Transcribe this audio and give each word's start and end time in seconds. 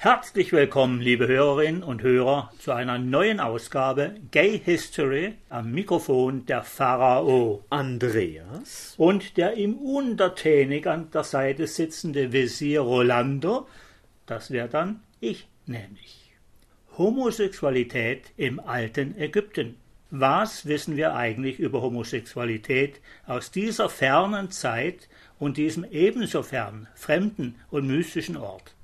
Herzlich 0.00 0.52
willkommen, 0.52 1.00
liebe 1.00 1.26
Hörerinnen 1.26 1.82
und 1.82 2.02
Hörer, 2.02 2.52
zu 2.60 2.70
einer 2.70 3.00
neuen 3.00 3.40
Ausgabe 3.40 4.14
Gay 4.30 4.56
History 4.56 5.34
am 5.48 5.72
Mikrofon 5.72 6.46
der 6.46 6.62
Pharao 6.62 7.64
Andreas 7.68 8.94
und 8.96 9.36
der 9.36 9.56
ihm 9.56 9.74
untertänig 9.74 10.86
an 10.86 11.10
der 11.10 11.24
Seite 11.24 11.66
sitzende 11.66 12.32
Visier 12.32 12.82
Rolando, 12.82 13.66
das 14.24 14.52
wäre 14.52 14.68
dann 14.68 15.02
ich 15.18 15.48
nämlich. 15.66 16.30
Homosexualität 16.96 18.30
im 18.36 18.60
alten 18.60 19.18
Ägypten. 19.18 19.78
Was 20.10 20.64
wissen 20.66 20.96
wir 20.96 21.16
eigentlich 21.16 21.58
über 21.58 21.82
Homosexualität 21.82 23.00
aus 23.26 23.50
dieser 23.50 23.88
fernen 23.88 24.52
Zeit 24.52 25.08
und 25.40 25.56
diesem 25.56 25.84
ebenso 25.90 26.44
fernen, 26.44 26.86
fremden 26.94 27.56
und 27.72 27.88
mystischen 27.88 28.36
Ort? 28.36 28.76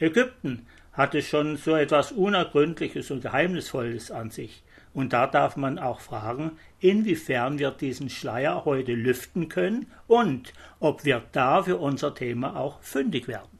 Ägypten 0.00 0.66
hatte 0.92 1.22
schon 1.22 1.56
so 1.56 1.74
etwas 1.74 2.12
Unergründliches 2.12 3.10
und 3.10 3.22
Geheimnisvolles 3.22 4.10
an 4.10 4.30
sich. 4.30 4.62
Und 4.94 5.12
da 5.12 5.26
darf 5.26 5.56
man 5.56 5.78
auch 5.78 6.00
fragen, 6.00 6.52
inwiefern 6.80 7.58
wir 7.58 7.70
diesen 7.70 8.10
Schleier 8.10 8.64
heute 8.64 8.92
lüften 8.92 9.48
können 9.48 9.86
und 10.06 10.52
ob 10.80 11.04
wir 11.04 11.22
da 11.32 11.62
für 11.62 11.76
unser 11.76 12.14
Thema 12.14 12.56
auch 12.56 12.80
fündig 12.80 13.28
werden. 13.28 13.57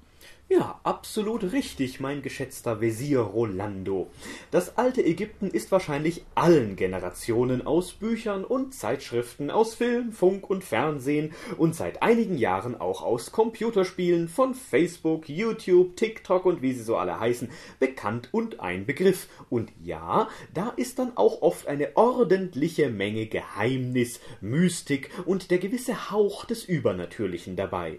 Ja, 0.51 0.80
absolut 0.83 1.52
richtig, 1.52 2.01
mein 2.01 2.23
geschätzter 2.23 2.80
Wesir 2.80 3.20
Rolando. 3.20 4.09
Das 4.51 4.79
alte 4.79 5.05
Ägypten 5.05 5.48
ist 5.48 5.71
wahrscheinlich 5.71 6.24
allen 6.34 6.74
Generationen 6.74 7.66
aus 7.66 7.93
Büchern 7.93 8.47
und 8.47 8.73
Zeitschriften, 8.73 9.51
aus 9.51 9.74
Film, 9.74 10.11
Funk 10.11 10.48
und 10.48 10.65
Fernsehen 10.65 11.34
und 11.59 11.74
seit 11.74 12.02
einigen 12.02 12.38
Jahren 12.38 12.80
auch 12.80 13.02
aus 13.02 13.30
Computerspielen 13.30 14.29
von 14.29 14.55
Facebook, 14.55 15.29
YouTube, 15.29 15.97
TikTok 15.97 16.47
und 16.47 16.62
wie 16.62 16.73
sie 16.73 16.83
so 16.83 16.96
alle 16.96 17.21
heißen, 17.21 17.51
bekannt 17.79 18.30
und 18.33 18.59
ein 18.59 18.87
Begriff. 18.87 19.29
Und 19.51 19.71
ja, 19.85 20.30
da 20.55 20.71
ist 20.71 20.99
dann 20.99 21.15
auch 21.19 21.43
oft 21.43 21.66
eine 21.66 21.95
ordentliche 21.95 22.88
Menge 22.88 23.26
Geheimnis, 23.26 24.19
Mystik 24.41 25.10
und 25.26 25.51
der 25.51 25.59
gewisse 25.59 26.10
Hauch 26.10 26.46
des 26.46 26.65
Übernatürlichen 26.65 27.54
dabei. 27.54 27.99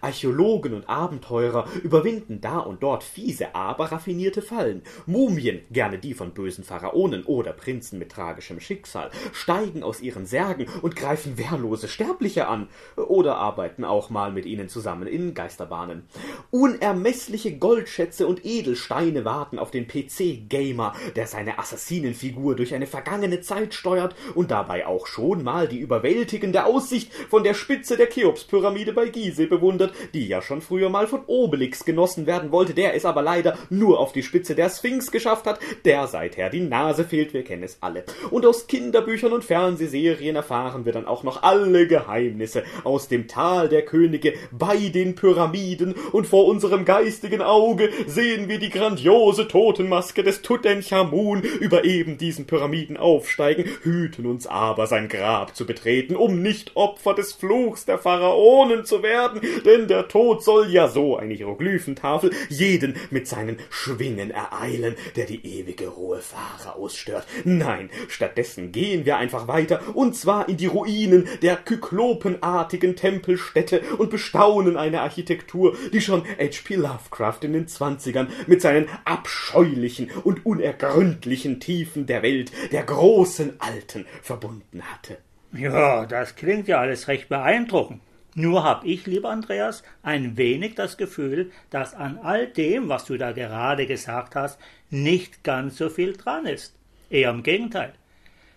Archäologen 0.00 0.74
und 0.74 0.88
Abenteurer 0.88 1.66
überwinden 1.82 2.40
da 2.40 2.58
und 2.58 2.82
dort 2.82 3.02
fiese, 3.02 3.54
aber 3.54 3.92
raffinierte 3.92 4.42
Fallen. 4.42 4.82
Mumien, 5.06 5.60
gerne 5.70 5.98
die 5.98 6.14
von 6.14 6.32
bösen 6.32 6.64
Pharaonen 6.64 7.24
oder 7.24 7.52
Prinzen 7.52 7.98
mit 7.98 8.12
tragischem 8.12 8.60
Schicksal, 8.60 9.10
steigen 9.32 9.82
aus 9.82 10.00
ihren 10.00 10.26
Särgen 10.26 10.66
und 10.82 10.96
greifen 10.96 11.38
wehrlose 11.38 11.88
Sterbliche 11.88 12.48
an 12.48 12.68
oder 12.96 13.36
arbeiten 13.36 13.84
auch 13.84 14.10
mal 14.10 14.32
mit 14.32 14.46
ihnen 14.46 14.68
zusammen 14.68 15.06
in 15.06 15.34
Geisterbahnen. 15.34 16.04
Unermessliche 16.50 17.56
Goldschätze 17.58 18.26
und 18.26 18.44
Edelsteine 18.44 19.24
warten 19.24 19.58
auf 19.58 19.70
den 19.70 19.86
PC-Gamer, 19.86 20.94
der 21.16 21.26
seine 21.26 21.58
Assassinenfigur 21.58 22.56
durch 22.56 22.74
eine 22.74 22.86
vergangene 22.86 23.40
Zeit 23.40 23.74
steuert 23.74 24.14
und 24.34 24.50
dabei 24.50 24.86
auch 24.86 25.06
schon 25.06 25.42
mal 25.42 25.68
die 25.68 25.78
überwältigende 25.78 26.64
Aussicht 26.64 27.12
von 27.12 27.44
der 27.44 27.54
Spitze 27.54 27.96
der 27.96 28.08
Cheops-Pyramide 28.08 28.92
bei 28.92 29.08
Gizeh 29.08 29.46
bewundert, 29.56 29.92
die 30.12 30.26
ja 30.26 30.42
schon 30.42 30.60
früher 30.60 30.88
mal 30.88 31.06
von 31.06 31.22
Obelix 31.26 31.84
genossen 31.84 32.26
werden 32.26 32.52
wollte, 32.52 32.74
der 32.74 32.94
es 32.94 33.04
aber 33.04 33.22
leider 33.22 33.56
nur 33.70 34.00
auf 34.00 34.12
die 34.12 34.22
Spitze 34.22 34.54
der 34.54 34.70
Sphinx 34.70 35.10
geschafft 35.10 35.46
hat, 35.46 35.58
der 35.84 36.06
seither 36.06 36.50
die 36.50 36.60
Nase 36.60 37.04
fehlt, 37.04 37.34
wir 37.34 37.44
kennen 37.44 37.62
es 37.62 37.78
alle. 37.80 38.04
Und 38.30 38.46
aus 38.46 38.66
Kinderbüchern 38.66 39.32
und 39.32 39.44
Fernsehserien 39.44 40.36
erfahren 40.36 40.84
wir 40.84 40.92
dann 40.92 41.06
auch 41.06 41.22
noch 41.22 41.42
alle 41.42 41.86
Geheimnisse 41.86 42.64
aus 42.84 43.08
dem 43.08 43.28
Tal 43.28 43.68
der 43.68 43.82
Könige 43.82 44.34
bei 44.50 44.76
den 44.76 45.14
Pyramiden. 45.14 45.94
Und 46.12 46.26
vor 46.26 46.46
unserem 46.46 46.84
geistigen 46.84 47.42
Auge 47.42 47.90
sehen 48.06 48.48
wir 48.48 48.58
die 48.58 48.70
grandiose 48.70 49.48
Totenmaske 49.48 50.22
des 50.22 50.42
Tutanchamun 50.42 51.42
über 51.42 51.84
eben 51.84 52.18
diesen 52.18 52.46
Pyramiden 52.46 52.96
aufsteigen, 52.96 53.64
hüten 53.82 54.26
uns 54.26 54.46
aber 54.46 54.86
sein 54.86 55.08
Grab 55.08 55.56
zu 55.56 55.66
betreten, 55.66 56.16
um 56.16 56.42
nicht 56.42 56.72
Opfer 56.76 57.14
des 57.14 57.32
Fluchs 57.32 57.84
der 57.84 57.98
Pharaonen 57.98 58.84
zu 58.84 59.02
werden, 59.02 59.40
denn 59.64 59.88
der 59.88 60.08
Tod 60.08 60.42
soll 60.42 60.70
ja 60.70 60.88
so 60.88 61.16
eine 61.16 61.34
Hieroglyphentafel 61.34 62.30
jeden 62.48 62.96
mit 63.10 63.26
seinen 63.28 63.58
Schwingen 63.70 64.30
ereilen, 64.30 64.96
der 65.16 65.26
die 65.26 65.44
ewige 65.44 65.88
Ruhe 65.88 66.20
Pharaos 66.20 66.96
stört. 66.96 67.26
Nein, 67.44 67.90
stattdessen 68.08 68.72
gehen 68.72 69.04
wir 69.04 69.16
einfach 69.16 69.48
weiter, 69.48 69.80
und 69.94 70.16
zwar 70.16 70.48
in 70.48 70.56
die 70.56 70.66
Ruinen 70.66 71.28
der 71.42 71.56
kyklopenartigen 71.56 72.96
Tempelstätte 72.96 73.80
und 73.98 74.10
bestaunen 74.10 74.76
eine 74.76 75.00
Architektur, 75.00 75.76
die 75.92 76.00
schon 76.00 76.24
H.P. 76.24 76.76
Lovecraft 76.76 77.38
in 77.42 77.52
den 77.52 77.68
Zwanzigern 77.68 78.28
mit 78.46 78.62
seinen 78.62 78.88
abscheulichen 79.04 80.10
und 80.24 80.44
unergründlichen 80.46 81.60
Tiefen 81.60 82.06
der 82.06 82.22
Welt 82.22 82.52
der 82.72 82.84
großen 82.84 83.60
Alten 83.60 84.06
verbunden 84.22 84.82
hatte. 84.82 85.18
Ja, 85.52 86.04
das 86.06 86.34
klingt 86.34 86.68
ja 86.68 86.80
alles 86.80 87.08
recht 87.08 87.28
beeindruckend. 87.28 88.00
Nur 88.34 88.64
hab 88.64 88.84
ich, 88.84 89.06
lieber 89.06 89.30
Andreas, 89.30 89.84
ein 90.02 90.36
wenig 90.36 90.74
das 90.74 90.96
Gefühl, 90.96 91.52
dass 91.70 91.94
an 91.94 92.18
all 92.18 92.48
dem, 92.48 92.88
was 92.88 93.04
du 93.04 93.16
da 93.16 93.32
gerade 93.32 93.86
gesagt 93.86 94.34
hast, 94.34 94.58
nicht 94.90 95.44
ganz 95.44 95.76
so 95.78 95.88
viel 95.88 96.14
dran 96.14 96.46
ist. 96.46 96.74
Eher 97.10 97.30
im 97.30 97.44
Gegenteil. 97.44 97.94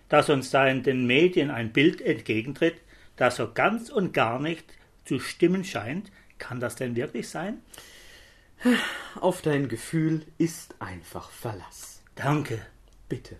Dass 0.08 0.30
uns 0.30 0.50
da 0.50 0.66
in 0.66 0.82
den 0.82 1.06
Medien 1.06 1.50
ein 1.50 1.72
Bild 1.72 2.00
entgegentritt, 2.00 2.80
das 3.16 3.36
so 3.36 3.52
ganz 3.52 3.88
und 3.88 4.12
gar 4.12 4.40
nicht 4.40 4.64
zu 5.04 5.20
stimmen 5.20 5.64
scheint, 5.64 6.10
kann 6.38 6.60
das 6.60 6.76
denn 6.76 6.96
wirklich 6.96 7.28
sein? 7.28 7.62
Auf 9.20 9.42
dein 9.42 9.68
Gefühl 9.68 10.24
ist 10.38 10.74
einfach 10.80 11.30
Verlass. 11.30 12.02
Danke. 12.16 12.60
Bitte. 13.08 13.36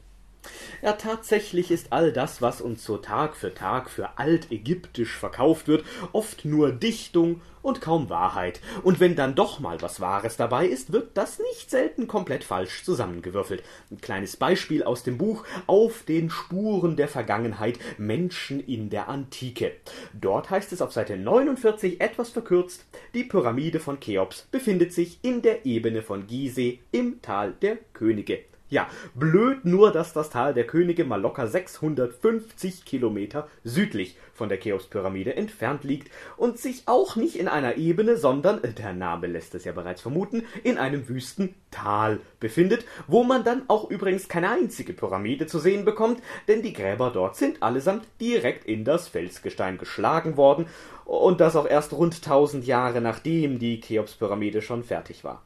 Ja, 0.83 0.93
tatsächlich 0.93 1.71
ist 1.71 1.93
all 1.93 2.13
das, 2.13 2.41
was 2.41 2.61
uns 2.61 2.85
so 2.85 2.99
Tag 2.99 3.37
für 3.37 3.53
Tag 3.53 3.91
für 3.91 4.19
altägyptisch 4.19 5.17
verkauft 5.17 5.69
wird, 5.69 5.85
oft 6.13 6.45
nur 6.45 6.71
Dichtung 6.71 7.41
und 7.63 7.81
kaum 7.81 8.09
Wahrheit. 8.09 8.61
Und 8.83 9.01
wenn 9.01 9.17
dann 9.17 9.35
doch 9.35 9.59
mal 9.59 9.83
was 9.83 10.01
Wahres 10.01 10.37
dabei 10.37 10.67
ist, 10.67 10.93
wird 10.93 11.17
das 11.17 11.41
nicht 11.41 11.71
selten 11.71 12.07
komplett 12.07 12.45
falsch 12.45 12.85
zusammengewürfelt. 12.85 13.63
Ein 13.91 14.01
kleines 14.01 14.37
Beispiel 14.37 14.85
aus 14.85 15.03
dem 15.03 15.19
Buch 15.19 15.45
Auf 15.67 16.05
den 16.05 16.31
Spuren 16.31 16.97
der 16.97 17.09
Vergangenheit 17.09 17.79
Menschen 17.99 18.61
in 18.61 18.91
der 18.91 19.09
Antike. 19.09 19.73
Dort 20.15 20.51
heißt 20.51 20.73
es 20.73 20.81
auf 20.81 20.93
Seite 20.93 21.17
49 21.17 22.01
etwas 22.01 22.31
verkürzt, 22.31 22.87
die 23.15 23.25
Pyramide 23.25 23.81
von 23.81 23.99
Cheops 24.01 24.47
befindet 24.51 24.93
sich 24.93 25.19
in 25.23 25.43
der 25.43 25.67
Ebene 25.67 26.03
von 26.03 26.27
Gizeh 26.27 26.81
im 26.93 27.21
Tal 27.21 27.53
der 27.61 27.79
Könige. 27.93 28.39
Ja, 28.71 28.87
blöd 29.15 29.65
nur, 29.65 29.93
dass 29.93 30.13
das 30.13 30.29
Tal 30.29 30.53
der 30.53 30.67
Könige 30.67 31.07
mal 31.07 31.21
locker 31.21 31.47
650 31.47 32.85
Kilometer 32.85 33.49
südlich 33.65 34.19
von 34.35 34.51
der 34.51 34.61
Cheops-Pyramide 34.61 35.35
entfernt 35.37 35.85
liegt 35.85 36.13
und 36.37 36.59
sich 36.59 36.83
auch 36.85 37.17
nicht 37.17 37.37
in 37.37 37.49
einer 37.49 37.79
Ebene, 37.79 38.19
sondern, 38.19 38.63
äh, 38.63 38.75
der 38.75 38.93
Name 38.93 39.27
lässt 39.27 39.55
es 39.55 39.65
ja 39.65 39.73
bereits 39.73 40.03
vermuten, 40.03 40.45
in 40.65 40.77
einem 40.77 41.09
wüsten 41.09 41.55
Tal 41.71 42.21
befindet, 42.41 42.85
wo 43.07 43.25
man 43.25 43.43
dann 43.43 43.63
auch 43.69 43.91
übrigens 43.91 44.29
keine 44.29 44.51
einzige 44.51 44.93
Pyramide 44.93 45.47
zu 45.47 45.59
sehen 45.59 45.87
bekommt, 45.87 46.23
denn 46.47 46.61
die 46.61 46.75
Gräber 46.75 47.11
dort 47.11 47.37
sind 47.37 47.63
allesamt 47.63 48.07
direkt 48.21 48.67
in 48.67 48.85
das 48.85 49.09
Felsgestein 49.09 49.79
geschlagen 49.79 50.37
worden 50.37 50.67
und 51.07 51.41
das 51.41 51.57
auch 51.57 51.67
erst 51.67 51.95
rund 51.95 52.23
tausend 52.23 52.67
Jahre 52.67 53.01
nachdem 53.01 53.59
die 53.59 53.81
Cheops-Pyramide 53.81 54.61
schon 54.61 54.85
fertig 54.85 55.25
war. 55.25 55.43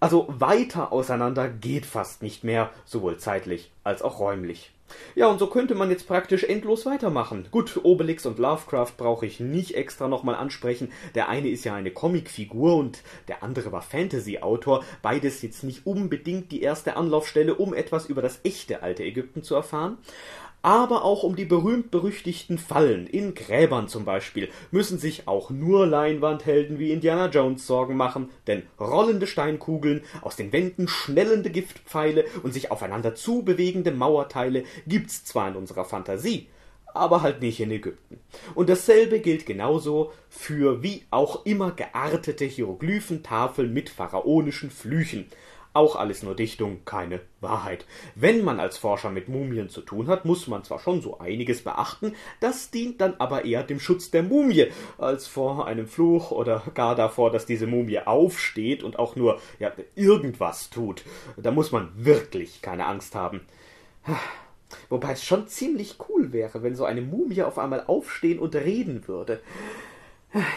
Also 0.00 0.26
weiter 0.28 0.92
auseinander 0.92 1.48
geht 1.48 1.84
fast 1.84 2.22
nicht 2.22 2.42
mehr, 2.42 2.70
sowohl 2.86 3.18
zeitlich 3.18 3.70
als 3.84 4.00
auch 4.00 4.18
räumlich. 4.18 4.72
Ja, 5.14 5.28
und 5.28 5.38
so 5.38 5.46
könnte 5.46 5.74
man 5.74 5.90
jetzt 5.90 6.08
praktisch 6.08 6.44
endlos 6.44 6.86
weitermachen. 6.86 7.46
Gut, 7.50 7.78
Obelix 7.82 8.26
und 8.26 8.38
Lovecraft 8.38 8.92
brauche 8.96 9.26
ich 9.26 9.38
nicht 9.38 9.76
extra 9.76 10.08
nochmal 10.08 10.34
ansprechen. 10.34 10.90
Der 11.14 11.28
eine 11.28 11.48
ist 11.48 11.64
ja 11.64 11.74
eine 11.74 11.90
Comicfigur 11.90 12.76
und 12.76 13.02
der 13.28 13.42
andere 13.42 13.72
war 13.72 13.82
Fantasy-Autor. 13.82 14.84
Beides 15.02 15.42
jetzt 15.42 15.64
nicht 15.64 15.86
unbedingt 15.86 16.50
die 16.50 16.62
erste 16.62 16.96
Anlaufstelle, 16.96 17.54
um 17.54 17.74
etwas 17.74 18.06
über 18.06 18.22
das 18.22 18.40
echte 18.42 18.82
alte 18.82 19.04
Ägypten 19.04 19.42
zu 19.42 19.54
erfahren 19.54 19.98
aber 20.62 21.04
auch 21.04 21.22
um 21.22 21.36
die 21.36 21.44
berühmt-berüchtigten 21.44 22.58
Fallen, 22.58 23.06
in 23.06 23.34
Gräbern 23.34 23.88
zum 23.88 24.04
Beispiel, 24.04 24.48
müssen 24.70 24.98
sich 24.98 25.26
auch 25.26 25.50
nur 25.50 25.86
Leinwandhelden 25.86 26.78
wie 26.78 26.92
Indiana 26.92 27.28
Jones 27.28 27.66
Sorgen 27.66 27.96
machen, 27.96 28.30
denn 28.46 28.64
rollende 28.78 29.26
Steinkugeln, 29.26 30.02
aus 30.20 30.36
den 30.36 30.52
Wänden 30.52 30.88
schnellende 30.88 31.50
Giftpfeile 31.50 32.24
und 32.42 32.52
sich 32.52 32.70
aufeinander 32.70 33.14
zubewegende 33.14 33.90
Mauerteile 33.90 34.64
gibt's 34.86 35.24
zwar 35.24 35.48
in 35.48 35.56
unserer 35.56 35.84
Fantasie, 35.84 36.48
aber 36.94 37.22
halt 37.22 37.40
nicht 37.40 37.60
in 37.60 37.70
Ägypten. 37.70 38.18
Und 38.54 38.68
dasselbe 38.68 39.20
gilt 39.20 39.46
genauso 39.46 40.12
für 40.28 40.82
wie 40.82 41.04
auch 41.10 41.46
immer 41.46 41.70
geartete 41.72 42.44
Hieroglyphentafeln 42.44 43.72
mit 43.72 43.88
pharaonischen 43.88 44.70
Flüchen. 44.70 45.26
Auch 45.72 45.94
alles 45.94 46.24
nur 46.24 46.34
Dichtung, 46.34 46.84
keine 46.84 47.20
Wahrheit. 47.40 47.86
Wenn 48.16 48.42
man 48.42 48.58
als 48.58 48.76
Forscher 48.76 49.10
mit 49.10 49.28
Mumien 49.28 49.68
zu 49.68 49.82
tun 49.82 50.08
hat, 50.08 50.24
muss 50.24 50.48
man 50.48 50.64
zwar 50.64 50.80
schon 50.80 51.00
so 51.00 51.20
einiges 51.20 51.62
beachten, 51.62 52.14
das 52.40 52.72
dient 52.72 53.00
dann 53.00 53.14
aber 53.18 53.44
eher 53.44 53.62
dem 53.62 53.78
Schutz 53.78 54.10
der 54.10 54.24
Mumie, 54.24 54.66
als 54.98 55.28
vor 55.28 55.68
einem 55.68 55.86
Fluch 55.86 56.32
oder 56.32 56.62
gar 56.74 56.96
davor, 56.96 57.30
dass 57.30 57.46
diese 57.46 57.68
Mumie 57.68 58.00
aufsteht 58.00 58.82
und 58.82 58.98
auch 58.98 59.14
nur 59.14 59.40
ja, 59.60 59.70
irgendwas 59.94 60.70
tut. 60.70 61.04
Da 61.36 61.52
muss 61.52 61.70
man 61.70 61.92
wirklich 61.94 62.62
keine 62.62 62.86
Angst 62.86 63.14
haben. 63.14 63.42
Wobei 64.88 65.12
es 65.12 65.24
schon 65.24 65.46
ziemlich 65.46 65.98
cool 66.08 66.32
wäre, 66.32 66.64
wenn 66.64 66.74
so 66.74 66.84
eine 66.84 67.00
Mumie 67.00 67.42
auf 67.42 67.58
einmal 67.58 67.84
aufstehen 67.86 68.40
und 68.40 68.56
reden 68.56 69.06
würde. 69.06 69.40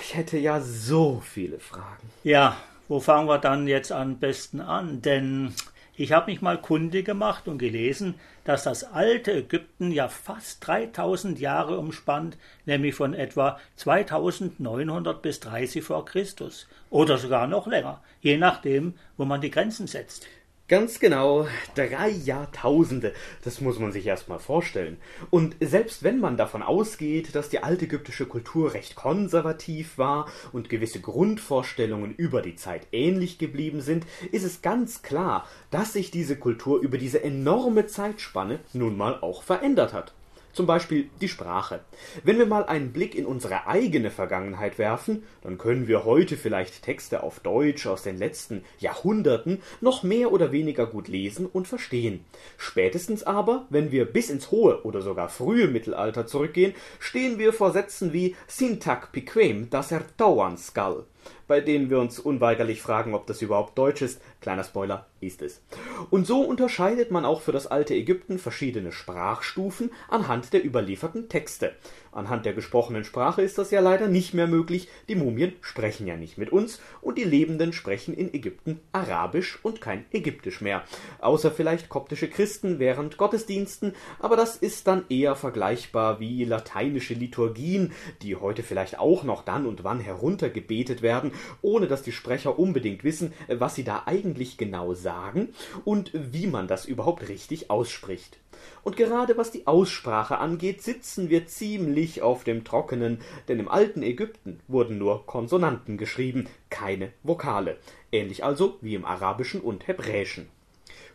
Ich 0.02 0.16
hätte 0.16 0.38
ja 0.38 0.60
so 0.62 1.22
viele 1.24 1.60
Fragen. 1.60 2.10
Ja, 2.24 2.58
wo 2.94 3.00
fangen 3.00 3.28
wir 3.28 3.40
dann 3.40 3.68
jetzt 3.68 3.92
am 3.92 4.20
besten 4.20 4.62
an? 4.62 5.02
Denn 5.02 5.52
ich 5.96 6.12
habe 6.12 6.30
mich 6.30 6.44
mal 6.44 6.62
kundig 6.62 7.08
gemacht 7.08 7.48
und 7.48 7.58
gelesen, 7.58 8.14
dass 8.44 8.66
das 8.66 8.84
alte 8.84 9.32
Ägypten 9.32 9.90
ja 9.90 10.10
fast 10.10 10.68
3000 10.68 11.40
Jahre 11.40 11.80
umspannt, 11.80 12.38
nämlich 12.68 12.94
von 12.94 13.16
etwa 13.16 13.60
2900 13.78 15.24
bis 15.24 15.40
30 15.40 15.84
vor 15.84 16.06
Christus 16.06 16.68
oder 16.92 17.18
sogar 17.18 17.48
noch 17.48 17.66
länger, 17.66 18.00
je 18.22 18.38
nachdem, 18.38 18.94
wo 19.18 19.26
man 19.26 19.42
die 19.42 19.50
Grenzen 19.50 19.88
setzt. 19.88 20.28
Ganz 20.74 21.00
genau, 21.00 21.46
drei 21.76 22.10
Jahrtausende. 22.10 23.14
Das 23.44 23.62
muss 23.62 23.78
man 23.78 23.92
sich 23.92 24.08
erst 24.08 24.28
mal 24.28 24.40
vorstellen. 24.40 24.98
Und 25.30 25.56
selbst 25.60 26.02
wenn 26.02 26.20
man 26.20 26.36
davon 26.36 26.64
ausgeht, 26.64 27.36
dass 27.36 27.50
die 27.50 27.62
altägyptische 27.62 28.26
Kultur 28.26 28.74
recht 28.74 28.96
konservativ 28.96 30.00
war 30.00 30.28
und 30.52 30.70
gewisse 30.70 31.00
Grundvorstellungen 31.00 32.16
über 32.16 32.42
die 32.42 32.56
Zeit 32.56 32.88
ähnlich 32.92 33.38
geblieben 33.38 33.82
sind, 33.82 34.08
ist 34.32 34.46
es 34.46 34.64
ganz 34.64 35.04
klar, 35.04 35.48
dass 35.70 35.94
sich 35.94 36.10
diese 36.10 36.38
Kultur 36.38 36.80
über 36.80 36.98
diese 36.98 37.24
enorme 37.24 37.86
Zeitspanne 37.86 38.58
nun 38.74 38.98
mal 38.98 39.20
auch 39.22 39.44
verändert 39.44 39.94
hat. 39.94 40.16
Zum 40.54 40.68
Beispiel 40.68 41.10
die 41.20 41.28
Sprache. 41.28 41.80
Wenn 42.24 42.38
wir 42.38 42.46
mal 42.46 42.64
einen 42.66 42.94
Blick 42.94 43.16
in 43.16 43.26
unsere 43.26 43.66
eigene 43.66 44.12
Vergangenheit 44.12 44.78
werfen, 44.78 45.24
dann 45.42 45.58
können 45.58 45.88
wir 45.88 46.06
heute 46.06 46.38
vielleicht 46.38 46.84
Texte 46.84 47.24
auf 47.24 47.40
Deutsch 47.40 47.88
aus 47.88 48.04
den 48.04 48.18
letzten 48.18 48.64
Jahrhunderten 48.78 49.64
noch 49.82 50.04
mehr 50.04 50.32
oder 50.32 50.52
weniger 50.52 50.86
gut 50.86 51.08
lesen 51.08 51.48
und 51.48 51.68
verstehen. 51.68 52.24
Spätestens 52.58 53.24
aber, 53.24 53.66
wenn 53.72 53.92
wir 53.92 54.06
bis 54.06 54.30
ins 54.30 54.52
hohe 54.52 54.84
oder 54.84 55.02
sogar 55.02 55.28
frühe 55.28 55.68
Mittelalter 55.68 56.28
zurückgehen, 56.28 56.76
stehen 57.00 57.40
wir 57.40 57.52
vor 57.52 57.72
Sätzen 57.72 58.14
wie 58.14 58.36
Syntac 58.48 59.12
piquem 59.12 59.72
das 59.72 59.92
er 59.92 60.06
dauern 60.18 60.58
skal 60.58 61.06
bei 61.48 61.62
denen 61.62 61.90
wir 61.90 62.00
uns 62.00 62.20
unweigerlich 62.20 62.82
fragen, 62.82 63.14
ob 63.14 63.28
das 63.28 63.42
überhaupt 63.42 63.78
Deutsch 63.78 64.02
ist. 64.02 64.22
Kleiner 64.42 64.64
Spoiler, 64.64 65.08
ist 65.20 65.42
es. 65.42 65.62
Und 66.10 66.28
so 66.28 66.42
unterscheidet 66.42 67.12
man 67.12 67.26
auch 67.26 67.42
für 67.42 67.52
das 67.52 67.68
alte 67.68 67.94
Ägypten 67.94 68.40
verschiedene 68.40 68.92
Sprachstufen 68.92 69.92
anhand 70.10 70.54
der 70.54 70.66
überlieferten 70.66 71.30
Texte. 71.30 71.74
Anhand 72.14 72.46
der 72.46 72.54
gesprochenen 72.54 73.04
Sprache 73.04 73.42
ist 73.42 73.58
das 73.58 73.72
ja 73.72 73.82
leider 73.82 74.08
nicht 74.08 74.34
mehr 74.34 74.48
möglich. 74.48 74.88
Die 75.10 75.16
Mumien 75.16 75.54
sprechen 75.62 76.06
ja 76.06 76.16
nicht 76.16 76.38
mit 76.38 76.52
uns 76.52 76.80
und 77.02 77.18
die 77.18 77.24
Lebenden 77.24 77.74
sprechen 77.74 78.14
in 78.14 78.34
Ägypten 78.34 78.80
Arabisch 78.92 79.60
und 79.64 79.82
kein 79.82 80.06
Ägyptisch 80.12 80.62
mehr. 80.62 80.84
Außer 81.20 81.50
vielleicht 81.50 81.90
koptische 81.90 82.30
Christen 82.30 82.78
während 82.78 83.18
Gottesdiensten, 83.18 83.94
aber 84.20 84.36
das 84.36 84.56
ist 84.56 84.88
dann 84.88 85.06
eher 85.10 85.36
vergleichbar 85.36 86.20
wie 86.20 86.46
lateinische 86.46 87.16
Liturgien, 87.16 87.94
die 88.22 88.36
heute 88.36 88.62
vielleicht 88.62 89.00
auch 89.00 89.24
noch 89.24 89.44
dann 89.44 89.66
und 89.66 89.84
wann 89.84 90.00
heruntergebetet 90.00 91.02
werden, 91.02 91.32
ohne 91.62 91.88
dass 91.88 92.04
die 92.04 92.12
Sprecher 92.12 92.60
unbedingt 92.60 93.04
wissen, 93.04 93.34
was 93.48 93.76
sie 93.76 93.84
da 93.84 94.04
eigentlich 94.06 94.58
genau 94.58 94.94
sagen 94.94 95.50
und 95.84 96.12
wie 96.14 96.48
man 96.48 96.68
das 96.68 96.86
überhaupt 96.86 97.28
richtig 97.28 97.72
ausspricht. 97.72 98.38
Und 98.84 98.98
gerade 98.98 99.38
was 99.38 99.52
die 99.52 99.68
Aussprache 99.68 100.38
angeht, 100.38 100.82
sitzen 100.82 101.30
wir 101.30 101.48
ziemlich 101.48 102.22
auf 102.22 102.44
dem 102.44 102.64
Trockenen, 102.64 103.20
denn 103.48 103.60
im 103.60 103.70
alten 103.70 104.04
Ägypten 104.04 104.60
wurden 104.68 104.98
nur 104.98 105.26
Konsonanten 105.26 105.98
geschrieben, 105.98 106.48
keine 106.70 107.12
Vokale, 107.24 107.78
ähnlich 108.12 108.44
also 108.44 108.78
wie 108.82 108.96
im 108.96 109.06
Arabischen 109.06 109.62
und 109.62 109.88
Hebräischen. 109.88 110.48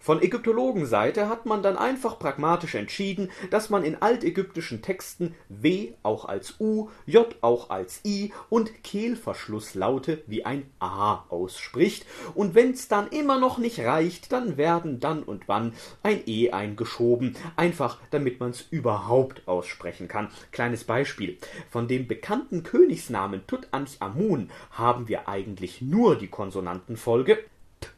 Von 0.00 0.23
Ägyptologenseite 0.23 1.29
hat 1.29 1.47
man 1.47 1.62
dann 1.62 1.77
einfach 1.77 2.19
pragmatisch 2.19 2.75
entschieden, 2.75 3.31
dass 3.50 3.69
man 3.71 3.85
in 3.85 4.00
altägyptischen 4.00 4.81
Texten 4.81 5.35
W 5.49 5.93
auch 6.03 6.25
als 6.25 6.61
U, 6.61 6.89
J 7.06 7.35
auch 7.41 7.71
als 7.71 8.00
I 8.05 8.33
und 8.49 8.83
Kehlverschlusslaute 8.85 10.23
wie 10.27 10.45
ein 10.45 10.71
A 10.79 11.25
ausspricht, 11.29 12.06
und 12.35 12.55
wenn's 12.55 12.89
dann 12.89 13.09
immer 13.09 13.39
noch 13.39 13.59
nicht 13.59 13.81
reicht, 13.81 14.33
dann 14.33 14.56
werden 14.56 15.00
dann 15.00 15.23
und 15.23 15.49
wann 15.49 15.75
ein 16.03 16.23
E 16.27 16.51
eingeschoben, 16.51 17.37
einfach 17.56 17.99
damit 18.11 18.41
man's 18.41 18.65
überhaupt 18.71 19.47
aussprechen 19.47 20.09
kann. 20.09 20.31
Kleines 20.53 20.85
Beispiel. 20.85 21.39
Von 21.71 21.89
dem 21.89 22.06
bekannten 22.06 22.62
Königsnamen 22.62 23.47
Tutanchamun 23.47 24.51
haben 24.71 25.09
wir 25.09 25.29
eigentlich 25.29 25.83
nur 25.83 26.17
die 26.17 26.29
Konsonantenfolge 26.29 27.39
T, 27.81 27.89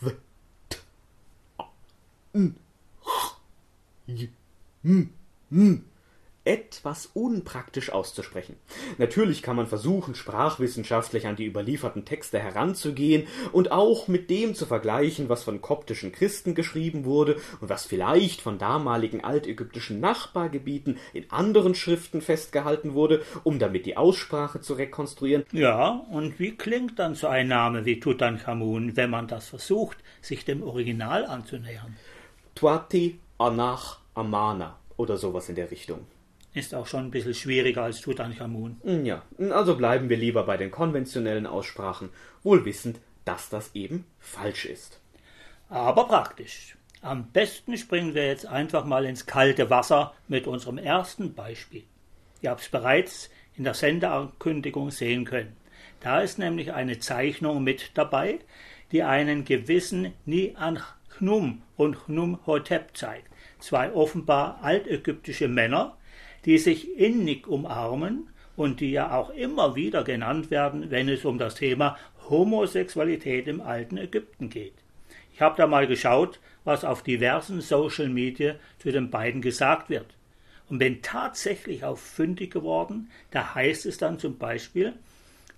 W, 0.00 0.12
etwas 6.44 7.06
unpraktisch 7.14 7.90
auszusprechen. 7.90 8.56
Natürlich 8.98 9.42
kann 9.42 9.54
man 9.54 9.68
versuchen, 9.68 10.14
sprachwissenschaftlich 10.14 11.26
an 11.26 11.36
die 11.36 11.46
überlieferten 11.46 12.04
Texte 12.04 12.40
heranzugehen 12.40 13.28
und 13.52 13.70
auch 13.70 14.08
mit 14.08 14.28
dem 14.28 14.54
zu 14.54 14.66
vergleichen, 14.66 15.28
was 15.28 15.44
von 15.44 15.60
koptischen 15.60 16.10
Christen 16.10 16.54
geschrieben 16.56 17.04
wurde 17.04 17.36
und 17.60 17.68
was 17.68 17.86
vielleicht 17.86 18.40
von 18.40 18.58
damaligen 18.58 19.22
altägyptischen 19.22 20.00
Nachbargebieten 20.00 20.98
in 21.12 21.30
anderen 21.30 21.76
Schriften 21.76 22.20
festgehalten 22.20 22.94
wurde, 22.94 23.22
um 23.44 23.60
damit 23.60 23.86
die 23.86 23.96
Aussprache 23.96 24.60
zu 24.60 24.74
rekonstruieren. 24.74 25.44
Ja, 25.52 26.04
und 26.10 26.40
wie 26.40 26.56
klingt 26.56 26.98
dann 26.98 27.14
so 27.14 27.28
ein 27.28 27.46
Name 27.48 27.84
wie 27.84 28.00
Tutanchamun, 28.00 28.96
wenn 28.96 29.10
man 29.10 29.28
das 29.28 29.48
versucht, 29.48 29.98
sich 30.20 30.44
dem 30.44 30.64
Original 30.64 31.24
anzunähern? 31.24 31.96
Tuati 32.54 33.18
Anach 33.38 33.98
Amana 34.14 34.78
oder 34.96 35.16
sowas 35.16 35.48
in 35.48 35.56
der 35.56 35.70
Richtung. 35.70 36.06
Ist 36.54 36.74
auch 36.74 36.86
schon 36.86 37.06
ein 37.06 37.10
bisschen 37.10 37.34
schwieriger 37.34 37.82
als 37.82 38.02
Tutanchamun. 38.02 38.80
Hm, 38.82 39.06
ja, 39.06 39.22
also 39.50 39.74
bleiben 39.74 40.08
wir 40.10 40.18
lieber 40.18 40.44
bei 40.44 40.58
den 40.58 40.70
konventionellen 40.70 41.46
Aussprachen, 41.46 42.10
wohl 42.42 42.64
wissend, 42.64 43.00
dass 43.24 43.48
das 43.48 43.74
eben 43.74 44.04
falsch 44.18 44.66
ist. 44.66 45.00
Aber 45.68 46.06
praktisch. 46.06 46.76
Am 47.00 47.32
besten 47.32 47.76
springen 47.76 48.14
wir 48.14 48.26
jetzt 48.26 48.46
einfach 48.46 48.84
mal 48.84 49.06
ins 49.06 49.26
kalte 49.26 49.70
Wasser 49.70 50.14
mit 50.28 50.46
unserem 50.46 50.78
ersten 50.78 51.34
Beispiel. 51.34 51.84
Ihr 52.42 52.50
habt 52.50 52.60
es 52.60 52.68
bereits 52.68 53.30
in 53.56 53.64
der 53.64 53.74
Sendeankündigung 53.74 54.90
sehen 54.90 55.24
können. 55.24 55.56
Da 56.00 56.20
ist 56.20 56.38
nämlich 56.38 56.72
eine 56.72 56.98
Zeichnung 56.98 57.64
mit 57.64 57.92
dabei, 57.94 58.40
die 58.92 59.02
einen 59.02 59.44
gewissen 59.44 60.12
Ni-An-Chnum 61.20 61.62
und 61.76 61.96
Chnum-Hotep 62.06 62.96
zeigt. 62.96 63.28
Zwei 63.58 63.92
offenbar 63.92 64.58
altägyptische 64.62 65.48
Männer, 65.48 65.96
die 66.44 66.58
sich 66.58 66.96
innig 66.96 67.46
umarmen 67.46 68.28
und 68.56 68.80
die 68.80 68.90
ja 68.90 69.16
auch 69.16 69.30
immer 69.30 69.74
wieder 69.76 70.04
genannt 70.04 70.50
werden, 70.50 70.90
wenn 70.90 71.08
es 71.08 71.24
um 71.24 71.38
das 71.38 71.54
Thema 71.54 71.96
Homosexualität 72.28 73.46
im 73.46 73.60
alten 73.60 73.96
Ägypten 73.96 74.50
geht. 74.50 74.74
Ich 75.32 75.40
habe 75.40 75.56
da 75.56 75.66
mal 75.66 75.86
geschaut, 75.86 76.40
was 76.64 76.84
auf 76.84 77.02
diversen 77.02 77.60
Social 77.60 78.08
Media 78.08 78.56
zu 78.78 78.90
den 78.90 79.10
beiden 79.10 79.42
gesagt 79.42 79.90
wird. 79.90 80.06
Und 80.68 80.78
bin 80.78 81.02
tatsächlich 81.02 81.84
auf 81.84 82.00
fündig 82.00 82.52
geworden, 82.52 83.10
da 83.30 83.54
heißt 83.54 83.84
es 83.84 83.98
dann 83.98 84.18
zum 84.18 84.38
Beispiel, 84.38 84.94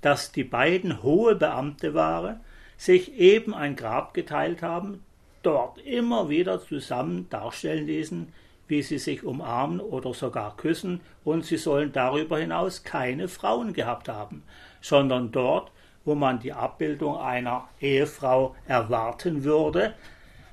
dass 0.01 0.33
die 0.33 0.45
beiden 0.45 1.03
hohe 1.03 1.37
Beamte 1.37 1.95
waren, 1.95 2.41
sich 2.77 3.15
eben 3.15 3.55
ein 3.55 3.77
Grab 3.77 4.13
geteilt 4.15 4.63
haben, 4.63 5.05
dort 5.45 5.79
immer 5.79 6.29
wieder 6.29 6.61
zusammen 6.61 7.29
darstellen 7.31 7.87
ließen, 7.87 8.33
wie 8.67 8.83
sie 8.83 8.99
sich 8.99 9.25
umarmen 9.25 9.81
oder 9.81 10.15
sogar 10.15 10.57
küssen, 10.57 11.01
und 11.25 11.45
sie 11.45 11.59
sollen 11.59 11.93
darüber 11.93 12.39
hinaus 12.39 12.83
keine 12.83 13.29
Frauen 13.29 13.73
gehabt 13.73 14.09
haben, 14.09 14.43
sondern 14.81 15.33
dort, 15.33 15.71
wo 16.05 16.15
man 16.15 16.41
die 16.41 16.53
Abbildung 16.53 17.19
einer 17.19 17.69
Ehefrau 17.81 18.55
erwarten 18.67 19.45
würde, 19.45 19.95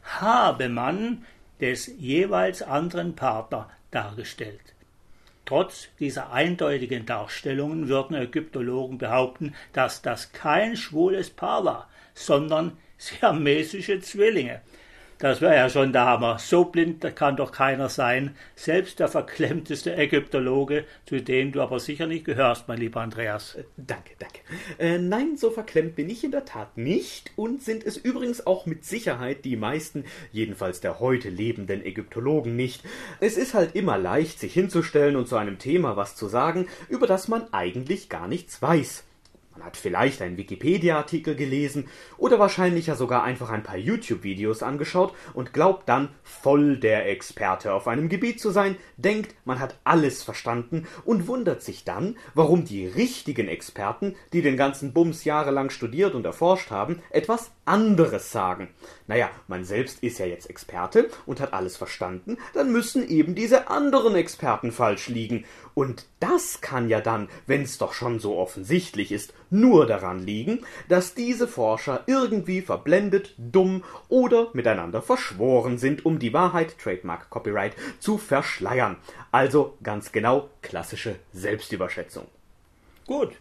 habe 0.03 0.69
man 0.69 1.25
des 1.59 1.87
jeweils 1.97 2.61
anderen 2.61 3.15
Partner 3.15 3.69
dargestellt. 3.91 4.73
Trotz 5.45 5.89
dieser 5.99 6.31
eindeutigen 6.31 7.05
Darstellungen 7.05 7.87
würden 7.87 8.15
Ägyptologen 8.15 8.97
behaupten, 8.97 9.53
dass 9.73 10.01
das 10.01 10.31
kein 10.31 10.77
schwules 10.77 11.29
Paar 11.29 11.65
war, 11.65 11.89
sondern 12.13 12.77
siamesische 12.97 13.99
Zwillinge. 13.99 14.61
Das 15.21 15.39
wäre 15.39 15.55
ja 15.55 15.69
schon 15.69 15.93
der 15.93 16.05
Hammer. 16.05 16.39
So 16.39 16.65
blind 16.65 17.05
kann 17.15 17.37
doch 17.37 17.51
keiner 17.51 17.89
sein. 17.89 18.35
Selbst 18.55 18.99
der 18.99 19.07
verklemmteste 19.07 19.95
Ägyptologe, 19.95 20.85
zu 21.05 21.21
dem 21.21 21.51
du 21.51 21.61
aber 21.61 21.79
sicher 21.79 22.07
nicht 22.07 22.25
gehörst, 22.25 22.67
mein 22.67 22.79
lieber 22.79 23.01
Andreas. 23.01 23.53
Äh, 23.53 23.65
danke, 23.77 24.15
danke. 24.17 24.39
Äh, 24.79 24.97
nein, 24.97 25.37
so 25.37 25.51
verklemmt 25.51 25.95
bin 25.95 26.09
ich 26.09 26.23
in 26.23 26.31
der 26.31 26.45
Tat 26.45 26.75
nicht 26.75 27.33
und 27.35 27.61
sind 27.61 27.83
es 27.85 27.97
übrigens 27.97 28.47
auch 28.47 28.65
mit 28.65 28.83
Sicherheit 28.83 29.45
die 29.45 29.57
meisten, 29.57 30.05
jedenfalls 30.31 30.81
der 30.81 30.99
heute 30.99 31.29
lebenden 31.29 31.85
Ägyptologen 31.85 32.55
nicht. 32.55 32.83
Es 33.19 33.37
ist 33.37 33.53
halt 33.53 33.75
immer 33.75 33.99
leicht, 33.99 34.39
sich 34.39 34.55
hinzustellen 34.55 35.15
und 35.15 35.27
zu 35.27 35.35
einem 35.37 35.59
Thema 35.59 35.97
was 35.97 36.15
zu 36.15 36.29
sagen, 36.29 36.67
über 36.89 37.05
das 37.05 37.27
man 37.27 37.53
eigentlich 37.53 38.09
gar 38.09 38.27
nichts 38.27 38.59
weiß. 38.59 39.03
Man 39.61 39.67
hat 39.67 39.77
vielleicht 39.77 40.23
einen 40.23 40.37
Wikipedia-Artikel 40.37 41.35
gelesen 41.35 41.87
oder 42.17 42.39
wahrscheinlich 42.39 42.87
ja 42.87 42.95
sogar 42.95 43.23
einfach 43.23 43.51
ein 43.51 43.61
paar 43.61 43.77
YouTube-Videos 43.77 44.63
angeschaut 44.63 45.13
und 45.35 45.53
glaubt 45.53 45.87
dann, 45.87 46.09
voll 46.23 46.77
der 46.77 47.07
Experte 47.07 47.71
auf 47.71 47.87
einem 47.87 48.09
Gebiet 48.09 48.41
zu 48.41 48.49
sein, 48.49 48.75
denkt, 48.97 49.35
man 49.45 49.59
hat 49.59 49.77
alles 49.83 50.23
verstanden 50.23 50.87
und 51.05 51.27
wundert 51.27 51.61
sich 51.61 51.83
dann, 51.83 52.17
warum 52.33 52.65
die 52.65 52.87
richtigen 52.87 53.47
Experten, 53.47 54.15
die 54.33 54.41
den 54.41 54.57
ganzen 54.57 54.93
Bums 54.93 55.25
jahrelang 55.25 55.69
studiert 55.69 56.15
und 56.15 56.25
erforscht 56.25 56.71
haben, 56.71 57.03
etwas 57.11 57.51
anderes 57.63 58.31
sagen. 58.31 58.69
Naja, 59.05 59.29
man 59.47 59.63
selbst 59.63 60.01
ist 60.01 60.17
ja 60.17 60.25
jetzt 60.25 60.49
Experte 60.49 61.11
und 61.27 61.39
hat 61.39 61.53
alles 61.53 61.77
verstanden, 61.77 62.37
dann 62.55 62.71
müssen 62.71 63.07
eben 63.07 63.35
diese 63.35 63.69
anderen 63.69 64.15
Experten 64.15 64.71
falsch 64.71 65.07
liegen. 65.07 65.45
Und 65.73 66.05
das 66.19 66.61
kann 66.61 66.89
ja 66.89 67.01
dann, 67.01 67.29
wenn's 67.47 67.77
doch 67.77 67.93
schon 67.93 68.19
so 68.19 68.37
offensichtlich 68.37 69.11
ist, 69.11 69.33
nur 69.49 69.85
daran 69.85 70.19
liegen, 70.19 70.65
dass 70.89 71.13
diese 71.13 71.47
Forscher 71.47 72.03
irgendwie 72.07 72.61
verblendet, 72.61 73.33
dumm 73.37 73.83
oder 74.09 74.49
miteinander 74.53 75.01
verschworen 75.01 75.77
sind, 75.77 76.05
um 76.05 76.19
die 76.19 76.33
Wahrheit, 76.33 76.77
Trademark 76.77 77.29
Copyright, 77.29 77.75
zu 77.99 78.17
verschleiern. 78.17 78.97
Also 79.31 79.77
ganz 79.83 80.11
genau 80.11 80.49
klassische 80.61 81.15
Selbstüberschätzung. 81.33 82.25
Gut, 83.07 83.31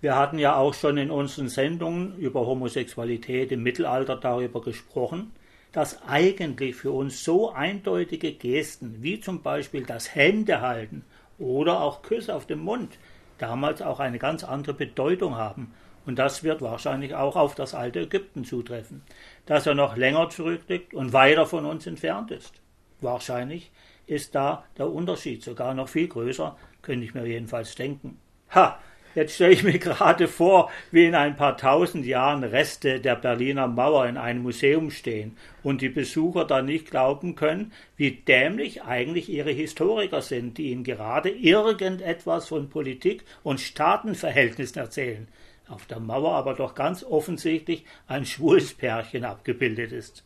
wir 0.00 0.16
hatten 0.16 0.38
ja 0.38 0.56
auch 0.56 0.74
schon 0.74 0.98
in 0.98 1.10
unseren 1.10 1.48
Sendungen 1.48 2.16
über 2.18 2.46
Homosexualität 2.46 3.52
im 3.52 3.62
Mittelalter 3.62 4.16
darüber 4.16 4.60
gesprochen, 4.60 5.32
dass 5.70 6.02
eigentlich 6.02 6.74
für 6.74 6.90
uns 6.90 7.24
so 7.24 7.52
eindeutige 7.52 8.32
Gesten 8.32 8.96
wie 9.00 9.20
zum 9.20 9.42
Beispiel 9.42 9.84
das 9.84 10.14
Händehalten 10.14 11.04
oder 11.42 11.80
auch 11.80 12.02
Küsse 12.02 12.34
auf 12.34 12.46
den 12.46 12.60
Mund 12.60 12.98
damals 13.38 13.82
auch 13.82 14.00
eine 14.00 14.18
ganz 14.18 14.44
andere 14.44 14.72
Bedeutung 14.72 15.36
haben. 15.36 15.74
Und 16.06 16.18
das 16.18 16.42
wird 16.42 16.62
wahrscheinlich 16.62 17.14
auch 17.14 17.36
auf 17.36 17.54
das 17.54 17.74
alte 17.74 18.00
Ägypten 18.00 18.44
zutreffen, 18.44 19.02
das 19.46 19.64
ja 19.64 19.74
noch 19.74 19.96
länger 19.96 20.30
zurückliegt 20.30 20.94
und 20.94 21.12
weiter 21.12 21.46
von 21.46 21.64
uns 21.64 21.86
entfernt 21.86 22.30
ist. 22.30 22.54
Wahrscheinlich 23.00 23.70
ist 24.06 24.34
da 24.34 24.64
der 24.78 24.90
Unterschied 24.90 25.42
sogar 25.42 25.74
noch 25.74 25.88
viel 25.88 26.08
größer, 26.08 26.56
könnte 26.82 27.04
ich 27.04 27.14
mir 27.14 27.26
jedenfalls 27.26 27.74
denken. 27.74 28.18
Ha, 28.54 28.78
Jetzt 29.14 29.34
stelle 29.34 29.52
ich 29.52 29.62
mir 29.62 29.78
gerade 29.78 30.26
vor, 30.26 30.70
wie 30.90 31.04
in 31.04 31.14
ein 31.14 31.36
paar 31.36 31.58
tausend 31.58 32.06
Jahren 32.06 32.44
Reste 32.44 32.98
der 32.98 33.14
Berliner 33.14 33.68
Mauer 33.68 34.06
in 34.06 34.16
einem 34.16 34.42
Museum 34.42 34.90
stehen 34.90 35.36
und 35.62 35.82
die 35.82 35.90
Besucher 35.90 36.46
dann 36.46 36.64
nicht 36.64 36.90
glauben 36.90 37.34
können, 37.34 37.72
wie 37.96 38.12
dämlich 38.12 38.84
eigentlich 38.84 39.28
ihre 39.28 39.50
Historiker 39.50 40.22
sind, 40.22 40.56
die 40.56 40.70
ihnen 40.70 40.82
gerade 40.82 41.28
irgendetwas 41.28 42.48
von 42.48 42.70
Politik 42.70 43.24
und 43.42 43.60
Staatenverhältnissen 43.60 44.78
erzählen. 44.78 45.28
Auf 45.68 45.84
der 45.86 46.00
Mauer 46.00 46.32
aber 46.34 46.54
doch 46.54 46.74
ganz 46.74 47.04
offensichtlich 47.04 47.84
ein 48.06 48.24
schwules 48.24 48.72
Pärchen 48.72 49.24
abgebildet 49.24 49.92
ist. 49.92 50.24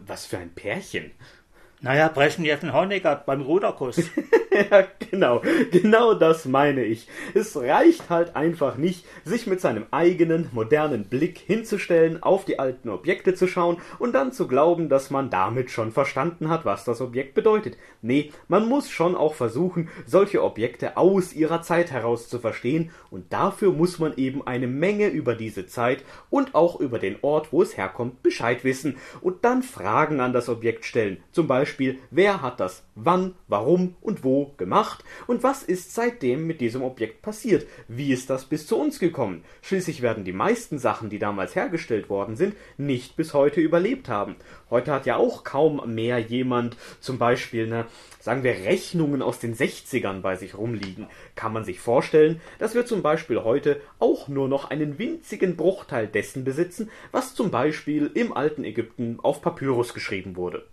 Was 0.00 0.26
für 0.26 0.38
ein 0.38 0.50
Pärchen? 0.50 1.12
Naja, 1.80 2.08
Breschnev 2.08 2.64
und 2.64 2.72
Honecker 2.72 3.22
beim 3.24 3.40
Ruderkuss. 3.40 3.98
ja, 4.70 4.84
genau, 5.10 5.42
genau 5.70 6.14
das 6.14 6.44
meine 6.44 6.82
ich. 6.82 7.06
Es 7.34 7.56
reicht 7.56 8.10
halt 8.10 8.34
einfach 8.34 8.76
nicht, 8.76 9.06
sich 9.24 9.46
mit 9.46 9.60
seinem 9.60 9.86
eigenen, 9.92 10.48
modernen 10.52 11.04
Blick 11.04 11.38
hinzustellen, 11.38 12.20
auf 12.20 12.44
die 12.44 12.58
alten 12.58 12.88
Objekte 12.88 13.34
zu 13.34 13.46
schauen 13.46 13.76
und 14.00 14.12
dann 14.12 14.32
zu 14.32 14.48
glauben, 14.48 14.88
dass 14.88 15.10
man 15.10 15.30
damit 15.30 15.70
schon 15.70 15.92
verstanden 15.92 16.48
hat, 16.48 16.64
was 16.64 16.82
das 16.82 17.00
Objekt 17.00 17.34
bedeutet. 17.34 17.76
Nee, 18.02 18.32
man 18.48 18.68
muss 18.68 18.90
schon 18.90 19.14
auch 19.14 19.34
versuchen, 19.34 19.88
solche 20.04 20.42
Objekte 20.42 20.96
aus 20.96 21.32
ihrer 21.32 21.62
Zeit 21.62 21.92
heraus 21.92 22.28
zu 22.28 22.40
verstehen 22.40 22.90
und 23.12 23.32
dafür 23.32 23.70
muss 23.70 24.00
man 24.00 24.16
eben 24.16 24.44
eine 24.44 24.66
Menge 24.66 25.06
über 25.06 25.36
diese 25.36 25.66
Zeit 25.66 26.02
und 26.28 26.56
auch 26.56 26.80
über 26.80 26.98
den 26.98 27.18
Ort, 27.22 27.52
wo 27.52 27.62
es 27.62 27.76
herkommt, 27.76 28.24
Bescheid 28.24 28.64
wissen 28.64 28.96
und 29.20 29.44
dann 29.44 29.62
Fragen 29.62 30.18
an 30.18 30.32
das 30.32 30.48
Objekt 30.48 30.84
stellen. 30.84 31.18
Zum 31.30 31.46
Beispiel 31.46 31.67
Beispiel, 31.68 31.98
wer 32.10 32.40
hat 32.40 32.60
das 32.60 32.82
wann, 32.94 33.34
warum 33.46 33.94
und 34.00 34.24
wo 34.24 34.54
gemacht 34.56 35.04
und 35.26 35.42
was 35.42 35.62
ist 35.62 35.94
seitdem 35.94 36.46
mit 36.46 36.62
diesem 36.62 36.82
Objekt 36.82 37.20
passiert, 37.20 37.66
wie 37.88 38.10
ist 38.10 38.30
das 38.30 38.46
bis 38.46 38.66
zu 38.66 38.78
uns 38.78 38.98
gekommen. 38.98 39.44
Schließlich 39.60 40.00
werden 40.00 40.24
die 40.24 40.32
meisten 40.32 40.78
Sachen, 40.78 41.10
die 41.10 41.18
damals 41.18 41.54
hergestellt 41.54 42.08
worden 42.08 42.36
sind, 42.36 42.56
nicht 42.78 43.16
bis 43.16 43.34
heute 43.34 43.60
überlebt 43.60 44.08
haben. 44.08 44.36
Heute 44.70 44.92
hat 44.92 45.06
ja 45.06 45.16
auch 45.16 45.44
kaum 45.44 45.82
mehr 45.94 46.18
jemand 46.18 46.76
zum 47.00 47.18
Beispiel 47.18 47.66
eine 47.66 47.86
sagen 48.28 48.44
wir, 48.44 48.52
Rechnungen 48.52 49.22
aus 49.22 49.38
den 49.38 49.54
60ern 49.54 50.20
bei 50.20 50.36
sich 50.36 50.56
rumliegen, 50.56 51.06
kann 51.34 51.52
man 51.52 51.64
sich 51.64 51.80
vorstellen, 51.80 52.42
dass 52.58 52.74
wir 52.74 52.84
zum 52.84 53.00
Beispiel 53.00 53.42
heute 53.42 53.80
auch 53.98 54.28
nur 54.28 54.48
noch 54.48 54.70
einen 54.70 54.98
winzigen 54.98 55.56
Bruchteil 55.56 56.06
dessen 56.06 56.44
besitzen, 56.44 56.90
was 57.10 57.34
zum 57.34 57.50
Beispiel 57.50 58.10
im 58.12 58.34
alten 58.34 58.64
Ägypten 58.64 59.18
auf 59.22 59.40
Papyrus 59.40 59.94
geschrieben 59.94 60.36
wurde. 60.36 60.66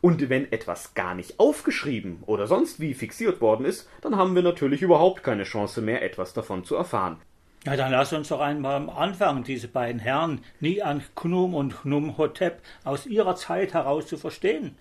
Und 0.00 0.28
wenn 0.28 0.50
etwas 0.50 0.94
gar 0.94 1.14
nicht 1.14 1.38
aufgeschrieben 1.38 2.24
oder 2.26 2.48
sonst 2.48 2.80
wie 2.80 2.92
fixiert 2.92 3.40
worden 3.40 3.66
ist, 3.66 3.88
dann 4.00 4.16
haben 4.16 4.34
wir 4.34 4.42
natürlich 4.42 4.82
überhaupt 4.82 5.22
keine 5.22 5.44
Chance 5.44 5.82
mehr, 5.82 6.02
etwas 6.02 6.32
davon 6.32 6.64
zu 6.64 6.74
erfahren. 6.74 7.18
Ja, 7.66 7.74
dann 7.74 7.90
lass 7.90 8.12
uns 8.12 8.28
doch 8.28 8.38
einmal 8.38 8.76
am 8.76 8.88
Anfang 8.88 9.42
diese 9.42 9.66
beiden 9.66 10.00
Herren, 10.00 10.40
Nian 10.60 11.02
Knum 11.16 11.52
und 11.52 11.82
Knum 11.82 12.16
Hotep, 12.16 12.62
aus 12.84 13.06
ihrer 13.06 13.34
Zeit 13.34 13.74
heraus 13.74 14.06
zu 14.06 14.16
verstehen. 14.16 14.76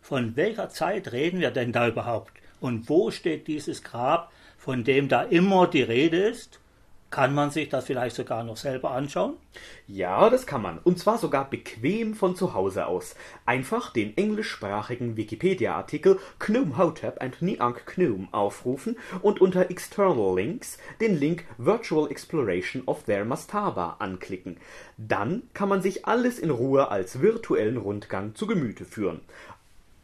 Von 0.00 0.36
welcher 0.36 0.70
Zeit 0.70 1.12
reden 1.12 1.40
wir 1.40 1.50
denn 1.50 1.70
da 1.70 1.86
überhaupt? 1.86 2.32
Und 2.58 2.88
wo 2.88 3.10
steht 3.10 3.46
dieses 3.46 3.82
Grab, 3.82 4.32
von 4.56 4.84
dem 4.84 5.08
da 5.08 5.20
immer 5.20 5.66
die 5.66 5.82
Rede 5.82 6.16
ist? 6.16 6.59
Kann 7.10 7.34
man 7.34 7.50
sich 7.50 7.68
das 7.68 7.86
vielleicht 7.86 8.14
sogar 8.14 8.44
noch 8.44 8.56
selber 8.56 8.92
anschauen? 8.92 9.34
Ja, 9.88 10.30
das 10.30 10.46
kann 10.46 10.62
man. 10.62 10.78
Und 10.78 11.00
zwar 11.00 11.18
sogar 11.18 11.50
bequem 11.50 12.14
von 12.14 12.36
zu 12.36 12.54
Hause 12.54 12.86
aus. 12.86 13.16
Einfach 13.46 13.92
den 13.92 14.16
englischsprachigen 14.16 15.16
Wikipedia-Artikel 15.16 16.20
Knum 16.38 16.78
Hotep 16.78 17.20
and 17.20 17.42
Niank 17.42 17.84
Knum 17.86 18.28
aufrufen 18.30 18.96
und 19.22 19.40
unter 19.40 19.70
External 19.70 20.36
Links 20.36 20.78
den 21.00 21.18
Link 21.18 21.44
Virtual 21.58 22.08
Exploration 22.08 22.84
of 22.86 23.02
their 23.02 23.24
Mastaba 23.24 23.96
anklicken. 23.98 24.58
Dann 24.96 25.42
kann 25.52 25.68
man 25.68 25.82
sich 25.82 26.06
alles 26.06 26.38
in 26.38 26.50
Ruhe 26.50 26.92
als 26.92 27.20
virtuellen 27.20 27.76
Rundgang 27.78 28.36
zu 28.36 28.46
Gemüte 28.46 28.84
führen. 28.84 29.22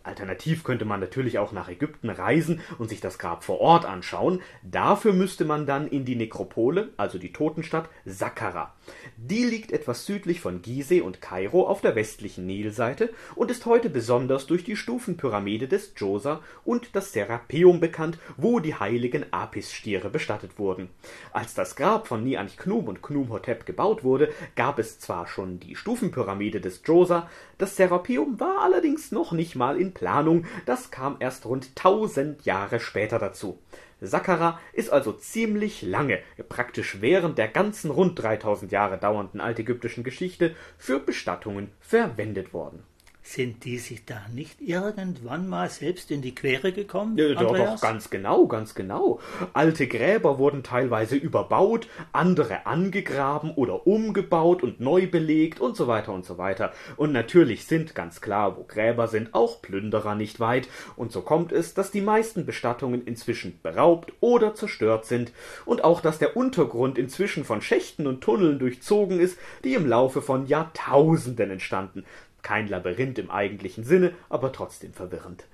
Alternativ 0.06 0.64
könnte 0.64 0.84
man 0.84 1.00
natürlich 1.00 1.38
auch 1.38 1.52
nach 1.52 1.68
Ägypten 1.68 2.10
reisen 2.10 2.60
und 2.78 2.88
sich 2.88 3.00
das 3.00 3.18
Grab 3.18 3.44
vor 3.44 3.60
Ort 3.60 3.84
anschauen. 3.84 4.40
Dafür 4.62 5.12
müsste 5.12 5.44
man 5.44 5.66
dann 5.66 5.88
in 5.88 6.04
die 6.04 6.16
Nekropole, 6.16 6.90
also 6.96 7.18
die 7.18 7.32
Totenstadt 7.32 7.88
Saqqara. 8.04 8.75
Die 9.16 9.44
liegt 9.44 9.72
etwas 9.72 10.06
südlich 10.06 10.40
von 10.40 10.62
Gizeh 10.62 11.00
und 11.00 11.20
Kairo 11.20 11.66
auf 11.66 11.80
der 11.80 11.94
westlichen 11.94 12.46
Nilseite 12.46 13.10
und 13.34 13.50
ist 13.50 13.66
heute 13.66 13.90
besonders 13.90 14.46
durch 14.46 14.64
die 14.64 14.76
Stufenpyramide 14.76 15.68
des 15.68 15.94
Djoser 15.94 16.42
und 16.64 16.94
das 16.94 17.12
Serapeum 17.12 17.80
bekannt, 17.80 18.18
wo 18.36 18.60
die 18.60 18.74
heiligen 18.74 19.24
Apis-Stiere 19.32 20.10
bestattet 20.10 20.58
wurden. 20.58 20.90
Als 21.32 21.54
das 21.54 21.76
Grab 21.76 22.06
von 22.06 22.24
Nianch-Knum 22.24 22.88
und 22.88 23.02
Knum-Hotep 23.02 23.66
gebaut 23.66 24.04
wurde, 24.04 24.32
gab 24.54 24.78
es 24.78 24.98
zwar 24.98 25.26
schon 25.26 25.60
die 25.60 25.76
Stufenpyramide 25.76 26.60
des 26.60 26.82
Djoser, 26.82 27.28
das 27.58 27.76
Serapeum 27.76 28.38
war 28.38 28.60
allerdings 28.60 29.12
noch 29.12 29.32
nicht 29.32 29.56
mal 29.56 29.80
in 29.80 29.94
Planung, 29.94 30.44
das 30.66 30.90
kam 30.90 31.16
erst 31.20 31.46
rund 31.46 31.74
tausend 31.74 32.44
Jahre 32.44 32.80
später 32.80 33.18
dazu. 33.18 33.58
Saqqara 34.00 34.60
ist 34.72 34.90
also 34.90 35.12
ziemlich 35.12 35.82
lange, 35.82 36.20
praktisch 36.48 37.00
während 37.00 37.38
der 37.38 37.48
ganzen 37.48 37.90
rund 37.90 38.20
3000 38.22 38.70
Jahre 38.70 38.98
dauernden 38.98 39.40
altägyptischen 39.40 40.04
Geschichte, 40.04 40.54
für 40.76 41.00
Bestattungen 41.00 41.70
verwendet 41.80 42.52
worden. 42.52 42.82
Sind 43.28 43.64
die 43.64 43.78
sich 43.78 44.04
da 44.04 44.22
nicht 44.32 44.62
irgendwann 44.62 45.48
mal 45.48 45.68
selbst 45.68 46.12
in 46.12 46.22
die 46.22 46.32
Quere 46.32 46.70
gekommen? 46.70 47.18
Ja, 47.18 47.34
doch, 47.34 47.56
doch, 47.56 47.80
ganz 47.80 48.08
genau, 48.08 48.46
ganz 48.46 48.76
genau. 48.76 49.18
Alte 49.52 49.88
Gräber 49.88 50.38
wurden 50.38 50.62
teilweise 50.62 51.16
überbaut, 51.16 51.88
andere 52.12 52.66
angegraben 52.66 53.50
oder 53.50 53.84
umgebaut 53.84 54.62
und 54.62 54.78
neu 54.78 55.08
belegt 55.08 55.60
und 55.60 55.76
so 55.76 55.88
weiter 55.88 56.12
und 56.12 56.24
so 56.24 56.38
weiter. 56.38 56.72
Und 56.96 57.10
natürlich 57.10 57.66
sind 57.66 57.96
ganz 57.96 58.20
klar, 58.20 58.56
wo 58.56 58.62
Gräber 58.62 59.08
sind, 59.08 59.34
auch 59.34 59.60
Plünderer 59.60 60.14
nicht 60.14 60.38
weit. 60.38 60.68
Und 60.94 61.10
so 61.10 61.20
kommt 61.20 61.50
es, 61.50 61.74
dass 61.74 61.90
die 61.90 62.02
meisten 62.02 62.46
Bestattungen 62.46 63.04
inzwischen 63.04 63.58
beraubt 63.60 64.12
oder 64.20 64.54
zerstört 64.54 65.04
sind 65.04 65.32
und 65.64 65.82
auch, 65.82 66.00
dass 66.00 66.20
der 66.20 66.36
Untergrund 66.36 66.96
inzwischen 66.96 67.44
von 67.44 67.60
Schächten 67.60 68.06
und 68.06 68.20
Tunneln 68.20 68.60
durchzogen 68.60 69.18
ist, 69.18 69.36
die 69.64 69.74
im 69.74 69.86
Laufe 69.86 70.22
von 70.22 70.46
Jahrtausenden 70.46 71.50
entstanden 71.50 72.04
kein 72.46 72.68
Labyrinth 72.68 73.18
im 73.18 73.28
eigentlichen 73.28 73.82
Sinne, 73.82 74.12
aber 74.28 74.52
trotzdem 74.52 74.92
verwirrend. 74.92 75.46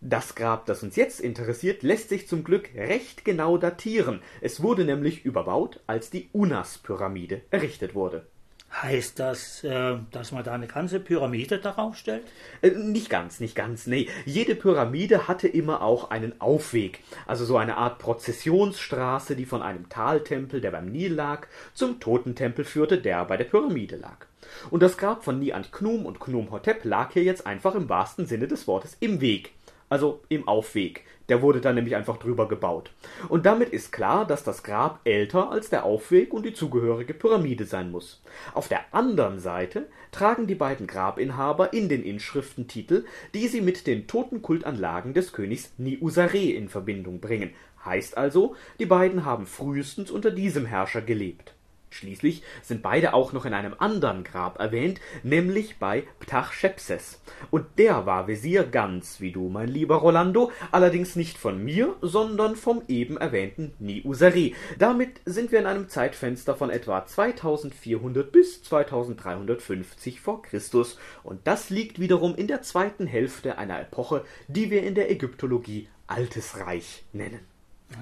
Das 0.00 0.34
Grab, 0.34 0.64
das 0.64 0.82
uns 0.82 0.96
jetzt 0.96 1.20
interessiert, 1.20 1.82
lässt 1.82 2.08
sich 2.08 2.28
zum 2.28 2.44
Glück 2.44 2.70
recht 2.74 3.26
genau 3.26 3.58
datieren. 3.58 4.22
Es 4.40 4.62
wurde 4.62 4.86
nämlich 4.86 5.26
überbaut, 5.26 5.80
als 5.86 6.08
die 6.08 6.30
Unas-Pyramide 6.32 7.42
errichtet 7.50 7.94
wurde. 7.94 8.26
Heißt 8.72 9.18
das, 9.18 9.64
äh, 9.64 9.96
dass 10.12 10.30
man 10.30 10.44
da 10.44 10.52
eine 10.52 10.68
ganze 10.68 11.00
Pyramide 11.00 11.58
darauf 11.58 11.96
stellt? 11.96 12.22
Äh, 12.62 12.70
nicht 12.70 13.10
ganz, 13.10 13.40
nicht 13.40 13.56
ganz, 13.56 13.86
nee. 13.86 14.08
Jede 14.24 14.54
Pyramide 14.54 15.26
hatte 15.26 15.48
immer 15.48 15.82
auch 15.82 16.10
einen 16.10 16.40
Aufweg, 16.40 17.00
also 17.26 17.44
so 17.44 17.56
eine 17.56 17.76
Art 17.76 17.98
Prozessionsstraße, 17.98 19.34
die 19.34 19.44
von 19.44 19.62
einem 19.62 19.88
Taltempel, 19.88 20.60
der 20.60 20.70
beim 20.70 20.86
Nil 20.86 21.12
lag, 21.12 21.48
zum 21.74 21.98
Totentempel 21.98 22.64
führte, 22.64 22.98
der 22.98 23.24
bei 23.24 23.36
der 23.36 23.44
Pyramide 23.44 23.96
lag. 23.96 24.26
Und 24.70 24.82
das 24.82 24.96
Grab 24.96 25.24
von 25.24 25.40
Niant 25.40 25.72
Knum 25.72 26.06
und 26.06 26.20
Knum 26.20 26.50
Hotep 26.52 26.84
lag 26.84 27.12
hier 27.12 27.24
jetzt 27.24 27.46
einfach 27.46 27.74
im 27.74 27.88
wahrsten 27.88 28.26
Sinne 28.26 28.46
des 28.46 28.66
Wortes 28.68 28.96
im 29.00 29.20
Weg 29.20 29.52
also 29.90 30.22
im 30.28 30.48
Aufweg. 30.48 31.04
Der 31.30 31.42
wurde 31.42 31.60
dann 31.60 31.76
nämlich 31.76 31.96
einfach 31.96 32.18
drüber 32.18 32.48
gebaut. 32.48 32.90
Und 33.28 33.46
damit 33.46 33.70
ist 33.70 33.92
klar, 33.92 34.26
dass 34.26 34.44
das 34.44 34.64
Grab 34.64 35.00
älter 35.04 35.50
als 35.50 35.70
der 35.70 35.84
Aufweg 35.84 36.34
und 36.34 36.44
die 36.44 36.52
zugehörige 36.52 37.14
Pyramide 37.14 37.64
sein 37.64 37.92
muss. 37.92 38.20
Auf 38.52 38.66
der 38.66 38.92
anderen 38.92 39.38
Seite 39.38 39.86
tragen 40.10 40.48
die 40.48 40.56
beiden 40.56 40.88
Grabinhaber 40.88 41.72
in 41.72 41.88
den 41.88 42.02
Inschriften 42.02 42.66
Titel, 42.66 43.04
die 43.32 43.46
sie 43.46 43.60
mit 43.60 43.86
den 43.86 44.08
Totenkultanlagen 44.08 45.14
des 45.14 45.32
Königs 45.32 45.72
Niusare 45.78 46.36
in 46.36 46.68
Verbindung 46.68 47.20
bringen. 47.20 47.52
Heißt 47.84 48.18
also, 48.18 48.56
die 48.80 48.86
beiden 48.86 49.24
haben 49.24 49.46
frühestens 49.46 50.10
unter 50.10 50.32
diesem 50.32 50.66
Herrscher 50.66 51.00
gelebt. 51.00 51.54
Schließlich 51.90 52.42
sind 52.62 52.82
beide 52.82 53.14
auch 53.14 53.32
noch 53.32 53.44
in 53.44 53.52
einem 53.52 53.74
anderen 53.76 54.22
Grab 54.22 54.60
erwähnt, 54.60 55.00
nämlich 55.24 55.78
bei 55.78 56.04
Ptachschepses. 56.20 57.20
Und 57.50 57.66
der 57.78 58.06
war 58.06 58.28
Wesir 58.28 58.64
ganz 58.64 59.20
wie 59.20 59.32
du, 59.32 59.48
mein 59.48 59.68
lieber 59.68 59.96
Rolando, 59.96 60.52
allerdings 60.70 61.16
nicht 61.16 61.36
von 61.36 61.62
mir, 61.62 61.96
sondern 62.00 62.54
vom 62.54 62.82
eben 62.86 63.16
erwähnten 63.16 63.74
Niusari. 63.80 64.54
Damit 64.78 65.20
sind 65.24 65.50
wir 65.50 65.58
in 65.58 65.66
einem 65.66 65.88
Zeitfenster 65.88 66.54
von 66.54 66.70
etwa 66.70 67.04
2400 67.04 68.30
bis 68.30 68.62
2350 68.62 70.20
vor 70.20 70.42
Christus. 70.42 70.96
Und 71.24 71.46
das 71.46 71.70
liegt 71.70 71.98
wiederum 71.98 72.36
in 72.36 72.46
der 72.46 72.62
zweiten 72.62 73.08
Hälfte 73.08 73.58
einer 73.58 73.80
Epoche, 73.80 74.24
die 74.46 74.70
wir 74.70 74.84
in 74.84 74.94
der 74.94 75.10
Ägyptologie 75.10 75.88
Altes 76.06 76.58
Reich 76.58 77.04
nennen. 77.12 77.49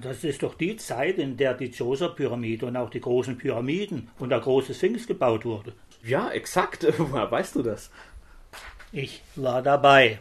Das 0.02 0.22
ist 0.22 0.42
doch 0.42 0.54
die 0.54 0.76
Zeit, 0.76 1.18
in 1.18 1.36
der 1.36 1.54
die 1.54 1.70
Djoser-Pyramide 1.70 2.66
und 2.66 2.76
auch 2.76 2.90
die 2.90 3.00
großen 3.00 3.38
Pyramiden 3.38 4.10
und 4.18 4.28
der 4.30 4.40
große 4.40 4.74
Sphinx 4.74 5.06
gebaut 5.06 5.44
wurde. 5.44 5.72
Ja, 6.04 6.30
exakt. 6.30 6.86
Woher 6.98 7.30
weißt 7.30 7.56
du 7.56 7.62
das? 7.62 7.90
Ich 8.92 9.22
war 9.36 9.62
dabei. 9.62 10.18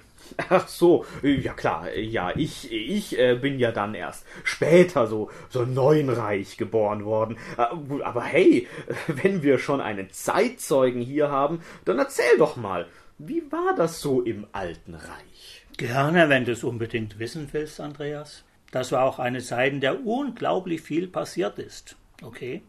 Ach 0.50 0.68
so, 0.68 1.06
ja 1.22 1.54
klar, 1.54 1.94
ja, 1.96 2.36
ich, 2.36 2.70
ich 2.72 3.18
äh, 3.18 3.36
bin 3.36 3.60
ja 3.60 3.72
dann 3.72 3.96
erst 3.96 4.26
später 4.44 5.08
so, 5.08 5.30
so 5.50 5.64
neunreich 5.64 6.58
geboren 6.58 7.06
worden. 7.06 7.38
Äh, 7.58 8.04
aber 8.04 8.24
hey, 8.24 8.68
wenn 9.08 9.42
wir 9.42 9.58
schon 9.58 9.80
einen 9.80 10.10
Zeitzeugen 10.12 11.02
hier 11.02 11.30
haben, 11.32 11.62
dann 11.86 12.00
erzähl 12.00 12.38
doch 12.38 12.58
mal, 12.58 12.88
wie 13.18 13.44
war 13.52 13.74
das 13.76 14.02
so 14.02 14.22
im 14.22 14.48
Alten 14.52 14.96
Reich? 14.96 15.66
Gerne, 15.78 16.28
wenn 16.30 16.44
du 16.44 16.52
es 16.52 16.64
unbedingt 16.64 17.20
wissen 17.20 17.48
willst, 17.52 17.80
Andreas. 17.80 18.44
Das 18.78 18.92
war 18.92 19.06
auch 19.06 19.18
eine 19.18 19.42
Zeit, 19.42 19.74
in 19.74 19.82
der 19.82 20.06
unglaublich 20.06 20.82
viel 20.82 21.08
passiert 21.08 21.58
ist. 21.58 21.96
Okay? 22.22 22.62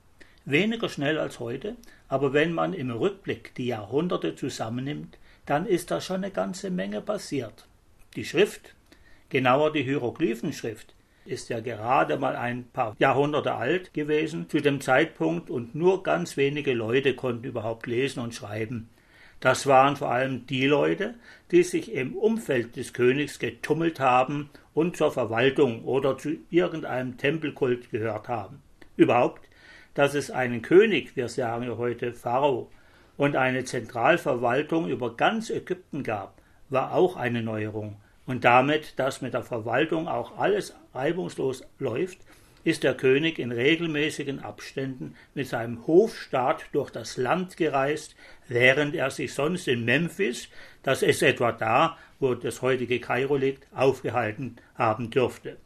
Weniger 0.47 0.89
schnell 0.89 1.19
als 1.19 1.39
heute, 1.39 1.77
aber 2.09 2.33
wenn 2.33 2.55
man 2.55 2.73
im 2.73 2.91
Rückblick 2.91 3.55
die 3.57 3.67
Jahrhunderte 3.67 4.35
zusammennimmt, 4.35 5.19
dann 5.45 5.67
ist 5.67 5.91
da 5.91 6.01
schon 6.01 6.25
eine 6.25 6.31
ganze 6.31 6.71
Menge 6.71 7.03
passiert. 7.03 7.67
Die 8.17 8.25
Schrift, 8.25 8.75
genauer 9.29 9.71
die 9.71 9.83
Hieroglyphenschrift, 9.83 10.95
ist 11.27 11.51
ja 11.51 11.61
gerade 11.61 12.17
mal 12.17 12.37
ein 12.37 12.65
paar 12.71 12.97
Jahrhunderte 12.99 13.53
alt 13.53 13.93
gewesen 13.93 14.49
zu 14.49 14.61
dem 14.61 14.81
Zeitpunkt 14.81 15.51
und 15.51 15.75
nur 15.75 16.03
ganz 16.03 16.39
wenige 16.39 16.73
Leute 16.73 17.17
konnten 17.17 17.45
überhaupt 17.45 17.87
lesen 17.87 18.21
und 18.21 18.35
schreiben. 18.35 18.89
Das 19.41 19.67
waren 19.67 19.97
vor 19.97 20.11
allem 20.11 20.47
die 20.47 20.67
Leute, 20.67 21.17
die 21.51 21.65
sich 21.65 21.93
im 21.93 22.17
Umfeld 22.17 22.77
des 22.77 22.95
Königs 22.95 23.39
getummelt 23.39 24.01
haben 24.01 24.49
und 24.79 24.97
zur 24.97 25.11
Verwaltung 25.11 25.83
oder 25.85 26.17
zu 26.19 26.37
irgendeinem 26.51 27.17
Tempelkult 27.17 27.91
gehört 27.91 28.29
haben. 28.29 28.63
Überhaupt, 28.97 29.49
dass 29.95 30.15
es 30.15 30.31
einen 30.31 30.63
König, 30.63 31.17
wir 31.17 31.29
sagen 31.29 31.65
ja 31.65 31.77
heute 31.77 32.13
Pharao, 32.13 32.71
und 33.17 33.35
eine 33.35 33.65
Zentralverwaltung 33.65 34.89
über 34.89 35.17
ganz 35.17 35.51
Ägypten 35.51 36.05
gab, 36.05 36.41
war 36.69 36.95
auch 36.95 37.17
eine 37.17 37.43
Neuerung. 37.43 37.97
Und 38.25 38.45
damit, 38.45 39.01
dass 39.01 39.21
mit 39.21 39.35
der 39.35 39.43
Verwaltung 39.43 40.07
auch 40.07 40.39
alles 40.39 40.77
reibungslos 40.95 41.65
läuft, 41.81 42.19
ist 42.63 42.85
der 42.85 42.95
König 42.95 43.41
in 43.41 43.51
regelmäßigen 43.51 44.39
Abständen 44.39 45.17
mit 45.35 45.49
seinem 45.49 45.89
Hofstaat 45.89 46.67
durch 46.71 46.91
das 46.91 47.17
Land 47.17 47.57
gereist, 47.57 48.15
während 48.47 48.95
er 48.95 49.11
sich 49.11 49.35
sonst 49.35 49.67
in 49.67 49.85
Memphis, 49.85 50.49
das 50.85 51.03
ist 51.03 51.25
etwa 51.25 51.51
da, 51.51 51.99
wo 52.21 52.35
das 52.35 52.63
heutige 52.63 53.01
Kairo 53.01 53.37
liegt, 53.37 53.67
aufgehalten 53.75 54.57
haben 54.75 55.11
dürfte. 55.11 55.57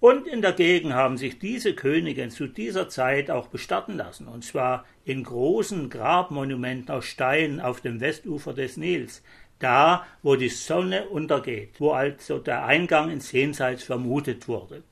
Und 0.00 0.26
in 0.26 0.40
der 0.40 0.52
Gegend 0.52 0.94
haben 0.94 1.18
sich 1.18 1.38
diese 1.38 1.74
Könige 1.74 2.28
zu 2.30 2.46
dieser 2.46 2.88
Zeit 2.88 3.30
auch 3.30 3.48
bestatten 3.48 3.98
lassen, 3.98 4.28
und 4.28 4.44
zwar 4.44 4.86
in 5.04 5.24
großen 5.24 5.90
Grabmonumenten 5.90 6.94
aus 6.94 7.04
Stein 7.04 7.60
auf 7.60 7.82
dem 7.82 8.00
Westufer 8.00 8.54
des 8.54 8.78
Nils, 8.78 9.22
da, 9.58 10.06
wo 10.22 10.36
die 10.36 10.48
Sonne 10.48 11.08
untergeht, 11.08 11.80
wo 11.80 11.90
also 11.92 12.38
der 12.38 12.64
Eingang 12.64 13.10
ins 13.10 13.30
Jenseits 13.32 13.82
vermutet 13.82 14.48
wurde. 14.48 14.82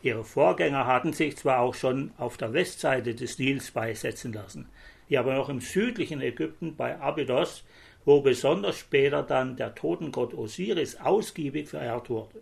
Ihre 0.00 0.24
Vorgänger 0.24 0.86
hatten 0.86 1.12
sich 1.12 1.36
zwar 1.36 1.58
auch 1.58 1.74
schon 1.74 2.12
auf 2.16 2.36
der 2.36 2.52
Westseite 2.52 3.16
des 3.16 3.38
Nils 3.40 3.72
beisetzen 3.72 4.32
lassen, 4.32 4.68
die 5.08 5.18
aber 5.18 5.34
noch 5.34 5.48
im 5.48 5.60
südlichen 5.60 6.20
Ägypten 6.20 6.76
bei 6.76 7.00
Abydos, 7.00 7.64
wo 8.04 8.20
besonders 8.20 8.78
später 8.78 9.22
dann 9.22 9.56
der 9.56 9.74
Totengott 9.74 10.34
Osiris 10.34 11.00
ausgiebig 11.00 11.68
verehrt 11.68 12.10
wurde. 12.10 12.40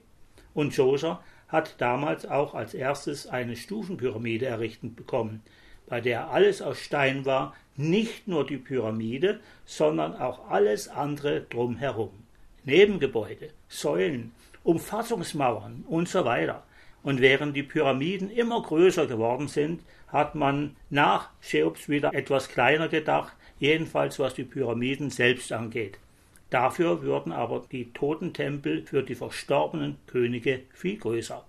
Und 0.55 0.77
Djoser 0.77 1.23
hat 1.49 1.75
damals 1.79 2.27
auch 2.27 2.55
als 2.55 2.75
erstes 2.75 3.27
eine 3.27 3.57
Stufenpyramide 3.57 4.47
errichtet 4.47 4.97
bekommen, 4.97 5.43
bei 5.87 6.01
der 6.01 6.31
alles 6.31 6.63
aus 6.63 6.79
Stein 6.79 7.27
war, 7.27 7.55
nicht 7.77 8.29
nur 8.29 8.47
die 8.47 8.59
Pyramide, 8.59 9.41
sondern 9.65 10.15
auch 10.15 10.49
alles 10.49 10.89
andere 10.89 11.43
drumherum. 11.43 12.11
Nebengebäude, 12.65 13.51
Säulen, 13.69 14.33
Umfassungsmauern 14.63 15.85
und 15.89 16.09
so 16.09 16.25
weiter. 16.25 16.63
Und 17.03 17.21
während 17.21 17.57
die 17.57 17.63
Pyramiden 17.63 18.31
immer 18.31 18.63
größer 18.63 19.07
geworden 19.07 19.49
sind, 19.49 19.83
hat 20.09 20.35
man 20.35 20.77
nach 20.91 21.31
Cheops 21.41 21.89
wieder 21.89 22.15
etwas 22.15 22.49
kleiner 22.49 22.89
gedacht, 22.89 23.33
jedenfalls 23.61 24.19
was 24.19 24.35
die 24.35 24.45
Pyramiden 24.45 25.11
selbst 25.11 25.53
angeht. 25.53 25.99
Dafür 26.51 27.03
würden 27.03 27.31
aber 27.31 27.65
die 27.71 27.93
Totentempel 27.93 28.83
für 28.83 29.05
die 29.05 29.15
verstorbenen 29.15 29.99
Könige 30.09 30.63
viel 30.73 30.99
größer. 30.99 31.45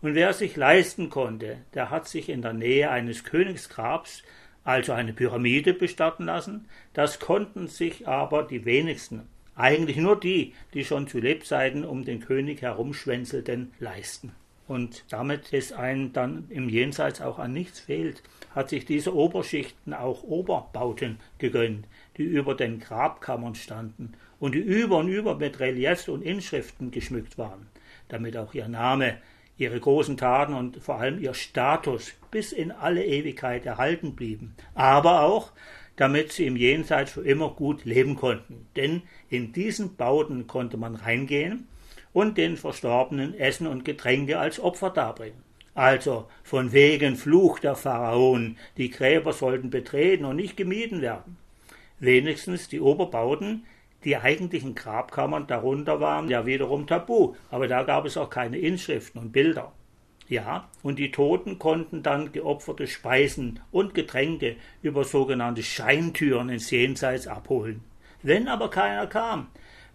Und 0.00 0.14
wer 0.14 0.30
es 0.30 0.38
sich 0.38 0.54
leisten 0.54 1.10
konnte, 1.10 1.58
der 1.74 1.90
hat 1.90 2.06
sich 2.06 2.28
in 2.28 2.42
der 2.42 2.52
Nähe 2.52 2.88
eines 2.88 3.24
Königsgrabs, 3.24 4.22
also 4.62 4.92
eine 4.92 5.12
Pyramide, 5.12 5.74
bestatten 5.74 6.26
lassen. 6.26 6.68
Das 6.92 7.18
konnten 7.18 7.66
sich 7.66 8.06
aber 8.06 8.44
die 8.44 8.64
wenigsten, 8.64 9.26
eigentlich 9.56 9.96
nur 9.96 10.20
die, 10.20 10.54
die 10.72 10.84
schon 10.84 11.08
zu 11.08 11.18
Lebzeiten 11.18 11.84
um 11.84 12.04
den 12.04 12.20
König 12.20 12.62
herumschwänzelten, 12.62 13.72
leisten 13.80 14.32
und 14.68 15.04
damit 15.08 15.52
es 15.52 15.72
einem 15.72 16.12
dann 16.12 16.44
im 16.50 16.68
Jenseits 16.68 17.20
auch 17.20 17.38
an 17.38 17.52
nichts 17.54 17.80
fehlt, 17.80 18.22
hat 18.54 18.68
sich 18.68 18.84
diese 18.84 19.14
Oberschichten 19.14 19.94
auch 19.94 20.22
Oberbauten 20.22 21.18
gegönnt, 21.38 21.86
die 22.18 22.24
über 22.24 22.54
den 22.54 22.78
Grabkammern 22.78 23.54
standen 23.54 24.12
und 24.38 24.54
die 24.54 24.60
über 24.60 24.98
und 24.98 25.08
über 25.08 25.34
mit 25.36 25.58
Reliefs 25.58 26.08
und 26.08 26.22
Inschriften 26.22 26.90
geschmückt 26.90 27.38
waren, 27.38 27.66
damit 28.08 28.36
auch 28.36 28.52
ihr 28.54 28.68
Name, 28.68 29.16
ihre 29.56 29.80
großen 29.80 30.16
Taten 30.16 30.54
und 30.54 30.76
vor 30.76 30.96
allem 30.96 31.18
ihr 31.18 31.34
Status 31.34 32.12
bis 32.30 32.52
in 32.52 32.70
alle 32.70 33.04
Ewigkeit 33.04 33.66
erhalten 33.66 34.14
blieben, 34.14 34.54
aber 34.74 35.22
auch 35.22 35.50
damit 35.96 36.30
sie 36.30 36.46
im 36.46 36.56
Jenseits 36.56 37.10
für 37.10 37.22
immer 37.22 37.50
gut 37.50 37.84
leben 37.84 38.14
konnten. 38.14 38.68
Denn 38.76 39.02
in 39.30 39.52
diesen 39.52 39.96
Bauten 39.96 40.46
konnte 40.46 40.76
man 40.76 40.94
reingehen 40.94 41.66
und 42.12 42.38
den 42.38 42.56
Verstorbenen 42.56 43.38
Essen 43.38 43.66
und 43.66 43.84
Getränke 43.84 44.38
als 44.38 44.60
Opfer 44.60 44.90
darbringen. 44.90 45.42
Also 45.74 46.26
von 46.42 46.72
wegen 46.72 47.16
Fluch 47.16 47.60
der 47.60 47.76
Pharaonen, 47.76 48.58
die 48.76 48.90
Gräber 48.90 49.32
sollten 49.32 49.70
betreten 49.70 50.24
und 50.24 50.36
nicht 50.36 50.56
gemieden 50.56 51.02
werden. 51.02 51.36
Wenigstens 52.00 52.68
die 52.68 52.80
Oberbauten, 52.80 53.64
die 54.04 54.16
eigentlichen 54.16 54.74
Grabkammern 54.74 55.46
darunter 55.46 56.00
waren 56.00 56.28
ja 56.28 56.46
wiederum 56.46 56.86
tabu, 56.86 57.34
aber 57.50 57.68
da 57.68 57.82
gab 57.82 58.06
es 58.06 58.16
auch 58.16 58.30
keine 58.30 58.58
Inschriften 58.58 59.20
und 59.20 59.32
Bilder. 59.32 59.72
Ja, 60.28 60.68
und 60.82 60.98
die 60.98 61.10
Toten 61.10 61.58
konnten 61.58 62.02
dann 62.02 62.32
geopferte 62.32 62.86
Speisen 62.86 63.60
und 63.70 63.94
Getränke 63.94 64.56
über 64.82 65.04
sogenannte 65.04 65.62
Scheintüren 65.62 66.50
ins 66.50 66.70
Jenseits 66.70 67.26
abholen. 67.26 67.82
Wenn 68.22 68.46
aber 68.46 68.68
keiner 68.68 69.06
kam, 69.06 69.46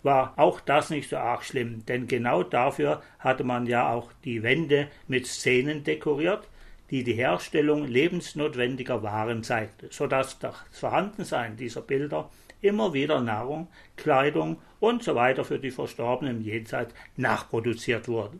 war 0.03 0.33
auch 0.37 0.59
das 0.59 0.89
nicht 0.89 1.09
so 1.09 1.17
arg 1.17 1.43
schlimm, 1.43 1.85
denn 1.85 2.07
genau 2.07 2.43
dafür 2.43 3.01
hatte 3.19 3.43
man 3.43 3.65
ja 3.65 3.89
auch 3.89 4.11
die 4.23 4.43
Wände 4.43 4.89
mit 5.07 5.25
Szenen 5.25 5.83
dekoriert, 5.83 6.47
die 6.91 7.03
die 7.03 7.13
Herstellung 7.13 7.87
lebensnotwendiger 7.87 9.01
Waren 9.01 9.43
zeigte, 9.43 9.87
so 9.89 10.05
dass 10.05 10.37
das 10.39 10.55
Vorhandensein 10.71 11.57
dieser 11.57 11.81
Bilder 11.81 12.29
immer 12.61 12.93
wieder 12.93 13.21
Nahrung, 13.21 13.67
Kleidung 13.95 14.57
und 14.79 15.03
so 15.03 15.15
weiter 15.15 15.43
für 15.43 15.59
die 15.59 15.71
Verstorbenen 15.71 16.37
im 16.37 16.43
Jenseits 16.43 16.93
nachproduziert 17.17 18.07
wurde. 18.07 18.37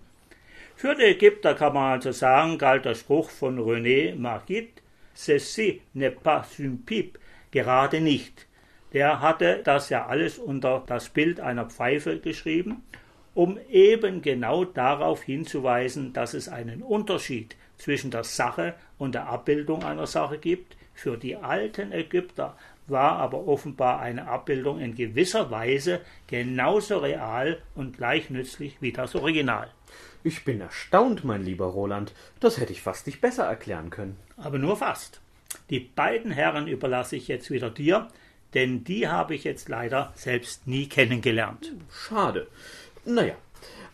Für 0.76 0.96
die 0.96 1.04
Ägypter 1.04 1.54
kann 1.56 1.74
man 1.74 1.94
also 1.94 2.12
sagen, 2.12 2.58
galt 2.58 2.86
der 2.86 2.96
Spruch 2.96 3.30
von 3.30 3.60
René 3.60 4.16
Magritte, 4.16 4.82
ceci 5.16 5.82
n'est 5.96 6.12
pas 6.12 6.46
un 6.60 6.84
pipe, 6.86 7.20
gerade 7.52 8.02
nicht. 8.02 8.48
Der 8.94 9.22
hatte 9.22 9.62
das 9.64 9.90
ja 9.90 10.06
alles 10.06 10.38
unter 10.38 10.84
das 10.86 11.10
Bild 11.10 11.40
einer 11.40 11.66
Pfeife 11.66 12.20
geschrieben, 12.20 12.84
um 13.34 13.58
eben 13.70 14.22
genau 14.22 14.64
darauf 14.64 15.24
hinzuweisen, 15.24 16.14
dass 16.14 16.36
es 16.36 16.48
einen 16.48 16.84
Unterschied 16.84 17.56
zwischen 17.78 18.12
der 18.12 18.24
Sache 18.24 18.76
und 19.00 19.16
der 19.16 19.28
Abbildung 19.28 19.84
einer 19.84 20.08
Sache 20.08 20.38
gibt. 20.38 20.78
Für 20.94 21.18
die 21.18 21.36
alten 21.36 21.92
Ägypter 21.92 22.56
war 22.86 23.18
aber 23.18 23.48
offenbar 23.48 24.00
eine 24.00 24.28
Abbildung 24.28 24.80
in 24.80 24.94
gewisser 24.94 25.50
Weise 25.50 26.02
genauso 26.28 27.00
real 27.00 27.58
und 27.74 27.98
gleich 27.98 28.30
nützlich 28.30 28.78
wie 28.80 28.92
das 28.92 29.16
Original. 29.16 29.72
Ich 30.24 30.46
bin 30.46 30.62
erstaunt, 30.62 31.24
mein 31.24 31.44
lieber 31.44 31.66
Roland. 31.66 32.14
Das 32.40 32.60
hätte 32.60 32.72
ich 32.72 32.82
fast 32.82 33.08
nicht 33.08 33.22
besser 33.22 33.46
erklären 33.46 33.90
können. 33.90 34.18
Aber 34.38 34.60
nur 34.60 34.78
fast. 34.78 35.22
Die 35.70 35.80
beiden 35.80 36.32
Herren 36.32 36.68
überlasse 36.68 37.16
ich 37.16 37.28
jetzt 37.28 37.52
wieder 37.52 37.70
dir, 37.70 38.08
denn 38.54 38.84
die 38.84 39.08
habe 39.08 39.36
ich 39.36 39.44
jetzt 39.44 39.70
leider 39.70 40.14
selbst 40.16 40.68
nie 40.68 40.88
kennengelernt. 40.88 41.74
Schade. 41.92 42.48
Naja, 43.06 43.36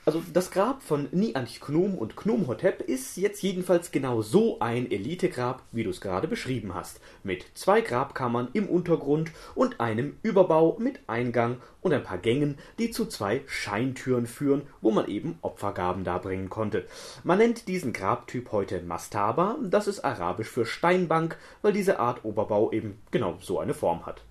also 0.10 0.24
das 0.34 0.50
Grab 0.50 0.82
von 0.82 1.08
Ni-Anch-Khnum 1.12 1.96
und 1.96 2.16
Khnumhotep 2.16 2.82
ist 2.82 3.16
jetzt 3.18 3.44
jedenfalls 3.44 3.92
genau 3.92 4.24
so 4.24 4.60
ein 4.60 4.90
Elitegrab, 4.90 5.62
wie 5.72 5.84
du 5.84 5.92
es 5.92 6.02
gerade 6.02 6.28
beschrieben 6.28 6.74
hast, 6.74 7.00
mit 7.24 7.46
zwei 7.54 7.82
Grabkammern 7.82 8.48
im 8.54 8.68
Untergrund 8.68 9.30
und 9.54 9.80
einem 9.80 10.18
Überbau 10.24 10.78
mit 10.80 11.00
Eingang 11.06 11.58
und 11.82 11.94
ein 11.94 12.02
paar 12.02 12.18
Gängen, 12.18 12.58
die 12.80 12.90
zu 12.90 13.06
zwei 13.06 13.42
Scheintüren 13.46 14.26
führen, 14.26 14.64
wo 14.82 14.90
man 14.90 15.08
eben 15.08 15.38
Opfergaben 15.44 16.04
darbringen 16.04 16.50
konnte. 16.50 16.88
Man 17.24 17.38
nennt 17.38 17.68
diesen 17.68 17.94
Grabtyp 17.94 18.52
heute 18.52 18.82
Mastaba, 18.82 19.58
das 19.62 19.88
ist 19.88 20.00
arabisch 20.00 20.50
für 20.50 20.66
Steinbank, 20.66 21.38
weil 21.62 21.74
diese 21.74 22.00
Art 22.00 22.26
Oberbau 22.26 22.72
eben 22.72 23.00
genau 23.12 23.38
so 23.42 23.60
eine 23.60 23.76
Form 23.76 24.08
hat. 24.08 24.24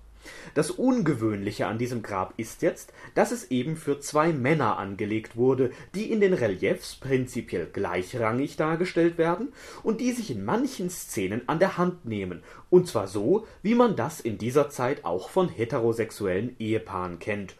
Das 0.53 0.71
Ungewöhnliche 0.71 1.67
an 1.67 1.77
diesem 1.77 2.01
Grab 2.01 2.33
ist 2.37 2.61
jetzt, 2.61 2.93
dass 3.15 3.31
es 3.31 3.51
eben 3.51 3.75
für 3.75 3.99
zwei 3.99 4.33
Männer 4.33 4.77
angelegt 4.77 5.35
wurde, 5.35 5.71
die 5.95 6.11
in 6.11 6.21
den 6.21 6.33
Reliefs 6.33 6.95
prinzipiell 6.95 7.67
gleichrangig 7.67 8.55
dargestellt 8.55 9.17
werden 9.17 9.53
und 9.83 10.01
die 10.01 10.11
sich 10.11 10.31
in 10.31 10.45
manchen 10.45 10.89
Szenen 10.89 11.47
an 11.47 11.59
der 11.59 11.77
Hand 11.77 12.05
nehmen, 12.05 12.43
und 12.69 12.87
zwar 12.87 13.07
so, 13.07 13.47
wie 13.61 13.75
man 13.75 13.95
das 13.95 14.19
in 14.19 14.37
dieser 14.37 14.69
Zeit 14.69 15.05
auch 15.05 15.29
von 15.29 15.49
heterosexuellen 15.49 16.55
Ehepaaren 16.59 17.19
kennt 17.19 17.55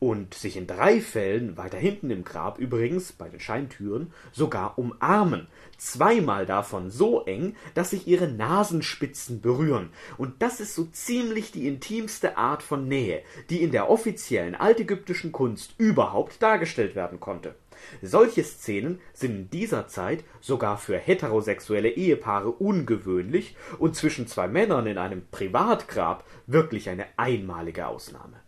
und 0.00 0.32
sich 0.32 0.56
in 0.56 0.66
drei 0.66 1.00
Fällen, 1.00 1.56
weiter 1.58 1.78
hinten 1.78 2.10
im 2.10 2.24
Grab 2.24 2.58
übrigens, 2.58 3.12
bei 3.12 3.28
den 3.28 3.38
Scheintüren, 3.38 4.12
sogar 4.32 4.78
umarmen, 4.78 5.46
zweimal 5.76 6.46
davon 6.46 6.90
so 6.90 7.24
eng, 7.26 7.54
dass 7.74 7.90
sich 7.90 8.08
ihre 8.08 8.26
Nasenspitzen 8.26 9.42
berühren, 9.42 9.90
und 10.16 10.42
das 10.42 10.58
ist 10.58 10.74
so 10.74 10.86
ziemlich 10.86 11.52
die 11.52 11.68
intimste 11.68 12.38
Art 12.38 12.62
von 12.62 12.88
Nähe, 12.88 13.22
die 13.50 13.62
in 13.62 13.72
der 13.72 13.90
offiziellen 13.90 14.54
altägyptischen 14.54 15.32
Kunst 15.32 15.74
überhaupt 15.76 16.42
dargestellt 16.42 16.96
werden 16.96 17.20
konnte. 17.20 17.54
Solche 18.02 18.42
Szenen 18.42 19.00
sind 19.12 19.30
in 19.30 19.50
dieser 19.50 19.86
Zeit 19.86 20.24
sogar 20.40 20.78
für 20.78 20.98
heterosexuelle 20.98 21.90
Ehepaare 21.90 22.50
ungewöhnlich 22.50 23.56
und 23.78 23.96
zwischen 23.96 24.26
zwei 24.26 24.48
Männern 24.48 24.86
in 24.86 24.98
einem 24.98 25.22
Privatgrab 25.30 26.24
wirklich 26.46 26.88
eine 26.88 27.06
einmalige 27.16 27.86
Ausnahme. 27.86 28.39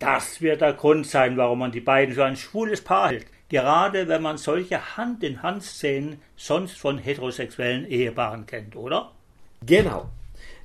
Das 0.00 0.40
wird 0.40 0.62
der 0.62 0.72
Grund 0.72 1.06
sein, 1.06 1.36
warum 1.36 1.58
man 1.58 1.72
die 1.72 1.80
beiden 1.80 2.14
für 2.14 2.24
ein 2.24 2.36
schwules 2.36 2.80
Paar 2.80 3.10
hält. 3.10 3.26
Gerade 3.50 4.08
wenn 4.08 4.22
man 4.22 4.38
solche 4.38 4.96
Hand-in-Hand-Szenen 4.96 6.22
sonst 6.36 6.78
von 6.78 6.96
heterosexuellen 6.96 7.84
Ehepaaren 7.84 8.46
kennt, 8.46 8.76
oder? 8.76 9.12
Genau. 9.66 10.08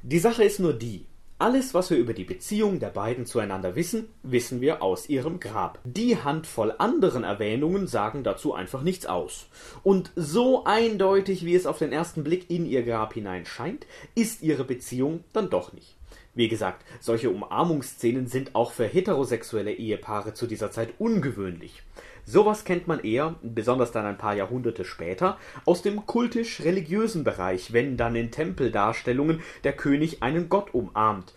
Die 0.03 0.19
Sache 0.19 0.45
ist 0.45 0.61
nur 0.61 0.71
die. 0.71 1.05
Alles, 1.37 1.73
was 1.73 1.89
wir 1.89 1.97
über 1.97 2.13
die 2.13 2.23
Beziehung 2.23 2.79
der 2.79 2.91
beiden 2.91 3.25
zueinander 3.25 3.75
wissen, 3.75 4.07
wissen 4.23 4.61
wir 4.61 4.81
aus 4.81 5.09
ihrem 5.09 5.41
Grab. 5.41 5.79
Die 5.83 6.23
Handvoll 6.23 6.73
anderen 6.77 7.25
Erwähnungen 7.25 7.87
sagen 7.87 8.23
dazu 8.23 8.53
einfach 8.53 8.83
nichts 8.83 9.05
aus. 9.05 9.47
Und 9.83 10.11
so 10.15 10.63
eindeutig, 10.63 11.43
wie 11.43 11.55
es 11.55 11.65
auf 11.65 11.79
den 11.79 11.91
ersten 11.91 12.23
Blick 12.23 12.49
in 12.49 12.65
ihr 12.65 12.83
Grab 12.83 13.13
hinein 13.13 13.45
scheint, 13.45 13.85
ist 14.15 14.43
ihre 14.43 14.63
Beziehung 14.63 15.25
dann 15.33 15.49
doch 15.49 15.73
nicht. 15.73 15.97
Wie 16.35 16.49
gesagt, 16.49 16.85
solche 16.99 17.29
Umarmungsszenen 17.29 18.27
sind 18.27 18.55
auch 18.55 18.71
für 18.71 18.85
heterosexuelle 18.85 19.71
Ehepaare 19.71 20.33
zu 20.33 20.47
dieser 20.47 20.69
Zeit 20.69 20.89
ungewöhnlich. 20.99 21.81
Sowas 22.25 22.65
kennt 22.65 22.87
man 22.87 22.99
eher, 22.99 23.35
besonders 23.41 23.91
dann 23.93 24.05
ein 24.05 24.17
paar 24.17 24.35
Jahrhunderte 24.35 24.83
später, 24.83 25.37
aus 25.63 25.81
dem 25.81 26.05
kultisch-religiösen 26.05 27.23
Bereich, 27.23 27.71
wenn 27.71 27.95
dann 27.95 28.15
in 28.15 28.31
Tempeldarstellungen 28.31 29.41
der 29.63 29.73
König 29.73 30.23
einen 30.23 30.49
Gott 30.49 30.73
umarmt. 30.73 31.33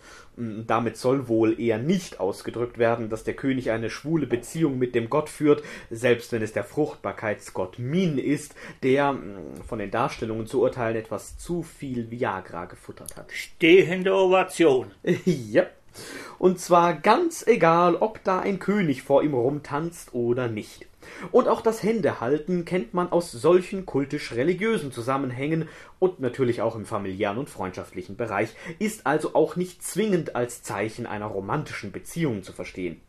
Damit 0.67 0.97
soll 0.97 1.27
wohl 1.27 1.59
eher 1.59 1.77
nicht 1.77 2.19
ausgedrückt 2.19 2.77
werden, 2.77 3.09
dass 3.09 3.23
der 3.23 3.33
König 3.33 3.71
eine 3.71 3.89
schwule 3.89 4.25
Beziehung 4.25 4.77
mit 4.77 4.95
dem 4.95 5.09
Gott 5.09 5.29
führt, 5.29 5.63
selbst 5.89 6.31
wenn 6.31 6.41
es 6.41 6.53
der 6.53 6.63
Fruchtbarkeitsgott 6.63 7.79
Min 7.79 8.17
ist, 8.17 8.55
der 8.83 9.09
hm, 9.09 9.61
von 9.67 9.79
den 9.79 9.91
Darstellungen 9.91 10.47
zu 10.47 10.61
urteilen 10.61 10.95
etwas 10.95 11.37
zu 11.37 11.63
viel 11.63 12.09
Viagra 12.09 12.65
gefuttert 12.65 13.17
hat. 13.17 13.31
Stehende 13.31 14.15
Ovation. 14.15 14.91
ja. 15.25 15.65
Und 16.37 16.59
zwar 16.59 16.93
ganz 16.93 17.45
egal, 17.45 17.95
ob 17.95 18.23
da 18.23 18.39
ein 18.39 18.59
König 18.59 19.03
vor 19.03 19.23
ihm 19.23 19.33
rumtanzt 19.33 20.13
oder 20.13 20.47
nicht. 20.47 20.87
Und 21.31 21.47
auch 21.47 21.61
das 21.61 21.83
Händehalten 21.83 22.65
kennt 22.65 22.93
man 22.93 23.11
aus 23.11 23.31
solchen 23.31 23.85
kultisch-religiösen 23.85 24.91
Zusammenhängen 24.91 25.67
und 25.99 26.19
natürlich 26.19 26.61
auch 26.61 26.75
im 26.75 26.85
familiären 26.85 27.37
und 27.37 27.49
freundschaftlichen 27.49 28.15
Bereich, 28.15 28.55
ist 28.79 29.05
also 29.05 29.35
auch 29.35 29.55
nicht 29.55 29.83
zwingend 29.83 30.35
als 30.35 30.63
Zeichen 30.63 31.05
einer 31.05 31.25
romantischen 31.25 31.91
Beziehung 31.91 32.43
zu 32.43 32.53
verstehen. 32.53 33.01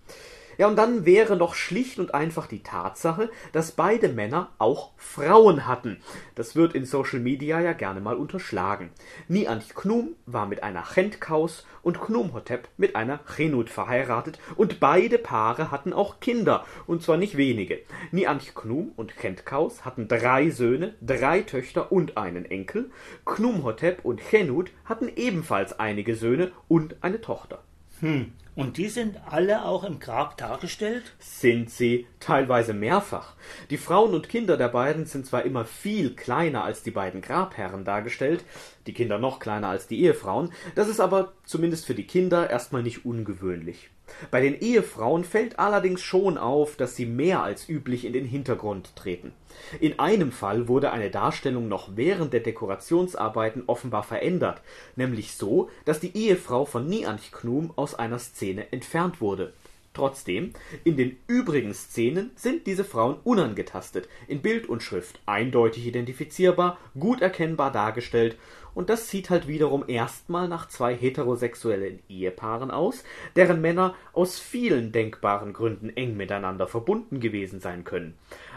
Ja, 0.60 0.68
und 0.68 0.76
dann 0.76 1.06
wäre 1.06 1.38
noch 1.38 1.54
schlicht 1.54 1.98
und 1.98 2.12
einfach 2.12 2.46
die 2.46 2.62
Tatsache, 2.62 3.30
dass 3.52 3.72
beide 3.72 4.10
Männer 4.10 4.50
auch 4.58 4.90
Frauen 4.98 5.66
hatten. 5.66 6.02
Das 6.34 6.54
wird 6.54 6.74
in 6.74 6.84
Social 6.84 7.18
Media 7.18 7.60
ja 7.60 7.72
gerne 7.72 8.02
mal 8.02 8.16
unterschlagen. 8.16 8.90
Nianch 9.26 9.74
Knum 9.74 10.16
war 10.26 10.44
mit 10.44 10.62
einer 10.62 10.82
Chentkaus 10.82 11.64
und 11.80 11.98
Knumhotep 11.98 12.68
mit 12.76 12.94
einer 12.94 13.20
Chenut 13.24 13.70
verheiratet 13.70 14.38
und 14.54 14.80
beide 14.80 15.16
Paare 15.16 15.70
hatten 15.70 15.94
auch 15.94 16.20
Kinder, 16.20 16.66
und 16.86 17.02
zwar 17.02 17.16
nicht 17.16 17.38
wenige. 17.38 17.78
Nianch 18.10 18.54
Knum 18.54 18.92
und 18.96 19.16
Chentkaus 19.16 19.86
hatten 19.86 20.08
drei 20.08 20.50
Söhne, 20.50 20.94
drei 21.00 21.40
Töchter 21.40 21.90
und 21.90 22.18
einen 22.18 22.44
Enkel. 22.44 22.90
Knumhotep 23.24 24.04
und 24.04 24.20
Chenut 24.20 24.72
hatten 24.84 25.10
ebenfalls 25.16 25.80
einige 25.80 26.16
Söhne 26.16 26.52
und 26.68 26.96
eine 27.02 27.22
Tochter. 27.22 27.62
Hm. 28.00 28.32
Und 28.56 28.76
die 28.76 28.88
sind 28.88 29.16
alle 29.26 29.64
auch 29.64 29.84
im 29.84 30.00
Grab 30.00 30.36
dargestellt? 30.36 31.14
Sind 31.18 31.70
sie, 31.70 32.06
teilweise 32.18 32.74
mehrfach. 32.74 33.34
Die 33.70 33.78
Frauen 33.78 34.12
und 34.12 34.28
Kinder 34.28 34.56
der 34.56 34.68
beiden 34.68 35.06
sind 35.06 35.24
zwar 35.24 35.44
immer 35.44 35.64
viel 35.64 36.14
kleiner 36.14 36.64
als 36.64 36.82
die 36.82 36.90
beiden 36.90 37.22
Grabherren 37.22 37.84
dargestellt, 37.84 38.44
die 38.86 38.92
Kinder 38.92 39.18
noch 39.18 39.38
kleiner 39.38 39.68
als 39.68 39.86
die 39.86 40.02
Ehefrauen, 40.02 40.52
das 40.74 40.88
ist 40.88 41.00
aber 41.00 41.32
zumindest 41.44 41.86
für 41.86 41.94
die 41.94 42.06
Kinder 42.06 42.50
erstmal 42.50 42.82
nicht 42.82 43.06
ungewöhnlich. 43.06 43.88
Bei 44.30 44.40
den 44.40 44.58
Ehefrauen 44.60 45.24
fällt 45.24 45.58
allerdings 45.58 46.02
schon 46.02 46.38
auf, 46.38 46.76
dass 46.76 46.96
sie 46.96 47.06
mehr 47.06 47.42
als 47.42 47.68
üblich 47.68 48.04
in 48.04 48.12
den 48.12 48.24
Hintergrund 48.24 48.94
treten. 48.96 49.32
In 49.80 49.98
einem 49.98 50.32
Fall 50.32 50.68
wurde 50.68 50.92
eine 50.92 51.10
Darstellung 51.10 51.68
noch 51.68 51.90
während 51.96 52.32
der 52.32 52.40
Dekorationsarbeiten 52.40 53.64
offenbar 53.66 54.02
verändert, 54.02 54.62
nämlich 54.96 55.34
so, 55.34 55.68
dass 55.84 56.00
die 56.00 56.16
Ehefrau 56.16 56.64
von 56.64 56.86
Nianchknum 56.86 57.72
aus 57.76 57.94
einer 57.94 58.18
Szene 58.18 58.72
entfernt 58.72 59.20
wurde. 59.20 59.52
Trotzdem, 59.92 60.52
in 60.84 60.96
den 60.96 61.16
übrigen 61.26 61.74
Szenen 61.74 62.30
sind 62.36 62.68
diese 62.68 62.84
Frauen 62.84 63.16
unangetastet, 63.24 64.08
in 64.28 64.40
Bild 64.40 64.68
und 64.68 64.84
Schrift 64.84 65.18
eindeutig 65.26 65.84
identifizierbar, 65.84 66.78
gut 66.98 67.20
erkennbar 67.20 67.72
dargestellt 67.72 68.36
und 68.74 68.90
das 68.90 69.08
sieht 69.08 69.30
halt 69.30 69.48
wiederum 69.48 69.84
erstmal 69.86 70.48
nach 70.48 70.68
zwei 70.68 70.94
heterosexuellen 70.94 72.00
Ehepaaren 72.08 72.70
aus, 72.70 73.04
deren 73.36 73.60
Männer 73.60 73.94
aus 74.12 74.38
vielen 74.38 74.92
denkbaren 74.92 75.52
Gründen 75.52 75.90
eng 75.96 76.16
miteinander 76.16 76.66
verbunden 76.66 77.20
gewesen 77.20 77.60
sein 77.60 77.84
können. 77.84 78.14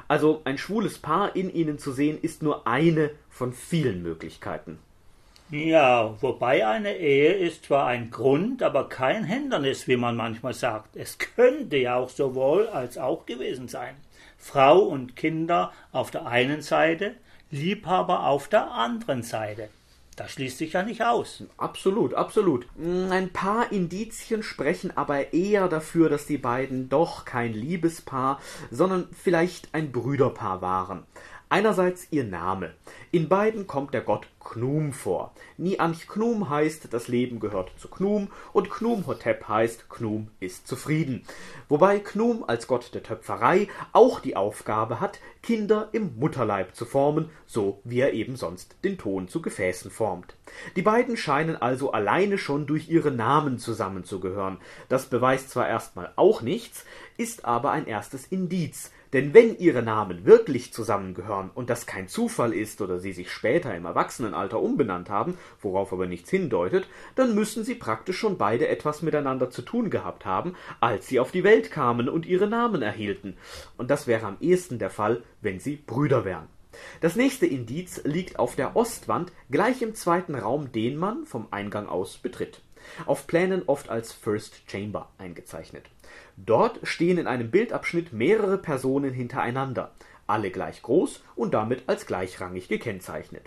Also 0.07 0.41
ein 0.43 0.57
schwules 0.57 0.99
Paar 0.99 1.35
in 1.35 1.53
ihnen 1.53 1.79
zu 1.79 1.91
sehen, 1.91 2.17
ist 2.21 2.43
nur 2.43 2.67
eine 2.67 3.11
von 3.29 3.53
vielen 3.53 4.03
Möglichkeiten. 4.03 4.79
Ja, 5.49 6.19
wobei 6.21 6.65
eine 6.65 6.97
Ehe 6.97 7.33
ist 7.33 7.65
zwar 7.65 7.85
ein 7.85 8.09
Grund, 8.09 8.63
aber 8.63 8.89
kein 8.89 9.23
Hindernis, 9.23 9.87
wie 9.87 9.97
man 9.97 10.15
manchmal 10.15 10.53
sagt. 10.53 10.95
Es 10.95 11.19
könnte 11.19 11.77
ja 11.77 11.95
auch 11.95 12.09
sowohl 12.09 12.67
als 12.67 12.97
auch 12.97 13.27
gewesen 13.27 13.67
sein. 13.67 13.95
Frau 14.39 14.79
und 14.79 15.15
Kinder 15.15 15.71
auf 15.91 16.09
der 16.09 16.25
einen 16.25 16.61
Seite, 16.61 17.13
Liebhaber 17.51 18.25
auf 18.25 18.47
der 18.47 18.71
anderen 18.71 19.21
Seite. 19.21 19.69
Das 20.15 20.31
schließt 20.31 20.59
sich 20.59 20.73
ja 20.73 20.83
nicht 20.83 21.03
aus. 21.03 21.43
Absolut, 21.57 22.13
absolut. 22.13 22.67
Ein 22.77 23.31
paar 23.31 23.71
Indizien 23.71 24.43
sprechen 24.43 24.95
aber 24.95 25.33
eher 25.33 25.67
dafür, 25.67 26.09
dass 26.09 26.25
die 26.25 26.37
beiden 26.37 26.89
doch 26.89 27.25
kein 27.25 27.53
Liebespaar, 27.53 28.39
sondern 28.69 29.07
vielleicht 29.11 29.73
ein 29.73 29.91
Brüderpaar 29.91 30.61
waren. 30.61 31.03
Einerseits 31.53 32.07
ihr 32.09 32.23
Name. 32.23 32.73
In 33.11 33.29
beiden 33.29 33.67
kommt 33.67 33.93
der 33.93 34.01
Gott 34.01 34.25
Knum 34.39 34.91
vor. 34.91 35.35
Nianch 35.57 36.07
Knum 36.07 36.49
heißt, 36.49 36.91
das 36.91 37.07
Leben 37.07 37.39
gehört 37.39 37.71
zu 37.77 37.89
Knum 37.89 38.29
und 38.53 38.71
Knum 38.71 39.05
Hotep 39.05 39.47
heißt, 39.47 39.87
Knum 39.87 40.29
ist 40.39 40.67
zufrieden. 40.67 41.23
Wobei 41.69 41.99
Knum 41.99 42.43
als 42.47 42.65
Gott 42.65 42.95
der 42.95 43.03
Töpferei 43.03 43.67
auch 43.91 44.19
die 44.19 44.35
Aufgabe 44.35 44.99
hat, 44.99 45.19
Kinder 45.43 45.89
im 45.91 46.17
Mutterleib 46.17 46.75
zu 46.75 46.85
formen, 46.85 47.29
so 47.45 47.81
wie 47.83 47.99
er 47.99 48.13
eben 48.13 48.35
sonst 48.35 48.75
den 48.83 48.97
Ton 48.97 49.27
zu 49.27 49.39
Gefäßen 49.39 49.91
formt. 49.91 50.35
Die 50.75 50.81
beiden 50.81 51.17
scheinen 51.17 51.55
also 51.55 51.91
alleine 51.91 52.39
schon 52.39 52.65
durch 52.65 52.89
ihre 52.89 53.11
Namen 53.11 53.59
zusammenzugehören. 53.59 54.57
Das 54.89 55.05
beweist 55.05 55.51
zwar 55.51 55.67
erstmal 55.67 56.13
auch 56.15 56.41
nichts, 56.41 56.83
ist 57.17 57.45
aber 57.45 57.69
ein 57.69 57.85
erstes 57.85 58.25
Indiz, 58.25 58.91
denn 59.13 59.33
wenn 59.33 59.57
ihre 59.57 59.83
Namen 59.83 60.25
wirklich 60.25 60.73
zusammengehören 60.73 61.51
und 61.53 61.69
das 61.69 61.85
kein 61.85 62.07
Zufall 62.07 62.53
ist 62.53 62.81
oder 62.81 62.99
sie 62.99 63.13
sich 63.13 63.31
später 63.31 63.73
im 63.75 63.85
Erwachsenenalter 63.85 64.59
umbenannt 64.59 65.09
haben, 65.09 65.37
worauf 65.61 65.93
aber 65.93 66.07
nichts 66.07 66.29
hindeutet, 66.29 66.87
dann 67.15 67.35
müssen 67.35 67.63
sie 67.63 67.75
praktisch 67.75 68.17
schon 68.17 68.37
beide 68.37 68.67
etwas 68.67 69.01
miteinander 69.01 69.49
zu 69.49 69.61
tun 69.61 69.89
gehabt 69.89 70.25
haben, 70.25 70.55
als 70.79 71.07
sie 71.07 71.19
auf 71.19 71.31
die 71.31 71.43
Welt 71.43 71.71
kamen 71.71 72.09
und 72.09 72.25
ihre 72.25 72.47
Namen 72.47 72.81
erhielten. 72.81 73.37
Und 73.77 73.91
das 73.91 74.07
wäre 74.07 74.25
am 74.25 74.37
ehesten 74.39 74.79
der 74.79 74.89
Fall, 74.89 75.23
wenn 75.41 75.59
sie 75.59 75.75
Brüder 75.75 76.25
wären. 76.25 76.47
Das 77.01 77.15
nächste 77.15 77.45
Indiz 77.45 78.01
liegt 78.03 78.39
auf 78.39 78.55
der 78.55 78.75
Ostwand, 78.75 79.31
gleich 79.51 79.81
im 79.81 79.93
zweiten 79.93 80.35
Raum, 80.35 80.71
den 80.71 80.97
man 80.97 81.25
vom 81.25 81.47
Eingang 81.51 81.87
aus 81.87 82.17
betritt. 82.17 82.61
Auf 83.05 83.27
Plänen 83.27 83.63
oft 83.67 83.89
als 83.89 84.11
First 84.13 84.61
Chamber 84.67 85.09
eingezeichnet. 85.17 85.85
Dort 86.37 86.79
stehen 86.83 87.17
in 87.17 87.27
einem 87.27 87.51
Bildabschnitt 87.51 88.13
mehrere 88.13 88.57
Personen 88.57 89.13
hintereinander, 89.13 89.91
alle 90.27 90.51
gleich 90.51 90.81
groß 90.81 91.23
und 91.35 91.53
damit 91.53 91.83
als 91.87 92.05
gleichrangig 92.05 92.67
gekennzeichnet. 92.67 93.43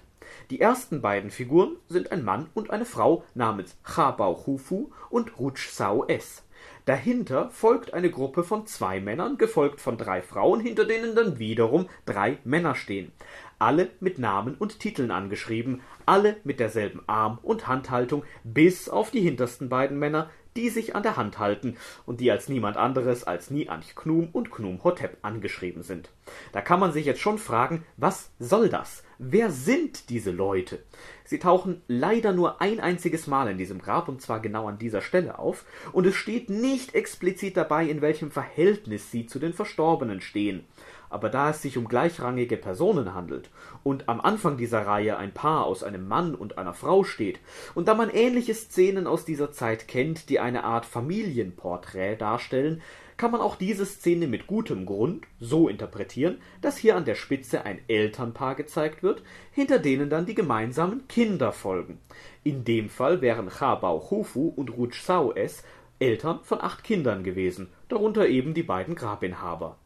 Die 0.51 0.61
ersten 0.61 1.01
beiden 1.01 1.31
Figuren 1.31 1.77
sind 1.88 2.12
ein 2.12 2.25
Mann 2.25 2.49
und 2.55 2.70
eine 2.70 2.85
Frau 2.85 3.25
namens 3.35 3.77
Chabao 3.85 4.46
Hufu 4.46 4.90
und 5.11 5.38
Rutschsao 5.38 6.07
S. 6.07 6.42
Dahinter 6.87 7.51
folgt 7.51 7.94
eine 7.94 8.12
Gruppe 8.12 8.44
von 8.44 8.64
zwei 8.68 9.01
Männern, 9.01 9.38
gefolgt 9.38 9.81
von 9.81 9.99
drei 9.99 10.22
Frauen, 10.22 10.61
hinter 10.61 10.85
denen 10.85 11.16
dann 11.16 11.40
wiederum 11.40 11.88
drei 12.05 12.38
Männer 12.44 12.77
stehen. 12.77 13.11
Alle 13.59 13.90
mit 13.99 14.20
Namen 14.20 14.55
und 14.55 14.79
Titeln 14.79 15.11
angeschrieben, 15.11 15.83
alle 16.07 16.37
mit 16.44 16.61
derselben 16.61 17.03
Arm- 17.09 17.40
und 17.42 17.66
Handhaltung, 17.66 18.22
bis 18.44 18.88
auf 18.88 19.11
die 19.11 19.20
hintersten 19.20 19.68
beiden 19.68 19.99
Männer, 19.99 20.31
die 20.56 20.70
sich 20.70 20.96
an 20.96 21.02
der 21.02 21.16
Hand 21.16 21.38
halten 21.38 21.76
und 22.06 22.20
die 22.20 22.30
als 22.30 22.48
niemand 22.48 22.76
anderes 22.76 23.24
als 23.24 23.50
Nianch 23.50 23.94
Knum 23.94 24.28
und 24.32 24.50
Knum 24.50 24.82
Hotep 24.82 25.18
angeschrieben 25.22 25.82
sind. 25.82 26.10
Da 26.52 26.60
kann 26.60 26.80
man 26.80 26.92
sich 26.92 27.06
jetzt 27.06 27.20
schon 27.20 27.38
fragen, 27.38 27.84
was 27.96 28.30
soll 28.38 28.68
das? 28.68 29.04
Wer 29.18 29.50
sind 29.50 30.10
diese 30.10 30.30
Leute? 30.30 30.82
Sie 31.24 31.38
tauchen 31.38 31.82
leider 31.88 32.32
nur 32.32 32.60
ein 32.60 32.80
einziges 32.80 33.26
Mal 33.26 33.48
in 33.48 33.58
diesem 33.58 33.80
Grab, 33.80 34.08
und 34.08 34.20
zwar 34.20 34.40
genau 34.40 34.68
an 34.68 34.78
dieser 34.78 35.00
Stelle 35.00 35.38
auf, 35.38 35.64
und 35.92 36.06
es 36.06 36.14
steht 36.14 36.50
nicht 36.50 36.94
explizit 36.94 37.56
dabei, 37.56 37.86
in 37.86 38.00
welchem 38.00 38.30
Verhältnis 38.30 39.10
sie 39.10 39.26
zu 39.26 39.38
den 39.38 39.52
Verstorbenen 39.52 40.20
stehen 40.20 40.64
aber 41.10 41.28
da 41.28 41.50
es 41.50 41.62
sich 41.62 41.78
um 41.78 41.88
gleichrangige 41.88 42.56
Personen 42.56 43.14
handelt 43.14 43.50
und 43.82 44.08
am 44.08 44.20
Anfang 44.20 44.56
dieser 44.56 44.86
Reihe 44.86 45.16
ein 45.16 45.32
Paar 45.32 45.66
aus 45.66 45.82
einem 45.82 46.06
Mann 46.08 46.34
und 46.34 46.58
einer 46.58 46.74
Frau 46.74 47.04
steht, 47.04 47.40
und 47.74 47.88
da 47.88 47.94
man 47.94 48.10
ähnliche 48.10 48.54
Szenen 48.54 49.06
aus 49.06 49.24
dieser 49.24 49.52
Zeit 49.52 49.88
kennt, 49.88 50.28
die 50.28 50.40
eine 50.40 50.64
Art 50.64 50.86
Familienporträt 50.86 52.16
darstellen, 52.16 52.82
kann 53.16 53.30
man 53.30 53.40
auch 53.40 53.56
diese 53.56 53.86
Szene 53.86 54.26
mit 54.26 54.46
gutem 54.46 54.84
Grund 54.84 55.26
so 55.40 55.68
interpretieren, 55.68 56.38
dass 56.60 56.76
hier 56.76 56.96
an 56.96 57.04
der 57.04 57.14
Spitze 57.14 57.64
ein 57.64 57.80
Elternpaar 57.88 58.54
gezeigt 58.54 59.02
wird, 59.02 59.22
hinter 59.52 59.78
denen 59.78 60.10
dann 60.10 60.26
die 60.26 60.34
gemeinsamen 60.34 61.08
Kinder 61.08 61.52
folgen. 61.52 61.98
In 62.44 62.64
dem 62.64 62.90
Fall 62.90 63.22
wären 63.22 63.48
Chabao 63.48 64.10
Hufu 64.10 64.48
und 64.48 64.76
Rutschsau 64.76 65.32
es 65.32 65.62
Eltern 65.98 66.40
von 66.42 66.60
acht 66.60 66.84
Kindern 66.84 67.24
gewesen, 67.24 67.68
darunter 67.88 68.28
eben 68.28 68.52
die 68.52 68.62
beiden 68.62 68.94
Grabinhaber. 68.94 69.78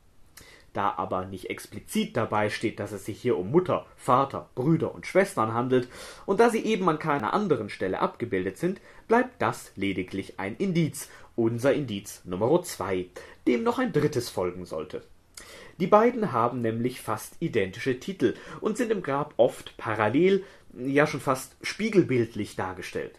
Da 0.72 0.94
aber 0.96 1.26
nicht 1.26 1.50
explizit 1.50 2.16
dabei 2.16 2.48
steht, 2.48 2.78
dass 2.78 2.92
es 2.92 3.04
sich 3.04 3.20
hier 3.20 3.36
um 3.36 3.50
Mutter, 3.50 3.86
Vater, 3.96 4.48
Brüder 4.54 4.94
und 4.94 5.06
Schwestern 5.06 5.52
handelt, 5.52 5.88
und 6.26 6.38
da 6.38 6.48
sie 6.48 6.64
eben 6.64 6.88
an 6.88 6.98
keiner 6.98 7.34
anderen 7.34 7.68
Stelle 7.68 7.98
abgebildet 7.98 8.56
sind, 8.56 8.80
bleibt 9.08 9.42
das 9.42 9.72
lediglich 9.74 10.38
ein 10.38 10.56
Indiz, 10.56 11.08
unser 11.34 11.74
Indiz 11.74 12.22
Nummer 12.24 12.62
zwei, 12.62 13.06
dem 13.46 13.64
noch 13.64 13.78
ein 13.78 13.92
drittes 13.92 14.30
folgen 14.30 14.64
sollte. 14.64 15.02
Die 15.80 15.86
beiden 15.86 16.32
haben 16.32 16.60
nämlich 16.60 17.00
fast 17.00 17.36
identische 17.40 17.98
Titel 17.98 18.34
und 18.60 18.76
sind 18.76 18.92
im 18.92 19.02
Grab 19.02 19.34
oft 19.38 19.76
parallel, 19.76 20.44
ja 20.78 21.06
schon 21.06 21.20
fast 21.20 21.56
spiegelbildlich 21.62 22.54
dargestellt. 22.54 23.18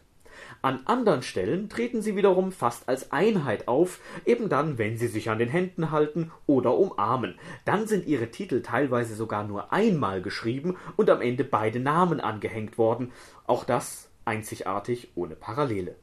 An 0.63 0.81
anderen 0.85 1.23
Stellen 1.23 1.69
treten 1.69 2.03
sie 2.03 2.15
wiederum 2.15 2.51
fast 2.51 2.87
als 2.87 3.11
Einheit 3.11 3.67
auf, 3.67 3.99
eben 4.25 4.47
dann, 4.47 4.77
wenn 4.77 4.95
sie 4.95 5.07
sich 5.07 5.29
an 5.29 5.39
den 5.39 5.49
Händen 5.49 5.89
halten 5.89 6.31
oder 6.45 6.77
umarmen. 6.77 7.39
Dann 7.65 7.87
sind 7.87 8.05
ihre 8.05 8.29
Titel 8.29 8.61
teilweise 8.61 9.15
sogar 9.15 9.43
nur 9.43 9.73
einmal 9.73 10.21
geschrieben 10.21 10.77
und 10.97 11.09
am 11.09 11.21
Ende 11.21 11.43
beide 11.43 11.79
Namen 11.79 12.19
angehängt 12.19 12.77
worden. 12.77 13.11
Auch 13.47 13.63
das 13.63 14.09
einzigartig 14.23 15.09
ohne 15.15 15.35
Parallele. 15.35 15.95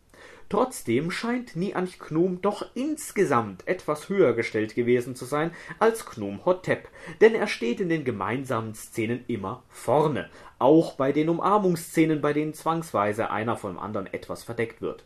Trotzdem 0.50 1.10
scheint 1.10 1.56
Nianch 1.56 1.98
Knum 1.98 2.40
doch 2.40 2.64
insgesamt 2.74 3.68
etwas 3.68 4.08
höher 4.08 4.32
gestellt 4.32 4.74
gewesen 4.74 5.14
zu 5.14 5.26
sein 5.26 5.50
als 5.78 6.06
Knum 6.06 6.46
Hotep, 6.46 6.88
denn 7.20 7.34
er 7.34 7.46
steht 7.46 7.80
in 7.80 7.90
den 7.90 8.04
gemeinsamen 8.04 8.74
Szenen 8.74 9.24
immer 9.26 9.62
vorne, 9.68 10.30
auch 10.58 10.94
bei 10.94 11.12
den 11.12 11.28
Umarmungsszenen, 11.28 12.22
bei 12.22 12.32
denen 12.32 12.54
zwangsweise 12.54 13.30
einer 13.30 13.56
vom 13.56 13.78
anderen 13.78 14.06
etwas 14.06 14.42
verdeckt 14.42 14.80
wird. 14.80 15.04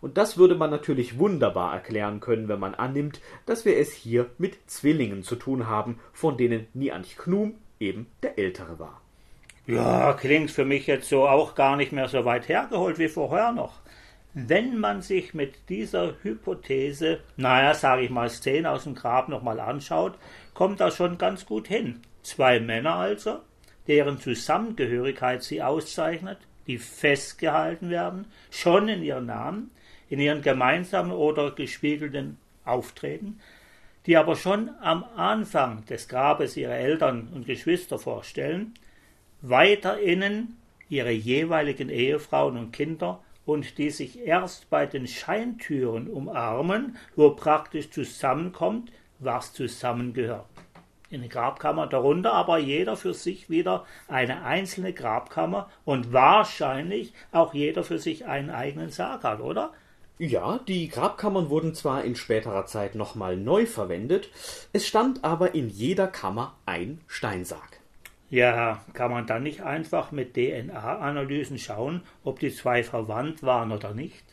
Und 0.00 0.18
das 0.18 0.38
würde 0.38 0.54
man 0.54 0.70
natürlich 0.70 1.18
wunderbar 1.18 1.74
erklären 1.74 2.20
können, 2.20 2.46
wenn 2.46 2.60
man 2.60 2.76
annimmt, 2.76 3.20
dass 3.44 3.64
wir 3.64 3.76
es 3.78 3.92
hier 3.92 4.30
mit 4.38 4.70
Zwillingen 4.70 5.24
zu 5.24 5.34
tun 5.34 5.66
haben, 5.66 5.98
von 6.12 6.36
denen 6.36 6.68
Nianch 6.74 7.16
Knum 7.16 7.54
eben 7.80 8.06
der 8.22 8.38
ältere 8.38 8.78
war. 8.78 9.00
Ja, 9.66 10.12
klingt 10.12 10.52
für 10.52 10.64
mich 10.64 10.86
jetzt 10.86 11.08
so 11.08 11.26
auch 11.26 11.56
gar 11.56 11.74
nicht 11.74 11.90
mehr 11.90 12.08
so 12.08 12.24
weit 12.24 12.48
hergeholt 12.48 13.00
wie 13.00 13.08
vorher 13.08 13.50
noch. 13.50 13.80
Wenn 14.38 14.76
man 14.76 15.00
sich 15.00 15.32
mit 15.32 15.70
dieser 15.70 16.22
Hypothese, 16.22 17.20
naja, 17.38 17.72
sage 17.72 18.02
ich 18.02 18.10
mal, 18.10 18.28
Szene 18.28 18.70
aus 18.70 18.84
dem 18.84 18.94
Grab 18.94 19.30
nochmal 19.30 19.58
anschaut, 19.58 20.18
kommt 20.52 20.78
das 20.78 20.94
schon 20.94 21.16
ganz 21.16 21.46
gut 21.46 21.68
hin. 21.68 22.02
Zwei 22.22 22.60
Männer 22.60 22.96
also, 22.96 23.38
deren 23.86 24.20
Zusammengehörigkeit 24.20 25.42
sie 25.42 25.62
auszeichnet, 25.62 26.36
die 26.66 26.76
festgehalten 26.76 27.88
werden, 27.88 28.26
schon 28.50 28.88
in 28.88 29.02
ihren 29.02 29.24
Namen, 29.24 29.70
in 30.10 30.20
ihren 30.20 30.42
gemeinsamen 30.42 31.12
oder 31.12 31.52
gespiegelten 31.52 32.36
Auftreten, 32.66 33.40
die 34.04 34.18
aber 34.18 34.36
schon 34.36 34.68
am 34.82 35.02
Anfang 35.16 35.86
des 35.86 36.08
Grabes 36.08 36.58
ihre 36.58 36.74
Eltern 36.74 37.28
und 37.34 37.46
Geschwister 37.46 37.98
vorstellen, 37.98 38.74
weiter 39.40 39.98
innen 39.98 40.58
ihre 40.90 41.10
jeweiligen 41.10 41.88
Ehefrauen 41.88 42.58
und 42.58 42.72
Kinder 42.74 43.22
und 43.46 43.78
die 43.78 43.90
sich 43.90 44.18
erst 44.18 44.68
bei 44.68 44.84
den 44.84 45.06
Scheintüren 45.06 46.08
umarmen, 46.08 46.96
wo 47.14 47.30
praktisch 47.30 47.90
zusammenkommt, 47.90 48.92
was 49.18 49.54
zusammengehört. 49.54 50.44
In 51.08 51.20
der 51.20 51.30
Grabkammer 51.30 51.86
darunter 51.86 52.32
aber 52.32 52.58
jeder 52.58 52.96
für 52.96 53.14
sich 53.14 53.48
wieder 53.48 53.86
eine 54.08 54.42
einzelne 54.42 54.92
Grabkammer 54.92 55.70
und 55.84 56.12
wahrscheinlich 56.12 57.14
auch 57.30 57.54
jeder 57.54 57.84
für 57.84 58.00
sich 58.00 58.26
einen 58.26 58.50
eigenen 58.50 58.90
Sarg 58.90 59.22
hat, 59.22 59.40
oder? 59.40 59.72
Ja, 60.18 60.58
die 60.66 60.88
Grabkammern 60.88 61.48
wurden 61.48 61.74
zwar 61.74 62.02
in 62.02 62.16
späterer 62.16 62.66
Zeit 62.66 62.94
nochmal 62.94 63.36
neu 63.36 63.66
verwendet, 63.66 64.30
es 64.72 64.86
stand 64.86 65.22
aber 65.24 65.54
in 65.54 65.68
jeder 65.68 66.08
Kammer 66.08 66.56
ein 66.66 67.00
Steinsarg. 67.06 67.75
Ja, 68.28 68.84
kann 68.92 69.12
man 69.12 69.26
dann 69.26 69.44
nicht 69.44 69.62
einfach 69.62 70.10
mit 70.10 70.34
DNA-Analysen 70.34 71.58
schauen, 71.58 72.02
ob 72.24 72.40
die 72.40 72.52
zwei 72.52 72.82
verwandt 72.82 73.44
waren 73.44 73.70
oder 73.70 73.94
nicht? 73.94 74.24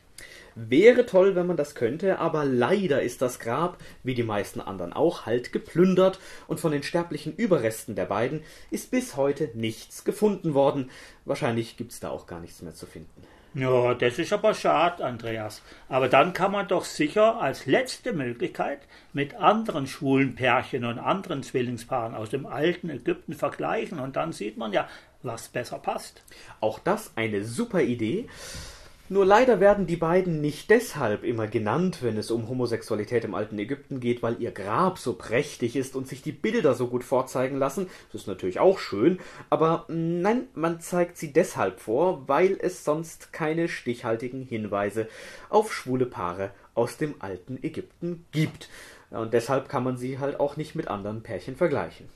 Wäre 0.56 1.06
toll, 1.06 1.36
wenn 1.36 1.48
man 1.48 1.58
das 1.58 1.76
könnte, 1.76 2.20
aber 2.20 2.46
leider 2.46 3.02
ist 3.02 3.22
das 3.22 3.40
Grab, 3.40 3.78
wie 4.04 4.14
die 4.14 4.24
meisten 4.24 4.62
anderen 4.62 4.94
auch, 4.94 5.26
halt 5.26 5.52
geplündert 5.52 6.20
und 6.48 6.60
von 6.60 6.72
den 6.72 6.84
sterblichen 6.84 7.36
Überresten 7.36 7.96
der 7.96 8.06
beiden 8.06 8.44
ist 8.72 8.92
bis 8.92 9.16
heute 9.16 9.50
nichts 9.54 10.04
gefunden 10.04 10.54
worden. 10.54 10.90
Wahrscheinlich 11.26 11.78
gibt's 11.78 12.00
da 12.00 12.10
auch 12.10 12.28
gar 12.28 12.40
nichts 12.40 12.62
mehr 12.62 12.74
zu 12.74 12.86
finden. 12.86 13.24
Ja, 13.56 13.94
das 13.94 14.18
ist 14.18 14.34
aber 14.34 14.56
schade, 14.56 15.06
Andreas. 15.06 15.62
Aber 15.88 16.10
dann 16.10 16.34
kann 16.34 16.52
man 16.52 16.68
doch 16.68 16.86
sicher 16.86 17.40
als 17.40 17.68
letzte 17.68 18.12
Möglichkeit 18.12 18.80
mit 19.14 19.36
anderen 19.36 19.86
schwulen 19.86 20.34
Pärchen 20.34 20.86
und 20.86 20.98
anderen 20.98 21.44
Zwillingspaaren 21.44 22.16
aus 22.16 22.32
dem 22.32 22.48
alten 22.48 22.90
Ägypten 22.90 23.34
vergleichen 23.34 24.00
und 24.00 24.16
dann 24.16 24.32
sieht 24.32 24.58
man 24.58 24.74
ja, 24.74 24.88
was 25.22 25.50
besser 25.50 25.78
passt. 25.78 26.24
Auch 26.62 26.80
das 26.80 27.12
eine 27.16 27.44
super 27.44 27.82
Idee. 27.82 28.28
Nur 29.14 29.28
leider 29.28 29.60
werden 29.60 29.86
die 29.86 29.96
beiden 29.96 30.42
nicht 30.42 30.72
deshalb 30.72 31.24
immer 31.24 31.46
genannt, 31.46 32.00
wenn 32.02 32.18
es 32.18 32.32
um 32.32 32.50
Homosexualität 32.50 33.24
im 33.24 33.36
alten 33.36 33.60
Ägypten 33.60 34.00
geht, 34.00 34.24
weil 34.24 34.42
ihr 34.42 34.50
Grab 34.50 34.98
so 34.98 35.14
prächtig 35.14 35.76
ist 35.76 35.96
und 35.96 36.08
sich 36.08 36.24
die 36.24 36.32
Bilder 36.32 36.74
so 36.74 36.88
gut 36.88 37.04
vorzeigen 37.04 37.60
lassen. 37.60 37.92
Das 38.12 38.22
ist 38.22 38.28
natürlich 38.28 38.60
auch 38.60 38.80
schön, 38.80 39.20
aber 39.52 39.86
nein, 39.88 40.48
man 40.56 40.80
zeigt 40.80 41.18
sie 41.18 41.32
deshalb 41.32 41.80
vor, 41.80 42.28
weil 42.28 42.58
es 42.60 42.84
sonst 42.84 43.32
keine 43.32 43.70
stichhaltigen 43.70 44.42
Hinweise 44.42 45.08
auf 45.52 45.72
schwule 45.72 46.08
Paare 46.08 46.50
aus 46.74 46.98
dem 46.98 47.14
alten 47.20 47.60
Ägypten 47.62 48.26
gibt. 48.32 48.68
Und 49.12 49.32
deshalb 49.36 49.70
kann 49.70 49.84
man 49.84 49.96
sie 49.96 50.18
halt 50.18 50.40
auch 50.40 50.58
nicht 50.58 50.74
mit 50.74 50.88
anderen 50.88 51.22
Pärchen 51.22 51.56
vergleichen. 51.56 52.10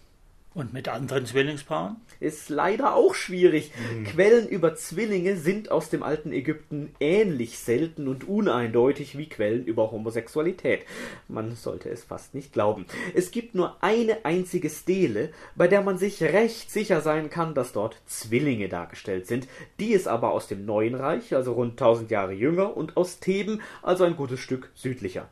Und 0.58 0.74
mit 0.74 0.90
anderen 0.90 1.28
Zwillingspaaren? 1.28 1.98
Ist 2.20 2.50
leider 2.50 2.96
auch 2.96 3.14
schwierig. 3.14 3.72
Mhm. 3.78 4.06
Quellen 4.06 4.48
über 4.48 4.74
Zwillinge 4.74 5.38
sind 5.38 5.70
aus 5.70 5.92
dem 5.92 6.02
alten 6.02 6.32
Ägypten 6.32 6.96
ähnlich 7.00 7.60
selten 7.60 8.08
und 8.08 8.28
uneindeutig 8.28 9.20
wie 9.20 9.30
Quellen 9.30 9.66
über 9.66 9.92
Homosexualität. 9.92 10.82
Man 11.28 11.56
sollte 11.56 11.92
es 11.92 12.04
fast 12.04 12.34
nicht 12.34 12.54
glauben. 12.54 12.88
Es 13.14 13.30
gibt 13.30 13.54
nur 13.54 13.78
eine 13.84 14.26
einzige 14.26 14.72
Stele, 14.72 15.30
bei 15.56 15.68
der 15.68 15.84
man 15.84 16.00
sich 16.00 16.24
recht 16.24 16.72
sicher 16.72 17.02
sein 17.02 17.30
kann, 17.30 17.54
dass 17.54 17.72
dort 17.72 18.02
Zwillinge 18.08 18.68
dargestellt 18.68 19.28
sind. 19.28 19.48
Die 19.80 19.92
ist 19.92 20.08
aber 20.08 20.32
aus 20.32 20.48
dem 20.48 20.66
Neuen 20.66 20.96
Reich, 20.96 21.36
also 21.36 21.54
rund 21.54 21.74
1000 21.74 22.10
Jahre 22.10 22.34
jünger, 22.34 22.76
und 22.76 22.98
aus 22.98 23.20
Theben, 23.20 23.62
also 23.84 24.06
ein 24.06 24.16
gutes 24.16 24.40
Stück 24.40 24.72
südlicher. 24.74 25.30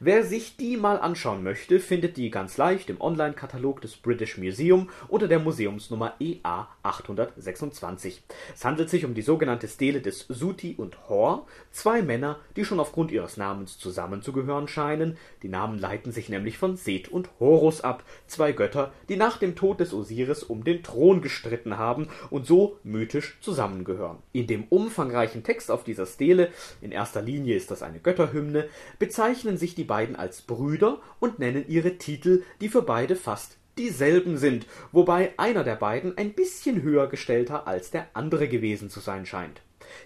Wer 0.00 0.24
sich 0.24 0.56
die 0.56 0.76
mal 0.76 0.98
anschauen 0.98 1.42
möchte, 1.42 1.80
findet 1.80 2.16
die 2.16 2.30
ganz 2.30 2.56
leicht 2.56 2.90
im 2.90 3.00
Online-Katalog 3.00 3.80
des 3.80 3.96
British 3.96 4.38
Museum 4.38 4.90
unter 5.08 5.28
der 5.28 5.38
Museumsnummer 5.38 6.14
EA 6.20 6.68
826. 6.82 8.22
Es 8.54 8.64
handelt 8.64 8.90
sich 8.90 9.04
um 9.04 9.14
die 9.14 9.22
sogenannte 9.22 9.68
Stele 9.68 10.00
des 10.00 10.26
Suti 10.28 10.74
und 10.76 11.08
Hor, 11.08 11.46
zwei 11.70 12.02
Männer, 12.02 12.38
die 12.56 12.64
schon 12.64 12.80
aufgrund 12.80 13.10
ihres 13.10 13.36
Namens 13.36 13.78
zusammenzugehören 13.78 14.68
scheinen. 14.68 15.16
Die 15.42 15.48
Namen 15.48 15.78
leiten 15.78 16.12
sich 16.12 16.28
nämlich 16.28 16.58
von 16.58 16.76
Seth 16.76 17.08
und 17.08 17.28
Horus 17.40 17.80
ab, 17.80 18.04
zwei 18.26 18.52
Götter, 18.52 18.92
die 19.08 19.16
nach 19.16 19.38
dem 19.38 19.56
Tod 19.56 19.80
des 19.80 19.92
Osiris 19.92 20.42
um 20.42 20.64
den 20.64 20.82
Thron 20.82 21.22
gestritten 21.22 21.78
haben 21.78 22.08
und 22.30 22.46
so 22.46 22.78
mythisch 22.82 23.38
zusammengehören. 23.40 24.18
In 24.32 24.46
dem 24.46 24.64
umfangreichen 24.64 25.42
Text 25.42 25.70
auf 25.70 25.84
dieser 25.84 26.06
Stele, 26.06 26.50
in 26.80 26.92
erster 26.92 27.22
Linie 27.22 27.56
ist 27.56 27.70
das 27.70 27.82
eine 27.82 28.00
Götterhymne, 28.00 28.68
bezeichnen 28.98 29.53
bezeichnen 29.54 29.58
sich 29.58 29.74
die 29.74 29.84
beiden 29.84 30.16
als 30.16 30.42
Brüder 30.42 31.00
und 31.20 31.38
nennen 31.38 31.64
ihre 31.68 31.96
Titel, 31.98 32.42
die 32.60 32.68
für 32.68 32.82
beide 32.82 33.16
fast 33.16 33.56
dieselben 33.78 34.36
sind, 34.36 34.66
wobei 34.92 35.32
einer 35.36 35.64
der 35.64 35.76
beiden 35.76 36.16
ein 36.16 36.32
bisschen 36.32 36.82
höher 36.82 37.08
gestellter 37.08 37.66
als 37.66 37.90
der 37.90 38.06
andere 38.14 38.48
gewesen 38.48 38.90
zu 38.90 39.00
sein 39.00 39.26
scheint. 39.26 39.60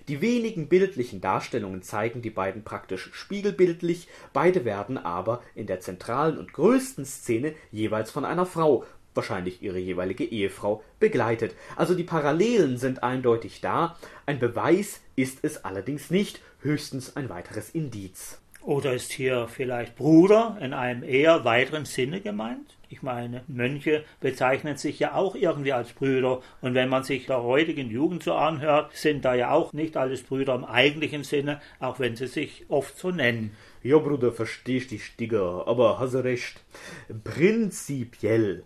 Die 0.09 0.21
wenigen 0.21 0.69
bildlichen 0.69 1.21
Darstellungen 1.21 1.83
zeigen 1.83 2.21
die 2.21 2.31
beiden 2.31 2.63
praktisch 2.63 3.11
spiegelbildlich, 3.13 4.09
beide 4.33 4.65
werden 4.65 4.99
aber 4.99 5.43
in 5.55 5.67
der 5.67 5.81
zentralen 5.81 6.39
und 6.39 6.53
größten 6.53 7.05
Szene 7.05 7.55
jeweils 7.71 8.11
von 8.11 8.25
einer 8.25 8.47
Frau, 8.47 8.85
wahrscheinlich 9.15 9.63
ihre 9.63 9.79
jeweilige 9.79 10.25
Ehefrau, 10.25 10.83
begleitet. 11.01 11.55
Also 11.77 11.95
die 11.95 12.05
Parallelen 12.05 12.77
sind 12.77 13.03
eindeutig 13.03 13.61
da, 13.61 13.97
ein 14.27 14.39
Beweis 14.39 15.01
ist 15.17 15.39
es 15.43 15.65
allerdings 15.65 16.11
nicht, 16.11 16.41
höchstens 16.61 17.17
ein 17.17 17.29
weiteres 17.29 17.71
Indiz. 17.71 18.39
Oder 18.69 18.93
ist 18.93 19.13
hier 19.13 19.49
vielleicht 19.49 19.97
Bruder 19.97 20.59
in 20.61 20.75
einem 20.75 21.03
eher 21.03 21.47
weiteren 21.47 21.87
Sinne 21.87 22.21
gemeint? 22.21 22.77
Ich 22.91 23.01
meine, 23.01 23.43
Mönche 23.49 24.05
bezeichnen 24.21 24.77
sich 24.77 24.99
ja 24.99 25.15
auch 25.15 25.35
irgendwie 25.35 25.73
als 25.73 25.95
Brüder. 25.95 26.43
Und 26.61 26.75
wenn 26.75 26.91
man 26.91 27.03
sich 27.03 27.25
der 27.25 27.43
heutigen 27.43 27.89
Jugend 27.89 28.25
so 28.25 28.35
anhört, 28.35 28.95
sind 28.95 29.25
da 29.25 29.33
ja 29.33 29.53
auch 29.53 29.73
nicht 29.73 29.97
alles 29.97 30.23
Brüder 30.23 30.55
im 30.55 30.67
eigentlichen 30.67 31.25
Sinne, 31.25 31.63
auch 31.81 31.99
wenn 31.99 32.15
sie 32.15 32.27
sich 32.27 32.67
oft 32.69 32.99
so 32.99 33.11
nennen. 33.11 33.57
Ja, 33.83 33.97
Bruder, 33.97 34.33
verstehst 34.33 34.91
dich, 34.91 35.17
Digger, 35.17 35.65
aber 35.67 35.99
hast 35.99 36.17
recht. 36.17 36.63
Prinzipiell 37.25 38.65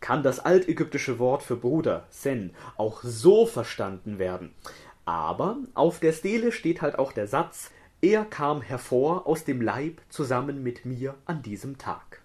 kann 0.00 0.22
das 0.22 0.40
altägyptische 0.40 1.18
Wort 1.18 1.42
für 1.42 1.56
Bruder, 1.56 2.06
Sen, 2.10 2.50
auch 2.76 3.00
so 3.02 3.46
verstanden 3.46 4.18
werden. 4.18 4.52
Aber 5.06 5.56
auf 5.72 6.00
der 6.00 6.12
Stele 6.12 6.52
steht 6.52 6.82
halt 6.82 6.98
auch 6.98 7.12
der 7.12 7.26
Satz, 7.26 7.70
er 8.00 8.24
kam 8.24 8.62
hervor 8.62 9.26
aus 9.26 9.44
dem 9.44 9.60
Leib 9.60 10.00
zusammen 10.08 10.62
mit 10.62 10.84
mir 10.84 11.14
an 11.24 11.42
diesem 11.42 11.78
Tag. 11.78 12.22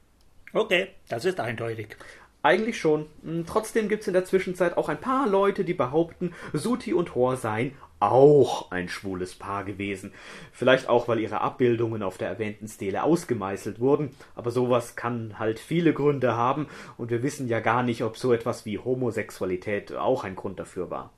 Okay, 0.54 0.90
das 1.10 1.26
ist 1.26 1.40
eindeutig. 1.40 1.98
Eigentlich 2.44 2.80
schon. 2.80 3.08
Hm, 3.24 3.46
trotzdem 3.48 3.90
gibt 3.90 4.02
es 4.02 4.08
in 4.08 4.14
der 4.14 4.26
Zwischenzeit 4.26 4.78
auch 4.78 4.90
ein 4.90 5.00
paar 5.00 5.28
Leute, 5.28 5.64
die 5.64 5.74
behaupten, 5.74 6.34
Suti 6.52 6.94
und 6.94 7.16
Hor 7.16 7.38
seien 7.38 7.72
auch 8.12 8.72
ein 8.72 8.90
schwules 8.90 9.36
Paar 9.36 9.64
gewesen. 9.64 10.14
Vielleicht 10.52 10.90
auch, 10.90 11.08
weil 11.08 11.20
ihre 11.20 11.42
Abbildungen 11.42 12.04
auf 12.04 12.18
der 12.18 12.30
erwähnten 12.30 12.68
Stele 12.68 13.04
ausgemeißelt 13.04 13.80
wurden, 13.80 14.12
aber 14.36 14.52
sowas 14.52 14.96
kann 14.96 15.40
halt 15.40 15.60
viele 15.60 15.94
Gründe 15.94 16.36
haben 16.36 16.68
und 16.98 17.10
wir 17.10 17.24
wissen 17.24 17.48
ja 17.48 17.60
gar 17.60 17.84
nicht, 17.84 18.04
ob 18.04 18.18
so 18.18 18.34
etwas 18.34 18.66
wie 18.66 18.80
Homosexualität 18.80 19.94
auch 19.94 20.24
ein 20.24 20.36
Grund 20.36 20.60
dafür 20.60 20.90
war. 20.90 21.12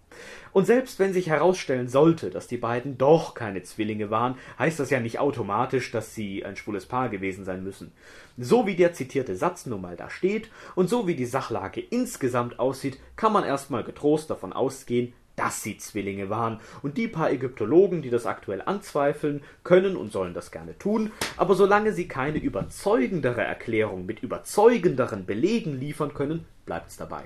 Und 0.53 0.65
selbst 0.65 0.99
wenn 0.99 1.11
sich 1.11 1.27
herausstellen 1.27 1.89
sollte, 1.89 2.29
dass 2.29 2.47
die 2.47 2.57
beiden 2.57 2.97
doch 2.97 3.33
keine 3.33 3.63
Zwillinge 3.63 4.09
waren, 4.09 4.35
heißt 4.57 4.79
das 4.79 4.89
ja 4.89 4.99
nicht 4.99 5.19
automatisch, 5.19 5.91
dass 5.91 6.15
sie 6.15 6.45
ein 6.45 6.55
schwules 6.55 6.85
Paar 6.85 7.09
gewesen 7.09 7.43
sein 7.43 7.63
müssen. 7.63 7.91
So 8.37 8.65
wie 8.65 8.75
der 8.75 8.93
zitierte 8.93 9.35
Satz 9.35 9.65
nun 9.65 9.81
mal 9.81 9.97
da 9.97 10.09
steht 10.09 10.49
und 10.75 10.89
so 10.89 11.07
wie 11.07 11.15
die 11.15 11.25
Sachlage 11.25 11.81
insgesamt 11.81 12.59
aussieht, 12.59 12.99
kann 13.15 13.33
man 13.33 13.43
erstmal 13.43 13.83
getrost 13.83 14.29
davon 14.29 14.53
ausgehen, 14.53 15.13
dass 15.35 15.63
sie 15.63 15.77
Zwillinge 15.77 16.29
waren. 16.29 16.59
Und 16.81 16.97
die 16.97 17.07
paar 17.07 17.31
Ägyptologen, 17.31 18.01
die 18.01 18.09
das 18.09 18.25
aktuell 18.25 18.61
anzweifeln, 18.65 19.43
können 19.63 19.95
und 19.95 20.11
sollen 20.11 20.33
das 20.33 20.51
gerne 20.51 20.77
tun, 20.77 21.11
aber 21.37 21.55
solange 21.55 21.93
sie 21.93 22.07
keine 22.07 22.37
überzeugendere 22.37 23.43
Erklärung 23.43 24.05
mit 24.05 24.21
überzeugenderen 24.23 25.25
Belegen 25.25 25.79
liefern 25.79 26.13
können, 26.13 26.45
bleibt's 26.65 26.97
dabei. 26.97 27.25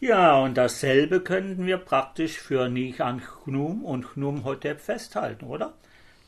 Ja, 0.00 0.40
und 0.40 0.56
dasselbe 0.56 1.20
könnten 1.20 1.64
wir 1.64 1.76
praktisch 1.76 2.38
für 2.38 2.68
Nichan 2.68 3.22
Chnum 3.22 3.84
und 3.84 4.04
Chnum 4.14 4.44
Hotep 4.44 4.80
festhalten, 4.80 5.46
oder? 5.46 5.74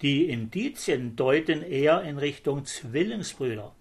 Die 0.00 0.28
Indizien 0.28 1.16
deuten 1.16 1.62
eher 1.62 2.02
in 2.02 2.18
Richtung 2.18 2.66
Zwillingsbrüder. 2.66 3.72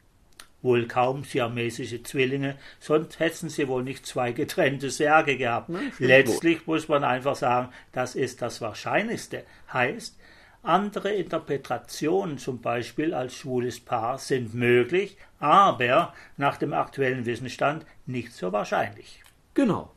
Wohl 0.64 0.88
kaum 0.88 1.24
siamesische 1.24 2.02
Zwillinge, 2.02 2.58
sonst 2.80 3.20
hätten 3.20 3.50
sie 3.50 3.68
wohl 3.68 3.84
nicht 3.84 4.08
zwei 4.08 4.32
getrennte 4.32 4.90
Särge 4.90 5.38
gehabt. 5.38 5.70
Na, 5.70 5.80
Letztlich 6.00 6.66
muss 6.66 6.88
man 6.88 7.04
einfach 7.04 7.36
sagen, 7.36 7.70
das 7.92 8.16
ist 8.16 8.42
das 8.42 8.62
Wahrscheinlichste. 8.62 9.44
Heißt, 9.72 10.18
andere 10.64 11.12
Interpretationen, 11.12 12.38
zum 12.38 12.62
Beispiel 12.62 13.14
als 13.14 13.36
schwules 13.36 13.82
Paar, 13.82 14.18
sind 14.18 14.54
möglich, 14.54 15.18
aber 15.40 16.14
nach 16.38 16.58
dem 16.58 16.74
aktuellen 16.74 17.26
Wissensstand 17.26 17.86
nicht 18.06 18.32
so 18.32 18.52
wahrscheinlich. 18.52 19.22
Genau. 19.54 19.92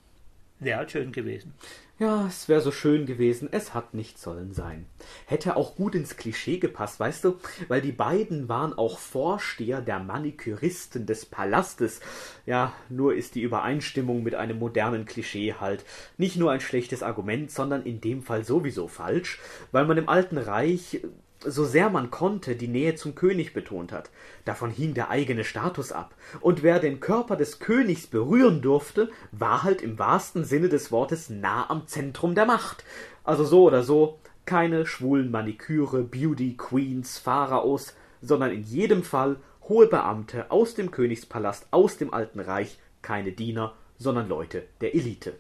Wäre 0.58 0.78
halt 0.78 0.90
schön 0.90 1.12
gewesen. 1.12 1.54
Ja, 1.98 2.26
es 2.26 2.46
wäre 2.46 2.60
so 2.60 2.72
schön 2.72 3.06
gewesen, 3.06 3.48
es 3.50 3.72
hat 3.72 3.94
nicht 3.94 4.18
sollen 4.18 4.52
sein. 4.52 4.84
Hätte 5.24 5.56
auch 5.56 5.76
gut 5.76 5.94
ins 5.94 6.18
Klischee 6.18 6.58
gepasst, 6.58 7.00
weißt 7.00 7.24
du, 7.24 7.38
weil 7.68 7.80
die 7.80 7.92
beiden 7.92 8.50
waren 8.50 8.74
auch 8.74 8.98
Vorsteher 8.98 9.80
der 9.80 10.00
Maniküristen 10.00 11.06
des 11.06 11.24
Palastes. 11.24 12.00
Ja, 12.44 12.74
nur 12.90 13.14
ist 13.14 13.34
die 13.34 13.40
Übereinstimmung 13.40 14.22
mit 14.22 14.34
einem 14.34 14.58
modernen 14.58 15.06
Klischee 15.06 15.54
halt 15.54 15.86
nicht 16.18 16.36
nur 16.36 16.50
ein 16.50 16.60
schlechtes 16.60 17.02
Argument, 17.02 17.50
sondern 17.50 17.82
in 17.84 18.02
dem 18.02 18.22
Fall 18.22 18.44
sowieso 18.44 18.88
falsch, 18.88 19.40
weil 19.72 19.86
man 19.86 19.96
im 19.96 20.10
Alten 20.10 20.36
Reich 20.36 21.00
so 21.46 21.64
sehr 21.64 21.90
man 21.90 22.10
konnte, 22.10 22.56
die 22.56 22.68
Nähe 22.68 22.94
zum 22.94 23.14
König 23.14 23.52
betont 23.52 23.92
hat. 23.92 24.10
Davon 24.44 24.70
hing 24.70 24.94
der 24.94 25.10
eigene 25.10 25.44
Status 25.44 25.92
ab. 25.92 26.14
Und 26.40 26.62
wer 26.62 26.78
den 26.78 27.00
Körper 27.00 27.36
des 27.36 27.58
Königs 27.58 28.06
berühren 28.06 28.62
durfte, 28.62 29.10
war 29.32 29.62
halt 29.62 29.82
im 29.82 29.98
wahrsten 29.98 30.44
Sinne 30.44 30.68
des 30.68 30.92
Wortes 30.92 31.30
nah 31.30 31.68
am 31.70 31.86
Zentrum 31.86 32.34
der 32.34 32.46
Macht. 32.46 32.84
Also 33.24 33.44
so 33.44 33.64
oder 33.64 33.82
so, 33.82 34.18
keine 34.44 34.86
schwulen 34.86 35.30
Maniküre, 35.30 36.02
Beauty, 36.02 36.56
Queens, 36.56 37.18
Pharaos, 37.18 37.94
sondern 38.20 38.52
in 38.52 38.62
jedem 38.62 39.02
Fall 39.02 39.36
hohe 39.68 39.86
Beamte 39.86 40.50
aus 40.50 40.74
dem 40.74 40.90
Königspalast, 40.90 41.66
aus 41.70 41.96
dem 41.96 42.12
Alten 42.12 42.40
Reich, 42.40 42.78
keine 43.02 43.32
Diener, 43.32 43.74
sondern 43.98 44.28
Leute 44.28 44.64
der 44.80 44.94
Elite. 44.94 45.34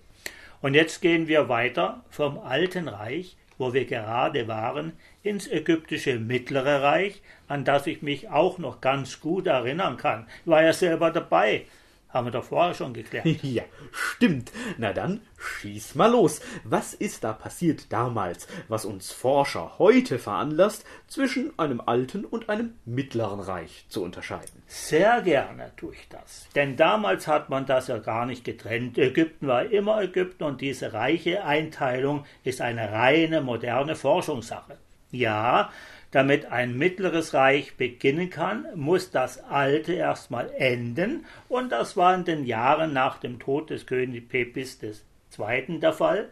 Und 0.62 0.74
jetzt 0.74 1.00
gehen 1.00 1.28
wir 1.28 1.48
weiter 1.48 2.04
vom 2.10 2.38
Alten 2.38 2.88
Reich 2.88 3.36
wo 3.58 3.72
wir 3.72 3.86
gerade 3.86 4.48
waren, 4.48 4.92
ins 5.26 5.48
ägyptische 5.48 6.18
Mittlere 6.18 6.82
Reich, 6.82 7.20
an 7.48 7.64
das 7.64 7.86
ich 7.86 8.02
mich 8.02 8.28
auch 8.28 8.58
noch 8.58 8.80
ganz 8.80 9.20
gut 9.20 9.46
erinnern 9.46 9.96
kann. 9.96 10.26
Ich 10.44 10.50
war 10.50 10.62
ja 10.62 10.72
selber 10.72 11.10
dabei. 11.10 11.66
Haben 12.08 12.28
wir 12.28 12.30
doch 12.30 12.44
vorher 12.44 12.72
schon 12.72 12.94
geklärt. 12.94 13.26
Ja, 13.42 13.64
stimmt. 13.90 14.50
Na 14.78 14.92
dann, 14.94 15.20
schieß 15.38 15.96
mal 15.96 16.10
los. 16.10 16.40
Was 16.64 16.94
ist 16.94 17.24
da 17.24 17.34
passiert 17.34 17.92
damals, 17.92 18.48
was 18.68 18.86
uns 18.86 19.12
Forscher 19.12 19.78
heute 19.78 20.18
veranlasst, 20.18 20.86
zwischen 21.08 21.58
einem 21.58 21.82
alten 21.84 22.24
und 22.24 22.48
einem 22.48 22.74
mittleren 22.86 23.40
Reich 23.40 23.84
zu 23.88 24.02
unterscheiden? 24.02 24.62
Sehr 24.66 25.20
gerne 25.20 25.72
tue 25.76 25.92
ich 25.92 26.08
das. 26.08 26.48
Denn 26.54 26.76
damals 26.76 27.26
hat 27.26 27.50
man 27.50 27.66
das 27.66 27.88
ja 27.88 27.98
gar 27.98 28.24
nicht 28.24 28.44
getrennt. 28.44 28.96
Ägypten 28.96 29.46
war 29.46 29.66
immer 29.66 30.00
Ägypten 30.00 30.44
und 30.44 30.62
diese 30.62 30.94
reiche 30.94 31.44
Einteilung 31.44 32.24
ist 32.44 32.62
eine 32.62 32.92
reine 32.92 33.42
moderne 33.42 33.94
Forschungssache. 33.94 34.78
Ja, 35.10 35.70
damit 36.10 36.46
ein 36.46 36.76
mittleres 36.76 37.34
Reich 37.34 37.76
beginnen 37.76 38.30
kann, 38.30 38.66
muss 38.74 39.10
das 39.10 39.42
alte 39.44 39.92
erstmal 39.92 40.50
enden, 40.56 41.26
und 41.48 41.70
das 41.70 41.96
war 41.96 42.14
in 42.14 42.24
den 42.24 42.44
Jahren 42.44 42.92
nach 42.92 43.18
dem 43.18 43.38
Tod 43.38 43.70
des 43.70 43.86
Königs 43.86 44.28
Pepis 44.28 44.78
II. 44.82 45.78
der 45.80 45.92
Fall, 45.92 46.30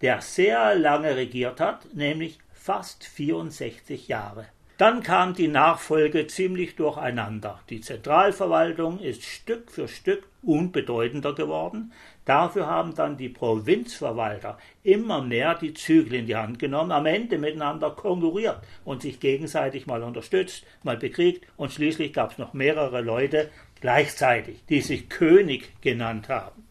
der 0.00 0.20
sehr 0.20 0.74
lange 0.74 1.16
regiert 1.16 1.60
hat, 1.60 1.94
nämlich 1.94 2.38
fast 2.52 3.04
64 3.04 4.08
Jahre. 4.08 4.46
Dann 4.78 5.02
kam 5.02 5.34
die 5.34 5.48
Nachfolge 5.48 6.28
ziemlich 6.28 6.76
durcheinander. 6.76 7.58
Die 7.68 7.80
Zentralverwaltung 7.80 9.00
ist 9.00 9.24
Stück 9.24 9.72
für 9.72 9.88
Stück 9.88 10.28
unbedeutender 10.40 11.34
geworden. 11.34 11.92
Dafür 12.24 12.68
haben 12.68 12.94
dann 12.94 13.16
die 13.16 13.28
Provinzverwalter 13.28 14.56
immer 14.84 15.20
mehr 15.20 15.56
die 15.56 15.74
Zügel 15.74 16.14
in 16.14 16.26
die 16.26 16.36
Hand 16.36 16.60
genommen, 16.60 16.92
am 16.92 17.06
Ende 17.06 17.38
miteinander 17.38 17.90
konkurriert 17.90 18.60
und 18.84 19.02
sich 19.02 19.18
gegenseitig 19.18 19.88
mal 19.88 20.04
unterstützt, 20.04 20.64
mal 20.84 20.96
bekriegt 20.96 21.44
und 21.56 21.72
schließlich 21.72 22.12
gab 22.12 22.30
es 22.30 22.38
noch 22.38 22.52
mehrere 22.52 23.00
Leute 23.00 23.50
gleichzeitig, 23.80 24.64
die 24.68 24.80
sich 24.80 25.08
König 25.08 25.72
genannt 25.80 26.28
haben. 26.28 26.67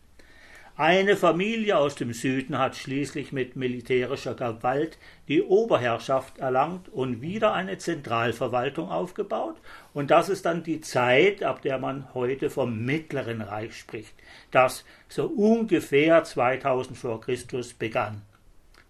Eine 0.80 1.18
Familie 1.18 1.76
aus 1.76 1.96
dem 1.96 2.14
Süden 2.14 2.60
hat 2.60 2.76
schließlich 2.76 3.32
mit 3.32 3.56
militärischer 3.56 4.36
Gewalt 4.36 5.00
die 5.28 5.42
Oberherrschaft 5.42 6.38
erlangt 6.38 6.88
und 6.90 7.20
wieder 7.20 7.56
eine 7.56 7.80
Zentralverwaltung 7.80 8.88
aufgebaut, 8.88 9.56
und 9.96 10.12
das 10.12 10.30
ist 10.30 10.46
dann 10.46 10.62
die 10.62 10.80
Zeit, 10.80 11.42
ab 11.42 11.64
der 11.64 11.80
man 11.80 12.14
heute 12.14 12.52
vom 12.52 12.86
Mittleren 12.86 13.42
Reich 13.42 13.76
spricht, 13.76 14.14
das 14.52 14.86
so 15.10 15.26
ungefähr 15.26 16.24
2000 16.24 16.96
vor 16.96 17.22
Christus 17.22 17.74
begann. 17.74 18.22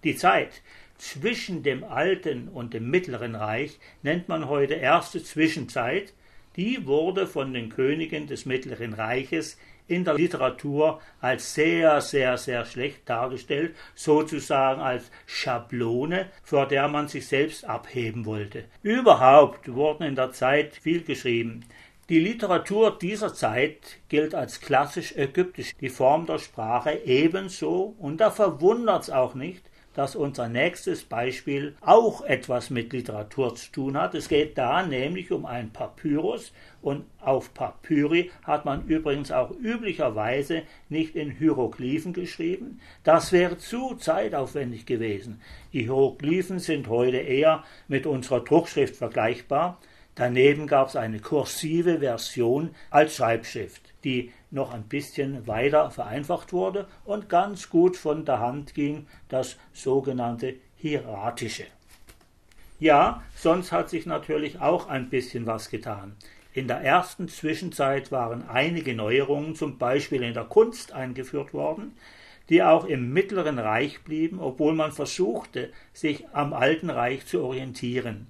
Die 0.03 0.17
Zeit 0.17 0.61
zwischen 0.97 1.63
dem 1.63 1.85
Alten 1.85 2.49
und 2.49 2.73
dem 2.73 2.89
Mittleren 2.89 3.33
Reich 3.33 3.79
nennt 4.03 4.27
man 4.27 4.49
heute 4.49 4.73
erste 4.73 5.23
Zwischenzeit, 5.23 6.13
die 6.57 6.85
wurde 6.85 7.27
von 7.27 7.53
den 7.53 7.69
Königen 7.69 8.27
des 8.27 8.45
Mittleren 8.45 8.93
Reiches 8.93 9.57
in 9.87 10.03
der 10.03 10.15
Literatur 10.15 11.01
als 11.21 11.53
sehr, 11.53 12.01
sehr, 12.01 12.37
sehr 12.37 12.65
schlecht 12.65 13.09
dargestellt, 13.09 13.75
sozusagen 13.95 14.81
als 14.81 15.11
Schablone, 15.25 16.27
vor 16.43 16.67
der 16.67 16.87
man 16.87 17.07
sich 17.07 17.27
selbst 17.27 17.65
abheben 17.65 18.25
wollte. 18.25 18.65
Überhaupt 18.83 19.73
wurden 19.73 20.03
in 20.03 20.15
der 20.15 20.31
Zeit 20.31 20.75
viel 20.75 21.03
geschrieben. 21.03 21.65
Die 22.09 22.19
Literatur 22.19 22.97
dieser 22.97 23.33
Zeit 23.33 23.99
gilt 24.07 24.33
als 24.33 24.61
klassisch 24.61 25.13
ägyptisch, 25.17 25.75
die 25.81 25.89
Form 25.89 26.25
der 26.25 26.39
Sprache 26.39 27.01
ebenso, 27.03 27.95
und 27.99 28.21
da 28.21 28.31
verwundert's 28.31 29.09
auch 29.09 29.35
nicht, 29.35 29.63
dass 29.97 30.15
unser 30.15 30.47
nächstes 30.47 31.03
Beispiel 31.03 31.75
auch 31.81 32.21
etwas 32.21 32.69
mit 32.69 32.93
Literatur 32.93 33.55
zu 33.55 33.71
tun 33.71 33.97
hat. 33.97 34.13
Es 34.13 34.29
geht 34.29 34.55
da 34.55 34.85
nämlich 34.85 35.31
um 35.31 35.47
ein 35.47 35.73
Papyrus 35.73 36.53
und 36.83 37.05
auf 37.19 37.55
Papyri 37.55 38.29
hat 38.43 38.63
man 38.63 38.85
übrigens 38.85 39.31
auch 39.31 39.49
üblicherweise 39.49 40.61
nicht 40.87 41.15
in 41.15 41.31
Hieroglyphen 41.31 42.13
geschrieben. 42.13 42.79
Das 43.03 43.31
wäre 43.31 43.57
zu 43.57 43.95
zeitaufwendig 43.95 44.85
gewesen. 44.85 45.41
Die 45.73 45.81
Hieroglyphen 45.81 46.59
sind 46.59 46.89
heute 46.89 47.17
eher 47.17 47.63
mit 47.87 48.05
unserer 48.05 48.41
Druckschrift 48.41 48.97
vergleichbar. 48.97 49.79
Daneben 50.13 50.67
gab 50.67 50.89
es 50.89 50.95
eine 50.95 51.19
kursive 51.19 52.01
Version 52.01 52.69
als 52.91 53.15
Schreibschrift, 53.15 53.81
die 54.03 54.31
noch 54.51 54.73
ein 54.73 54.83
bisschen 54.83 55.47
weiter 55.47 55.91
vereinfacht 55.91 56.53
wurde 56.53 56.87
und 57.05 57.29
ganz 57.29 57.69
gut 57.69 57.97
von 57.97 58.25
der 58.25 58.39
Hand 58.39 58.73
ging, 58.73 59.07
das 59.29 59.57
sogenannte 59.73 60.55
Hieratische. 60.77 61.65
Ja, 62.79 63.23
sonst 63.35 63.71
hat 63.71 63.89
sich 63.89 64.05
natürlich 64.05 64.61
auch 64.61 64.87
ein 64.87 65.09
bisschen 65.09 65.47
was 65.47 65.69
getan. 65.69 66.15
In 66.53 66.67
der 66.67 66.81
ersten 66.81 67.27
Zwischenzeit 67.27 68.11
waren 68.11 68.47
einige 68.47 68.95
Neuerungen, 68.95 69.55
zum 69.55 69.77
Beispiel 69.77 70.23
in 70.23 70.33
der 70.33 70.45
Kunst, 70.45 70.91
eingeführt 70.91 71.53
worden, 71.53 71.93
die 72.49 72.63
auch 72.63 72.85
im 72.85 73.11
Mittleren 73.11 73.59
Reich 73.59 74.01
blieben, 74.03 74.39
obwohl 74.39 74.73
man 74.73 74.91
versuchte, 74.91 75.71
sich 75.93 76.29
am 76.33 76.53
Alten 76.53 76.89
Reich 76.89 77.25
zu 77.25 77.43
orientieren. 77.43 78.27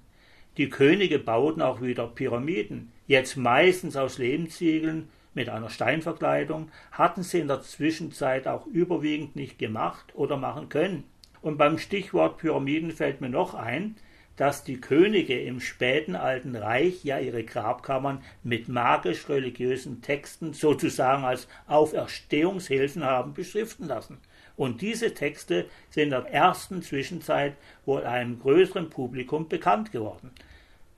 Die 0.56 0.68
Könige 0.68 1.18
bauten 1.18 1.62
auch 1.62 1.80
wieder 1.80 2.06
Pyramiden, 2.06 2.90
jetzt 3.06 3.36
meistens 3.36 3.96
aus 3.96 4.18
Lehmziegeln 4.18 5.08
mit 5.38 5.48
einer 5.48 5.70
Steinverkleidung, 5.70 6.68
hatten 6.90 7.22
sie 7.22 7.38
in 7.38 7.46
der 7.46 7.62
Zwischenzeit 7.62 8.48
auch 8.48 8.66
überwiegend 8.66 9.36
nicht 9.36 9.56
gemacht 9.56 10.12
oder 10.14 10.36
machen 10.36 10.68
können. 10.68 11.04
Und 11.40 11.58
beim 11.58 11.78
Stichwort 11.78 12.38
Pyramiden 12.38 12.90
fällt 12.90 13.20
mir 13.20 13.28
noch 13.28 13.54
ein, 13.54 13.94
dass 14.34 14.64
die 14.64 14.80
Könige 14.80 15.40
im 15.40 15.60
späten 15.60 16.16
Alten 16.16 16.56
Reich 16.56 17.04
ja 17.04 17.20
ihre 17.20 17.44
Grabkammern 17.44 18.22
mit 18.42 18.68
magisch-religiösen 18.68 20.02
Texten 20.02 20.54
sozusagen 20.54 21.24
als 21.24 21.46
Auferstehungshilfen 21.68 23.04
haben 23.04 23.32
beschriften 23.32 23.86
lassen. 23.86 24.18
Und 24.56 24.82
diese 24.82 25.14
Texte 25.14 25.66
sind 25.90 26.04
in 26.04 26.10
der 26.10 26.26
ersten 26.32 26.82
Zwischenzeit 26.82 27.54
wohl 27.86 28.04
einem 28.04 28.40
größeren 28.40 28.90
Publikum 28.90 29.48
bekannt 29.48 29.92
geworden 29.92 30.32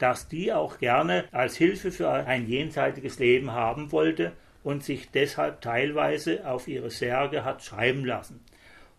dass 0.01 0.29
die 0.29 0.53
auch 0.53 0.79
gerne 0.79 1.27
als 1.31 1.57
Hilfe 1.57 1.93
für 1.93 2.11
ein 2.11 2.49
jenseitiges 2.49 3.19
Leben 3.19 3.53
haben 3.53 3.93
wollte 3.93 4.33
und 4.65 4.83
sich 4.83 5.11
deshalb 5.11 5.61
teilweise 5.61 6.47
auf 6.49 6.69
ihre 6.69 6.91
Särge 6.91 7.45
hat 7.45 7.63
schreiben 7.63 8.05
lassen. 8.05 8.41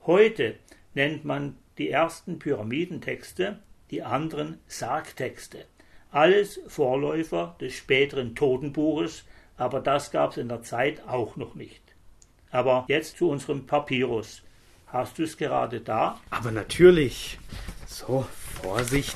Heute 0.05 0.55
nennt 0.93 1.25
man 1.25 1.57
die 1.77 1.89
ersten 1.89 2.39
Pyramidentexte, 2.39 3.59
die 3.89 4.03
anderen 4.03 4.59
Sargtexte. 4.67 5.65
Alles 6.11 6.59
Vorläufer 6.67 7.55
des 7.59 7.73
späteren 7.73 8.35
Totenbuches, 8.35 9.25
aber 9.57 9.79
das 9.79 10.11
gab 10.11 10.31
es 10.31 10.37
in 10.37 10.49
der 10.49 10.61
Zeit 10.61 11.07
auch 11.07 11.35
noch 11.35 11.55
nicht. 11.55 11.81
Aber 12.51 12.85
jetzt 12.87 13.17
zu 13.17 13.29
unserem 13.29 13.65
Papyrus. 13.65 14.43
Hast 14.87 15.17
du 15.17 15.23
es 15.23 15.37
gerade 15.37 15.79
da? 15.79 16.19
Aber 16.29 16.51
natürlich. 16.51 17.39
So, 17.87 18.25
Vorsicht. 18.61 19.15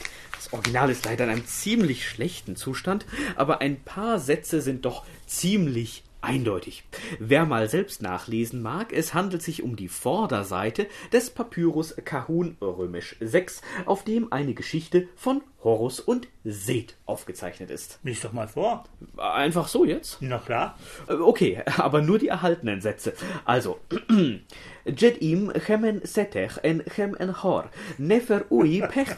Original 0.56 0.89
ist 0.89 1.06
leider 1.06 1.26
in 1.26 1.32
einem 1.32 1.45
ziemlich 1.45 2.08
schlechten 2.08 2.56
Zustand, 2.56 3.06
aber 3.36 3.62
ein 3.62 3.82
paar 3.82 4.20
Sätze 4.20 4.62
sind 4.62 4.86
doch 4.86 5.06
ziemlich 5.28 6.03
eindeutig. 6.26 6.84
Wer 7.19 7.45
mal 7.45 7.69
selbst 7.69 8.01
nachlesen 8.01 8.61
mag, 8.61 8.91
es 8.91 9.13
handelt 9.13 9.41
sich 9.41 9.63
um 9.63 9.76
die 9.76 9.88
Vorderseite 9.88 10.88
des 11.13 11.30
Papyrus 11.30 11.95
Kahun 12.03 12.57
römisch 12.61 13.15
6, 13.19 13.61
auf 13.86 14.03
dem 14.03 14.32
eine 14.34 14.53
Geschichte 14.53 15.07
von 15.15 15.41
Horus 15.63 15.99
und 15.99 16.28
Seth 16.43 16.95
aufgezeichnet 17.05 17.71
ist. 17.71 17.99
Lies 18.03 18.21
doch 18.21 18.34
mal 18.34 18.47
vor. 18.47 18.84
Einfach 19.17 19.67
so 19.67 19.84
jetzt? 19.86 20.17
Na 20.19 20.38
klar. 20.38 20.78
Okay, 21.07 21.63
aber 21.78 22.01
nur 22.01 22.19
die 22.19 22.28
erhaltenen 22.28 22.82
Sätze. 22.82 23.13
Also, 23.45 23.80
Jed 24.86 25.17
im 25.17 25.51
chemen 25.51 26.01
setech 26.03 26.59
en 26.61 26.84
chem 26.86 27.15
en 27.15 27.41
hor, 27.41 27.69
nefer 27.97 28.43
ui 28.51 28.82
pech... 28.91 29.15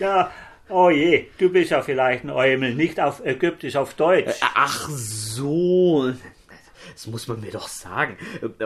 ja, 0.00 0.32
oh 0.68 0.90
je, 0.90 1.26
du 1.38 1.50
bist 1.50 1.70
ja 1.70 1.82
vielleicht 1.82 2.24
ein 2.24 2.30
Eumel, 2.30 2.74
nicht 2.74 3.00
auf 3.00 3.24
Ägyptisch, 3.24 3.76
auf 3.76 3.94
Deutsch. 3.94 4.40
Ach 4.40 4.88
so, 4.88 6.12
das 6.92 7.06
muss 7.06 7.28
man 7.28 7.40
mir 7.40 7.50
doch 7.50 7.68
sagen. 7.68 8.16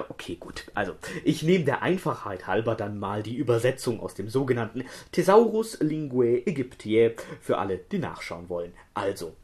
Okay, 0.08 0.36
gut. 0.36 0.66
Also, 0.74 0.92
ich 1.24 1.42
nehme 1.42 1.64
der 1.64 1.82
Einfachheit 1.82 2.46
halber 2.46 2.74
dann 2.74 2.98
mal 2.98 3.22
die 3.22 3.36
Übersetzung 3.36 4.00
aus 4.00 4.14
dem 4.14 4.28
sogenannten 4.28 4.84
Thesaurus 5.12 5.78
Linguae 5.80 6.42
Aegyptiae 6.46 7.14
für 7.40 7.58
alle, 7.58 7.78
die 7.78 7.98
nachschauen 7.98 8.48
wollen. 8.48 8.72
Also, 8.94 9.34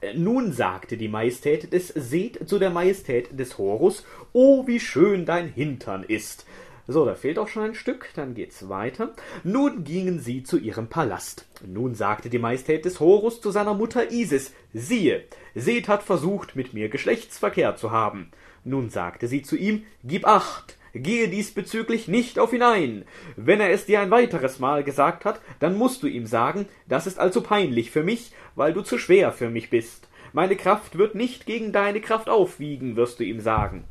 äh, 0.00 0.14
nun 0.14 0.52
sagte 0.52 0.96
die 0.96 1.08
Majestät 1.08 1.72
des 1.72 1.88
Seth 1.88 2.48
zu 2.48 2.58
der 2.58 2.70
Majestät 2.70 3.38
des 3.38 3.58
Horus, 3.58 4.04
Oh, 4.32 4.66
wie 4.66 4.80
schön 4.80 5.26
dein 5.26 5.48
Hintern 5.48 6.04
ist. 6.04 6.46
So, 6.90 7.04
da 7.04 7.14
fehlt 7.14 7.38
auch 7.38 7.48
schon 7.48 7.64
ein 7.64 7.74
Stück, 7.74 8.08
dann 8.14 8.32
geht's 8.32 8.70
weiter. 8.70 9.12
Nun 9.44 9.84
gingen 9.84 10.20
sie 10.20 10.42
zu 10.42 10.56
ihrem 10.56 10.88
Palast. 10.88 11.46
Nun 11.66 11.94
sagte 11.94 12.30
die 12.30 12.38
Majestät 12.38 12.86
des 12.86 12.98
Horus 12.98 13.42
zu 13.42 13.50
seiner 13.50 13.74
Mutter 13.74 14.10
Isis, 14.10 14.54
siehe, 14.72 15.24
Seth 15.54 15.86
hat 15.86 16.02
versucht, 16.02 16.56
mit 16.56 16.72
mir 16.72 16.88
Geschlechtsverkehr 16.88 17.76
zu 17.76 17.90
haben. 17.90 18.30
Nun 18.64 18.88
sagte 18.88 19.28
sie 19.28 19.42
zu 19.42 19.54
ihm, 19.54 19.84
gib 20.02 20.26
acht, 20.26 20.78
Gehe 20.94 21.28
diesbezüglich 21.28 22.08
nicht 22.08 22.38
auf 22.38 22.54
ihn 22.54 22.62
ein. 22.62 23.04
Wenn 23.36 23.60
er 23.60 23.70
es 23.70 23.84
dir 23.84 24.00
ein 24.00 24.10
weiteres 24.10 24.58
Mal 24.58 24.82
gesagt 24.82 25.26
hat, 25.26 25.40
dann 25.60 25.76
musst 25.76 26.02
du 26.02 26.06
ihm 26.06 26.24
sagen, 26.24 26.66
das 26.88 27.06
ist 27.06 27.18
allzu 27.18 27.42
peinlich 27.42 27.90
für 27.90 28.02
mich, 28.02 28.32
weil 28.56 28.72
du 28.72 28.80
zu 28.80 28.96
schwer 28.96 29.32
für 29.32 29.50
mich 29.50 29.68
bist. 29.68 30.08
Meine 30.32 30.56
Kraft 30.56 30.96
wird 30.96 31.14
nicht 31.14 31.44
gegen 31.44 31.72
deine 31.72 32.00
Kraft 32.00 32.30
aufwiegen, 32.30 32.96
wirst 32.96 33.20
du 33.20 33.24
ihm 33.24 33.40
sagen. 33.40 33.84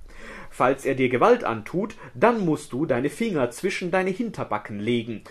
Falls 0.57 0.85
er 0.85 0.95
dir 0.95 1.07
Gewalt 1.07 1.43
antut, 1.43 1.93
dann 2.15 2.43
musst 2.43 2.73
du 2.73 2.87
deine 2.87 3.11
Finger 3.11 3.51
zwischen 3.51 3.91
deine 3.91 4.09
Hinterbacken 4.09 4.79
legen. 4.79 5.21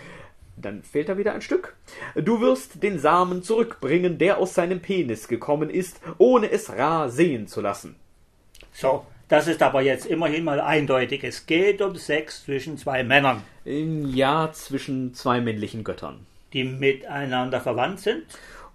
Dann 0.55 0.83
fehlt 0.83 1.09
da 1.09 1.17
wieder 1.17 1.33
ein 1.33 1.41
Stück. 1.41 1.75
Du 2.15 2.39
wirst 2.39 2.81
den 2.81 2.97
Samen 2.97 3.43
zurückbringen, 3.43 4.19
der 4.19 4.37
aus 4.37 4.53
seinem 4.53 4.79
Penis 4.79 5.27
gekommen 5.27 5.69
ist, 5.69 5.99
ohne 6.17 6.49
es 6.49 6.69
Ra 6.69 7.09
sehen 7.09 7.47
zu 7.47 7.59
lassen. 7.59 7.97
So, 8.71 9.05
das 9.27 9.49
ist 9.49 9.61
aber 9.61 9.81
jetzt 9.81 10.05
immerhin 10.05 10.45
mal 10.45 10.61
eindeutig. 10.61 11.25
Es 11.25 11.45
geht 11.45 11.81
um 11.81 11.97
Sex 11.97 12.45
zwischen 12.45 12.77
zwei 12.77 13.03
Männern. 13.03 13.43
Ja, 13.65 14.49
zwischen 14.53 15.13
zwei 15.13 15.41
männlichen 15.41 15.83
Göttern. 15.83 16.25
Die 16.53 16.63
miteinander 16.63 17.59
verwandt 17.59 17.99
sind 17.99 18.23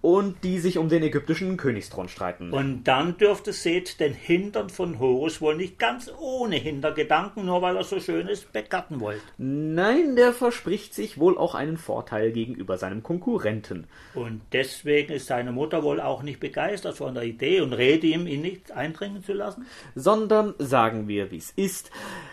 und 0.03 0.42
die 0.42 0.59
sich 0.59 0.78
um 0.78 0.88
den 0.88 1.03
ägyptischen 1.05 1.57
Königsthron 1.57 2.09
streiten. 2.09 2.53
Und 2.53 2.84
dann 2.84 3.16
dürfte 3.16 3.53
Seth 3.53 4.00
den 4.00 4.12
Hintern 4.12 4.68
von 4.68 4.98
Horus 4.98 5.40
wohl 5.40 5.57
nicht 5.57 5.78
ganz 5.78 6.11
ohne 6.20 6.57
Hintergedanken, 6.57 7.46
nur 7.46 7.62
weil 7.62 7.76
er 7.76 7.84
so 7.84 8.00
schön 8.00 8.26
ist, 8.26 8.53
begatten 8.53 9.00
wollte. 9.00 9.22
Nein, 9.38 10.16
der 10.16 10.32
verspricht 10.32 10.92
sich 10.92 11.18
wohl 11.18 11.38
auch 11.38 11.55
einen 11.55 11.76
Vorteil 11.76 12.32
gegenüber 12.32 12.78
seinem 12.78 13.05
Konkurrenten. 13.05 13.86
Und 14.14 14.42
deswegen 14.53 15.12
ist 15.12 15.28
seine 15.28 15.53
Mutter 15.53 15.84
wohl 15.84 16.00
auch 16.00 16.24
nicht 16.24 16.40
begeistert 16.40 16.96
von 16.96 17.14
der 17.14 17.22
Idee 17.22 17.61
und 17.61 17.72
rede 17.72 18.09
ihm, 18.09 18.26
ihn 18.26 18.42
nicht 18.42 18.72
eindringen 18.72 19.22
zu 19.22 19.32
lassen? 19.32 19.66
Sondern 19.94 20.55
sagen 20.59 21.07
wir, 21.07 21.30
wie 21.30 21.36
es 21.36 21.53
ist, 21.53 21.92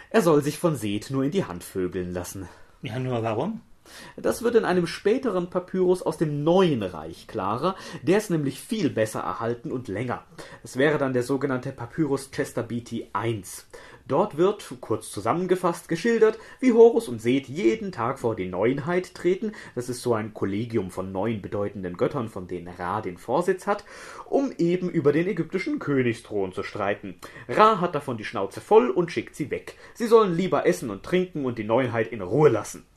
er 0.10 0.24
soll 0.24 0.42
sich 0.42 0.58
von 0.58 0.76
Seth 0.76 1.12
nur 1.12 1.24
in 1.24 1.32
die 1.32 1.46
Hand 1.46 1.64
vögeln 1.64 2.14
lassen. 2.14 2.50
Ja, 2.82 2.98
nur 2.98 3.22
warum? 3.22 3.62
Das 4.18 4.44
wird 4.44 4.56
in 4.56 4.66
einem 4.66 4.88
späteren 4.88 5.50
Papyrus 5.50 6.02
aus 6.02 6.18
dem 6.18 6.44
Neuen 6.44 6.84
Reich 6.84 7.28
klarer, 7.28 7.76
der 8.04 8.18
ist 8.18 8.30
nämlich 8.30 8.60
viel 8.60 8.90
besser 8.90 9.20
erhalten 9.20 9.72
und 9.72 9.88
länger. 9.88 10.24
Es 10.64 10.78
wäre 10.78 10.98
dann 10.98 11.14
der 11.14 11.24
sogenannte 11.24 11.72
Papyrus 11.72 12.32
Chester 12.32 12.64
Beatty 12.64 13.08
I. 13.16 13.44
Dort 14.10 14.38
wird, 14.38 14.74
kurz 14.82 15.12
zusammengefasst, 15.12 15.88
geschildert, 15.88 16.40
wie 16.60 16.74
Horus 16.74 17.08
und 17.08 17.22
Seth 17.22 17.48
jeden 17.48 17.92
Tag 17.92 18.18
vor 18.18 18.36
die 18.36 18.48
Neuenheit 18.48 19.14
treten, 19.14 19.52
das 19.76 19.88
ist 19.88 20.02
so 20.02 20.16
ein 20.16 20.34
Kollegium 20.34 20.90
von 20.90 21.12
neun 21.12 21.44
bedeutenden 21.44 21.96
Göttern, 21.96 22.28
von 22.28 22.48
denen 22.48 22.70
Ra 22.70 23.02
den 23.02 23.20
Vorsitz 23.20 23.68
hat, 23.68 23.86
um 24.26 24.52
eben 24.58 24.90
über 24.90 25.12
den 25.12 25.28
ägyptischen 25.28 25.78
Königsthron 25.78 26.54
zu 26.54 26.64
streiten. 26.64 27.20
Ra 27.48 27.82
hat 27.82 27.94
davon 27.94 28.18
die 28.18 28.26
Schnauze 28.26 28.62
voll 28.62 28.90
und 28.90 29.12
schickt 29.12 29.36
sie 29.36 29.52
weg. 29.52 29.76
Sie 29.94 30.08
sollen 30.08 30.36
lieber 30.36 30.66
essen 30.66 30.90
und 30.90 31.04
trinken 31.04 31.46
und 31.46 31.60
die 31.60 31.64
Neuenheit 31.64 32.08
in 32.08 32.22
Ruhe 32.22 32.50
lassen. 32.50 32.88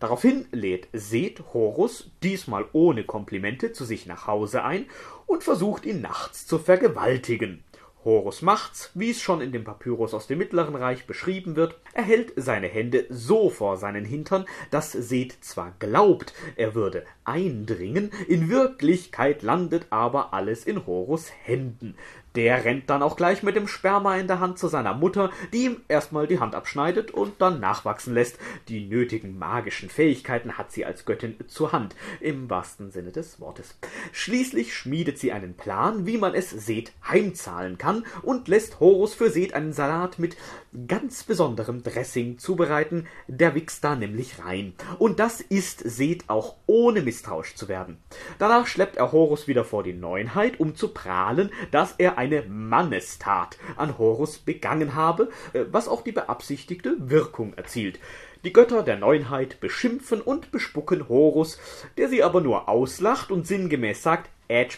Daraufhin 0.00 0.46
lädt 0.52 0.88
Seth 0.92 1.42
Horus, 1.52 2.10
diesmal 2.22 2.66
ohne 2.72 3.04
Komplimente, 3.04 3.72
zu 3.72 3.84
sich 3.84 4.06
nach 4.06 4.26
Hause 4.26 4.64
ein 4.64 4.86
und 5.26 5.44
versucht 5.44 5.86
ihn 5.86 6.00
nachts 6.00 6.46
zu 6.46 6.58
vergewaltigen. 6.58 7.64
Horus 8.04 8.42
macht's, 8.42 8.90
wie 8.92 9.10
es 9.10 9.22
schon 9.22 9.40
in 9.40 9.50
dem 9.50 9.64
Papyrus 9.64 10.12
aus 10.12 10.26
dem 10.26 10.36
Mittleren 10.36 10.74
Reich 10.74 11.06
beschrieben 11.06 11.56
wird, 11.56 11.78
er 11.94 12.02
hält 12.02 12.34
seine 12.36 12.68
Hände 12.68 13.06
so 13.08 13.48
vor 13.48 13.78
seinen 13.78 14.04
Hintern, 14.04 14.44
dass 14.70 14.92
Seth 14.92 15.42
zwar 15.42 15.74
glaubt, 15.78 16.34
er 16.56 16.74
würde 16.74 17.06
eindringen, 17.24 18.10
in 18.28 18.50
Wirklichkeit 18.50 19.42
landet 19.42 19.86
aber 19.88 20.34
alles 20.34 20.66
in 20.66 20.86
Horus 20.86 21.30
Händen. 21.44 21.96
Der 22.36 22.64
rennt 22.64 22.90
dann 22.90 23.02
auch 23.02 23.16
gleich 23.16 23.42
mit 23.44 23.54
dem 23.54 23.68
Sperma 23.68 24.16
in 24.16 24.26
der 24.26 24.40
Hand 24.40 24.58
zu 24.58 24.66
seiner 24.66 24.94
Mutter, 24.94 25.30
die 25.52 25.66
ihm 25.66 25.76
erstmal 25.86 26.26
die 26.26 26.40
Hand 26.40 26.54
abschneidet 26.54 27.12
und 27.12 27.40
dann 27.40 27.60
nachwachsen 27.60 28.12
lässt. 28.12 28.38
Die 28.68 28.86
nötigen 28.86 29.38
magischen 29.38 29.88
Fähigkeiten 29.88 30.58
hat 30.58 30.72
sie 30.72 30.84
als 30.84 31.04
Göttin 31.04 31.36
zur 31.46 31.72
Hand, 31.72 31.94
im 32.20 32.50
wahrsten 32.50 32.90
Sinne 32.90 33.12
des 33.12 33.40
Wortes. 33.40 33.78
Schließlich 34.12 34.74
schmiedet 34.74 35.18
sie 35.18 35.30
einen 35.30 35.54
Plan, 35.54 36.06
wie 36.06 36.18
man 36.18 36.34
es 36.34 36.50
Seth 36.50 36.92
heimzahlen 37.08 37.78
kann 37.78 38.04
und 38.22 38.48
lässt 38.48 38.80
Horus 38.80 39.14
für 39.14 39.30
Seth 39.30 39.54
einen 39.54 39.72
Salat 39.72 40.18
mit 40.18 40.36
ganz 40.88 41.22
besonderem 41.22 41.84
Dressing 41.84 42.38
zubereiten. 42.38 43.06
Der 43.28 43.54
wächst 43.54 43.84
da 43.84 43.94
nämlich 43.94 44.44
rein. 44.44 44.74
Und 44.98 45.20
das 45.20 45.40
isst 45.40 45.82
Seth 45.84 46.24
auch 46.28 46.56
ohne 46.66 47.02
misstrauisch 47.02 47.54
zu 47.54 47.68
werden. 47.68 47.98
Danach 48.40 48.66
schleppt 48.66 48.96
er 48.96 49.12
Horus 49.12 49.46
wieder 49.46 49.64
vor 49.64 49.84
die 49.84 49.92
Neuenheit, 49.92 50.58
um 50.58 50.74
zu 50.74 50.88
prahlen, 50.88 51.50
dass 51.70 51.94
er 51.98 52.18
eine 52.24 52.42
Mannestat 52.42 53.58
an 53.76 53.98
Horus 53.98 54.38
begangen 54.38 54.94
habe, 54.94 55.30
äh, 55.52 55.64
was 55.70 55.88
auch 55.88 56.02
die 56.02 56.12
beabsichtigte 56.12 56.96
Wirkung 56.98 57.54
erzielt. 57.54 57.98
Die 58.44 58.52
Götter 58.52 58.82
der 58.82 58.98
Neuenheit 58.98 59.60
beschimpfen 59.60 60.20
und 60.20 60.50
bespucken 60.50 61.08
Horus, 61.08 61.58
der 61.96 62.08
sie 62.08 62.22
aber 62.22 62.40
nur 62.40 62.68
auslacht 62.68 63.30
und 63.30 63.46
sinngemäß 63.46 64.02
sagt, 64.02 64.30
Edge 64.48 64.76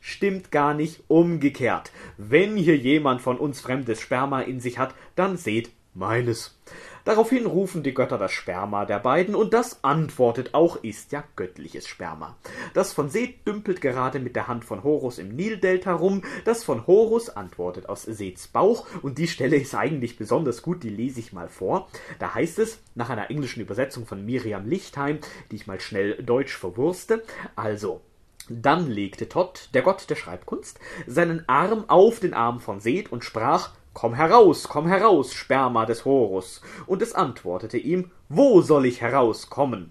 stimmt 0.00 0.50
gar 0.52 0.74
nicht 0.74 1.02
umgekehrt. 1.08 1.90
Wenn 2.18 2.56
hier 2.56 2.76
jemand 2.76 3.22
von 3.22 3.38
uns 3.38 3.60
fremdes 3.60 4.00
Sperma 4.00 4.42
in 4.42 4.60
sich 4.60 4.78
hat, 4.78 4.94
dann 5.14 5.38
seht 5.38 5.70
meines. 5.94 6.58
Daraufhin 7.06 7.46
rufen 7.46 7.84
die 7.84 7.94
Götter 7.94 8.18
das 8.18 8.32
Sperma 8.32 8.84
der 8.84 8.98
beiden, 8.98 9.36
und 9.36 9.54
das 9.54 9.84
antwortet 9.84 10.54
auch, 10.54 10.82
ist 10.82 11.12
ja 11.12 11.22
göttliches 11.36 11.86
Sperma. 11.86 12.36
Das 12.74 12.92
von 12.92 13.10
Seth 13.10 13.46
dümpelt 13.46 13.80
gerade 13.80 14.18
mit 14.18 14.34
der 14.34 14.48
Hand 14.48 14.64
von 14.64 14.82
Horus 14.82 15.20
im 15.20 15.28
Nildelta 15.28 15.94
rum, 15.94 16.22
das 16.44 16.64
von 16.64 16.88
Horus 16.88 17.30
antwortet 17.30 17.88
aus 17.88 18.02
Seths 18.02 18.48
Bauch, 18.48 18.88
und 19.02 19.18
die 19.18 19.28
Stelle 19.28 19.54
ist 19.54 19.76
eigentlich 19.76 20.18
besonders 20.18 20.62
gut, 20.62 20.82
die 20.82 20.88
lese 20.88 21.20
ich 21.20 21.32
mal 21.32 21.48
vor. 21.48 21.86
Da 22.18 22.34
heißt 22.34 22.58
es, 22.58 22.80
nach 22.96 23.08
einer 23.08 23.30
englischen 23.30 23.60
Übersetzung 23.60 24.04
von 24.04 24.26
Miriam 24.26 24.66
Lichtheim, 24.66 25.20
die 25.52 25.56
ich 25.56 25.68
mal 25.68 25.78
schnell 25.78 26.20
deutsch 26.24 26.56
verwurste, 26.56 27.22
also 27.54 28.00
dann 28.48 28.90
legte 28.90 29.28
Todd, 29.28 29.68
der 29.74 29.82
Gott 29.82 30.10
der 30.10 30.16
Schreibkunst, 30.16 30.80
seinen 31.06 31.48
Arm 31.48 31.84
auf 31.86 32.18
den 32.18 32.34
Arm 32.34 32.58
von 32.58 32.80
Seth 32.80 33.12
und 33.12 33.24
sprach 33.24 33.75
Komm 33.96 34.12
heraus, 34.12 34.64
komm 34.68 34.88
heraus, 34.88 35.32
Sperma 35.32 35.86
des 35.86 36.04
Horus. 36.04 36.60
Und 36.84 37.00
es 37.00 37.14
antwortete 37.14 37.78
ihm, 37.78 38.10
Wo 38.28 38.60
soll 38.60 38.84
ich 38.84 39.00
herauskommen? 39.00 39.90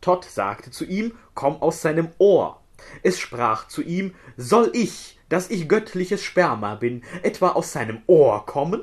Todd 0.00 0.24
sagte 0.24 0.70
zu 0.70 0.86
ihm, 0.86 1.12
Komm 1.34 1.60
aus 1.60 1.82
seinem 1.82 2.08
Ohr. 2.16 2.62
Es 3.02 3.18
sprach 3.18 3.68
zu 3.68 3.82
ihm, 3.82 4.14
Soll 4.38 4.70
ich, 4.72 5.20
dass 5.28 5.50
ich 5.50 5.68
göttliches 5.68 6.22
Sperma 6.22 6.76
bin, 6.76 7.04
etwa 7.22 7.50
aus 7.50 7.72
seinem 7.72 8.00
Ohr 8.06 8.46
kommen? 8.46 8.80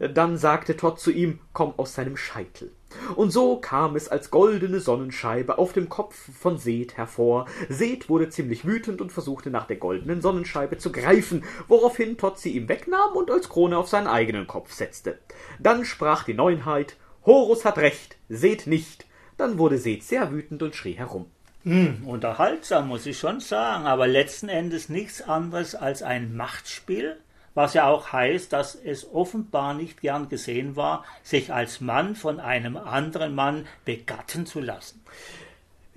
Dann 0.00 0.38
sagte 0.38 0.76
Todd 0.76 0.98
zu 0.98 1.12
ihm, 1.12 1.38
Komm 1.52 1.74
aus 1.76 1.94
seinem 1.94 2.16
Scheitel. 2.16 2.72
Und 3.16 3.30
so 3.30 3.56
kam 3.56 3.96
es 3.96 4.08
als 4.08 4.30
goldene 4.30 4.80
Sonnenscheibe 4.80 5.58
auf 5.58 5.72
dem 5.72 5.88
Kopf 5.88 6.14
von 6.38 6.58
Seth 6.58 6.96
hervor. 6.96 7.46
Seth 7.68 8.08
wurde 8.08 8.28
ziemlich 8.28 8.64
wütend 8.64 9.00
und 9.00 9.12
versuchte 9.12 9.50
nach 9.50 9.66
der 9.66 9.76
goldenen 9.76 10.20
Sonnenscheibe 10.20 10.78
zu 10.78 10.92
greifen, 10.92 11.44
woraufhin 11.68 12.16
Todd 12.16 12.38
sie 12.38 12.52
ihm 12.56 12.68
wegnahm 12.68 13.12
und 13.14 13.30
als 13.30 13.48
Krone 13.48 13.78
auf 13.78 13.88
seinen 13.88 14.06
eigenen 14.06 14.46
Kopf 14.46 14.72
setzte. 14.72 15.18
Dann 15.58 15.84
sprach 15.84 16.24
die 16.24 16.34
Neuenheit, 16.34 16.96
Horus 17.26 17.64
hat 17.64 17.78
recht, 17.78 18.16
Seth 18.28 18.66
nicht. 18.66 19.06
Dann 19.36 19.58
wurde 19.58 19.78
Seth 19.78 20.02
sehr 20.02 20.30
wütend 20.30 20.62
und 20.62 20.74
schrie 20.74 20.92
herum. 20.92 21.26
Hm, 21.64 22.06
unterhaltsam, 22.06 22.88
muss 22.88 23.06
ich 23.06 23.18
schon 23.18 23.40
sagen, 23.40 23.86
aber 23.86 24.06
letzten 24.06 24.50
Endes 24.50 24.90
nichts 24.90 25.22
anderes 25.22 25.74
als 25.74 26.02
ein 26.02 26.36
Machtspiel, 26.36 27.16
was 27.54 27.74
ja 27.74 27.86
auch 27.88 28.12
heißt, 28.12 28.52
dass 28.52 28.74
es 28.74 29.12
offenbar 29.12 29.74
nicht 29.74 30.00
gern 30.00 30.28
gesehen 30.28 30.76
war, 30.76 31.04
sich 31.22 31.52
als 31.52 31.80
Mann 31.80 32.16
von 32.16 32.40
einem 32.40 32.76
anderen 32.76 33.34
Mann 33.34 33.66
begatten 33.84 34.46
zu 34.46 34.60
lassen. 34.60 35.00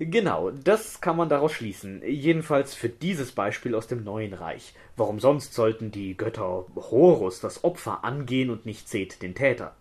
Genau, 0.00 0.50
das 0.52 1.00
kann 1.00 1.16
man 1.16 1.28
daraus 1.28 1.52
schließen. 1.52 2.02
Jedenfalls 2.06 2.72
für 2.72 2.88
dieses 2.88 3.32
Beispiel 3.32 3.74
aus 3.74 3.88
dem 3.88 4.04
Neuen 4.04 4.32
Reich. 4.32 4.72
Warum 4.96 5.18
sonst 5.18 5.54
sollten 5.54 5.90
die 5.90 6.16
Götter 6.16 6.66
Horus 6.76 7.40
das 7.40 7.64
Opfer 7.64 8.04
angehen 8.04 8.50
und 8.50 8.64
nicht 8.64 8.88
Seth 8.88 9.22
den 9.22 9.34
Täter? 9.34 9.74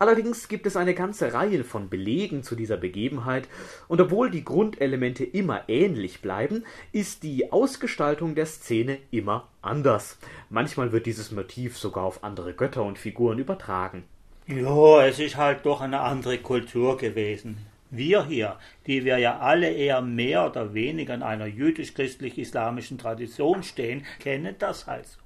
Allerdings 0.00 0.48
gibt 0.48 0.66
es 0.66 0.76
eine 0.76 0.94
ganze 0.94 1.32
Reihe 1.32 1.62
von 1.62 1.88
Belegen 1.88 2.42
zu 2.42 2.56
dieser 2.56 2.78
Begebenheit, 2.78 3.46
und 3.86 4.00
obwohl 4.00 4.28
die 4.30 4.44
Grundelemente 4.44 5.24
immer 5.24 5.68
ähnlich 5.68 6.20
bleiben, 6.20 6.64
ist 6.90 7.22
die 7.22 7.52
Ausgestaltung 7.52 8.34
der 8.34 8.46
Szene 8.46 8.98
immer 9.12 9.48
anders. 9.62 10.18
Manchmal 10.48 10.90
wird 10.90 11.06
dieses 11.06 11.30
Motiv 11.30 11.78
sogar 11.78 12.04
auf 12.04 12.24
andere 12.24 12.54
Götter 12.54 12.82
und 12.82 12.98
Figuren 12.98 13.38
übertragen. 13.38 14.02
Ja, 14.48 15.06
es 15.06 15.20
ist 15.20 15.36
halt 15.36 15.64
doch 15.64 15.80
eine 15.80 16.00
andere 16.00 16.38
Kultur 16.38 16.96
gewesen. 16.96 17.58
Wir 17.90 18.24
hier, 18.24 18.56
die 18.86 19.04
wir 19.04 19.18
ja 19.18 19.40
alle 19.40 19.70
eher 19.70 20.00
mehr 20.00 20.46
oder 20.46 20.74
weniger 20.74 21.14
in 21.14 21.24
einer 21.24 21.46
jüdisch-christlich-islamischen 21.46 22.98
Tradition 22.98 23.62
stehen, 23.64 24.06
kennen 24.20 24.54
das 24.58 24.86
halt 24.86 25.06
so. 25.06 25.20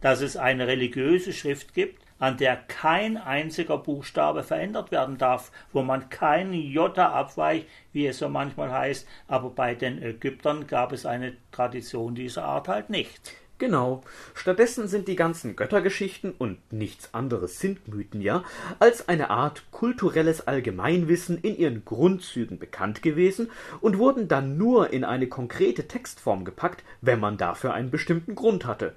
Dass 0.00 0.22
es 0.22 0.36
eine 0.36 0.66
religiöse 0.66 1.32
Schrift 1.32 1.74
gibt, 1.74 2.02
an 2.18 2.38
der 2.38 2.56
kein 2.56 3.18
einziger 3.18 3.76
Buchstabe 3.76 4.42
verändert 4.42 4.90
werden 4.90 5.18
darf, 5.18 5.52
wo 5.72 5.82
man 5.82 6.08
kein 6.08 6.52
Jota 6.54 7.10
abweicht, 7.10 7.66
wie 7.92 8.06
es 8.06 8.18
so 8.18 8.28
manchmal 8.28 8.72
heißt, 8.72 9.06
aber 9.28 9.50
bei 9.50 9.74
den 9.74 10.02
Ägyptern 10.02 10.66
gab 10.66 10.92
es 10.92 11.04
eine 11.04 11.36
Tradition 11.52 12.14
dieser 12.14 12.44
Art 12.44 12.68
halt 12.68 12.88
nicht. 12.88 13.34
Genau. 13.58 14.02
Stattdessen 14.34 14.86
sind 14.86 15.08
die 15.08 15.16
ganzen 15.16 15.56
Göttergeschichten 15.56 16.32
und 16.36 16.58
nichts 16.70 17.14
anderes 17.14 17.58
sind 17.58 17.88
Mythen 17.88 18.20
ja 18.20 18.44
als 18.80 19.08
eine 19.08 19.30
Art 19.30 19.62
kulturelles 19.70 20.46
Allgemeinwissen 20.46 21.38
in 21.38 21.56
ihren 21.56 21.84
Grundzügen 21.86 22.58
bekannt 22.58 23.00
gewesen 23.00 23.50
und 23.80 23.96
wurden 23.96 24.28
dann 24.28 24.58
nur 24.58 24.92
in 24.92 25.04
eine 25.04 25.26
konkrete 25.26 25.88
Textform 25.88 26.44
gepackt, 26.44 26.84
wenn 27.00 27.18
man 27.18 27.38
dafür 27.38 27.72
einen 27.72 27.90
bestimmten 27.90 28.34
Grund 28.34 28.66
hatte. 28.66 28.94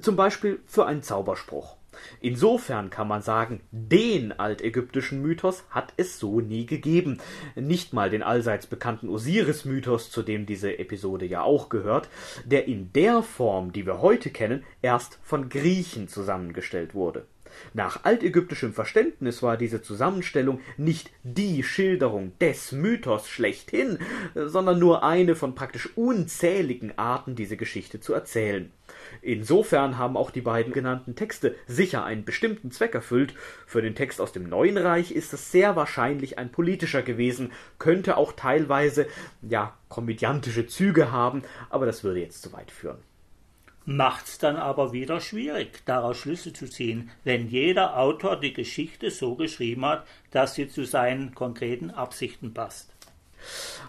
Zum 0.00 0.16
Beispiel 0.16 0.60
für 0.66 0.86
einen 0.86 1.02
Zauberspruch. 1.02 1.76
Insofern 2.20 2.90
kann 2.90 3.08
man 3.08 3.22
sagen, 3.22 3.60
den 3.70 4.32
altägyptischen 4.32 5.22
Mythos 5.22 5.64
hat 5.70 5.92
es 5.96 6.18
so 6.18 6.40
nie 6.40 6.66
gegeben. 6.66 7.18
Nicht 7.54 7.92
mal 7.92 8.10
den 8.10 8.22
allseits 8.22 8.66
bekannten 8.66 9.08
Osiris-Mythos, 9.08 10.10
zu 10.10 10.22
dem 10.22 10.46
diese 10.46 10.78
Episode 10.78 11.26
ja 11.26 11.42
auch 11.42 11.68
gehört, 11.68 12.08
der 12.44 12.66
in 12.66 12.92
der 12.92 13.22
Form, 13.22 13.72
die 13.72 13.86
wir 13.86 14.00
heute 14.00 14.30
kennen, 14.30 14.64
erst 14.82 15.18
von 15.22 15.48
Griechen 15.48 16.08
zusammengestellt 16.08 16.94
wurde. 16.94 17.26
Nach 17.74 18.04
altägyptischem 18.04 18.72
Verständnis 18.72 19.42
war 19.42 19.56
diese 19.56 19.82
Zusammenstellung 19.82 20.60
nicht 20.76 21.10
die 21.22 21.62
Schilderung 21.62 22.32
des 22.38 22.72
Mythos 22.72 23.28
schlechthin, 23.28 23.98
sondern 24.34 24.78
nur 24.78 25.02
eine 25.04 25.34
von 25.34 25.54
praktisch 25.54 25.90
unzähligen 25.96 26.96
Arten, 26.98 27.34
diese 27.34 27.56
Geschichte 27.56 28.00
zu 28.00 28.14
erzählen. 28.14 28.70
Insofern 29.20 29.98
haben 29.98 30.16
auch 30.16 30.30
die 30.30 30.40
beiden 30.40 30.72
genannten 30.72 31.14
Texte 31.14 31.54
sicher 31.66 32.04
einen 32.04 32.24
bestimmten 32.24 32.70
Zweck 32.70 32.94
erfüllt. 32.94 33.34
Für 33.66 33.82
den 33.82 33.94
Text 33.94 34.20
aus 34.20 34.32
dem 34.32 34.48
Neuen 34.48 34.78
Reich 34.78 35.12
ist 35.12 35.32
es 35.32 35.52
sehr 35.52 35.76
wahrscheinlich 35.76 36.38
ein 36.38 36.50
politischer 36.50 37.02
gewesen, 37.02 37.52
könnte 37.78 38.16
auch 38.16 38.32
teilweise 38.32 39.06
ja 39.42 39.76
komödiantische 39.88 40.66
Züge 40.66 41.12
haben, 41.12 41.42
aber 41.70 41.86
das 41.86 42.04
würde 42.04 42.20
jetzt 42.20 42.42
zu 42.42 42.52
weit 42.52 42.70
führen 42.70 42.98
macht's 43.84 44.38
dann 44.38 44.56
aber 44.56 44.92
wieder 44.92 45.20
schwierig, 45.20 45.82
daraus 45.86 46.18
Schlüsse 46.18 46.52
zu 46.52 46.68
ziehen, 46.68 47.10
wenn 47.24 47.48
jeder 47.48 47.98
Autor 47.98 48.38
die 48.38 48.52
Geschichte 48.52 49.10
so 49.10 49.34
geschrieben 49.34 49.84
hat, 49.84 50.06
dass 50.30 50.54
sie 50.54 50.68
zu 50.68 50.84
seinen 50.84 51.34
konkreten 51.34 51.90
Absichten 51.90 52.54
passt. 52.54 52.91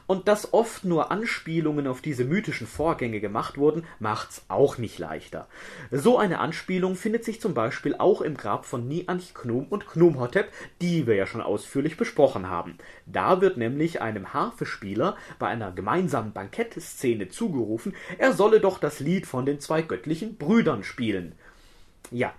Und 0.06 0.28
dass 0.28 0.54
oft 0.54 0.84
nur 0.84 1.12
Anspielungen 1.12 1.88
auf 1.88 2.02
diese 2.02 2.26
mythischen 2.26 2.68
Vorgänge 2.68 3.20
gemacht 3.20 3.58
wurden, 3.58 3.86
macht's 4.00 4.44
auch 4.48 4.78
nicht 4.78 5.00
leichter. 5.00 5.48
So 5.92 6.18
eine 6.18 6.40
Anspielung 6.40 6.96
findet 6.96 7.24
sich 7.24 7.40
zum 7.40 7.54
Beispiel 7.54 7.96
auch 7.98 8.22
im 8.22 8.36
Grab 8.36 8.66
von 8.66 8.88
Ni-Anch-Knum 8.88 9.68
und 9.68 9.88
Knumhotep, 9.88 10.50
die 10.82 11.08
wir 11.08 11.16
ja 11.16 11.26
schon 11.26 11.42
ausführlich 11.42 11.98
besprochen 11.98 12.50
haben. 12.50 12.78
Da 13.06 13.42
wird 13.42 13.58
nämlich 13.58 14.02
einem 14.02 14.34
Harfespieler 14.34 15.16
bei 15.40 15.48
einer 15.48 15.72
gemeinsamen 15.72 16.34
Bankettszene 16.34 17.30
zugerufen, 17.30 17.96
er 18.18 18.34
solle 18.34 18.60
doch 18.60 18.80
das 18.80 19.00
Lied 19.00 19.26
von 19.26 19.46
den 19.46 19.60
zwei 19.60 19.82
göttlichen 19.82 20.38
Brüdern 20.38 20.84
spielen. 20.84 21.36
Ja, 22.12 22.34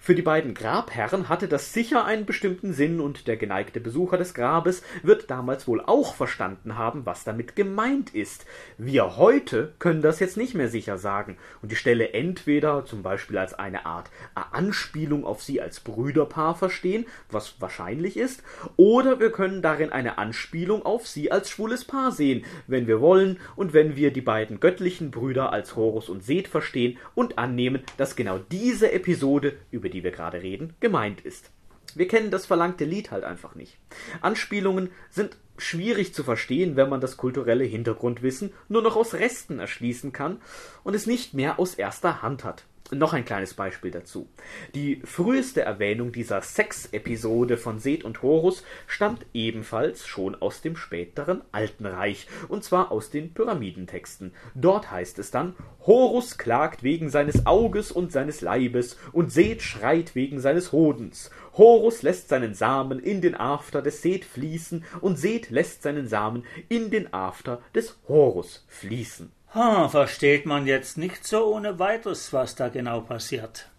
für 0.00 0.14
die 0.14 0.22
beiden 0.22 0.54
Grabherren 0.54 1.28
hatte 1.28 1.48
das 1.48 1.72
sicher 1.72 2.04
einen 2.04 2.26
bestimmten 2.26 2.72
Sinn 2.72 3.00
und 3.00 3.26
der 3.26 3.36
geneigte 3.36 3.80
Besucher 3.80 4.18
des 4.18 4.34
Grabes 4.34 4.82
wird 5.02 5.30
damals 5.30 5.66
wohl 5.68 5.80
auch 5.80 6.14
verstanden 6.14 6.76
haben, 6.76 7.06
was 7.06 7.24
damit 7.24 7.56
gemeint 7.56 8.14
ist. 8.14 8.46
Wir 8.76 9.16
heute 9.16 9.72
können 9.78 10.02
das 10.02 10.20
jetzt 10.20 10.36
nicht 10.36 10.54
mehr 10.54 10.68
sicher 10.68 10.98
sagen 10.98 11.36
und 11.62 11.72
die 11.72 11.76
Stelle 11.76 12.12
entweder 12.12 12.84
zum 12.84 13.02
Beispiel 13.02 13.38
als 13.38 13.54
eine 13.54 13.86
Art 13.86 14.10
Anspielung 14.34 15.24
auf 15.24 15.42
sie 15.42 15.60
als 15.60 15.80
Brüderpaar 15.80 16.54
verstehen, 16.54 17.06
was 17.30 17.60
wahrscheinlich 17.60 18.16
ist, 18.16 18.42
oder 18.76 19.20
wir 19.20 19.30
können 19.30 19.62
darin 19.62 19.90
eine 19.90 20.18
Anspielung 20.18 20.84
auf 20.84 21.06
sie 21.06 21.30
als 21.30 21.50
schwules 21.50 21.84
Paar 21.84 22.12
sehen, 22.12 22.44
wenn 22.66 22.86
wir 22.86 23.00
wollen 23.00 23.38
und 23.56 23.72
wenn 23.72 23.96
wir 23.96 24.12
die 24.12 24.20
beiden 24.20 24.60
göttlichen 24.60 25.10
Brüder 25.10 25.52
als 25.52 25.76
Horus 25.76 26.08
und 26.08 26.24
Seth 26.24 26.48
verstehen 26.48 26.98
und 27.14 27.38
annehmen, 27.38 27.82
dass 27.96 28.16
genau 28.16 28.38
diese 28.50 28.92
Episode 28.92 29.54
über 29.70 29.88
die 29.88 30.04
wir 30.04 30.10
gerade 30.10 30.42
reden, 30.42 30.74
gemeint 30.80 31.20
ist. 31.20 31.50
Wir 31.94 32.08
kennen 32.08 32.30
das 32.30 32.46
verlangte 32.46 32.84
Lied 32.84 33.10
halt 33.10 33.24
einfach 33.24 33.54
nicht. 33.54 33.78
Anspielungen 34.20 34.90
sind 35.10 35.36
schwierig 35.56 36.14
zu 36.14 36.22
verstehen, 36.22 36.76
wenn 36.76 36.88
man 36.88 37.00
das 37.00 37.16
kulturelle 37.16 37.64
Hintergrundwissen 37.64 38.52
nur 38.68 38.82
noch 38.82 38.96
aus 38.96 39.14
Resten 39.14 39.58
erschließen 39.58 40.12
kann 40.12 40.40
und 40.84 40.94
es 40.94 41.06
nicht 41.06 41.34
mehr 41.34 41.58
aus 41.58 41.74
erster 41.74 42.22
Hand 42.22 42.44
hat. 42.44 42.64
Noch 42.90 43.12
ein 43.12 43.26
kleines 43.26 43.52
Beispiel 43.52 43.90
dazu. 43.90 44.30
Die 44.74 45.02
früheste 45.04 45.60
Erwähnung 45.60 46.10
dieser 46.10 46.40
Sex-Episode 46.40 47.58
von 47.58 47.78
Seth 47.78 48.02
und 48.02 48.22
Horus 48.22 48.64
stammt 48.86 49.26
ebenfalls 49.34 50.06
schon 50.06 50.34
aus 50.34 50.62
dem 50.62 50.74
späteren 50.74 51.42
Alten 51.52 51.84
Reich, 51.84 52.28
und 52.48 52.64
zwar 52.64 52.90
aus 52.90 53.10
den 53.10 53.34
Pyramidentexten. 53.34 54.32
Dort 54.54 54.90
heißt 54.90 55.18
es 55.18 55.30
dann, 55.30 55.54
Horus 55.86 56.38
klagt 56.38 56.82
wegen 56.82 57.10
seines 57.10 57.44
Auges 57.44 57.92
und 57.92 58.10
seines 58.10 58.40
Leibes, 58.40 58.96
und 59.12 59.30
Seth 59.30 59.60
schreit 59.60 60.14
wegen 60.14 60.40
seines 60.40 60.72
Hodens. 60.72 61.30
Horus 61.58 62.00
lässt 62.00 62.30
seinen 62.30 62.54
Samen 62.54 63.00
in 63.00 63.20
den 63.20 63.34
After 63.34 63.82
des 63.82 64.00
Seth 64.00 64.24
fließen, 64.24 64.82
und 65.02 65.18
Seth 65.18 65.50
lässt 65.50 65.82
seinen 65.82 66.08
Samen 66.08 66.46
in 66.70 66.90
den 66.90 67.12
After 67.12 67.60
des 67.74 67.98
Horus 68.08 68.64
fließen. 68.68 69.30
Ha, 69.54 69.88
versteht 69.88 70.44
man 70.44 70.66
jetzt 70.66 70.98
nicht 70.98 71.26
so 71.26 71.54
ohne 71.54 71.78
weiteres, 71.78 72.34
was 72.34 72.54
da 72.54 72.68
genau 72.68 73.00
passiert. 73.00 73.70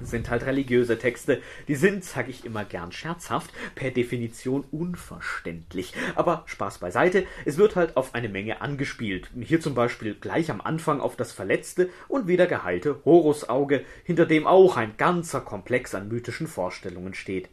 Sind 0.00 0.30
halt 0.30 0.46
religiöse 0.46 0.98
Texte. 0.98 1.42
Die 1.66 1.74
sind, 1.74 2.02
sag 2.02 2.30
ich 2.30 2.46
immer 2.46 2.64
gern 2.64 2.92
scherzhaft, 2.92 3.50
per 3.74 3.90
Definition 3.90 4.64
unverständlich. 4.70 5.92
Aber 6.14 6.44
Spaß 6.46 6.78
beiseite, 6.78 7.26
es 7.44 7.58
wird 7.58 7.76
halt 7.76 7.98
auf 7.98 8.14
eine 8.14 8.30
Menge 8.30 8.62
angespielt. 8.62 9.28
Hier 9.38 9.60
zum 9.60 9.74
Beispiel 9.74 10.14
gleich 10.14 10.50
am 10.50 10.62
Anfang 10.62 10.98
auf 10.98 11.14
das 11.14 11.32
verletzte 11.32 11.90
und 12.08 12.26
wieder 12.26 12.46
geheilte 12.46 13.02
Horusauge, 13.04 13.84
hinter 14.04 14.24
dem 14.24 14.46
auch 14.46 14.78
ein 14.78 14.96
ganzer 14.96 15.42
Komplex 15.42 15.94
an 15.94 16.08
mythischen 16.08 16.46
Vorstellungen 16.46 17.12
steht. 17.12 17.50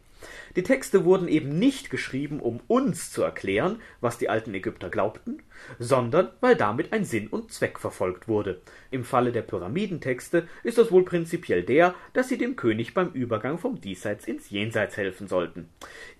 Die 0.56 0.62
Texte 0.62 1.04
wurden 1.04 1.28
eben 1.28 1.58
nicht 1.58 1.90
geschrieben, 1.90 2.40
um 2.40 2.60
uns 2.68 3.12
zu 3.12 3.22
erklären, 3.22 3.80
was 4.00 4.18
die 4.18 4.28
alten 4.28 4.54
Ägypter 4.54 4.88
glaubten, 4.88 5.42
sondern 5.78 6.30
weil 6.40 6.56
damit 6.56 6.92
ein 6.92 7.04
Sinn 7.04 7.28
und 7.28 7.52
Zweck 7.52 7.78
verfolgt 7.78 8.28
wurde. 8.28 8.60
Im 8.90 9.04
Falle 9.04 9.32
der 9.32 9.42
Pyramidentexte 9.42 10.48
ist 10.62 10.78
das 10.78 10.90
wohl 10.90 11.04
prinzipiell 11.04 11.62
der, 11.62 11.94
dass 12.12 12.28
sie 12.28 12.38
dem 12.38 12.56
König 12.56 12.94
beim 12.94 13.10
Übergang 13.10 13.58
vom 13.58 13.80
Diesseits 13.80 14.26
ins 14.26 14.50
Jenseits 14.50 14.96
helfen 14.96 15.28
sollten. 15.28 15.68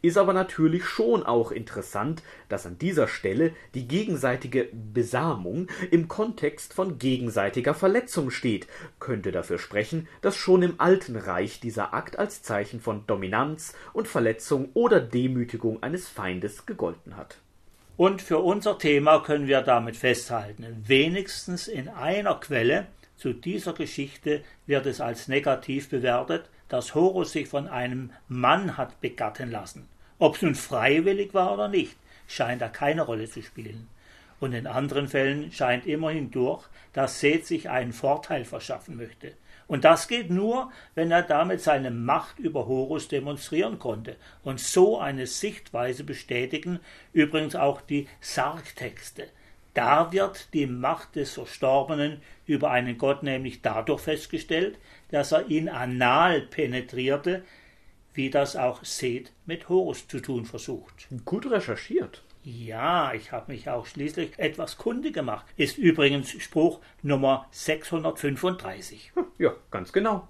Ist 0.03 0.19
aber 0.19 0.33
natürlich 0.33 0.85
schon 0.85 1.23
auch 1.23 1.53
interessant, 1.53 2.23
dass 2.49 2.67
an 2.67 2.79
dieser 2.79 3.09
Stelle 3.09 3.53
die 3.75 3.89
gegenseitige 3.89 4.69
Besamung 4.73 5.69
im 5.91 6.09
Kontext 6.09 6.75
von 6.75 6.99
gegenseitiger 6.99 7.75
Verletzung 7.75 8.31
steht, 8.31 8.67
könnte 9.01 9.33
dafür 9.33 9.59
sprechen, 9.59 10.09
dass 10.21 10.37
schon 10.37 10.63
im 10.63 10.75
Alten 10.79 11.17
Reich 11.17 11.61
dieser 11.61 11.95
Akt 11.95 12.19
als 12.19 12.43
Zeichen 12.43 12.81
von 12.81 13.07
Dominanz 13.07 13.75
und 13.93 14.09
Verletzung 14.09 14.71
oder 14.75 15.01
Demütigung 15.01 15.83
eines 15.83 16.09
Feindes 16.09 16.67
gegolten 16.67 17.17
hat. 17.17 17.39
Und 17.97 18.21
für 18.21 18.39
unser 18.39 18.79
Thema 18.79 19.21
können 19.23 19.47
wir 19.47 19.63
damit 19.63 19.97
festhalten, 19.97 20.85
wenigstens 20.87 21.67
in 21.67 21.89
einer 21.89 22.35
Quelle 22.35 22.87
zu 23.17 23.33
dieser 23.33 23.73
Geschichte 23.73 24.45
wird 24.67 24.85
es 24.85 25.01
als 25.01 25.29
negativ 25.29 25.89
bewertet, 25.89 26.51
dass 26.69 26.95
Horus 26.95 27.33
sich 27.33 27.49
von 27.49 27.69
einem 27.69 28.11
Mann 28.29 28.77
hat 28.77 29.01
begatten 29.01 29.51
lassen. 29.51 29.89
Ob 30.19 30.37
es 30.37 30.43
nun 30.43 30.55
freiwillig 30.55 31.33
war 31.33 31.55
oder 31.55 31.69
nicht, 31.69 31.97
scheint 32.29 32.61
da 32.61 32.69
keine 32.69 33.03
Rolle 33.03 33.31
zu 33.31 33.43
spielen. 33.43 33.89
Und 34.41 34.53
in 34.53 34.67
anderen 34.67 35.09
Fällen 35.09 35.51
scheint 35.51 35.87
immerhin 35.87 36.31
durch, 36.31 36.65
dass 36.93 37.21
Seth 37.21 37.47
sich 37.47 37.71
einen 37.71 37.95
Vorteil 37.95 38.45
verschaffen 38.45 38.99
möchte. 38.99 39.33
Und 39.69 39.85
das 39.85 40.07
geht 40.07 40.31
nur, 40.31 40.71
wenn 40.95 41.11
er 41.11 41.23
damit 41.23 41.61
seine 41.61 41.91
Macht 41.91 42.39
über 42.39 42.67
Horus 42.67 43.09
demonstrieren 43.09 43.79
konnte 43.79 44.17
und 44.45 44.61
so 44.61 44.99
eine 44.99 45.27
Sichtweise 45.27 46.05
bestätigen, 46.05 46.79
übrigens 47.13 47.57
auch 47.57 47.81
die 47.81 48.07
Sargtexte. 48.21 49.29
Da 49.75 50.13
wird 50.13 50.55
die 50.55 50.67
Macht 50.67 51.17
des 51.17 51.33
Verstorbenen 51.33 52.23
über 52.47 52.71
einen 52.71 52.97
Gott 52.97 53.23
nämlich 53.23 53.61
dadurch 53.61 54.01
festgestellt, 54.01 54.79
dass 55.11 55.33
er 55.33 55.49
ihn 55.49 55.69
anal 55.69 56.43
penetrierte, 56.43 57.45
wie 58.15 58.31
das 58.31 58.57
auch 58.57 58.85
Seth 58.85 59.33
mit 59.45 59.69
Horus 59.69 60.09
zu 60.09 60.21
tun 60.21 60.47
versucht. 60.47 61.09
Gut 61.27 61.51
recherchiert. 61.51 62.23
Ja, 62.49 63.13
ich 63.13 63.33
habe 63.33 63.51
mich 63.51 63.69
auch 63.69 63.87
schließlich 63.87 64.39
etwas 64.39 64.79
kundig 64.79 65.15
gemacht. 65.15 65.45
Ist 65.57 65.79
übrigens 65.79 66.31
Spruch 66.31 66.79
Nummer 67.03 67.49
635. 67.51 69.11
Hm, 69.17 69.25
ja, 69.39 69.53
ganz 69.73 69.93
genau. 69.93 70.29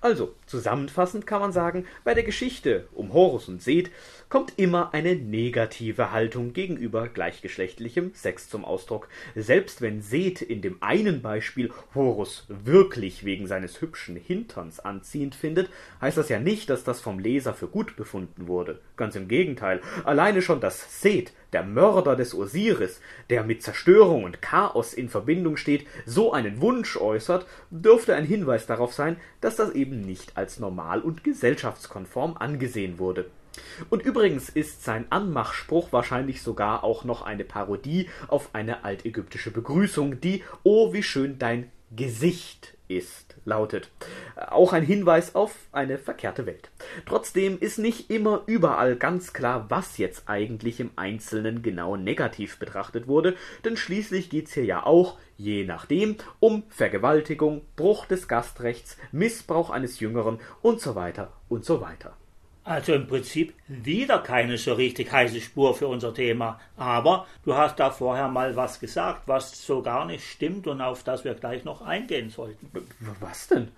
Also, 0.00 0.34
zusammenfassend 0.46 1.26
kann 1.26 1.40
man 1.40 1.52
sagen, 1.52 1.86
bei 2.04 2.14
der 2.14 2.24
Geschichte 2.24 2.88
um 2.92 3.12
Horus 3.12 3.48
und 3.48 3.62
Seth 3.62 3.90
kommt 4.28 4.54
immer 4.56 4.94
eine 4.94 5.14
negative 5.14 6.10
Haltung 6.10 6.52
gegenüber 6.52 7.08
gleichgeschlechtlichem 7.08 8.12
Sex 8.14 8.48
zum 8.48 8.64
Ausdruck. 8.64 9.08
Selbst 9.34 9.82
wenn 9.82 10.00
Seth 10.00 10.42
in 10.42 10.62
dem 10.62 10.82
einen 10.82 11.22
Beispiel 11.22 11.70
Horus 11.94 12.46
wirklich 12.48 13.24
wegen 13.24 13.46
seines 13.46 13.80
hübschen 13.80 14.16
Hinterns 14.16 14.80
anziehend 14.80 15.34
findet, 15.34 15.68
heißt 16.00 16.16
das 16.16 16.28
ja 16.28 16.38
nicht, 16.38 16.70
dass 16.70 16.84
das 16.84 17.00
vom 17.00 17.18
Leser 17.18 17.54
für 17.54 17.68
gut 17.68 17.96
befunden 17.96 18.46
wurde. 18.48 18.80
Ganz 18.96 19.16
im 19.16 19.28
Gegenteil. 19.28 19.80
Alleine 20.04 20.42
schon, 20.42 20.60
dass 20.60 21.02
Seth 21.02 21.32
der 21.52 21.62
Mörder 21.62 22.16
des 22.16 22.34
Osiris, 22.34 23.00
der 23.30 23.44
mit 23.44 23.62
Zerstörung 23.62 24.24
und 24.24 24.40
Chaos 24.40 24.94
in 24.94 25.08
Verbindung 25.08 25.56
steht, 25.56 25.86
so 26.06 26.32
einen 26.32 26.60
Wunsch 26.60 26.96
äußert, 26.96 27.46
dürfte 27.70 28.14
ein 28.14 28.24
Hinweis 28.24 28.66
darauf 28.66 28.94
sein, 28.94 29.18
dass 29.40 29.56
das 29.62 29.74
eben 29.74 30.00
nicht 30.00 30.36
als 30.36 30.58
normal 30.58 31.00
und 31.00 31.24
gesellschaftskonform 31.24 32.36
angesehen 32.36 32.98
wurde. 32.98 33.30
Und 33.90 34.02
übrigens 34.02 34.48
ist 34.48 34.82
sein 34.82 35.06
Anmachspruch 35.10 35.92
wahrscheinlich 35.92 36.42
sogar 36.42 36.84
auch 36.84 37.04
noch 37.04 37.22
eine 37.22 37.44
Parodie 37.44 38.08
auf 38.28 38.54
eine 38.54 38.84
altägyptische 38.84 39.50
Begrüßung, 39.50 40.20
die 40.20 40.42
Oh, 40.62 40.92
wie 40.92 41.02
schön 41.02 41.38
dein 41.38 41.70
Gesicht 41.94 42.76
ist, 42.88 43.31
lautet. 43.44 43.90
Auch 44.36 44.72
ein 44.72 44.84
Hinweis 44.84 45.34
auf 45.34 45.54
eine 45.72 45.98
verkehrte 45.98 46.46
Welt. 46.46 46.70
Trotzdem 47.06 47.58
ist 47.58 47.78
nicht 47.78 48.10
immer 48.10 48.42
überall 48.46 48.96
ganz 48.96 49.32
klar, 49.32 49.66
was 49.68 49.98
jetzt 49.98 50.28
eigentlich 50.28 50.80
im 50.80 50.90
Einzelnen 50.96 51.62
genau 51.62 51.96
negativ 51.96 52.58
betrachtet 52.58 53.06
wurde, 53.06 53.36
denn 53.64 53.76
schließlich 53.76 54.30
geht's 54.30 54.54
hier 54.54 54.64
ja 54.64 54.86
auch, 54.86 55.18
je 55.36 55.64
nachdem, 55.64 56.16
um 56.40 56.62
Vergewaltigung, 56.68 57.62
Bruch 57.76 58.06
des 58.06 58.28
Gastrechts, 58.28 58.96
Missbrauch 59.10 59.70
eines 59.70 60.00
Jüngeren 60.00 60.38
und 60.62 60.80
so 60.80 60.94
weiter 60.94 61.32
und 61.48 61.64
so 61.64 61.80
weiter. 61.80 62.16
Also 62.64 62.94
im 62.94 63.08
Prinzip 63.08 63.54
wieder 63.66 64.20
keine 64.20 64.56
so 64.56 64.74
richtig 64.74 65.10
heiße 65.10 65.40
Spur 65.40 65.74
für 65.74 65.88
unser 65.88 66.14
Thema. 66.14 66.60
Aber 66.76 67.26
du 67.44 67.54
hast 67.56 67.80
da 67.80 67.90
vorher 67.90 68.28
mal 68.28 68.54
was 68.54 68.78
gesagt, 68.78 69.22
was 69.26 69.66
so 69.66 69.82
gar 69.82 70.04
nicht 70.04 70.24
stimmt 70.24 70.68
und 70.68 70.80
auf 70.80 71.02
das 71.02 71.24
wir 71.24 71.34
gleich 71.34 71.64
noch 71.64 71.82
eingehen 71.82 72.30
sollten. 72.30 72.70
Was 73.20 73.48
denn? 73.48 73.68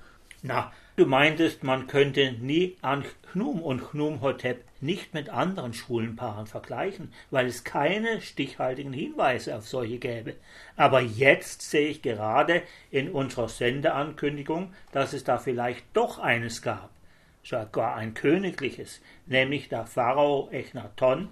Na, 0.43 0.71
du 0.97 1.07
meintest, 1.07 1.65
man 1.65 1.87
könnte 1.87 2.33
nie 2.33 2.77
an 2.83 3.05
Chnum 3.33 3.63
und 3.63 3.91
Chnum 3.91 4.21
Hotep 4.21 4.63
nicht 4.83 5.15
mit 5.15 5.31
anderen 5.31 5.73
schwulen 5.73 6.17
Paaren 6.17 6.47
vergleichen, 6.47 7.11
weil 7.31 7.47
es 7.47 7.65
keine 7.65 8.21
stichhaltigen 8.21 8.93
Hinweise 8.93 9.57
auf 9.57 9.67
solche 9.67 9.97
gäbe. 9.97 10.35
Aber 10.77 11.01
jetzt 11.01 11.63
sehe 11.63 11.89
ich 11.89 12.03
gerade 12.03 12.63
in 12.91 13.11
unserer 13.11 13.49
Sendeankündigung, 13.49 14.75
dass 14.93 15.15
es 15.15 15.25
da 15.25 15.39
vielleicht 15.39 15.85
doch 15.95 16.19
eines 16.19 16.61
gab 16.61 16.91
sogar 17.45 17.95
ein 17.97 18.15
königliches, 18.15 19.01
nämlich 19.27 19.69
der 19.69 19.87
Pharao 19.87 20.49
Echnaton, 20.51 21.29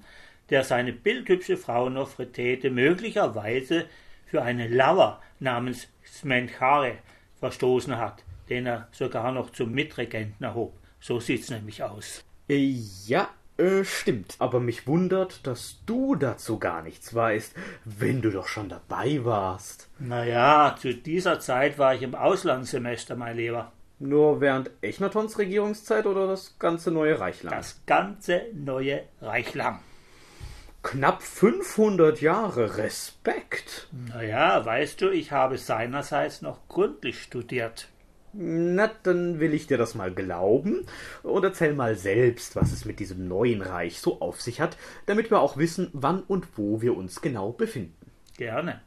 der 0.51 0.65
seine 0.65 0.93
bildhübsche 0.93 1.57
Frau 1.57 1.89
Nofretete 1.89 2.71
möglicherweise 2.71 3.87
für 4.27 4.43
eine 4.43 4.69
Lauer 4.69 5.21
namens 5.41 5.89
Smenchare 6.07 6.99
verstoßen 7.41 7.97
hat, 7.97 8.25
den 8.49 8.67
er 8.67 8.89
sogar 8.93 9.33
noch 9.33 9.51
zum 9.51 9.73
Mitregenten 9.73 10.45
erhob. 10.45 10.75
So 11.01 11.19
sieht's 11.19 11.51
nämlich 11.51 11.83
aus. 11.83 12.25
Äh, 12.49 12.77
ja, 13.07 13.29
äh, 13.57 13.85
stimmt. 13.85 14.37
Aber 14.39 14.61
mich 14.61 14.87
wundert, 14.87 15.47
dass 15.47 15.83
du 15.87 16.15
dazu 16.15 16.59
gar 16.59 16.83
nichts 16.83 17.15
weißt, 17.15 17.55
wenn 17.85 18.23
du 18.23 18.31
doch 18.31 18.47
schon 18.47 18.69
dabei 18.69 19.25
warst. 19.25 19.89
Na 19.99 20.25
ja, 20.25 20.77
zu 20.79 20.95
dieser 20.95 21.41
Zeit 21.41 21.79
war 21.79 21.95
ich 21.95 22.03
im 22.03 22.15
Auslandssemester, 22.15 23.17
mein 23.17 23.37
Lieber. 23.37 23.73
Nur 24.03 24.41
während 24.41 24.73
Echnatons 24.81 25.39
Regierungszeit 25.39 26.07
oder 26.07 26.27
das 26.27 26.59
ganze 26.59 26.91
neue 26.91 27.21
Reich 27.21 27.45
lang? 27.45 27.55
Das 27.55 27.83
ganze 27.87 28.47
neue 28.53 29.05
Reich 29.21 29.55
lang. 29.55 29.79
Knapp 30.83 31.23
500 31.23 32.21
Jahre 32.21 32.79
Respekt. 32.79 33.89
Naja, 33.93 34.65
weißt 34.67 35.01
du, 35.01 35.11
ich 35.11 35.31
habe 35.31 35.57
seinerseits 35.57 36.43
noch 36.43 36.67
gründlich 36.67 37.23
studiert. 37.23 37.91
Na, 38.33 38.91
dann 39.05 39.39
will 39.39 39.55
ich 39.55 39.69
dir 39.69 39.79
das 39.79 39.95
mal 39.95 40.13
glauben 40.13 40.85
und 41.23 41.45
erzähl 41.45 41.73
mal 41.73 41.95
selbst, 41.95 42.57
was 42.57 42.73
es 42.73 42.85
mit 42.85 42.99
diesem 42.99 43.29
neuen 43.29 43.63
Reich 43.63 44.01
so 44.01 44.21
auf 44.21 44.41
sich 44.41 44.61
hat, 44.61 44.77
damit 45.07 45.31
wir 45.31 45.39
auch 45.39 45.59
wissen, 45.59 45.91
wann 45.93 46.25
und 46.25 46.59
wo 46.59 46.83
wir 46.83 46.97
uns 46.97 47.21
genau 47.21 47.53
befinden. 47.53 48.11
Gerne. 48.37 48.81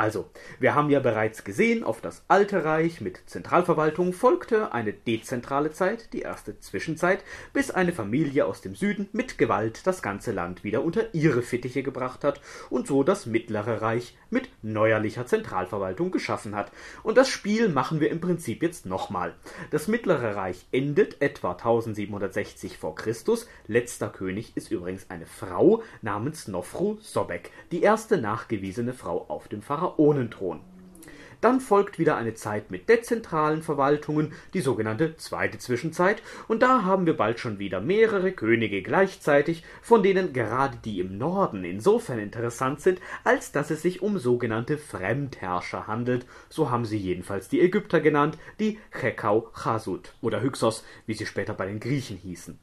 Also, 0.00 0.30
wir 0.58 0.74
haben 0.74 0.88
ja 0.88 0.98
bereits 0.98 1.44
gesehen, 1.44 1.84
auf 1.84 2.00
das 2.00 2.24
Alte 2.26 2.64
Reich 2.64 3.02
mit 3.02 3.20
Zentralverwaltung 3.26 4.14
folgte 4.14 4.72
eine 4.72 4.94
dezentrale 4.94 5.72
Zeit, 5.72 6.14
die 6.14 6.22
erste 6.22 6.58
Zwischenzeit, 6.58 7.22
bis 7.52 7.70
eine 7.70 7.92
Familie 7.92 8.46
aus 8.46 8.62
dem 8.62 8.74
Süden 8.74 9.10
mit 9.12 9.36
Gewalt 9.36 9.86
das 9.86 10.00
ganze 10.00 10.32
Land 10.32 10.64
wieder 10.64 10.84
unter 10.84 11.14
ihre 11.14 11.42
Fittiche 11.42 11.82
gebracht 11.82 12.24
hat 12.24 12.40
und 12.70 12.86
so 12.86 13.02
das 13.02 13.26
Mittlere 13.26 13.82
Reich 13.82 14.16
mit 14.30 14.48
neuerlicher 14.62 15.26
Zentralverwaltung 15.26 16.10
geschaffen 16.10 16.56
hat. 16.56 16.72
Und 17.02 17.18
das 17.18 17.28
Spiel 17.28 17.68
machen 17.68 18.00
wir 18.00 18.10
im 18.10 18.22
Prinzip 18.22 18.62
jetzt 18.62 18.86
nochmal. 18.86 19.34
Das 19.70 19.86
Mittlere 19.86 20.34
Reich 20.34 20.64
endet 20.72 21.20
etwa 21.20 21.50
1760 21.52 22.78
vor 22.78 22.94
Christus. 22.94 23.46
Letzter 23.66 24.08
König 24.08 24.56
ist 24.56 24.70
übrigens 24.70 25.10
eine 25.10 25.26
Frau 25.26 25.82
namens 26.00 26.48
Nofru 26.48 26.96
Sobek, 27.02 27.50
die 27.70 27.82
erste 27.82 28.16
nachgewiesene 28.16 28.94
Frau 28.94 29.26
auf 29.28 29.48
dem 29.48 29.60
Pharaon 29.60 29.89
Pharaonenthron. 29.90 30.60
Dann 31.40 31.60
folgt 31.60 31.98
wieder 31.98 32.18
eine 32.18 32.34
Zeit 32.34 32.70
mit 32.70 32.90
dezentralen 32.90 33.62
Verwaltungen, 33.62 34.34
die 34.52 34.60
sogenannte 34.60 35.16
zweite 35.16 35.56
Zwischenzeit, 35.56 36.22
und 36.48 36.60
da 36.60 36.84
haben 36.84 37.06
wir 37.06 37.16
bald 37.16 37.40
schon 37.40 37.58
wieder 37.58 37.80
mehrere 37.80 38.32
Könige 38.32 38.82
gleichzeitig, 38.82 39.64
von 39.80 40.02
denen 40.02 40.34
gerade 40.34 40.76
die 40.84 41.00
im 41.00 41.16
Norden 41.16 41.64
insofern 41.64 42.18
interessant 42.18 42.82
sind, 42.82 43.00
als 43.24 43.52
dass 43.52 43.70
es 43.70 43.80
sich 43.80 44.02
um 44.02 44.18
sogenannte 44.18 44.76
Fremdherrscher 44.76 45.86
handelt, 45.86 46.26
so 46.50 46.70
haben 46.70 46.84
sie 46.84 46.98
jedenfalls 46.98 47.48
die 47.48 47.62
Ägypter 47.62 48.00
genannt, 48.00 48.36
die 48.58 48.78
Chekau 48.90 49.50
Chasut 49.54 50.12
oder 50.20 50.42
Hyksos, 50.42 50.84
wie 51.06 51.14
sie 51.14 51.24
später 51.24 51.54
bei 51.54 51.64
den 51.64 51.80
Griechen 51.80 52.18
hießen 52.18 52.58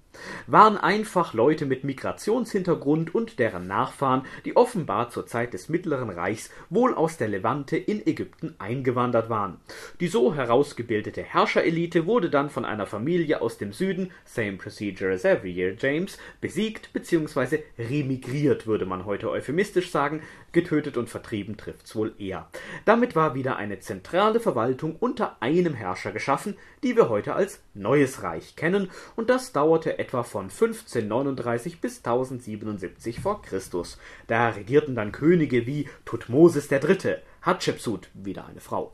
waren 0.48 0.78
einfach 0.78 1.34
Leute 1.34 1.66
mit 1.66 1.84
Migrationshintergrund 1.84 3.14
und 3.14 3.40
deren 3.40 3.68
Nachfahren, 3.68 4.24
die 4.46 4.56
offenbar 4.56 5.10
zur 5.10 5.28
Zeit 5.28 5.54
des 5.54 5.70
Mittleren 5.70 6.10
Reichs 6.10 6.50
wohl 6.70 6.94
aus 6.94 7.18
der 7.18 7.28
Levante 7.28 7.78
in 7.78 8.06
Ägypten 8.06 8.56
eingewandert 8.60 9.30
waren. 9.30 9.58
Die 10.00 10.08
so 10.08 10.34
herausgebildete 10.34 11.22
Herrscherelite 11.22 12.06
wurde 12.06 12.30
dann 12.30 12.50
von 12.50 12.66
einer 12.66 12.86
Familie 12.86 13.42
aus 13.42 13.58
dem 13.58 13.74
Süden 13.74 14.12
(same 14.26 14.58
procedure 14.58 15.12
as 15.12 15.26
every 15.26 15.52
year, 15.52 15.76
James) 15.78 16.18
besiegt 16.42 16.94
bzw. 16.94 17.60
remigriert, 17.78 18.68
würde 18.68 18.86
man 18.86 19.06
heute 19.06 19.30
euphemistisch 19.30 19.92
sagen, 19.92 20.22
getötet 20.52 20.98
und 20.98 21.10
vertrieben 21.10 21.58
trifft's 21.58 21.96
wohl 21.96 22.14
eher. 22.18 22.48
Damit 22.86 23.16
war 23.16 23.36
wieder 23.36 23.58
eine 23.58 23.80
zentrale 23.80 24.40
Verwaltung 24.40 24.96
unter 24.96 25.38
einem 25.42 25.74
Herrscher 25.74 26.12
geschaffen, 26.12 26.58
die 26.84 26.96
wir 26.96 27.10
heute 27.10 27.36
als 27.36 27.62
Neues 27.74 28.24
Reich 28.24 28.56
kennen, 28.56 28.90
und 29.16 29.30
das 29.30 29.52
dauerte 29.52 30.00
etwa 30.00 30.07
von 30.12 30.46
1539 30.46 31.82
bis 31.82 31.98
1077 31.98 33.20
vor 33.20 33.42
Christus. 33.42 33.98
Da 34.28 34.50
regierten 34.50 34.96
dann 34.96 35.12
Könige 35.12 35.66
wie 35.66 35.88
Thutmosis 36.06 36.72
III., 36.72 37.18
Hatschepsut, 37.42 38.10
wieder 38.14 38.46
eine 38.46 38.60
Frau, 38.60 38.92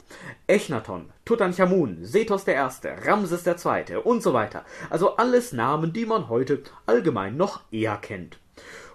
Echnaton, 0.48 1.10
Tutanchamun, 1.26 2.04
Sethos 2.04 2.48
I., 2.48 2.54
Ramses 3.06 3.48
II. 3.48 3.98
und 4.04 4.22
so 4.22 4.34
weiter. 4.34 4.66
Also 4.90 5.16
alles 5.16 5.54
Namen, 5.54 5.94
die 5.94 6.06
man 6.06 6.30
heute 6.30 6.62
allgemein 6.86 7.36
noch 7.36 7.62
eher 7.72 7.98
kennt. 7.98 8.38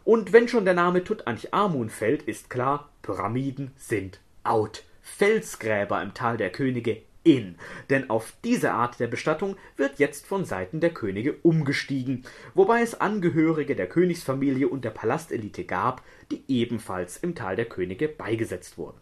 Und 0.05 0.33
wenn 0.33 0.49
schon 0.49 0.65
der 0.65 0.75
Name 0.75 1.05
Tutanchamun 1.05 1.91
fällt, 1.91 2.23
ist 2.23 2.51
klar, 2.51 2.89
Pyramiden 3.03 3.73
sind 3.77 4.21
out. 4.45 4.85
Felsgräber 5.03 6.03
im 6.03 6.15
Tal 6.15 6.37
der 6.37 6.51
Könige 6.51 7.03
in, 7.29 7.57
denn 7.91 8.09
auf 8.11 8.33
diese 8.43 8.73
Art 8.73 8.99
der 9.01 9.07
Bestattung 9.07 9.57
wird 9.77 9.99
jetzt 9.99 10.27
von 10.27 10.45
Seiten 10.45 10.81
der 10.81 10.95
Könige 10.95 11.35
umgestiegen, 11.43 12.25
wobei 12.55 12.81
es 12.81 13.01
Angehörige 13.01 13.77
der 13.77 13.89
Königsfamilie 13.89 14.69
und 14.69 14.85
der 14.85 14.91
Palastelite 14.91 15.65
gab, 15.65 16.03
die 16.31 16.43
ebenfalls 16.49 17.19
im 17.19 17.35
Tal 17.35 17.57
der 17.57 17.67
Könige 17.67 18.09
beigesetzt 18.09 18.79
wurden. 18.79 18.99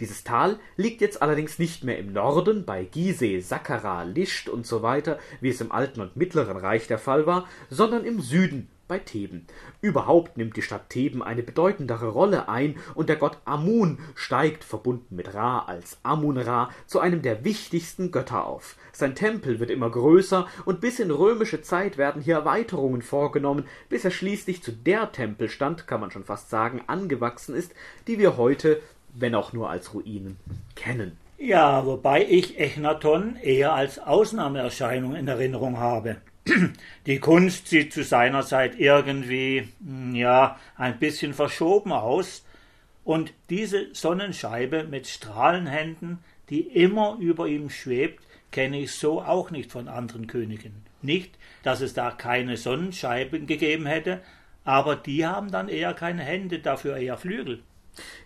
Dieses 0.00 0.24
Tal 0.24 0.58
liegt 0.76 1.00
jetzt 1.00 1.20
allerdings 1.20 1.58
nicht 1.58 1.84
mehr 1.84 1.98
im 1.98 2.12
Norden 2.12 2.64
bei 2.64 2.84
Gizeh, 2.84 3.40
Sakkara, 3.40 4.04
Lischt 4.04 4.48
und 4.48 4.66
so 4.66 4.82
weiter, 4.82 5.18
wie 5.40 5.48
es 5.48 5.60
im 5.60 5.72
Alten 5.72 6.00
und 6.00 6.16
Mittleren 6.16 6.56
Reich 6.56 6.86
der 6.86 6.98
Fall 6.98 7.26
war, 7.26 7.48
sondern 7.68 8.04
im 8.04 8.20
Süden 8.20 8.68
bei 8.88 8.98
Theben. 8.98 9.46
Überhaupt 9.80 10.36
nimmt 10.36 10.56
die 10.56 10.62
Stadt 10.62 10.88
Theben 10.88 11.22
eine 11.22 11.42
bedeutendere 11.42 12.08
Rolle 12.08 12.48
ein 12.48 12.76
und 12.94 13.08
der 13.08 13.16
Gott 13.16 13.38
Amun 13.44 13.98
steigt, 14.14 14.64
verbunden 14.64 15.14
mit 15.14 15.34
Ra 15.34 15.60
als 15.60 15.98
Amun-Ra, 16.02 16.70
zu 16.86 16.98
einem 16.98 17.22
der 17.22 17.44
wichtigsten 17.44 18.10
Götter 18.10 18.46
auf. 18.46 18.76
Sein 18.92 19.14
Tempel 19.14 19.60
wird 19.60 19.70
immer 19.70 19.90
größer 19.90 20.48
und 20.64 20.80
bis 20.80 20.98
in 20.98 21.10
römische 21.10 21.62
Zeit 21.62 21.98
werden 21.98 22.22
hier 22.22 22.36
Erweiterungen 22.36 23.02
vorgenommen, 23.02 23.66
bis 23.88 24.04
er 24.04 24.10
schließlich 24.10 24.62
zu 24.62 24.72
der 24.72 25.12
Tempelstand, 25.12 25.86
kann 25.86 26.00
man 26.00 26.10
schon 26.10 26.24
fast 26.24 26.50
sagen, 26.50 26.82
angewachsen 26.86 27.54
ist, 27.54 27.74
die 28.06 28.18
wir 28.18 28.36
heute, 28.36 28.80
wenn 29.14 29.34
auch 29.34 29.52
nur 29.52 29.70
als 29.70 29.94
Ruinen, 29.94 30.38
kennen. 30.74 31.16
Ja, 31.40 31.86
wobei 31.86 32.26
ich 32.28 32.58
Echnaton 32.58 33.36
eher 33.36 33.72
als 33.72 34.00
Ausnahmeerscheinung 34.00 35.14
in 35.14 35.28
Erinnerung 35.28 35.78
habe. 35.78 36.16
Die 37.06 37.18
Kunst 37.18 37.68
sieht 37.68 37.92
zu 37.92 38.04
seiner 38.04 38.44
Zeit 38.44 38.78
irgendwie, 38.78 39.68
hm, 39.84 40.14
ja, 40.14 40.58
ein 40.76 40.98
bisschen 40.98 41.34
verschoben 41.34 41.92
aus. 41.92 42.44
Und 43.04 43.32
diese 43.48 43.94
Sonnenscheibe 43.94 44.84
mit 44.84 45.06
Strahlenhänden, 45.06 46.18
die 46.50 46.60
immer 46.60 47.16
über 47.18 47.46
ihm 47.46 47.70
schwebt, 47.70 48.22
kenne 48.50 48.80
ich 48.80 48.92
so 48.92 49.22
auch 49.22 49.50
nicht 49.50 49.72
von 49.72 49.88
anderen 49.88 50.26
Königen. 50.26 50.84
Nicht, 51.00 51.38
dass 51.62 51.80
es 51.80 51.94
da 51.94 52.10
keine 52.10 52.56
Sonnenscheiben 52.56 53.46
gegeben 53.46 53.86
hätte, 53.86 54.20
aber 54.64 54.96
die 54.96 55.26
haben 55.26 55.50
dann 55.50 55.68
eher 55.68 55.94
keine 55.94 56.22
Hände, 56.22 56.58
dafür 56.58 56.96
eher 56.96 57.16
Flügel. 57.16 57.62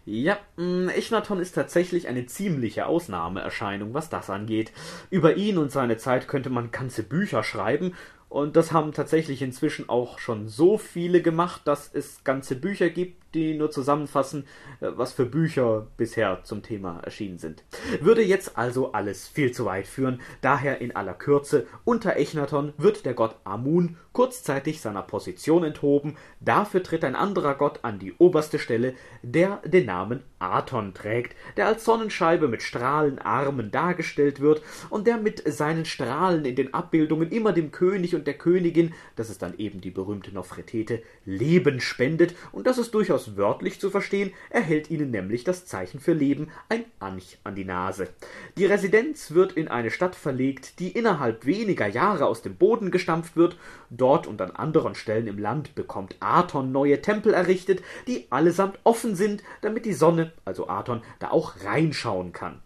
Ja, 0.04 0.38
mm, 0.56 0.88
Echnaton 0.88 1.40
ist 1.40 1.52
tatsächlich 1.52 2.08
eine 2.08 2.26
ziemliche 2.26 2.86
Ausnahmeerscheinung, 2.86 3.94
was 3.94 4.08
das 4.08 4.30
angeht. 4.30 4.72
Über 5.10 5.36
ihn 5.36 5.58
und 5.58 5.70
seine 5.72 5.96
Zeit 5.96 6.28
könnte 6.28 6.50
man 6.50 6.70
ganze 6.70 7.02
Bücher 7.02 7.42
schreiben, 7.42 7.94
und 8.32 8.56
das 8.56 8.72
haben 8.72 8.92
tatsächlich 8.92 9.42
inzwischen 9.42 9.90
auch 9.90 10.18
schon 10.18 10.48
so 10.48 10.78
viele 10.78 11.20
gemacht, 11.20 11.60
dass 11.66 11.90
es 11.92 12.24
ganze 12.24 12.56
Bücher 12.56 12.88
gibt, 12.88 13.34
die 13.34 13.52
nur 13.52 13.70
zusammenfassen, 13.70 14.46
äh, 14.80 14.88
was 14.94 15.12
für 15.12 15.26
Bücher 15.26 15.86
bisher 15.98 16.42
zum 16.42 16.62
Thema 16.62 17.00
erschienen 17.00 17.36
sind. 17.36 17.62
Würde 18.00 18.22
jetzt 18.22 18.56
also 18.56 18.92
alles 18.92 19.28
viel 19.28 19.52
zu 19.52 19.66
weit 19.66 19.86
führen, 19.86 20.22
daher 20.40 20.80
in 20.80 20.96
aller 20.96 21.12
Kürze, 21.12 21.66
unter 21.84 22.16
Echnaton 22.16 22.72
wird 22.78 23.04
der 23.04 23.12
Gott 23.12 23.36
Amun 23.44 23.98
kurzzeitig 24.12 24.80
seiner 24.80 25.02
Position 25.02 25.64
enthoben, 25.64 26.16
dafür 26.40 26.82
tritt 26.82 27.04
ein 27.04 27.16
anderer 27.16 27.54
Gott 27.54 27.80
an 27.82 27.98
die 27.98 28.14
oberste 28.18 28.58
Stelle, 28.58 28.94
der 29.22 29.62
den 29.64 29.86
Namen 29.86 30.22
Aton 30.38 30.92
trägt, 30.92 31.36
der 31.56 31.66
als 31.66 31.84
Sonnenscheibe 31.84 32.48
mit 32.48 32.62
Strahlenarmen 32.62 33.70
dargestellt 33.70 34.40
wird 34.40 34.62
und 34.90 35.06
der 35.06 35.16
mit 35.16 35.42
seinen 35.52 35.84
Strahlen 35.84 36.44
in 36.44 36.56
den 36.56 36.74
Abbildungen 36.74 37.30
immer 37.30 37.52
dem 37.52 37.70
König 37.70 38.14
und 38.14 38.26
der 38.26 38.34
Königin, 38.34 38.92
das 39.16 39.30
ist 39.30 39.42
dann 39.42 39.56
eben 39.58 39.80
die 39.80 39.90
berühmte 39.90 40.32
Nofretete, 40.32 41.02
Leben 41.24 41.80
spendet 41.80 42.34
und 42.50 42.66
das 42.66 42.78
ist 42.78 42.94
durchaus 42.94 43.36
wörtlich 43.36 43.80
zu 43.80 43.90
verstehen, 43.90 44.32
erhält 44.50 44.90
ihnen 44.90 45.10
nämlich 45.10 45.44
das 45.44 45.66
Zeichen 45.66 46.00
für 46.00 46.12
Leben, 46.12 46.50
ein 46.68 46.84
Anch 46.98 47.38
an 47.44 47.54
die 47.54 47.64
Nase. 47.64 48.08
Die 48.56 48.66
Residenz 48.66 49.32
wird 49.32 49.52
in 49.52 49.68
eine 49.68 49.90
Stadt 49.90 50.14
verlegt, 50.14 50.78
die 50.80 50.90
innerhalb 50.90 51.46
weniger 51.46 51.86
Jahre 51.86 52.26
aus 52.26 52.42
dem 52.42 52.56
Boden 52.56 52.90
gestampft 52.90 53.36
wird. 53.36 53.56
Dort 54.03 54.26
und 54.26 54.42
an 54.42 54.50
anderen 54.50 54.96
Stellen 54.96 55.28
im 55.28 55.38
Land 55.38 55.76
bekommt 55.76 56.16
Aton 56.18 56.72
neue 56.72 57.00
Tempel 57.03 57.34
errichtet, 57.34 57.84
die 58.09 58.26
allesamt 58.30 58.80
offen 58.82 59.14
sind, 59.14 59.44
damit 59.61 59.86
die 59.86 59.92
Sonne, 59.92 60.32
also 60.44 60.66
Aton, 60.66 61.03
da 61.20 61.30
auch 61.30 61.55
reinschauen 61.64 62.32
kann. 62.32 62.61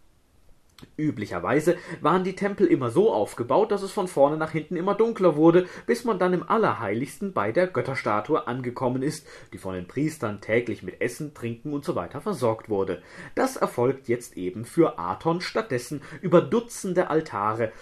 Üblicherweise 0.97 1.77
waren 2.01 2.25
die 2.25 2.37
Tempel 2.37 2.67
immer 2.67 2.89
so 2.89 3.13
aufgebaut, 3.13 3.71
dass 3.71 3.83
es 3.83 3.93
von 3.93 4.09
vorne 4.09 4.39
nach 4.39 4.53
hinten 4.53 4.77
immer 4.77 4.95
dunkler 4.95 5.37
wurde, 5.37 5.67
bis 5.87 6.05
man 6.05 6.19
dann 6.19 6.33
im 6.33 6.49
Allerheiligsten 6.49 7.35
bei 7.35 7.53
der 7.53 7.67
Götterstatue 7.67 8.47
angekommen 8.47 9.03
ist, 9.03 9.27
die 9.53 9.59
von 9.59 9.75
den 9.75 9.87
Priestern 9.87 10.41
täglich 10.41 10.83
mit 10.83 11.03
Essen, 11.03 11.35
Trinken 11.35 11.75
usw. 11.75 12.09
So 12.15 12.21
versorgt 12.21 12.71
wurde. 12.71 13.03
Das 13.35 13.57
erfolgt 13.59 14.09
jetzt 14.09 14.39
eben 14.39 14.65
für 14.65 14.99
Aton 14.99 15.43
stattdessen 15.43 16.01
über 16.23 16.41
Dutzende 16.41 17.11
Altare 17.11 17.73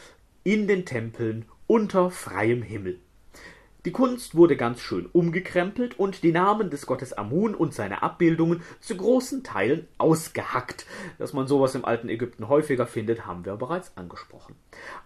in 0.42 0.66
den 0.66 0.84
Tempeln 0.84 1.44
unter 1.68 2.10
freiem 2.10 2.60
Himmel. 2.60 2.98
Die 3.84 3.92
Kunst 3.92 4.34
wurde 4.34 4.56
ganz 4.56 4.80
schön 4.80 5.04
umgekrempelt 5.12 5.98
und 5.98 6.22
die 6.22 6.32
Namen 6.32 6.70
des 6.70 6.86
Gottes 6.86 7.12
Amun 7.12 7.54
und 7.54 7.74
seine 7.74 8.02
Abbildungen 8.02 8.62
zu 8.80 8.96
großen 8.96 9.44
Teilen 9.44 9.86
ausgehackt. 9.98 10.86
Dass 11.18 11.34
man 11.34 11.46
sowas 11.46 11.74
im 11.74 11.84
alten 11.84 12.08
Ägypten 12.08 12.48
häufiger 12.48 12.86
findet, 12.86 13.26
haben 13.26 13.44
wir 13.44 13.56
bereits 13.56 13.94
angesprochen. 13.98 14.54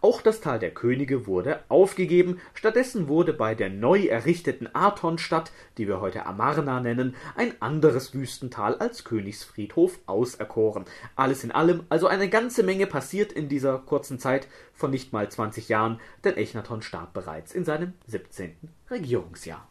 Auch 0.00 0.22
das 0.22 0.40
Tal 0.40 0.60
der 0.60 0.70
Könige 0.70 1.26
wurde 1.26 1.64
aufgegeben, 1.68 2.40
stattdessen 2.54 3.08
wurde 3.08 3.32
bei 3.32 3.56
der 3.56 3.68
neu 3.68 4.06
errichteten 4.06 4.68
Atonstadt, 4.72 5.50
die 5.76 5.88
wir 5.88 6.00
heute 6.00 6.24
Amarna 6.26 6.78
nennen, 6.78 7.16
ein 7.34 7.60
anderes 7.60 8.14
Wüstental 8.14 8.76
als 8.76 9.02
Königsfriedhof 9.02 9.98
auserkoren. 10.06 10.84
Alles 11.16 11.42
in 11.42 11.50
allem 11.50 11.82
also 11.88 12.06
eine 12.06 12.28
ganze 12.28 12.62
Menge 12.62 12.86
passiert 12.86 13.32
in 13.32 13.48
dieser 13.48 13.78
kurzen 13.78 14.20
Zeit 14.20 14.46
von 14.78 14.90
nicht 14.90 15.12
mal 15.12 15.28
20 15.28 15.68
Jahren, 15.68 16.00
denn 16.24 16.36
Echnaton 16.36 16.82
starb 16.82 17.12
bereits 17.12 17.52
in 17.52 17.64
seinem 17.64 17.92
17. 18.06 18.56
Regierungsjahr. 18.90 19.68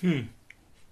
Hm, 0.00 0.28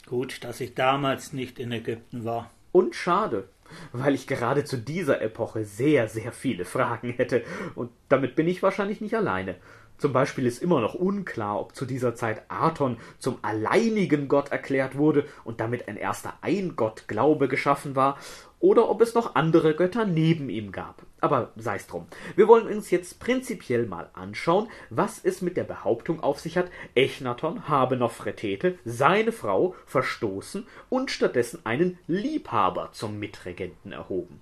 gut, 0.07 0.45
dass 0.45 0.61
ich 0.61 0.75
damals 0.75 1.33
nicht 1.33 1.59
in 1.59 1.73
Ägypten 1.73 2.25
war. 2.25 2.51
Und 2.71 2.95
schade, 2.95 3.49
weil 3.93 4.15
ich 4.15 4.27
gerade 4.27 4.65
zu 4.65 4.77
dieser 4.77 5.21
Epoche 5.21 5.65
sehr, 5.65 6.09
sehr 6.09 6.33
viele 6.33 6.65
Fragen 6.65 7.11
hätte, 7.11 7.45
und 7.75 7.91
damit 8.09 8.37
bin 8.37 8.47
ich 8.47 8.63
wahrscheinlich 8.63 9.01
nicht 9.01 9.15
alleine. 9.15 9.57
Zum 9.99 10.13
Beispiel 10.13 10.47
ist 10.47 10.63
immer 10.63 10.81
noch 10.81 10.95
unklar, 10.95 11.61
ob 11.61 11.75
zu 11.75 11.85
dieser 11.85 12.15
Zeit 12.15 12.43
Aton 12.47 12.99
zum 13.19 13.39
alleinigen 13.43 14.29
Gott 14.29 14.53
erklärt 14.53 14.97
wurde 14.97 15.27
und 15.43 15.61
damit 15.61 15.89
ein 15.89 15.97
erster 15.97 16.35
Eingottglaube 16.41 17.49
geschaffen 17.49 17.97
war, 17.97 18.17
oder 18.61 18.89
ob 18.89 19.01
es 19.01 19.15
noch 19.15 19.35
andere 19.35 19.75
Götter 19.75 20.05
neben 20.05 20.49
ihm 20.49 20.73
gab. 20.73 21.03
Aber 21.21 21.53
sei's 21.57 21.87
drum. 21.87 22.07
Wir 22.37 22.49
wollen 22.49 22.67
uns 22.67 22.91
jetzt 22.91 23.21
prinzipiell 23.21 23.87
mal 23.87 24.11
anschauen, 24.15 24.69
was 24.91 25.21
es 25.23 25.43
mit 25.43 25.57
der 25.57 25.65
Behauptung 25.65 26.23
auf 26.23 26.41
sich 26.41 26.57
hat, 26.57 26.71
Echnaton 26.95 27.69
habe 27.69 27.97
Nofretete, 27.97 28.79
seine 28.85 29.33
Frau, 29.33 29.75
verstoßen 29.87 30.67
und 30.89 31.11
stattdessen 31.11 31.61
einen 31.65 31.99
Liebhaber 32.07 32.91
zum 32.93 33.19
Mitregenten 33.19 33.93
erhoben. 33.93 34.41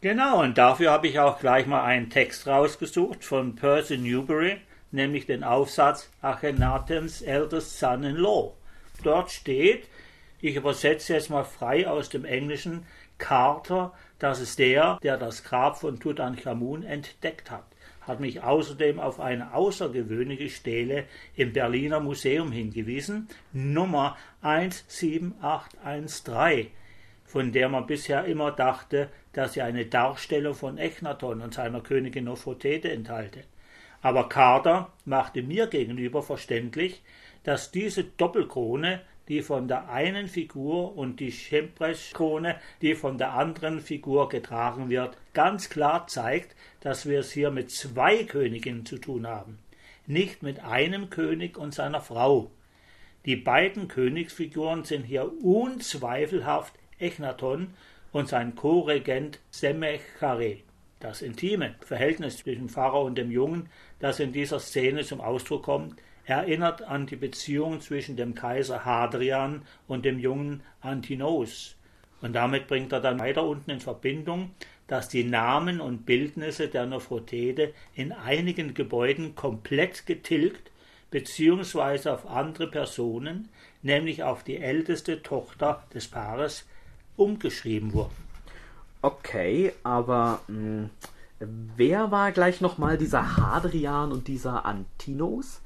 Genau, 0.00 0.42
und 0.42 0.56
dafür 0.58 0.92
habe 0.92 1.08
ich 1.08 1.18
auch 1.18 1.40
gleich 1.40 1.66
mal 1.66 1.82
einen 1.82 2.08
Text 2.08 2.46
rausgesucht 2.46 3.24
von 3.24 3.56
Percy 3.56 3.98
Newbery, 3.98 4.58
nämlich 4.92 5.26
den 5.26 5.42
Aufsatz 5.42 6.08
Achenatens 6.22 7.20
Eldest 7.20 7.80
Son-in-Law. 7.80 8.54
Dort 9.02 9.32
steht, 9.32 9.88
ich 10.40 10.54
übersetze 10.54 11.14
jetzt 11.14 11.30
mal 11.30 11.42
frei 11.42 11.88
aus 11.88 12.08
dem 12.08 12.24
Englischen, 12.24 12.86
Carter, 13.18 13.92
das 14.18 14.40
ist 14.40 14.58
der, 14.58 14.98
der 15.02 15.18
das 15.18 15.44
Grab 15.44 15.78
von 15.78 16.00
Tutanchamun 16.00 16.84
entdeckt 16.84 17.50
hat, 17.50 17.66
hat 18.00 18.20
mich 18.20 18.42
außerdem 18.42 18.98
auf 18.98 19.20
eine 19.20 19.52
außergewöhnliche 19.54 20.48
Stele 20.48 21.04
im 21.36 21.52
Berliner 21.52 22.00
Museum 22.00 22.50
hingewiesen, 22.52 23.28
Nummer 23.52 24.16
17813, 24.42 26.68
von 27.24 27.52
der 27.52 27.68
man 27.68 27.86
bisher 27.86 28.24
immer 28.24 28.52
dachte, 28.52 29.10
dass 29.34 29.52
sie 29.52 29.60
eine 29.62 29.84
Darstellung 29.84 30.54
von 30.54 30.78
Echnaton 30.78 31.42
und 31.42 31.52
seiner 31.54 31.82
Königin 31.82 32.24
Nofretete 32.24 32.90
enthalte. 32.90 33.44
Aber 34.00 34.28
Carter 34.28 34.92
machte 35.04 35.42
mir 35.42 35.66
gegenüber 35.66 36.22
verständlich, 36.22 37.02
dass 37.42 37.70
diese 37.70 38.04
Doppelkrone 38.04 39.02
die 39.28 39.42
von 39.42 39.68
der 39.68 39.88
einen 39.90 40.28
Figur 40.28 40.96
und 40.96 41.20
die 41.20 41.32
Schemprecht-Krone, 41.32 42.56
die 42.82 42.94
von 42.94 43.18
der 43.18 43.34
anderen 43.34 43.80
Figur 43.80 44.28
getragen 44.28 44.88
wird, 44.88 45.16
ganz 45.34 45.68
klar 45.68 46.06
zeigt, 46.06 46.56
dass 46.80 47.06
wir 47.06 47.20
es 47.20 47.32
hier 47.32 47.50
mit 47.50 47.70
zwei 47.70 48.24
Königinnen 48.24 48.86
zu 48.86 48.98
tun 48.98 49.26
haben, 49.26 49.58
nicht 50.06 50.42
mit 50.42 50.60
einem 50.60 51.10
König 51.10 51.58
und 51.58 51.74
seiner 51.74 52.00
Frau. 52.00 52.50
Die 53.26 53.36
beiden 53.36 53.88
Königsfiguren 53.88 54.84
sind 54.84 55.04
hier 55.04 55.30
unzweifelhaft 55.44 56.74
Echnaton 56.98 57.74
und 58.12 58.28
sein 58.28 58.54
Co-Regent 58.54 59.40
Semechare. 59.50 60.58
Das 61.00 61.22
intime 61.22 61.74
Verhältnis 61.80 62.38
zwischen 62.38 62.68
Pharao 62.68 63.04
und 63.04 63.16
dem 63.16 63.30
Jungen, 63.30 63.68
das 64.00 64.18
in 64.18 64.32
dieser 64.32 64.58
Szene 64.58 65.04
zum 65.04 65.20
Ausdruck 65.20 65.62
kommt, 65.62 65.94
erinnert 66.28 66.82
an 66.82 67.06
die 67.06 67.16
Beziehung 67.16 67.80
zwischen 67.80 68.16
dem 68.16 68.34
Kaiser 68.34 68.84
Hadrian 68.84 69.62
und 69.86 70.04
dem 70.04 70.18
jungen 70.18 70.62
Antinous. 70.80 71.74
Und 72.20 72.34
damit 72.34 72.66
bringt 72.66 72.92
er 72.92 73.00
dann 73.00 73.18
weiter 73.18 73.44
unten 73.44 73.70
in 73.70 73.80
Verbindung, 73.80 74.50
dass 74.88 75.08
die 75.08 75.24
Namen 75.24 75.80
und 75.80 76.06
Bildnisse 76.06 76.68
der 76.68 76.86
Nofretete 76.86 77.72
in 77.94 78.12
einigen 78.12 78.74
Gebäuden 78.74 79.34
komplett 79.34 80.06
getilgt 80.06 80.70
beziehungsweise 81.10 82.12
auf 82.12 82.28
andere 82.28 82.66
Personen, 82.66 83.48
nämlich 83.82 84.22
auf 84.22 84.42
die 84.42 84.58
älteste 84.58 85.22
Tochter 85.22 85.84
des 85.94 86.08
Paares, 86.08 86.66
umgeschrieben 87.16 87.92
wurden. 87.94 88.14
Okay, 89.00 89.72
aber 89.82 90.40
mh, 90.48 90.90
hm, 91.40 91.70
wer 91.76 92.10
war 92.10 92.32
gleich 92.32 92.60
nochmal 92.60 92.98
dieser 92.98 93.36
Hadrian 93.36 94.12
und 94.12 94.28
dieser 94.28 94.66
Antinos? 94.66 95.62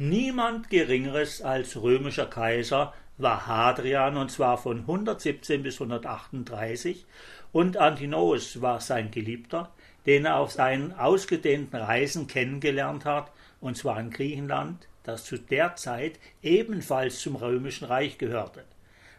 Niemand 0.00 0.70
Geringeres 0.70 1.42
als 1.42 1.76
römischer 1.76 2.26
Kaiser 2.26 2.94
war 3.16 3.48
Hadrian 3.48 4.16
und 4.16 4.30
zwar 4.30 4.56
von 4.56 4.78
117 4.78 5.64
bis 5.64 5.80
138 5.80 7.04
und 7.50 7.76
Antinous 7.78 8.62
war 8.62 8.80
sein 8.80 9.10
Geliebter, 9.10 9.72
den 10.06 10.24
er 10.24 10.36
auf 10.36 10.52
seinen 10.52 10.92
ausgedehnten 10.92 11.80
Reisen 11.80 12.28
kennengelernt 12.28 13.06
hat, 13.06 13.32
und 13.60 13.76
zwar 13.76 13.98
in 13.98 14.10
Griechenland, 14.10 14.86
das 15.02 15.24
zu 15.24 15.36
der 15.36 15.74
Zeit 15.74 16.20
ebenfalls 16.44 17.18
zum 17.18 17.34
römischen 17.34 17.86
Reich 17.86 18.18
gehörte. 18.18 18.62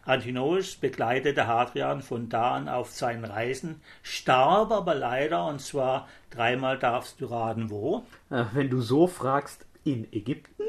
Antinous 0.06 0.76
begleitete 0.76 1.46
Hadrian 1.46 2.00
von 2.00 2.30
da 2.30 2.52
an 2.52 2.70
auf 2.70 2.90
seinen 2.90 3.26
Reisen, 3.26 3.82
starb 4.02 4.72
aber 4.72 4.94
leider, 4.94 5.44
und 5.44 5.60
zwar 5.60 6.08
dreimal 6.30 6.78
darfst 6.78 7.20
du 7.20 7.26
raten 7.26 7.68
wo. 7.68 8.06
Äh, 8.30 8.44
wenn 8.54 8.70
du 8.70 8.80
so 8.80 9.06
fragst, 9.06 9.66
in 9.84 10.06
Ägypten? 10.12 10.64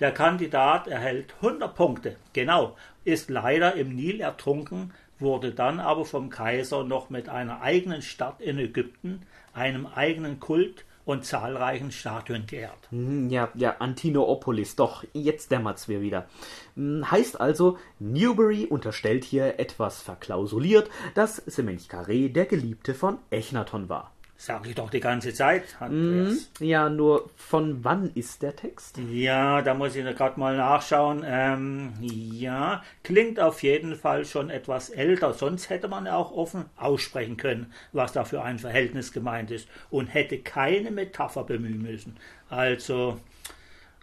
Der 0.00 0.12
Kandidat 0.12 0.88
erhält 0.88 1.34
100 1.40 1.74
Punkte, 1.74 2.16
genau, 2.32 2.76
ist 3.04 3.30
leider 3.30 3.74
im 3.74 3.94
Nil 3.94 4.20
ertrunken, 4.20 4.92
wurde 5.18 5.52
dann 5.52 5.78
aber 5.78 6.04
vom 6.04 6.30
Kaiser 6.30 6.84
noch 6.84 7.10
mit 7.10 7.28
einer 7.28 7.60
eigenen 7.62 8.02
Stadt 8.02 8.40
in 8.40 8.58
Ägypten, 8.58 9.22
einem 9.52 9.86
eigenen 9.86 10.40
Kult 10.40 10.84
und 11.04 11.24
zahlreichen 11.24 11.92
Statuen 11.92 12.46
geehrt. 12.46 12.88
Hm, 12.90 13.28
ja, 13.28 13.50
ja, 13.54 13.76
Antinoopolis, 13.78 14.74
doch, 14.76 15.04
jetzt 15.12 15.50
dämmert's 15.50 15.88
mir 15.88 16.00
wieder. 16.00 16.26
Hm, 16.76 17.10
heißt 17.10 17.40
also, 17.40 17.78
Newbury 17.98 18.64
unterstellt 18.64 19.24
hier 19.24 19.58
etwas 19.58 20.02
verklausuliert, 20.02 20.90
dass 21.14 21.36
Semenchkare 21.36 22.30
der 22.30 22.46
Geliebte 22.46 22.94
von 22.94 23.18
Echnaton 23.30 23.88
war. 23.88 24.12
Sag 24.36 24.66
ich 24.66 24.74
doch 24.74 24.90
die 24.90 25.00
ganze 25.00 25.32
Zeit, 25.32 25.62
Andreas. 25.78 26.50
Mm, 26.60 26.64
ja, 26.64 26.88
nur 26.88 27.30
von 27.36 27.84
wann 27.84 28.10
ist 28.14 28.42
der 28.42 28.54
Text? 28.54 28.98
Ja, 29.10 29.62
da 29.62 29.74
muss 29.74 29.94
ich 29.94 30.04
gerade 30.16 30.38
mal 30.38 30.56
nachschauen. 30.56 31.22
Ähm, 31.24 31.92
ja, 32.00 32.82
klingt 33.04 33.38
auf 33.38 33.62
jeden 33.62 33.94
Fall 33.94 34.24
schon 34.24 34.50
etwas 34.50 34.90
älter. 34.90 35.32
Sonst 35.34 35.70
hätte 35.70 35.88
man 35.88 36.06
ja 36.06 36.16
auch 36.16 36.32
offen 36.32 36.64
aussprechen 36.76 37.36
können, 37.36 37.72
was 37.92 38.12
da 38.12 38.24
für 38.24 38.42
ein 38.42 38.58
Verhältnis 38.58 39.12
gemeint 39.12 39.50
ist 39.50 39.68
und 39.88 40.08
hätte 40.08 40.38
keine 40.38 40.90
Metapher 40.90 41.44
bemühen 41.44 41.82
müssen. 41.82 42.16
Also, 42.50 43.20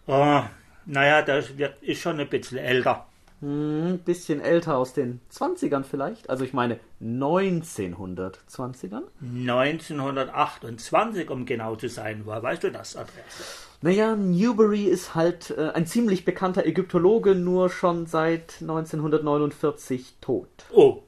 oh, 0.07 0.41
naja, 0.85 1.21
das 1.21 1.51
ist 1.81 2.01
schon 2.01 2.19
ein 2.19 2.29
bisschen 2.29 2.57
älter. 2.57 3.05
Ein 3.41 3.93
hm, 3.93 3.99
bisschen 4.05 4.39
älter 4.39 4.77
aus 4.77 4.93
den 4.93 5.19
20ern 5.33 5.83
vielleicht. 5.83 6.29
Also 6.29 6.43
ich 6.43 6.53
meine 6.53 6.79
1920ern. 7.01 9.01
1928, 9.21 11.29
um 11.29 11.47
genau 11.47 11.75
zu 11.75 11.89
sein. 11.89 12.21
Woher 12.25 12.43
weißt 12.43 12.63
du 12.63 12.71
das, 12.71 12.95
Adresse? 12.95 13.43
Naja, 13.81 14.15
Newbery 14.15 14.83
ist 14.83 15.15
halt 15.15 15.55
äh, 15.57 15.71
ein 15.73 15.87
ziemlich 15.87 16.23
bekannter 16.23 16.67
Ägyptologe, 16.67 17.33
nur 17.33 17.71
schon 17.71 18.05
seit 18.05 18.61
1949 18.61 20.17
tot. 20.21 20.47
Oh. 20.71 21.01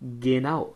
Genau. 0.00 0.74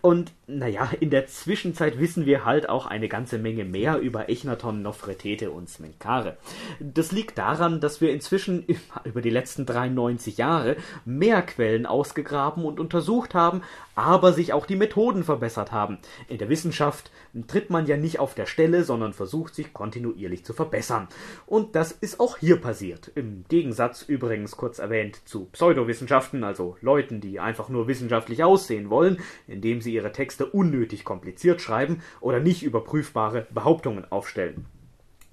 Und 0.00 0.32
naja, 0.48 0.90
in 0.98 1.10
der 1.10 1.26
Zwischenzeit 1.26 2.00
wissen 2.00 2.26
wir 2.26 2.44
halt 2.44 2.68
auch 2.68 2.86
eine 2.86 3.08
ganze 3.08 3.38
Menge 3.38 3.64
mehr 3.64 3.98
über 3.98 4.28
Echnaton, 4.28 4.82
Nofretete 4.82 5.50
und 5.50 5.68
Smenkare. 5.68 6.36
Das 6.80 7.12
liegt 7.12 7.38
daran, 7.38 7.80
dass 7.80 8.00
wir 8.00 8.12
inzwischen 8.12 8.66
über 9.04 9.22
die 9.22 9.30
letzten 9.30 9.66
93 9.66 10.38
Jahre 10.38 10.76
mehr 11.04 11.42
Quellen 11.42 11.86
ausgegraben 11.86 12.64
und 12.64 12.80
untersucht 12.80 13.34
haben, 13.34 13.62
aber 13.94 14.32
sich 14.32 14.52
auch 14.52 14.66
die 14.66 14.76
Methoden 14.76 15.24
verbessert 15.24 15.70
haben. 15.70 15.98
In 16.28 16.38
der 16.38 16.48
Wissenschaft 16.48 17.10
tritt 17.46 17.70
man 17.70 17.86
ja 17.86 17.96
nicht 17.96 18.18
auf 18.18 18.34
der 18.34 18.46
Stelle, 18.46 18.84
sondern 18.84 19.12
versucht 19.12 19.54
sich 19.54 19.72
kontinuierlich 19.72 20.44
zu 20.44 20.52
verbessern. 20.52 21.08
Und 21.46 21.76
das 21.76 21.92
ist 21.92 22.20
auch 22.20 22.38
hier 22.38 22.56
passiert. 22.56 23.10
Im 23.14 23.44
Gegensatz 23.48 24.02
übrigens 24.02 24.56
kurz 24.56 24.78
erwähnt 24.78 25.20
zu 25.24 25.46
Pseudowissenschaften, 25.46 26.44
also 26.44 26.76
Leuten, 26.80 27.20
die 27.20 27.40
einfach 27.40 27.68
nur 27.68 27.86
wissenschaftlich 27.86 28.42
aussehen 28.44 28.90
wollen, 28.90 29.18
indem 29.46 29.80
sie 29.80 29.94
ihre 29.94 30.12
Texte 30.12 30.41
unnötig 30.46 31.04
kompliziert 31.04 31.60
schreiben 31.60 32.02
oder 32.20 32.40
nicht 32.40 32.62
überprüfbare 32.62 33.46
Behauptungen 33.50 34.10
aufstellen. 34.10 34.66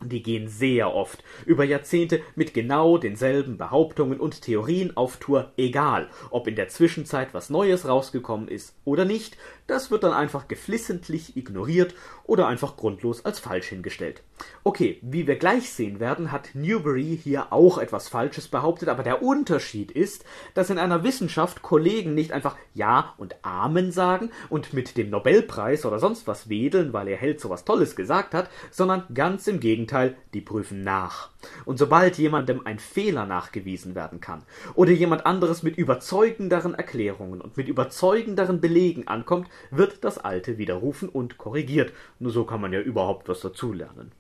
Die 0.01 0.24
gehen 0.24 0.47
sehr 0.47 0.95
oft 0.95 1.24
über 1.45 1.66
Jahrzehnte 1.66 2.22
mit 2.36 2.53
genau 2.53 2.97
denselben 2.97 3.57
Behauptungen 3.57 4.20
und 4.20 4.41
Theorien 4.41 4.95
auf 4.95 5.18
Tour, 5.18 5.51
egal 5.57 6.10
ob 6.30 6.47
in 6.47 6.55
der 6.55 6.70
Zwischenzeit 6.70 7.34
was 7.34 7.49
Neues 7.49 7.86
rausgekommen 7.86 8.47
ist 8.47 8.76
oder 8.86 9.03
nicht, 9.03 9.38
das 9.68 9.91
wird 9.91 10.03
dann 10.03 10.14
einfach 10.14 10.47
geflissentlich 10.47 11.36
ignoriert 11.36 11.95
oder 12.30 12.47
einfach 12.47 12.77
grundlos 12.77 13.25
als 13.25 13.39
falsch 13.39 13.69
hingestellt. 13.69 14.21
Okay, 14.63 14.99
wie 15.01 15.27
wir 15.27 15.38
gleich 15.38 15.71
sehen 15.71 15.99
werden, 15.99 16.32
hat 16.32 16.51
Newbery 16.53 17.19
hier 17.21 17.51
auch 17.51 17.77
etwas 17.77 18.07
Falsches 18.07 18.47
behauptet, 18.47 18.88
aber 18.88 19.03
der 19.03 19.23
Unterschied 19.23 19.91
ist, 19.91 20.23
dass 20.53 20.69
in 20.69 20.77
einer 20.77 21.03
Wissenschaft 21.03 21.61
Kollegen 21.61 22.13
nicht 22.13 22.32
einfach 22.32 22.55
Ja 22.73 23.15
und 23.17 23.36
Amen 23.41 23.91
sagen 23.91 24.32
und 24.49 24.73
mit 24.73 24.95
dem 24.95 25.09
Nobelpreis 25.09 25.86
oder 25.86 25.99
sonst 25.99 26.27
was 26.27 26.49
wedeln, 26.49 26.93
weil 26.93 27.07
ihr 27.07 27.17
Held 27.17 27.41
so 27.41 27.49
was 27.49 27.65
Tolles 27.65 27.95
gesagt 27.95 28.34
hat, 28.34 28.49
sondern 28.69 29.03
ganz 29.13 29.47
im 29.47 29.59
Gegenteil, 29.59 30.15
die 30.34 30.41
prüfen 30.41 30.84
nach. 30.84 31.30
Und 31.65 31.80
sobald 31.80 32.17
jemandem 32.17 32.61
ein 32.65 32.80
Fehler 32.80 33.25
nachgewiesen 33.25 33.95
werden 33.95 34.19
kann 34.19 34.43
oder 34.75 34.91
jemand 34.91 35.25
anderes 35.25 35.63
mit 35.63 35.77
überzeugenderen 35.77 36.75
Erklärungen 36.75 37.41
und 37.41 37.57
mit 37.57 37.67
überzeugenderen 37.67 38.59
Belegen 38.61 39.07
ankommt, 39.07 39.47
wird 39.71 40.03
das 40.03 40.17
Alte 40.17 40.57
widerrufen 40.57 41.09
und 41.09 41.38
korrigiert. 41.38 41.93
Nur 42.20 42.32
so 42.32 42.43
kann 42.43 42.61
man 42.61 42.74
ja 42.74 42.82
überhaupt 42.82 43.30
was 43.30 43.39
dazulernen. 43.39 44.11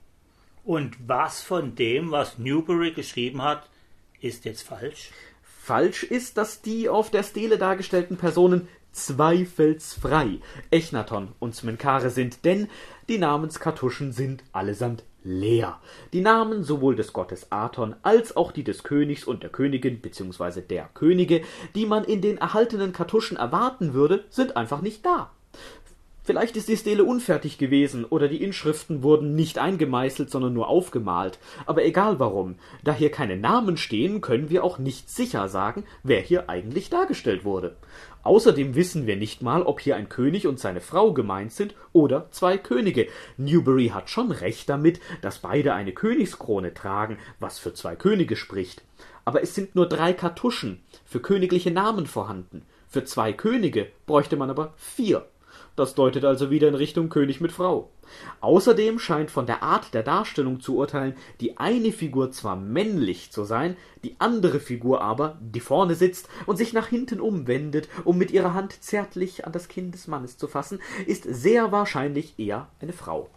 Und 0.63 0.95
was 1.07 1.41
von 1.41 1.75
dem, 1.75 2.11
was 2.11 2.37
Newbury 2.37 2.91
geschrieben 2.91 3.41
hat, 3.41 3.69
ist 4.21 4.45
jetzt 4.45 4.63
falsch? 4.63 5.11
Falsch 5.41 6.03
ist, 6.03 6.37
dass 6.37 6.61
die 6.61 6.89
auf 6.89 7.11
der 7.11 7.23
Stele 7.23 7.57
dargestellten 7.57 8.17
Personen 8.17 8.67
zweifelsfrei 8.91 10.39
Echnaton 10.71 11.29
und 11.39 11.55
Smenkare 11.55 12.09
sind, 12.09 12.43
denn 12.45 12.67
die 13.07 13.17
Namenskartuschen 13.17 14.11
sind 14.11 14.43
allesamt 14.51 15.03
leer. 15.23 15.79
Die 16.13 16.21
Namen 16.21 16.63
sowohl 16.63 16.95
des 16.95 17.13
Gottes 17.13 17.51
Aton 17.51 17.95
als 18.03 18.35
auch 18.35 18.51
die 18.51 18.63
des 18.63 18.83
Königs 18.83 19.25
und 19.25 19.43
der 19.43 19.49
Königin 19.49 19.99
bzw. 19.99 20.61
der 20.61 20.89
Könige, 20.93 21.41
die 21.75 21.85
man 21.85 22.03
in 22.03 22.21
den 22.21 22.37
erhaltenen 22.37 22.93
Kartuschen 22.93 23.37
erwarten 23.37 23.93
würde, 23.93 24.25
sind 24.29 24.57
einfach 24.57 24.81
nicht 24.81 25.05
da. 25.05 25.31
Vielleicht 26.29 26.57
ist 26.57 26.67
die 26.67 26.77
Stele 26.77 27.05
unfertig 27.05 27.57
gewesen 27.57 28.05
oder 28.05 28.27
die 28.27 28.43
Inschriften 28.43 29.01
wurden 29.01 29.33
nicht 29.33 29.57
eingemeißelt, 29.57 30.29
sondern 30.29 30.53
nur 30.53 30.67
aufgemalt. 30.67 31.39
Aber 31.65 31.83
egal 31.83 32.19
warum, 32.19 32.57
da 32.83 32.93
hier 32.93 33.09
keine 33.09 33.35
Namen 33.35 33.77
stehen, 33.77 34.21
können 34.21 34.51
wir 34.51 34.63
auch 34.63 34.77
nicht 34.77 35.09
sicher 35.09 35.49
sagen, 35.49 35.85
wer 36.03 36.21
hier 36.21 36.47
eigentlich 36.47 36.91
dargestellt 36.91 37.45
wurde. 37.45 37.77
Außerdem 38.21 38.75
wissen 38.75 39.07
wir 39.07 39.15
nicht 39.15 39.41
mal, 39.41 39.63
ob 39.63 39.79
hier 39.79 39.95
ein 39.95 40.07
König 40.07 40.45
und 40.45 40.59
seine 40.59 40.81
Frau 40.81 41.13
gemeint 41.13 41.51
sind 41.51 41.73
oder 41.93 42.27
zwei 42.29 42.59
Könige. 42.59 43.07
Newbury 43.37 43.87
hat 43.87 44.11
schon 44.11 44.29
recht 44.29 44.69
damit, 44.69 44.99
dass 45.23 45.39
beide 45.39 45.73
eine 45.73 45.93
Königskrone 45.93 46.75
tragen, 46.75 47.17
was 47.39 47.57
für 47.57 47.73
zwei 47.73 47.95
Könige 47.95 48.35
spricht. 48.35 48.83
Aber 49.25 49.41
es 49.41 49.55
sind 49.55 49.73
nur 49.73 49.89
drei 49.89 50.13
Kartuschen 50.13 50.83
für 51.05 51.21
königliche 51.21 51.71
Namen 51.71 52.05
vorhanden. 52.05 52.61
Für 52.87 53.03
zwei 53.03 53.33
Könige 53.33 53.87
bräuchte 54.05 54.37
man 54.37 54.51
aber 54.51 54.75
vier. 54.77 55.25
Das 55.79 55.95
deutet 55.95 56.25
also 56.25 56.51
wieder 56.51 56.67
in 56.67 56.75
Richtung 56.75 57.07
König 57.07 57.39
mit 57.39 57.53
Frau. 57.53 57.89
Außerdem 58.41 58.99
scheint 58.99 59.31
von 59.31 59.45
der 59.45 59.63
Art 59.63 59.93
der 59.93 60.03
Darstellung 60.03 60.59
zu 60.59 60.75
urteilen, 60.75 61.15
die 61.39 61.57
eine 61.57 61.93
Figur 61.93 62.33
zwar 62.33 62.57
männlich 62.57 63.31
zu 63.31 63.45
sein, 63.45 63.77
die 64.03 64.17
andere 64.19 64.59
Figur 64.59 64.99
aber, 64.99 65.37
die 65.39 65.61
vorne 65.61 65.95
sitzt 65.95 66.27
und 66.47 66.57
sich 66.57 66.73
nach 66.73 66.87
hinten 66.87 67.21
umwendet, 67.21 67.87
um 68.03 68.17
mit 68.17 68.31
ihrer 68.31 68.53
Hand 68.53 68.83
zärtlich 68.83 69.45
an 69.45 69.53
das 69.53 69.69
Kinn 69.69 69.93
des 69.93 70.07
Mannes 70.07 70.35
zu 70.35 70.49
fassen, 70.49 70.81
ist 71.07 71.23
sehr 71.23 71.71
wahrscheinlich 71.71 72.37
eher 72.37 72.67
eine 72.81 72.91
Frau. 72.91 73.29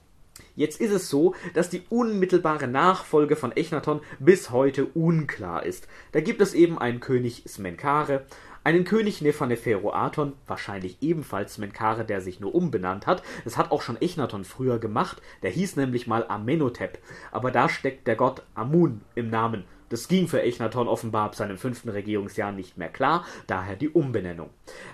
Jetzt 0.56 0.80
ist 0.80 0.92
es 0.92 1.08
so, 1.08 1.34
dass 1.54 1.70
die 1.70 1.82
unmittelbare 1.88 2.66
Nachfolge 2.66 3.36
von 3.36 3.52
Echnaton 3.52 4.00
bis 4.18 4.50
heute 4.50 4.86
unklar 4.86 5.64
ist. 5.64 5.86
Da 6.12 6.20
gibt 6.20 6.40
es 6.40 6.54
eben 6.54 6.78
einen 6.78 7.00
König 7.00 7.44
Smenkare, 7.46 8.26
einen 8.64 8.84
König 8.84 9.22
Nephaneferoaton, 9.22 10.34
wahrscheinlich 10.46 10.98
ebenfalls 11.00 11.58
Menkare, 11.58 12.04
der 12.04 12.20
sich 12.20 12.40
nur 12.40 12.54
umbenannt 12.54 13.06
hat. 13.06 13.22
Das 13.44 13.56
hat 13.56 13.70
auch 13.70 13.82
schon 13.82 14.00
Echnaton 14.00 14.44
früher 14.44 14.78
gemacht. 14.78 15.20
Der 15.42 15.50
hieß 15.50 15.76
nämlich 15.76 16.06
mal 16.06 16.24
Amenhotep. 16.28 16.98
Aber 17.30 17.50
da 17.50 17.68
steckt 17.68 18.06
der 18.06 18.16
Gott 18.16 18.42
Amun 18.54 19.02
im 19.14 19.30
Namen. 19.30 19.64
Das 19.92 20.08
ging 20.08 20.26
für 20.26 20.40
Echnaton 20.40 20.88
offenbar 20.88 21.26
ab 21.26 21.34
seinem 21.34 21.58
fünften 21.58 21.90
Regierungsjahr 21.90 22.50
nicht 22.50 22.78
mehr 22.78 22.88
klar, 22.88 23.26
daher 23.46 23.76
die 23.76 23.90
Umbenennung. 23.90 24.48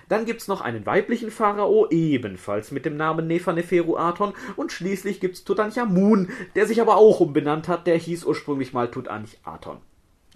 Dann 0.09 0.25
gibt's 0.25 0.49
noch 0.49 0.59
einen 0.59 0.85
weiblichen 0.85 1.31
Pharao, 1.31 1.87
ebenfalls 1.89 2.71
mit 2.71 2.85
dem 2.85 2.97
Namen 2.97 3.25
Nephaneferuaton, 3.27 4.33
und 4.57 4.73
schließlich 4.73 5.21
gibt's 5.21 5.45
Tutanchamun, 5.45 6.27
der 6.55 6.67
sich 6.67 6.81
aber 6.81 6.97
auch 6.97 7.21
umbenannt 7.21 7.69
hat, 7.69 7.87
der 7.87 7.95
hieß 7.95 8.25
ursprünglich 8.25 8.73
mal 8.73 8.91
Tutanchaton. 8.91 9.77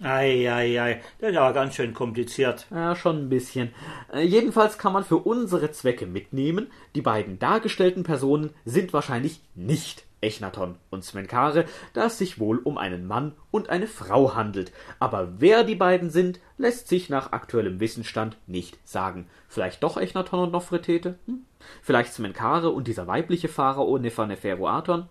Ei, 0.02 0.52
ei. 0.52 1.00
aber 1.22 1.52
ganz 1.52 1.76
schön 1.76 1.94
kompliziert. 1.94 2.66
Ja, 2.70 2.96
schon 2.96 3.26
ein 3.26 3.28
bisschen. 3.28 3.72
Äh, 4.12 4.22
jedenfalls 4.22 4.76
kann 4.76 4.92
man 4.92 5.04
für 5.04 5.18
unsere 5.18 5.70
Zwecke 5.70 6.06
mitnehmen, 6.06 6.70
die 6.94 7.00
beiden 7.00 7.38
dargestellten 7.38 8.02
Personen 8.02 8.50
sind 8.64 8.92
wahrscheinlich 8.92 9.40
nicht 9.54 10.04
Echnaton 10.20 10.76
und 10.90 11.04
Smenkare, 11.04 11.66
da 11.92 12.06
es 12.06 12.18
sich 12.18 12.40
wohl 12.40 12.58
um 12.58 12.78
einen 12.78 13.06
Mann 13.06 13.32
und 13.50 13.68
eine 13.68 13.86
Frau 13.86 14.34
handelt. 14.34 14.72
Aber 14.98 15.34
wer 15.38 15.62
die 15.62 15.74
beiden 15.74 16.10
sind, 16.10 16.40
lässt 16.58 16.88
sich 16.88 17.08
nach 17.08 17.32
aktuellem 17.32 17.78
Wissensstand 17.78 18.36
nicht 18.46 18.78
sagen. 18.84 19.28
Vielleicht 19.48 19.82
doch 19.82 19.96
Echnaton 19.96 20.40
und 20.40 20.52
Nofretete? 20.52 21.18
Hm? 21.26 21.44
Vielleicht 21.82 22.12
Smenkare 22.12 22.70
und 22.70 22.88
dieser 22.88 23.06
weibliche 23.06 23.48
Pharao 23.48 23.98
Nephaneferuaton? 23.98 25.08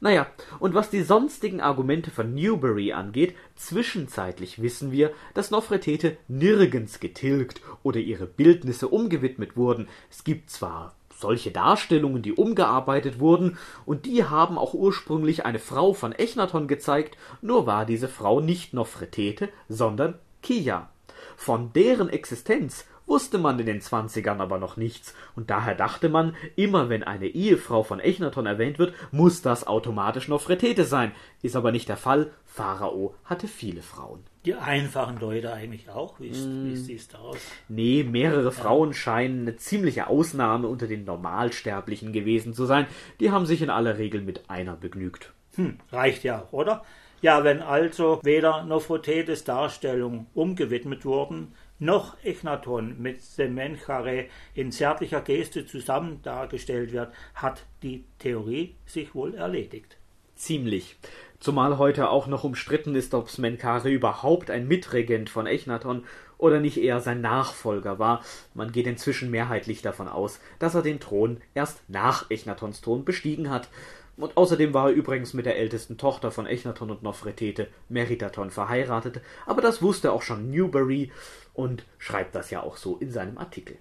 Naja, 0.00 0.26
und 0.58 0.74
was 0.74 0.90
die 0.90 1.02
sonstigen 1.02 1.60
Argumente 1.60 2.10
von 2.10 2.34
Newbury 2.34 2.92
angeht, 2.92 3.34
zwischenzeitlich 3.54 4.60
wissen 4.60 4.92
wir, 4.92 5.12
dass 5.32 5.50
Nofretete 5.50 6.18
nirgends 6.28 7.00
getilgt 7.00 7.62
oder 7.82 7.98
ihre 7.98 8.26
Bildnisse 8.26 8.88
umgewidmet 8.88 9.56
wurden. 9.56 9.88
Es 10.10 10.22
gibt 10.24 10.50
zwar 10.50 10.94
solche 11.18 11.50
Darstellungen, 11.50 12.22
die 12.22 12.32
umgearbeitet 12.32 13.18
wurden, 13.18 13.58
und 13.86 14.06
die 14.06 14.24
haben 14.24 14.58
auch 14.58 14.74
ursprünglich 14.74 15.46
eine 15.46 15.58
Frau 15.58 15.94
von 15.94 16.12
Echnaton 16.12 16.68
gezeigt, 16.68 17.16
nur 17.40 17.66
war 17.66 17.86
diese 17.86 18.08
Frau 18.08 18.40
nicht 18.40 18.74
Nofretete, 18.74 19.48
sondern 19.68 20.18
Kia. 20.42 20.90
Von 21.36 21.72
deren 21.72 22.08
Existenz 22.08 22.84
wusste 23.06 23.38
man 23.38 23.58
in 23.58 23.66
den 23.66 23.80
Zwanzigern 23.80 24.40
aber 24.40 24.58
noch 24.58 24.76
nichts, 24.76 25.14
und 25.34 25.50
daher 25.50 25.74
dachte 25.74 26.08
man, 26.08 26.36
immer 26.56 26.88
wenn 26.88 27.02
eine 27.02 27.28
Ehefrau 27.28 27.82
von 27.82 28.00
Echnaton 28.00 28.46
erwähnt 28.46 28.78
wird, 28.78 28.94
muss 29.12 29.42
das 29.42 29.66
automatisch 29.66 30.28
Nofretete 30.28 30.84
sein. 30.84 31.12
Ist 31.42 31.56
aber 31.56 31.72
nicht 31.72 31.88
der 31.88 31.96
Fall. 31.96 32.30
Pharao 32.44 33.14
hatte 33.24 33.48
viele 33.48 33.82
Frauen. 33.82 34.24
Die 34.44 34.54
einfachen 34.54 35.18
Leute 35.18 35.52
eigentlich 35.52 35.90
auch? 35.90 36.20
Wie, 36.20 36.30
mm. 36.30 36.66
wie 36.66 36.76
siehst 36.76 37.14
du 37.14 37.18
aus? 37.18 37.38
Nee, 37.68 38.04
mehrere. 38.04 38.52
Frauen 38.52 38.94
scheinen 38.94 39.42
eine 39.42 39.56
ziemliche 39.56 40.06
Ausnahme 40.06 40.68
unter 40.68 40.86
den 40.86 41.04
Normalsterblichen 41.04 42.12
gewesen 42.12 42.54
zu 42.54 42.64
sein. 42.64 42.86
Die 43.20 43.30
haben 43.30 43.46
sich 43.46 43.60
in 43.60 43.70
aller 43.70 43.98
Regel 43.98 44.22
mit 44.22 44.48
einer 44.48 44.76
begnügt. 44.76 45.32
Hm, 45.56 45.78
reicht 45.90 46.22
ja 46.22 46.46
oder? 46.52 46.84
Ja, 47.22 47.44
wenn 47.44 47.60
also 47.60 48.20
weder 48.22 48.62
Nofretetes 48.64 49.44
Darstellung 49.44 50.26
umgewidmet 50.34 51.04
wurden, 51.04 51.54
noch 51.78 52.16
Echnaton 52.24 53.00
mit 53.00 53.22
Semenchare 53.22 54.26
in 54.54 54.72
zärtlicher 54.72 55.20
Geste 55.20 55.66
zusammen 55.66 56.20
dargestellt 56.22 56.92
wird, 56.92 57.12
hat 57.34 57.64
die 57.82 58.04
Theorie 58.18 58.74
sich 58.86 59.14
wohl 59.14 59.34
erledigt. 59.34 59.96
Ziemlich. 60.34 60.96
Zumal 61.38 61.78
heute 61.78 62.10
auch 62.10 62.26
noch 62.26 62.44
umstritten 62.44 62.94
ist, 62.94 63.14
ob 63.14 63.30
Smenkare 63.30 63.90
überhaupt 63.90 64.50
ein 64.50 64.68
Mitregent 64.68 65.30
von 65.30 65.46
Echnaton 65.46 66.04
oder 66.38 66.60
nicht 66.60 66.78
eher 66.78 67.00
sein 67.00 67.20
Nachfolger 67.20 67.98
war. 67.98 68.22
Man 68.54 68.72
geht 68.72 68.86
inzwischen 68.86 69.30
mehrheitlich 69.30 69.82
davon 69.82 70.08
aus, 70.08 70.40
dass 70.58 70.74
er 70.74 70.82
den 70.82 71.00
Thron 71.00 71.40
erst 71.54 71.82
nach 71.88 72.30
Echnatons 72.30 72.80
Thron 72.80 73.04
bestiegen 73.04 73.50
hat. 73.50 73.68
Und 74.16 74.36
außerdem 74.36 74.72
war 74.72 74.88
er 74.88 74.94
übrigens 74.94 75.34
mit 75.34 75.44
der 75.44 75.58
ältesten 75.58 75.98
Tochter 75.98 76.30
von 76.30 76.46
Echnaton 76.46 76.90
und 76.90 77.02
Nofretete, 77.02 77.68
Meritaton, 77.90 78.50
verheiratet, 78.50 79.20
aber 79.44 79.60
das 79.60 79.82
wusste 79.82 80.10
auch 80.10 80.22
schon 80.22 80.50
Newbury 80.50 81.12
und 81.56 81.84
schreibt 81.98 82.34
das 82.34 82.50
ja 82.50 82.62
auch 82.62 82.76
so 82.76 82.96
in 82.96 83.10
seinem 83.10 83.38
Artikel. 83.38 83.78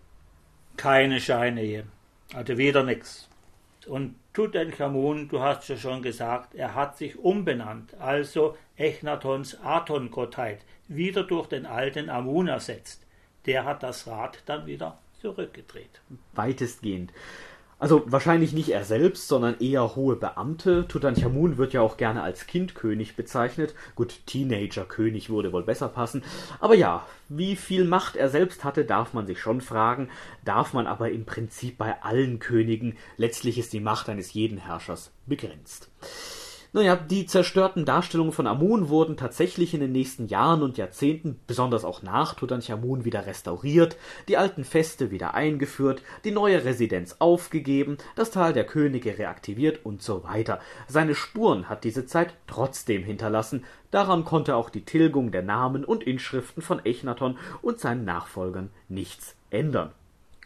Keine 0.78 1.20
Scheinehe. 1.20 1.86
Also 2.34 2.58
wieder 2.58 2.84
nix. 2.84 3.30
Und 3.88 4.16
Tutanchamun, 4.34 5.28
du 5.28 5.42
hast 5.42 5.68
ja 5.70 5.78
schon 5.78 6.02
gesagt, 6.02 6.56
er 6.56 6.74
hat 6.74 6.98
sich 6.98 7.20
umbenannt, 7.20 7.94
also 8.00 8.58
Echnatons 8.78 9.58
Aton-Gottheit, 9.64 10.62
wieder 10.88 11.24
durch 11.24 11.48
den 11.48 11.66
alten 11.66 12.10
Amun 12.10 12.48
ersetzt. 12.48 13.06
Der 13.46 13.64
hat 13.66 13.84
das 13.84 14.08
Rad 14.08 14.42
dann 14.46 14.66
wieder 14.66 14.98
zurückgedreht. 15.22 16.02
Weitestgehend. 16.34 17.14
Also 17.78 18.04
wahrscheinlich 18.06 18.54
nicht 18.54 18.70
er 18.70 18.86
selbst, 18.86 19.28
sondern 19.28 19.60
eher 19.60 19.96
hohe 19.96 20.16
Beamte. 20.16 20.88
Tutanchamun 20.88 21.58
wird 21.58 21.74
ja 21.74 21.82
auch 21.82 21.98
gerne 21.98 22.24
als 22.24 22.48
Kindkönig 22.48 23.18
bezeichnet. 23.18 23.76
Gut, 23.96 24.26
Teenagerkönig 24.28 25.30
würde 25.30 25.52
wohl 25.52 25.64
besser 25.64 25.90
passen. 25.90 26.24
Aber 26.62 26.76
ja, 26.76 27.06
wie 27.28 27.58
viel 27.58 27.84
Macht 27.84 28.16
er 28.16 28.30
selbst 28.30 28.64
hatte, 28.64 28.86
darf 28.86 29.14
man 29.14 29.28
sich 29.28 29.42
schon 29.42 29.60
fragen, 29.60 30.10
darf 30.46 30.74
man 30.74 30.88
aber 30.88 31.12
im 31.12 31.26
Prinzip 31.26 31.78
bei 31.78 32.02
allen 32.02 32.40
Königen. 32.40 32.98
Letztlich 33.18 33.58
ist 33.58 33.74
die 33.74 33.82
Macht 33.82 34.08
eines 34.08 34.32
jeden 34.34 34.58
Herrschers 34.58 35.12
begrenzt. 35.26 35.90
Naja, 36.76 36.98
die 36.98 37.26
zerstörten 37.26 37.86
Darstellungen 37.86 38.34
von 38.34 38.48
Amun 38.48 38.90
wurden 38.90 39.16
tatsächlich 39.16 39.74
in 39.74 39.80
den 39.80 39.94
nächsten 39.94 40.28
Jahren 40.28 40.62
und 40.62 40.78
Jahrzehnten, 40.78 41.40
besonders 41.48 41.86
auch 41.86 42.02
nach 42.02 42.34
Tutanchamun, 42.34 43.06
wieder 43.06 43.26
restauriert, 43.26 43.96
die 44.28 44.36
alten 44.36 44.66
Feste 44.66 45.10
wieder 45.10 45.34
eingeführt, 45.36 46.02
die 46.26 46.32
neue 46.32 46.66
Residenz 46.66 47.16
aufgegeben, 47.20 47.98
das 48.18 48.30
Tal 48.30 48.52
der 48.52 48.66
Könige 48.66 49.18
reaktiviert 49.18 49.86
und 49.86 50.02
so 50.02 50.26
weiter. 50.26 50.60
Seine 50.90 51.16
Spuren 51.16 51.70
hat 51.70 51.86
diese 51.86 52.08
Zeit 52.08 52.34
trotzdem 52.46 53.06
hinterlassen, 53.06 53.64
daran 53.90 54.26
konnte 54.26 54.58
auch 54.58 54.70
die 54.70 54.84
Tilgung 54.84 55.32
der 55.32 55.44
Namen 55.44 55.86
und 55.86 56.04
Inschriften 56.04 56.62
von 56.62 56.84
Echnaton 56.84 57.38
und 57.62 57.80
seinen 57.80 58.04
Nachfolgern 58.04 58.70
nichts 58.90 59.38
ändern. 59.50 59.94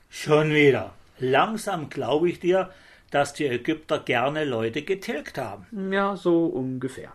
Schon 0.10 0.52
wieder. 0.52 0.94
Langsam 1.18 1.90
glaube 1.90 2.30
ich 2.30 2.40
dir, 2.40 2.70
dass 3.12 3.34
die 3.34 3.46
Ägypter 3.46 4.00
gerne 4.00 4.46
Leute 4.46 4.82
getilgt 4.82 5.38
haben. 5.38 5.92
Ja, 5.92 6.16
so 6.16 6.46
ungefähr. 6.46 7.14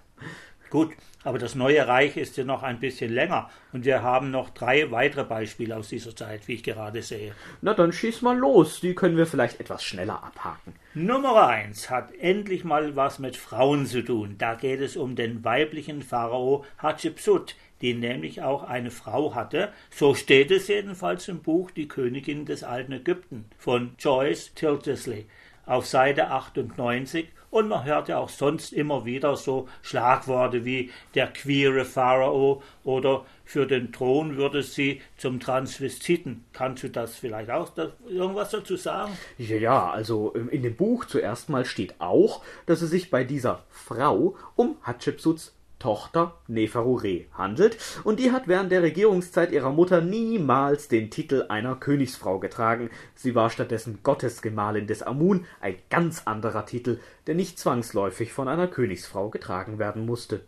Gut, 0.75 0.91
aber 1.23 1.39
das 1.39 1.55
neue 1.55 1.87
Reich 1.87 2.17
ist 2.17 2.37
ja 2.37 2.43
noch 2.43 2.65
ein 2.65 2.81
bisschen 2.81 3.13
länger 3.13 3.49
und 3.73 3.85
wir 3.85 4.03
haben 4.03 4.33
noch 4.33 4.51
drei 4.51 4.91
weitere 4.91 5.23
Beispiele 5.23 5.77
aus 5.77 5.89
dieser 5.89 6.17
Zeit, 6.17 6.49
wie 6.49 6.55
ich 6.55 6.65
gerade 6.65 7.01
sehe. 7.01 7.33
Na 7.63 7.75
dann 7.75 7.93
schieß 7.93 8.23
mal 8.23 8.37
los, 8.37 8.81
die 8.81 8.95
können 8.95 9.17
wir 9.17 9.27
vielleicht 9.27 9.61
etwas 9.61 9.85
schneller 9.85 10.23
abhaken. 10.25 10.75
Nummer 10.95 11.47
eins 11.47 11.91
hat 11.91 12.13
endlich 12.19 12.65
mal 12.65 12.97
was 12.97 13.21
mit 13.21 13.37
Frauen 13.37 13.87
zu 13.87 14.03
tun. 14.03 14.35
Da 14.37 14.55
geht 14.55 14.81
es 14.81 14.97
um 14.97 15.15
den 15.15 15.45
weiblichen 15.45 16.03
Pharao 16.03 16.65
Hatschepsut, 16.79 17.55
die 17.81 17.95
nämlich 17.95 18.43
auch 18.43 18.65
eine 18.65 18.91
Frau 18.91 19.35
hatte. 19.35 19.73
So 19.91 20.15
steht 20.15 20.51
es 20.51 20.67
jedenfalls 20.67 21.29
im 21.29 21.41
Buch 21.41 21.71
Die 21.71 21.87
Königin 21.87 22.47
des 22.47 22.65
alten 22.65 22.93
Ägypten 22.93 23.45
von 23.59 23.95
Joyce 23.99 24.55
Tildesley 24.55 25.27
auf 25.67 25.87
Seite 25.87 26.31
98 26.31 27.29
und 27.55 27.69
man 27.69 27.85
hört 27.85 28.09
ja 28.09 28.19
auch 28.19 28.31
sonst 28.31 28.73
immer 28.73 29.05
wieder 29.05 29.37
so 29.37 29.69
Schlagworte 29.83 30.65
wie 30.65 30.91
der 31.15 31.29
queere 31.29 31.85
Pharao 31.85 32.65
oder 32.83 33.25
für 33.45 33.65
den 33.65 33.93
Thron 33.93 34.37
würde 34.37 34.65
sie 34.65 35.01
zum 35.17 35.39
Transvestiten. 35.39 36.45
Kannst 36.53 36.83
du 36.83 36.91
das 36.91 37.15
vielleicht 37.15 37.51
auch 37.51 37.69
da, 37.69 37.93
irgendwas 38.09 38.51
dazu 38.51 38.77
sagen? 38.77 39.17
Ja, 39.39 39.89
also 39.89 40.35
ähm, 40.35 40.49
in 40.49 40.65
dem 40.65 40.75
Buch 40.75 41.05
zuerst 41.05 41.49
mal 41.49 41.65
steht 41.65 42.01
auch, 42.01 42.43
dass 42.67 42.83
es 42.83 42.91
sich 42.91 43.11
bei 43.11 43.23
dieser 43.23 43.63
Frau 43.69 44.35
um 44.57 44.77
Hatschepsuts 44.83 45.55
Tochter 45.85 46.33
Neferure 46.49 47.27
handelt, 47.35 47.77
und 48.05 48.19
die 48.19 48.33
hat 48.33 48.49
während 48.49 48.73
der 48.73 48.83
Regierungszeit 48.83 49.53
ihrer 49.53 49.71
Mutter 49.71 50.01
niemals 50.01 50.89
den 50.89 51.11
Titel 51.11 51.45
einer 51.51 51.77
Königsfrau 51.77 52.39
getragen. 52.39 52.89
Sie 53.15 53.35
war 53.35 53.51
stattdessen 53.51 53.99
Gottesgemahlin 54.03 54.87
des 54.87 55.03
Amun, 55.03 55.45
ein 55.61 55.77
ganz 55.91 56.23
anderer 56.25 56.65
Titel, 56.65 57.01
der 57.27 57.35
nicht 57.35 57.59
zwangsläufig 57.59 58.33
von 58.33 58.49
einer 58.49 58.69
Königsfrau 58.69 59.31
getragen 59.31 59.79
werden 59.79 60.05
musste. 60.05 60.43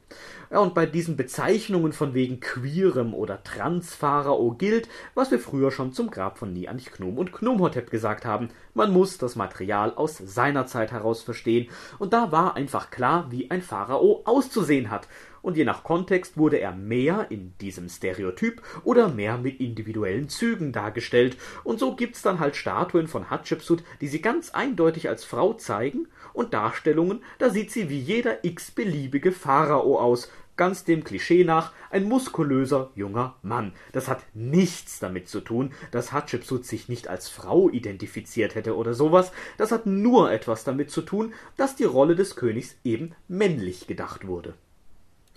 Ja, 0.51 0.59
und 0.59 0.75
bei 0.75 0.87
diesen 0.87 1.17
Bezeichnungen 1.17 1.93
von 1.93 2.15
wegen 2.15 2.41
queerem 2.41 3.15
oder 3.15 3.43
Transpharao 3.43 4.53
gilt, 4.53 4.89
was 5.15 5.31
wir 5.31 5.39
früher 5.39 5.71
schon 5.71 5.93
zum 5.93 6.11
Grab 6.11 6.39
von 6.39 6.53
Nianch-Knum 6.53 7.19
und 7.19 7.33
Knumhotep 7.33 7.91
gesagt 7.91 8.25
haben. 8.25 8.51
Man 8.75 8.93
muss 8.93 9.19
das 9.19 9.37
Material 9.37 9.95
aus 9.95 10.19
seiner 10.19 10.67
Zeit 10.67 10.93
heraus 10.93 11.23
verstehen, 11.23 11.69
und 11.99 12.13
da 12.13 12.31
war 12.31 12.57
einfach 12.57 12.91
klar, 12.91 13.31
wie 13.31 13.51
ein 13.51 13.63
Pharao 13.63 14.23
auszusehen 14.25 14.91
hat 14.91 15.09
und 15.47 15.57
je 15.57 15.65
nach 15.65 15.85
Kontext 15.85 16.37
wurde 16.37 16.59
er 16.59 16.73
mehr 16.73 17.29
in 17.31 17.55
diesem 17.61 17.89
Stereotyp 17.89 18.61
oder 18.83 19.09
mehr 19.09 19.39
mit 19.39 19.61
individuellen 19.61 20.29
Zügen 20.29 20.73
dargestellt. 20.73 21.37
Und 21.63 21.79
so 21.79 21.95
gibt's 21.95 22.21
dann 22.21 22.41
halt 22.41 22.57
Statuen 22.57 23.07
von 23.07 23.31
Hatschepsut, 23.31 23.85
die 24.01 24.09
sie 24.09 24.21
ganz 24.21 24.51
eindeutig 24.51 25.09
als 25.09 25.25
Frau 25.25 25.53
zeigen, 25.53 26.09
und 26.33 26.53
Darstellungen, 26.53 27.23
da 27.39 27.49
sieht 27.49 27.71
sie 27.71 27.89
wie 27.89 27.99
jeder 27.99 28.45
x-beliebige 28.45 29.31
Pharao 29.31 29.99
aus, 29.99 30.31
ganz 30.57 30.83
dem 30.83 31.05
Klischee 31.05 31.45
nach 31.45 31.73
ein 31.91 32.05
muskulöser 32.05 32.91
junger 32.97 33.37
Mann. 33.43 33.73
Das 33.93 34.09
hat 34.09 34.23
nichts 34.35 34.99
damit 34.99 35.29
zu 35.29 35.41
tun, 35.41 35.73
dass 35.93 36.13
Hatschepsut 36.13 36.67
sich 36.67 36.89
nicht 36.89 37.07
als 37.07 37.29
Frau 37.29 37.71
identifiziert 37.71 38.57
hätte 38.57 38.77
oder 38.77 38.95
sowas. 38.95 39.31
Das 39.59 39.71
hat 39.71 39.87
nur 39.87 40.33
etwas 40.33 40.65
damit 40.65 40.91
zu 40.91 41.03
tun, 41.03 41.33
dass 41.57 41.77
die 41.77 41.85
Rolle 41.85 42.17
des 42.17 42.35
Königs 42.35 42.75
eben 42.83 43.15
männlich 43.29 43.87
gedacht 43.87 44.27
wurde. 44.27 44.55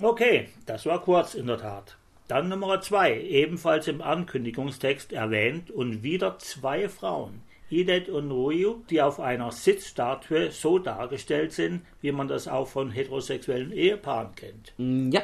Okay, 0.02 0.48
das 0.66 0.86
war 0.86 1.02
kurz 1.02 1.34
in 1.34 1.48
der 1.48 1.58
Tat. 1.58 1.98
Dann 2.30 2.48
Nummer 2.48 2.80
zwei, 2.80 3.20
ebenfalls 3.20 3.90
im 3.90 4.02
Ankündigungstext 4.02 5.12
erwähnt 5.12 5.72
und 5.72 6.04
wieder 6.04 6.40
zwei 6.40 6.88
Frauen. 6.88 7.42
Idet 7.70 8.08
und 8.08 8.32
Ruyu, 8.32 8.82
die 8.90 9.02
auf 9.02 9.20
einer 9.20 9.52
Sitzstatue 9.52 10.52
so 10.52 10.80
dargestellt 10.80 11.52
sind, 11.52 11.82
wie 12.02 12.12
man 12.12 12.28
das 12.28 12.48
auch 12.48 12.68
von 12.68 12.92
heterosexuellen 12.92 13.72
Ehepaaren 13.72 14.34
kennt. 14.36 14.74
Mm, 14.78 15.12
ja, 15.12 15.22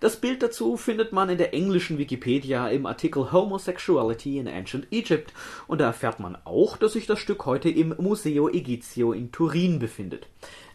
das 0.00 0.20
Bild 0.20 0.42
dazu 0.42 0.76
findet 0.76 1.12
man 1.12 1.28
in 1.28 1.38
der 1.38 1.52
englischen 1.52 1.98
Wikipedia 1.98 2.68
im 2.68 2.86
Artikel 2.86 3.30
Homosexuality 3.30 4.38
in 4.38 4.48
Ancient 4.48 4.86
Egypt 4.90 5.32
und 5.68 5.80
da 5.80 5.86
erfährt 5.86 6.18
man 6.18 6.36
auch, 6.44 6.78
dass 6.78 6.94
sich 6.94 7.06
das 7.06 7.20
Stück 7.20 7.46
heute 7.46 7.68
im 7.68 7.94
Museo 7.98 8.48
Egizio 8.48 9.12
in 9.12 9.30
Turin 9.30 9.78
befindet. 9.78 10.26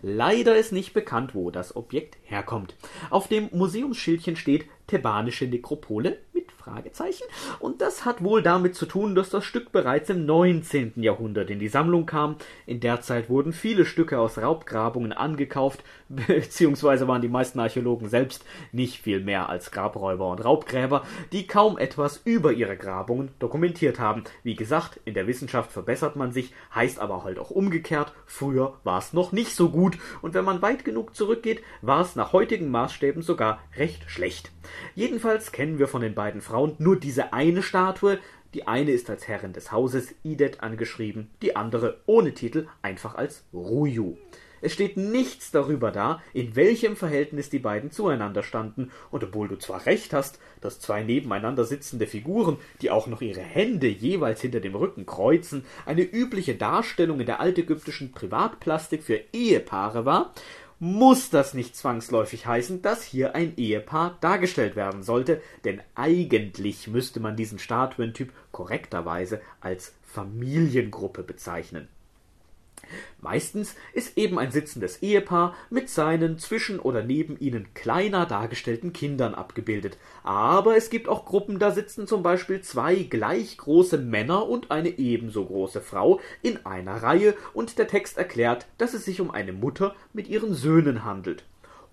Leider 0.01 0.55
ist 0.55 0.71
nicht 0.71 0.93
bekannt, 0.93 1.35
wo 1.35 1.51
das 1.51 1.75
Objekt 1.75 2.17
herkommt. 2.23 2.75
Auf 3.09 3.27
dem 3.27 3.49
Museumsschildchen 3.51 4.35
steht 4.35 4.65
thebanische 4.89 5.45
Nekropole 5.45 6.17
mit 6.33 6.51
Fragezeichen 6.51 7.23
und 7.59 7.81
das 7.81 8.05
hat 8.05 8.23
wohl 8.23 8.41
damit 8.41 8.75
zu 8.75 8.85
tun, 8.85 9.15
dass 9.15 9.29
das 9.29 9.45
Stück 9.45 9.71
bereits 9.71 10.09
im 10.09 10.25
19. 10.25 10.93
Jahrhundert 10.97 11.49
in 11.49 11.59
die 11.59 11.67
Sammlung 11.67 12.05
kam. 12.05 12.35
In 12.65 12.79
der 12.79 13.01
Zeit 13.01 13.29
wurden 13.29 13.53
viele 13.53 13.85
Stücke 13.85 14.19
aus 14.19 14.37
Raubgrabungen 14.37 15.13
angekauft, 15.13 15.83
beziehungsweise 16.09 17.07
waren 17.07 17.21
die 17.21 17.27
meisten 17.27 17.59
Archäologen 17.59 18.09
selbst 18.09 18.45
nicht 18.71 19.01
viel 19.01 19.19
mehr 19.19 19.49
als 19.49 19.71
Grabräuber 19.71 20.29
und 20.29 20.43
Raubgräber, 20.43 21.03
die 21.31 21.47
kaum 21.47 21.77
etwas 21.77 22.21
über 22.25 22.51
ihre 22.51 22.77
Grabungen 22.77 23.29
dokumentiert 23.39 23.99
haben. 23.99 24.23
Wie 24.43 24.55
gesagt, 24.55 24.99
in 25.05 25.13
der 25.13 25.27
Wissenschaft 25.27 25.71
verbessert 25.71 26.15
man 26.15 26.31
sich, 26.31 26.53
heißt 26.73 26.99
aber 26.99 27.23
halt 27.23 27.39
auch 27.39 27.51
umgekehrt, 27.51 28.13
früher 28.25 28.73
war 28.83 28.99
es 28.99 29.13
noch 29.13 29.31
nicht 29.31 29.55
so 29.55 29.69
gut 29.69 29.97
und 30.21 30.33
wenn 30.33 30.45
man 30.45 30.61
weit 30.61 30.85
genug 30.85 31.15
zurückgeht, 31.15 31.61
war 31.81 32.01
es 32.01 32.15
nach 32.15 32.33
heutigen 32.33 32.69
Maßstäben 32.69 33.21
sogar 33.21 33.59
recht 33.77 34.09
schlecht. 34.09 34.51
Jedenfalls 34.95 35.51
kennen 35.51 35.79
wir 35.79 35.87
von 35.87 36.01
den 36.01 36.15
beiden 36.15 36.41
Frauen 36.41 36.75
nur 36.77 36.99
diese 36.99 37.33
eine 37.33 37.63
Statue, 37.63 38.19
Die 38.55 38.67
eine 38.67 38.91
ist 38.91 39.09
als 39.11 39.27
Herrin 39.27 39.53
des 39.53 39.71
Hauses 39.71 40.15
Idet 40.23 40.61
angeschrieben, 40.61 41.29
die 41.43 41.55
andere 41.55 42.01
ohne 42.07 42.33
Titel 42.33 42.67
einfach 42.81 43.13
als 43.13 43.43
Ruju. 43.53 44.17
Es 44.61 44.73
steht 44.73 44.97
nichts 44.97 45.51
darüber 45.51 45.91
da, 45.91 46.21
in 46.33 46.55
welchem 46.55 46.97
Verhältnis 46.97 47.49
die 47.49 47.59
beiden 47.59 47.91
zueinander 47.91 48.43
standen, 48.43 48.91
und 49.11 49.23
obwohl 49.23 49.47
du 49.47 49.57
zwar 49.57 49.85
recht 49.85 50.13
hast, 50.13 50.39
dass 50.61 50.81
zwei 50.81 51.03
nebeneinander 51.03 51.63
sitzende 51.63 52.07
Figuren, 52.07 52.57
die 52.81 52.91
auch 52.91 53.07
noch 53.07 53.21
ihre 53.21 53.39
Hände 53.39 53.87
jeweils 53.87 54.41
hinter 54.41 54.59
dem 54.59 54.75
Rücken 54.75 55.05
kreuzen, 55.05 55.63
eine 55.85 56.01
übliche 56.01 56.55
Darstellung 56.55 57.19
in 57.21 57.25
der 57.27 57.39
altägyptischen 57.39 58.11
Privatplastik 58.11 59.03
für 59.03 59.21
Ehepaare 59.31 60.05
war, 60.05 60.33
muss 60.79 61.29
das 61.29 61.53
nicht 61.53 61.75
zwangsläufig 61.75 62.45
heißen, 62.45 62.81
dass 62.81 63.03
hier 63.03 63.35
ein 63.35 63.55
Ehepaar 63.57 64.17
dargestellt 64.21 64.75
werden 64.75 65.03
sollte, 65.03 65.41
denn 65.65 65.81
eigentlich 65.95 66.87
müsste 66.87 67.19
man 67.19 67.35
diesen 67.35 67.59
Statuentyp 67.59 68.31
korrekterweise 68.51 69.41
als 69.59 69.93
Familiengruppe 70.03 71.23
bezeichnen. 71.23 71.89
Meistens 73.21 73.75
ist 73.93 74.17
eben 74.17 74.39
ein 74.39 74.51
sitzendes 74.51 75.01
Ehepaar 75.01 75.55
mit 75.69 75.89
seinen 75.89 76.37
zwischen 76.37 76.79
oder 76.79 77.03
neben 77.03 77.39
ihnen 77.39 77.73
kleiner 77.73 78.25
dargestellten 78.25 78.93
Kindern 78.93 79.35
abgebildet. 79.35 79.97
Aber 80.23 80.77
es 80.77 80.89
gibt 80.89 81.07
auch 81.07 81.25
Gruppen, 81.25 81.59
da 81.59 81.71
sitzen 81.71 82.07
zum 82.07 82.23
Beispiel 82.23 82.61
zwei 82.61 82.95
gleich 82.95 83.57
große 83.57 83.97
Männer 83.97 84.47
und 84.47 84.71
eine 84.71 84.97
ebenso 84.97 85.45
große 85.45 85.81
Frau 85.81 86.19
in 86.41 86.65
einer 86.65 87.03
Reihe 87.03 87.35
und 87.53 87.77
der 87.77 87.87
Text 87.87 88.17
erklärt, 88.17 88.67
dass 88.77 88.93
es 88.93 89.05
sich 89.05 89.21
um 89.21 89.31
eine 89.31 89.53
Mutter 89.53 89.95
mit 90.13 90.27
ihren 90.27 90.53
Söhnen 90.53 91.03
handelt. 91.03 91.43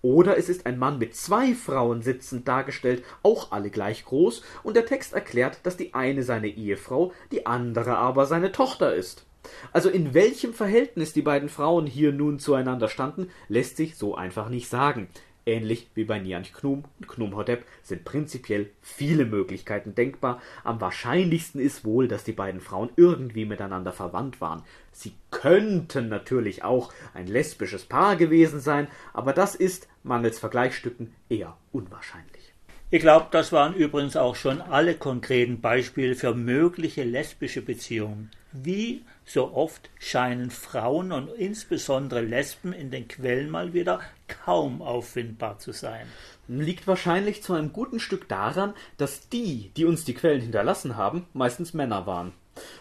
Oder 0.03 0.39
es 0.39 0.49
ist 0.49 0.67
ein 0.67 0.79
Mann 0.79 0.99
mit 0.99 1.17
zwei 1.17 1.53
Frauen 1.53 2.01
sitzend 2.01 2.47
dargestellt, 2.47 3.03
auch 3.25 3.51
alle 3.51 3.71
gleich 3.71 4.05
groß, 4.05 4.43
und 4.63 4.77
der 4.77 4.87
Text 4.87 5.15
erklärt, 5.15 5.59
dass 5.65 5.77
die 5.77 5.95
eine 5.95 6.23
seine 6.23 6.47
Ehefrau, 6.47 7.13
die 7.33 7.47
andere 7.47 7.97
aber 7.97 8.27
seine 8.27 8.53
Tochter 8.53 8.95
ist. 8.95 9.26
Also 9.73 9.89
in 9.89 10.15
welchem 10.15 10.55
Verhältnis 10.55 11.13
die 11.13 11.23
beiden 11.23 11.49
Frauen 11.49 11.87
hier 11.87 12.13
nun 12.13 12.39
zueinander 12.39 12.89
standen, 12.89 13.31
lässt 13.49 13.77
sich 13.77 13.97
so 13.97 14.15
einfach 14.15 14.49
nicht 14.49 14.69
sagen. 14.69 15.09
Ähnlich 15.49 15.89
wie 15.95 16.03
bei 16.03 16.19
Nianch 16.19 16.53
Knum 16.53 16.83
und 16.99 17.07
Knumhotep 17.07 17.65
sind 17.85 18.05
prinzipiell 18.05 18.69
viele 18.83 19.25
Möglichkeiten 19.25 19.95
denkbar. 19.95 20.43
Am 20.65 20.81
wahrscheinlichsten 20.81 21.61
ist 21.61 21.85
wohl, 21.85 22.09
dass 22.09 22.25
die 22.25 22.33
beiden 22.33 22.61
Frauen 22.61 22.91
irgendwie 22.97 23.45
miteinander 23.45 23.93
verwandt 23.93 24.41
waren. 24.41 24.65
Sie 24.91 25.13
könnten 25.31 26.09
natürlich 26.09 26.65
auch 26.65 26.93
ein 27.15 27.29
lesbisches 27.29 27.85
Paar 27.85 28.17
gewesen 28.17 28.59
sein, 28.59 28.89
aber 29.13 29.33
das 29.33 29.55
ist, 29.55 29.87
mangels 30.03 30.41
Vergleichsstücken, 30.41 31.15
eher 31.29 31.57
unwahrscheinlich. 31.71 32.53
Ich 32.91 33.01
glaube, 33.01 33.27
das 33.31 33.53
waren 33.53 33.75
übrigens 33.75 34.17
auch 34.17 34.35
schon 34.35 34.61
alle 34.61 34.95
konkreten 34.95 35.61
Beispiele 35.61 36.17
für 36.17 36.35
mögliche 36.35 37.05
lesbische 37.05 37.63
Beziehungen. 37.63 38.33
Wie 38.63 39.05
so 39.25 39.53
oft 39.55 39.91
scheinen 39.99 40.51
Frauen 40.51 41.13
und 41.13 41.29
insbesondere 41.29 42.21
Lesben 42.21 42.73
in 42.73 42.91
den 42.91 43.09
Quellen 43.09 43.51
mal 43.51 43.73
wieder 43.73 44.01
kaum 44.29 44.83
auffindbar 44.83 45.59
zu 45.59 45.73
sein. 45.73 46.07
Liegt 46.49 46.87
wahrscheinlich 46.87 47.43
zu 47.43 47.55
einem 47.55 47.73
guten 47.73 47.99
Stück 47.99 48.29
daran, 48.29 48.75
dass 48.99 49.29
die, 49.29 49.73
die 49.77 49.85
uns 49.85 50.05
die 50.05 50.15
Quellen 50.15 50.41
hinterlassen 50.41 50.97
haben, 50.97 51.27
meistens 51.33 51.75
Männer 51.75 52.07
waren. 52.07 52.33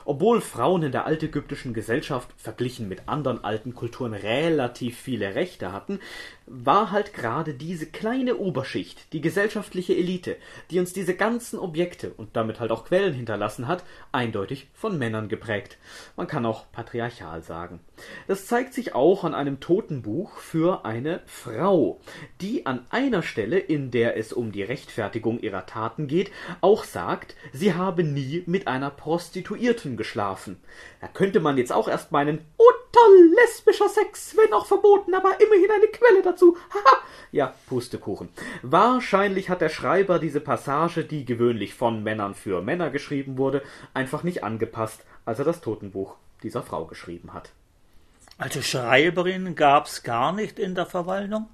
Obwohl 0.06 0.40
Frauen 0.42 0.84
in 0.84 0.92
der 0.92 1.06
altägyptischen 1.06 1.74
Gesellschaft 1.74 2.30
verglichen 2.38 2.88
mit 2.88 3.08
anderen 3.08 3.44
alten 3.44 3.76
Kulturen 3.76 4.14
relativ 4.14 4.98
viele 4.98 5.36
Rechte 5.36 5.72
hatten, 5.72 6.00
war 6.48 6.92
halt 6.92 7.14
gerade 7.14 7.54
diese 7.54 7.88
kleine 7.88 8.38
Oberschicht, 8.38 9.12
die 9.14 9.22
gesellschaftliche 9.22 9.96
Elite, 9.96 10.38
die 10.70 10.80
uns 10.80 10.94
diese 10.94 11.16
ganzen 11.16 11.58
Objekte 11.58 12.12
und 12.12 12.36
damit 12.36 12.60
halt 12.60 12.72
auch 12.72 12.86
Quellen 12.86 13.14
hinterlassen 13.14 13.68
hat, 13.68 13.84
eindeutig 14.12 14.68
von 14.74 14.98
Männern 14.98 15.28
geprägt. 15.28 15.78
Man 16.16 16.28
kann 16.28 16.46
auch 16.46 16.72
patriarchal 16.72 17.42
sagen. 17.42 17.80
Das 18.28 18.46
zeigt 18.46 18.74
sich 18.74 18.94
auch 18.94 19.24
an 19.24 19.34
einem 19.34 19.60
Totenbuch 19.60 20.38
für 20.38 20.86
eine 20.86 21.22
Frau, 21.26 22.00
die 22.42 22.66
an 22.66 22.86
einer 22.90 23.24
Stelle, 23.24 23.58
in 23.58 23.90
der 23.90 24.18
es 24.18 24.32
um 24.32 24.52
die 24.52 24.64
Rechtfertigung 24.64 25.40
ihrer 25.40 25.66
Taten 25.66 26.08
geht, 26.08 26.32
auch 26.62 26.84
sagt, 26.84 27.36
sie 27.54 27.74
habe 27.74 28.04
nie 28.04 28.44
mit 28.46 28.68
einer 28.68 28.92
Prostituierten 28.92 29.98
geschlafen. 29.98 30.58
Da 31.06 31.12
könnte 31.12 31.40
man 31.40 31.56
jetzt 31.60 31.72
auch 31.72 31.88
erst 31.88 32.12
meinen, 32.12 32.40
oh 32.58 32.72
toll, 32.92 33.32
lesbischer 33.36 33.90
Sex, 33.90 34.36
wenn 34.36 34.52
auch 34.54 34.66
verboten, 34.66 35.14
aber 35.14 35.40
immerhin 35.40 35.70
eine 35.70 35.86
Quelle 35.86 36.24
dazu. 36.24 36.58
Haha. 36.74 36.98
ja, 37.32 37.54
Pustekuchen. 37.68 38.30
Wahrscheinlich 38.64 39.52
hat 39.52 39.62
der 39.62 39.70
Schreiber 39.70 40.18
diese 40.18 40.42
Passage, 40.42 41.04
die 41.04 41.24
gewöhnlich 41.24 41.76
von 41.76 42.02
Männern 42.02 42.34
für 42.34 42.64
Männer 42.64 42.90
geschrieben 42.90 43.38
wurde, 43.38 43.62
einfach 43.94 44.24
nicht 44.24 44.44
angepasst, 44.44 45.04
als 45.26 45.38
er 45.38 45.46
das 45.46 45.62
Totenbuch 45.62 46.16
dieser 46.42 46.64
Frau 46.64 46.86
geschrieben 46.86 47.34
hat. 47.34 47.52
Also 48.40 48.64
Schreiberin 48.64 49.54
gab's 49.54 50.02
gar 50.02 50.34
nicht 50.34 50.58
in 50.58 50.74
der 50.74 50.88
Verwaltung? 50.88 51.46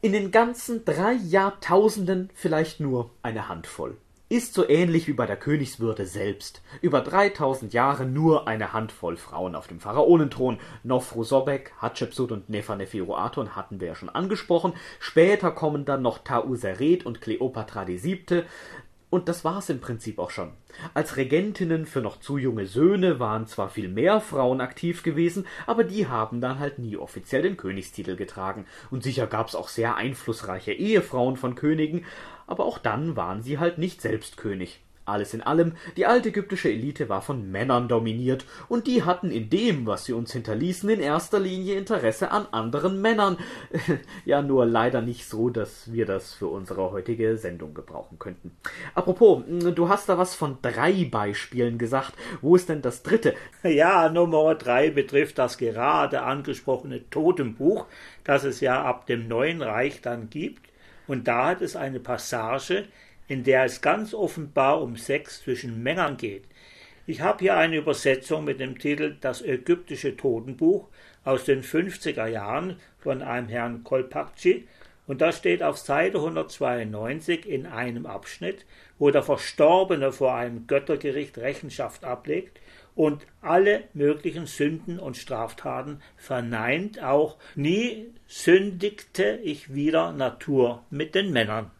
In 0.00 0.12
den 0.12 0.30
ganzen 0.30 0.84
drei 0.84 1.14
Jahrtausenden 1.14 2.30
vielleicht 2.36 2.78
nur 2.78 3.10
eine 3.24 3.48
Handvoll 3.48 3.96
ist 4.28 4.54
so 4.54 4.68
ähnlich 4.68 5.06
wie 5.06 5.12
bei 5.12 5.26
der 5.26 5.36
Königswürde 5.36 6.04
selbst. 6.04 6.60
Über 6.80 7.00
3000 7.00 7.72
Jahre 7.72 8.06
nur 8.06 8.48
eine 8.48 8.72
Handvoll 8.72 9.16
Frauen 9.16 9.54
auf 9.54 9.68
dem 9.68 9.78
Pharaonenthron. 9.78 10.58
Nofru 10.82 11.22
Sobek, 11.22 11.72
Hatschepsut 11.78 12.32
und 12.32 12.48
Neferneferuaton 12.48 13.54
hatten 13.54 13.80
wir 13.80 13.88
ja 13.88 13.94
schon 13.94 14.08
angesprochen. 14.08 14.72
Später 14.98 15.52
kommen 15.52 15.84
dann 15.84 16.02
noch 16.02 16.18
Tauseret 16.18 17.06
und 17.06 17.20
Kleopatra 17.20 17.86
VII. 17.86 18.42
Und 19.16 19.30
das 19.30 19.46
war's 19.46 19.70
im 19.70 19.80
Prinzip 19.80 20.18
auch 20.18 20.28
schon. 20.28 20.52
Als 20.92 21.16
Regentinnen 21.16 21.86
für 21.86 22.02
noch 22.02 22.20
zu 22.20 22.36
junge 22.36 22.66
Söhne 22.66 23.18
waren 23.18 23.46
zwar 23.46 23.70
viel 23.70 23.88
mehr 23.88 24.20
Frauen 24.20 24.60
aktiv 24.60 25.02
gewesen, 25.02 25.46
aber 25.66 25.84
die 25.84 26.06
haben 26.06 26.42
dann 26.42 26.58
halt 26.58 26.78
nie 26.78 26.98
offiziell 26.98 27.40
den 27.40 27.56
Königstitel 27.56 28.14
getragen. 28.14 28.66
Und 28.90 29.02
sicher 29.02 29.26
gab's 29.26 29.54
auch 29.54 29.68
sehr 29.68 29.96
einflussreiche 29.96 30.74
Ehefrauen 30.74 31.38
von 31.38 31.54
Königen, 31.54 32.04
aber 32.46 32.66
auch 32.66 32.76
dann 32.76 33.16
waren 33.16 33.40
sie 33.40 33.58
halt 33.58 33.78
nicht 33.78 34.02
selbst 34.02 34.36
König. 34.36 34.80
Alles 35.06 35.34
in 35.34 35.42
allem, 35.42 35.74
die 35.96 36.04
altägyptische 36.04 36.68
Elite 36.68 37.08
war 37.08 37.22
von 37.22 37.50
Männern 37.50 37.86
dominiert, 37.86 38.44
und 38.68 38.88
die 38.88 39.04
hatten 39.04 39.30
in 39.30 39.48
dem, 39.48 39.86
was 39.86 40.04
sie 40.04 40.12
uns 40.12 40.32
hinterließen, 40.32 40.88
in 40.90 41.00
erster 41.00 41.38
Linie 41.38 41.76
Interesse 41.76 42.32
an 42.32 42.46
anderen 42.50 43.00
Männern. 43.00 43.38
ja, 44.24 44.42
nur 44.42 44.66
leider 44.66 45.02
nicht 45.02 45.28
so, 45.28 45.48
dass 45.48 45.92
wir 45.92 46.06
das 46.06 46.34
für 46.34 46.48
unsere 46.48 46.90
heutige 46.90 47.36
Sendung 47.38 47.72
gebrauchen 47.72 48.18
könnten. 48.18 48.56
Apropos, 48.94 49.44
du 49.46 49.88
hast 49.88 50.08
da 50.08 50.18
was 50.18 50.34
von 50.34 50.58
drei 50.60 51.06
Beispielen 51.10 51.78
gesagt. 51.78 52.12
Wo 52.40 52.56
ist 52.56 52.68
denn 52.68 52.82
das 52.82 53.02
dritte? 53.02 53.34
Ja, 53.62 54.08
Nummer 54.08 54.56
drei 54.56 54.90
betrifft 54.90 55.38
das 55.38 55.56
gerade 55.56 56.22
angesprochene 56.22 57.08
Totenbuch, 57.10 57.86
das 58.24 58.42
es 58.42 58.60
ja 58.60 58.82
ab 58.82 59.06
dem 59.06 59.28
Neuen 59.28 59.62
Reich 59.62 60.00
dann 60.00 60.30
gibt. 60.30 60.66
Und 61.06 61.28
da 61.28 61.46
hat 61.46 61.60
es 61.62 61.76
eine 61.76 62.00
Passage, 62.00 62.86
in 63.28 63.44
der 63.44 63.64
es 63.64 63.80
ganz 63.80 64.14
offenbar 64.14 64.82
um 64.82 64.96
Sex 64.96 65.42
zwischen 65.42 65.82
Männern 65.82 66.16
geht. 66.16 66.44
Ich 67.06 67.20
habe 67.20 67.40
hier 67.40 67.56
eine 67.56 67.76
Übersetzung 67.76 68.44
mit 68.44 68.58
dem 68.58 68.78
Titel 68.78 69.16
Das 69.20 69.42
ägyptische 69.42 70.16
Totenbuch 70.16 70.88
aus 71.24 71.44
den 71.44 71.62
50er 71.62 72.26
Jahren 72.26 72.80
von 72.98 73.22
einem 73.22 73.48
Herrn 73.48 73.84
Kolpakci 73.84 74.66
und 75.06 75.20
da 75.20 75.32
steht 75.32 75.62
auf 75.62 75.78
Seite 75.78 76.18
192 76.18 77.48
in 77.48 77.66
einem 77.66 78.06
Abschnitt, 78.06 78.64
wo 78.98 79.10
der 79.10 79.22
Verstorbene 79.22 80.10
vor 80.12 80.34
einem 80.34 80.66
Göttergericht 80.66 81.38
Rechenschaft 81.38 82.04
ablegt 82.04 82.58
und 82.96 83.26
alle 83.40 83.84
möglichen 83.92 84.46
Sünden 84.46 84.98
und 84.98 85.16
Straftaten 85.16 86.00
verneint, 86.16 87.02
auch 87.02 87.36
nie 87.54 88.08
sündigte 88.26 89.38
ich 89.44 89.74
wieder 89.74 90.12
Natur 90.12 90.82
mit 90.90 91.14
den 91.14 91.30
Männern. 91.32 91.70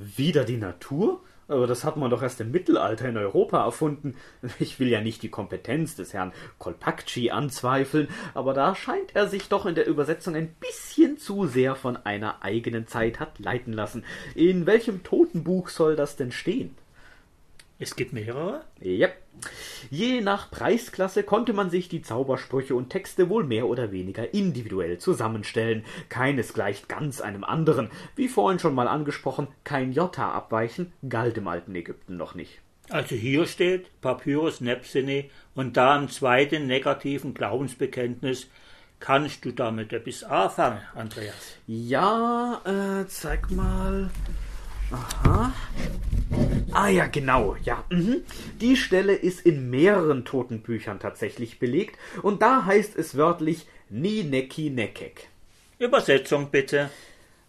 Wieder 0.00 0.44
die 0.44 0.56
Natur? 0.56 1.20
Aber 1.46 1.66
das 1.66 1.84
hat 1.84 1.96
man 1.96 2.10
doch 2.10 2.22
erst 2.22 2.40
im 2.40 2.52
Mittelalter 2.52 3.08
in 3.08 3.16
Europa 3.16 3.64
erfunden. 3.64 4.14
Ich 4.60 4.78
will 4.80 4.88
ja 4.88 5.00
nicht 5.00 5.22
die 5.22 5.28
Kompetenz 5.28 5.96
des 5.96 6.14
Herrn 6.14 6.32
Kolpakci 6.58 7.30
anzweifeln, 7.30 8.08
aber 8.34 8.54
da 8.54 8.74
scheint 8.74 9.14
er 9.14 9.28
sich 9.28 9.48
doch 9.48 9.66
in 9.66 9.74
der 9.74 9.86
Übersetzung 9.86 10.36
ein 10.36 10.54
bisschen 10.54 11.18
zu 11.18 11.46
sehr 11.46 11.74
von 11.74 11.96
einer 11.96 12.42
eigenen 12.42 12.86
Zeit 12.86 13.20
hat 13.20 13.38
leiten 13.40 13.72
lassen. 13.72 14.04
In 14.34 14.64
welchem 14.64 15.02
Totenbuch 15.02 15.68
soll 15.68 15.96
das 15.96 16.16
denn 16.16 16.30
stehen? 16.32 16.76
Es 17.78 17.96
gibt 17.96 18.12
mehrere? 18.12 18.62
Ja. 18.80 19.08
Je 19.90 20.20
nach 20.20 20.50
Preisklasse 20.50 21.22
konnte 21.22 21.52
man 21.52 21.70
sich 21.70 21.88
die 21.88 22.02
Zaubersprüche 22.02 22.74
und 22.74 22.90
Texte 22.90 23.28
wohl 23.28 23.44
mehr 23.44 23.66
oder 23.66 23.92
weniger 23.92 24.32
individuell 24.34 24.98
zusammenstellen. 24.98 25.84
Keines 26.08 26.52
gleicht 26.52 26.88
ganz 26.88 27.20
einem 27.20 27.44
anderen. 27.44 27.90
Wie 28.16 28.28
vorhin 28.28 28.58
schon 28.58 28.74
mal 28.74 28.88
angesprochen, 28.88 29.48
kein 29.64 29.92
Jota 29.92 30.30
abweichen 30.30 30.92
galt 31.08 31.38
im 31.38 31.48
alten 31.48 31.74
Ägypten 31.74 32.16
noch 32.16 32.34
nicht. 32.34 32.60
Also 32.88 33.14
hier 33.14 33.46
steht 33.46 33.88
Papyrus 34.00 34.60
Nepsene 34.60 35.26
und 35.54 35.76
da 35.76 35.96
im 35.96 36.08
zweiten 36.08 36.66
negativen 36.66 37.34
Glaubensbekenntnis 37.34 38.48
kannst 38.98 39.44
du 39.44 39.52
damit 39.52 39.92
etwas 39.92 40.24
anfangen, 40.24 40.80
Andreas? 40.94 41.56
Ja, 41.66 42.60
äh, 42.64 43.06
zeig 43.06 43.50
mal. 43.50 44.10
Aha. 44.90 45.52
Ah 46.72 46.88
ja, 46.88 47.06
genau, 47.06 47.56
ja. 47.64 47.84
Mhm. 47.90 48.22
Die 48.60 48.76
Stelle 48.76 49.14
ist 49.14 49.40
in 49.40 49.70
mehreren 49.70 50.24
Totenbüchern 50.24 51.00
tatsächlich 51.00 51.58
belegt 51.58 51.98
und 52.22 52.42
da 52.42 52.64
heißt 52.64 52.96
es 52.96 53.16
wörtlich 53.16 53.66
Ni 53.88 54.22
Neki 54.22 54.70
Nekek. 54.70 55.28
Übersetzung 55.78 56.50
bitte. 56.50 56.90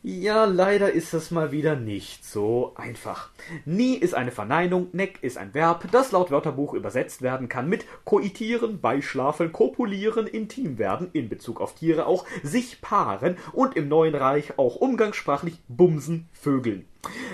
Ja, 0.03 0.45
leider 0.45 0.91
ist 0.91 1.13
das 1.13 1.29
mal 1.29 1.51
wieder 1.51 1.75
nicht 1.75 2.25
so 2.25 2.71
einfach. 2.75 3.29
Nie 3.65 3.93
ist 3.93 4.15
eine 4.15 4.31
Verneinung, 4.31 4.87
neck 4.93 5.19
ist 5.21 5.37
ein 5.37 5.53
Verb, 5.53 5.91
das 5.91 6.11
laut 6.11 6.31
Wörterbuch 6.31 6.73
übersetzt 6.73 7.21
werden 7.21 7.49
kann 7.49 7.69
mit 7.69 7.85
koitieren, 8.03 8.81
beischlafen, 8.81 9.51
kopulieren, 9.51 10.25
intim 10.25 10.79
werden, 10.79 11.11
in 11.13 11.29
Bezug 11.29 11.61
auf 11.61 11.75
Tiere 11.75 12.07
auch, 12.07 12.25
sich 12.41 12.81
paaren 12.81 13.37
und 13.53 13.75
im 13.75 13.89
Neuen 13.89 14.15
Reich 14.15 14.57
auch 14.57 14.75
umgangssprachlich 14.75 15.59
bumsen, 15.67 16.27
vögeln. 16.33 16.87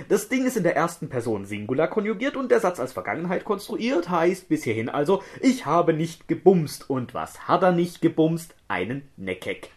Das 0.09 0.29
Ding 0.29 0.45
ist 0.45 0.57
in 0.57 0.63
der 0.63 0.75
ersten 0.75 1.09
Person 1.09 1.45
Singular 1.45 1.87
konjugiert 1.87 2.35
und 2.35 2.51
der 2.51 2.59
Satz 2.59 2.79
als 2.79 2.93
Vergangenheit 2.93 3.43
konstruiert, 3.43 4.09
heißt 4.09 4.47
bis 4.47 4.63
hierhin 4.63 4.89
also, 4.89 5.23
ich 5.41 5.65
habe 5.65 5.93
nicht 5.93 6.27
gebumst. 6.27 6.89
Und 6.89 7.13
was 7.13 7.47
hat 7.47 7.63
er 7.63 7.71
nicht 7.71 8.01
gebumst? 8.01 8.55
Einen 8.69 9.07
Neckek. 9.17 9.69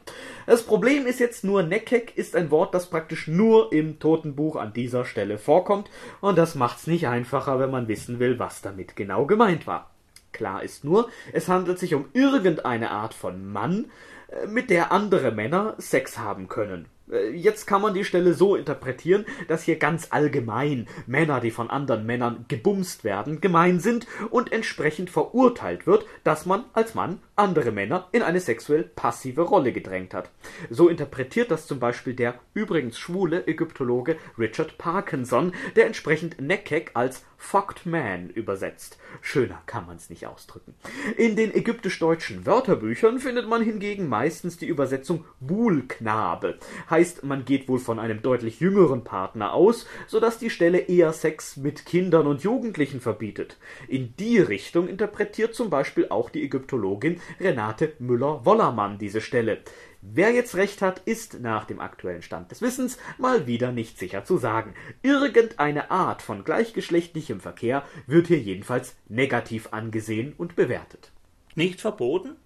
Das 0.50 0.64
Problem 0.64 1.06
ist 1.06 1.20
jetzt 1.20 1.44
nur, 1.44 1.62
Neckek 1.62 2.18
ist 2.18 2.34
ein 2.34 2.50
Wort, 2.50 2.74
das 2.74 2.90
praktisch 2.90 3.28
nur 3.28 3.72
im 3.72 4.00
Totenbuch 4.00 4.56
an 4.56 4.72
dieser 4.72 5.04
Stelle 5.04 5.38
vorkommt, 5.38 5.88
und 6.20 6.36
das 6.36 6.56
macht's 6.56 6.88
nicht 6.88 7.06
einfacher, 7.06 7.60
wenn 7.60 7.70
man 7.70 7.86
wissen 7.86 8.18
will, 8.18 8.40
was 8.40 8.60
damit 8.60 8.96
genau 8.96 9.26
gemeint 9.26 9.68
war. 9.68 9.92
Klar 10.32 10.64
ist 10.64 10.82
nur, 10.82 11.08
es 11.32 11.48
handelt 11.48 11.78
sich 11.78 11.94
um 11.94 12.06
irgendeine 12.14 12.90
Art 12.90 13.14
von 13.14 13.46
Mann, 13.52 13.92
äh, 14.26 14.48
mit 14.48 14.70
der 14.70 14.90
andere 14.90 15.30
Männer 15.30 15.76
Sex 15.78 16.18
haben 16.18 16.48
können. 16.48 16.86
Äh, 17.12 17.30
jetzt 17.30 17.66
kann 17.66 17.82
man 17.82 17.94
die 17.94 18.04
Stelle 18.04 18.34
so 18.34 18.56
interpretieren, 18.56 19.26
dass 19.46 19.62
hier 19.62 19.76
ganz 19.76 20.08
allgemein 20.10 20.88
Männer, 21.06 21.40
die 21.40 21.52
von 21.52 21.70
anderen 21.70 22.06
Männern 22.06 22.44
gebumst 22.48 23.04
werden, 23.04 23.40
gemein 23.40 23.78
sind 23.78 24.08
und 24.30 24.50
entsprechend 24.50 25.10
verurteilt 25.10 25.86
wird, 25.86 26.06
dass 26.24 26.44
man 26.44 26.64
als 26.72 26.96
Mann 26.96 27.20
andere 27.40 27.72
Männer 27.72 28.08
in 28.12 28.22
eine 28.22 28.38
sexuell 28.38 28.84
passive 28.84 29.40
Rolle 29.40 29.72
gedrängt 29.72 30.12
hat. 30.12 30.30
So 30.68 30.88
interpretiert 30.88 31.50
das 31.50 31.66
zum 31.66 31.80
Beispiel 31.80 32.14
der 32.14 32.38
übrigens 32.52 32.98
schwule 32.98 33.46
Ägyptologe 33.46 34.16
Richard 34.38 34.76
Parkinson, 34.76 35.54
der 35.74 35.86
entsprechend 35.86 36.40
Nekek 36.40 36.90
als 36.94 37.24
Fucked 37.42 37.86
Man 37.86 38.28
übersetzt. 38.28 38.98
Schöner 39.22 39.62
kann 39.64 39.86
man's 39.86 40.10
nicht 40.10 40.26
ausdrücken. 40.26 40.74
In 41.16 41.36
den 41.36 41.54
ägyptisch-deutschen 41.54 42.44
Wörterbüchern 42.44 43.18
findet 43.18 43.48
man 43.48 43.62
hingegen 43.62 44.08
meistens 44.08 44.58
die 44.58 44.66
Übersetzung 44.66 45.24
Buhlknabe. 45.40 46.58
Heißt, 46.90 47.24
man 47.24 47.46
geht 47.46 47.66
wohl 47.66 47.78
von 47.78 47.98
einem 47.98 48.20
deutlich 48.20 48.60
jüngeren 48.60 49.04
Partner 49.04 49.54
aus, 49.54 49.86
so 50.06 50.20
dass 50.20 50.38
die 50.38 50.50
Stelle 50.50 50.80
eher 50.80 51.14
Sex 51.14 51.56
mit 51.56 51.86
Kindern 51.86 52.26
und 52.26 52.42
Jugendlichen 52.42 53.00
verbietet. 53.00 53.56
In 53.88 54.14
die 54.16 54.38
Richtung 54.38 54.86
interpretiert 54.86 55.54
zum 55.54 55.70
Beispiel 55.70 56.08
auch 56.10 56.28
die 56.28 56.44
Ägyptologin 56.44 57.22
Renate 57.38 57.92
Müller-Wollermann 57.98 58.98
diese 58.98 59.20
Stelle. 59.20 59.58
Wer 60.02 60.30
jetzt 60.32 60.54
recht 60.54 60.80
hat, 60.80 61.00
ist 61.00 61.40
nach 61.40 61.66
dem 61.66 61.78
aktuellen 61.78 62.22
Stand 62.22 62.50
des 62.50 62.62
Wissens 62.62 62.98
mal 63.18 63.46
wieder 63.46 63.70
nicht 63.70 63.98
sicher 63.98 64.24
zu 64.24 64.38
sagen. 64.38 64.74
Irgendeine 65.02 65.90
Art 65.90 66.22
von 66.22 66.42
gleichgeschlechtlichem 66.42 67.40
Verkehr 67.40 67.84
wird 68.06 68.28
hier 68.28 68.38
jedenfalls 68.38 68.96
negativ 69.08 69.72
angesehen 69.72 70.32
und 70.38 70.56
bewertet. 70.56 71.12
Nicht 71.54 71.80
verboten? 71.80 72.36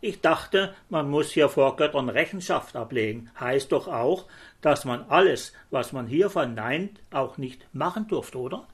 Ich 0.00 0.20
dachte, 0.20 0.74
man 0.90 1.08
muss 1.08 1.30
hier 1.30 1.48
vor 1.48 1.76
Göttern 1.76 2.10
Rechenschaft 2.10 2.76
ablegen. 2.76 3.30
Heißt 3.40 3.72
doch 3.72 3.88
auch, 3.88 4.26
dass 4.60 4.84
man 4.84 5.06
alles, 5.08 5.54
was 5.70 5.92
man 5.92 6.06
hier 6.06 6.28
verneint, 6.28 7.00
auch 7.10 7.38
nicht 7.38 7.66
machen 7.72 8.06
durfte, 8.06 8.38
oder? 8.38 8.68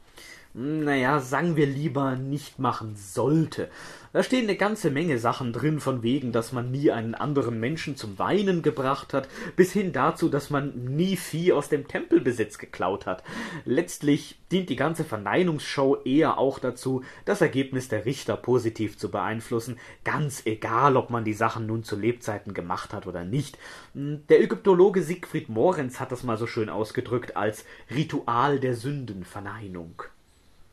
Naja, 0.52 1.20
sagen 1.20 1.54
wir 1.54 1.66
lieber 1.66 2.16
nicht 2.16 2.58
machen 2.58 2.96
sollte. 2.96 3.70
Da 4.12 4.24
stehen 4.24 4.44
eine 4.44 4.56
ganze 4.56 4.90
Menge 4.90 5.20
Sachen 5.20 5.52
drin, 5.52 5.78
von 5.78 6.02
wegen, 6.02 6.32
dass 6.32 6.50
man 6.50 6.72
nie 6.72 6.90
einen 6.90 7.14
anderen 7.14 7.60
Menschen 7.60 7.94
zum 7.94 8.18
Weinen 8.18 8.62
gebracht 8.62 9.14
hat, 9.14 9.28
bis 9.54 9.72
hin 9.72 9.92
dazu, 9.92 10.28
dass 10.28 10.50
man 10.50 10.96
nie 10.96 11.16
Vieh 11.16 11.52
aus 11.52 11.68
dem 11.68 11.86
Tempelbesitz 11.86 12.58
geklaut 12.58 13.06
hat. 13.06 13.22
Letztlich 13.64 14.40
dient 14.50 14.68
die 14.68 14.76
ganze 14.76 15.04
Verneinungsshow 15.04 15.98
eher 16.04 16.38
auch 16.38 16.58
dazu, 16.58 17.04
das 17.24 17.40
Ergebnis 17.40 17.86
der 17.86 18.04
Richter 18.04 18.36
positiv 18.36 18.98
zu 18.98 19.12
beeinflussen, 19.12 19.78
ganz 20.02 20.44
egal, 20.46 20.96
ob 20.96 21.10
man 21.10 21.24
die 21.24 21.32
Sachen 21.32 21.66
nun 21.66 21.84
zu 21.84 21.94
Lebzeiten 21.94 22.54
gemacht 22.54 22.92
hat 22.92 23.06
oder 23.06 23.22
nicht. 23.24 23.56
Der 23.94 24.40
Ägyptologe 24.40 25.02
Siegfried 25.02 25.48
Morenz 25.48 26.00
hat 26.00 26.10
das 26.10 26.24
mal 26.24 26.36
so 26.36 26.48
schön 26.48 26.68
ausgedrückt 26.68 27.36
als 27.36 27.64
Ritual 27.94 28.58
der 28.58 28.74
Sündenverneinung. 28.74 30.02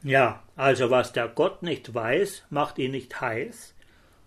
Ja, 0.08 0.42
also 0.56 0.90
was 0.90 1.12
der 1.12 1.28
Gott 1.28 1.64
nicht 1.64 1.94
weiß, 1.94 2.46
macht 2.50 2.80
ihn 2.80 2.92
nicht 2.92 3.20
heiß, 3.20 3.76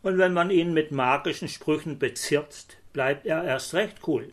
und 0.03 0.19
wenn 0.19 0.35
man 0.35 0.51
ihn 0.51 0.75
mit 0.75 0.93
magischen 0.93 1.49
Sprüchen 1.49 1.99
bezirzt, 1.99 2.77
bleibt 2.93 3.25
er 3.25 3.45
erst 3.45 3.73
recht 3.73 4.07
cool. 4.07 4.31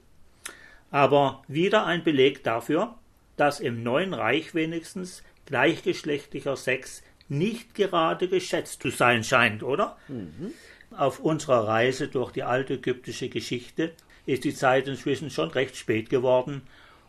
Aber 0.92 1.44
wieder 1.48 1.86
ein 1.86 2.04
Beleg 2.04 2.44
dafür, 2.44 2.96
dass 3.38 3.62
im 3.62 3.82
neuen 3.82 4.14
Reich 4.14 4.56
wenigstens 4.56 5.24
gleichgeschlechtlicher 5.46 6.58
Sex 6.58 7.02
nicht 7.30 7.76
gerade 7.76 8.28
geschätzt 8.28 8.82
zu 8.82 8.90
sein 8.90 9.24
scheint, 9.24 9.64
oder? 9.64 9.96
Mhm. 10.10 10.54
Auf 10.92 11.20
unserer 11.20 11.66
Reise 11.66 12.10
durch 12.10 12.34
die 12.34 12.44
alte 12.44 12.74
ägyptische 12.74 13.30
Geschichte 13.30 13.94
ist 14.26 14.44
die 14.44 14.54
Zeit 14.54 14.90
inzwischen 14.90 15.30
schon 15.30 15.52
recht 15.52 15.78
spät 15.78 16.10
geworden, 16.10 16.64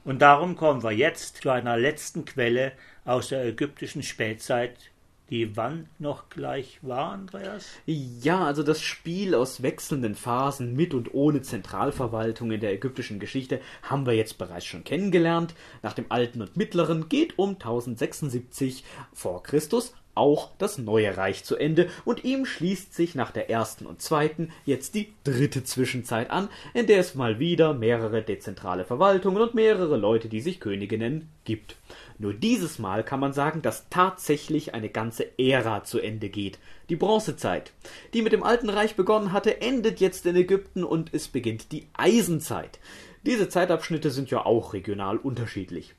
und 0.04 0.22
darum 0.22 0.54
kommen 0.54 0.84
wir 0.84 0.92
jetzt 0.92 1.42
zu 1.42 1.50
einer 1.50 1.76
letzten 1.76 2.24
Quelle 2.24 2.72
aus 3.08 3.28
der 3.28 3.44
ägyptischen 3.46 4.02
Spätzeit, 4.02 4.76
die 5.30 5.56
wann 5.56 5.88
noch 5.98 6.28
gleich 6.28 6.78
war, 6.82 7.12
Andreas? 7.12 7.66
Ja, 7.86 8.44
also 8.44 8.62
das 8.62 8.82
Spiel 8.82 9.34
aus 9.34 9.62
wechselnden 9.62 10.14
Phasen 10.14 10.74
mit 10.76 10.92
und 10.92 11.14
ohne 11.14 11.40
Zentralverwaltung 11.40 12.50
in 12.50 12.60
der 12.60 12.72
ägyptischen 12.74 13.18
Geschichte 13.18 13.60
haben 13.82 14.04
wir 14.04 14.12
jetzt 14.12 14.36
bereits 14.36 14.66
schon 14.66 14.84
kennengelernt. 14.84 15.54
Nach 15.82 15.94
dem 15.94 16.06
Alten 16.10 16.42
und 16.42 16.56
Mittleren 16.56 17.08
geht 17.08 17.38
um 17.38 17.54
1076 17.54 18.84
vor 19.14 19.42
Christus 19.42 19.94
auch 20.18 20.50
das 20.58 20.76
neue 20.76 21.16
Reich 21.16 21.44
zu 21.44 21.56
Ende 21.56 21.88
und 22.04 22.24
ihm 22.24 22.44
schließt 22.44 22.92
sich 22.92 23.14
nach 23.14 23.30
der 23.30 23.48
ersten 23.48 23.86
und 23.86 24.02
zweiten 24.02 24.50
jetzt 24.66 24.94
die 24.94 25.12
dritte 25.24 25.64
Zwischenzeit 25.64 26.30
an, 26.30 26.48
in 26.74 26.86
der 26.86 26.98
es 26.98 27.14
mal 27.14 27.38
wieder 27.38 27.72
mehrere 27.72 28.22
dezentrale 28.22 28.84
Verwaltungen 28.84 29.40
und 29.40 29.54
mehrere 29.54 29.96
Leute, 29.96 30.28
die 30.28 30.40
sich 30.40 30.60
Könige 30.60 30.98
nennen, 30.98 31.30
gibt. 31.44 31.76
Nur 32.18 32.34
dieses 32.34 32.78
Mal 32.78 33.04
kann 33.04 33.20
man 33.20 33.32
sagen, 33.32 33.62
dass 33.62 33.88
tatsächlich 33.88 34.74
eine 34.74 34.88
ganze 34.88 35.38
Ära 35.38 35.84
zu 35.84 36.00
Ende 36.00 36.28
geht. 36.28 36.58
Die 36.88 36.96
Bronzezeit, 36.96 37.72
die 38.12 38.22
mit 38.22 38.32
dem 38.32 38.42
Alten 38.42 38.68
Reich 38.68 38.96
begonnen 38.96 39.32
hatte, 39.32 39.60
endet 39.60 40.00
jetzt 40.00 40.26
in 40.26 40.34
Ägypten 40.34 40.82
und 40.84 41.14
es 41.14 41.28
beginnt 41.28 41.70
die 41.70 41.86
Eisenzeit. 41.94 42.80
Diese 43.24 43.48
Zeitabschnitte 43.48 44.10
sind 44.10 44.30
ja 44.30 44.44
auch 44.44 44.72
regional 44.72 45.16
unterschiedlich. 45.16 45.94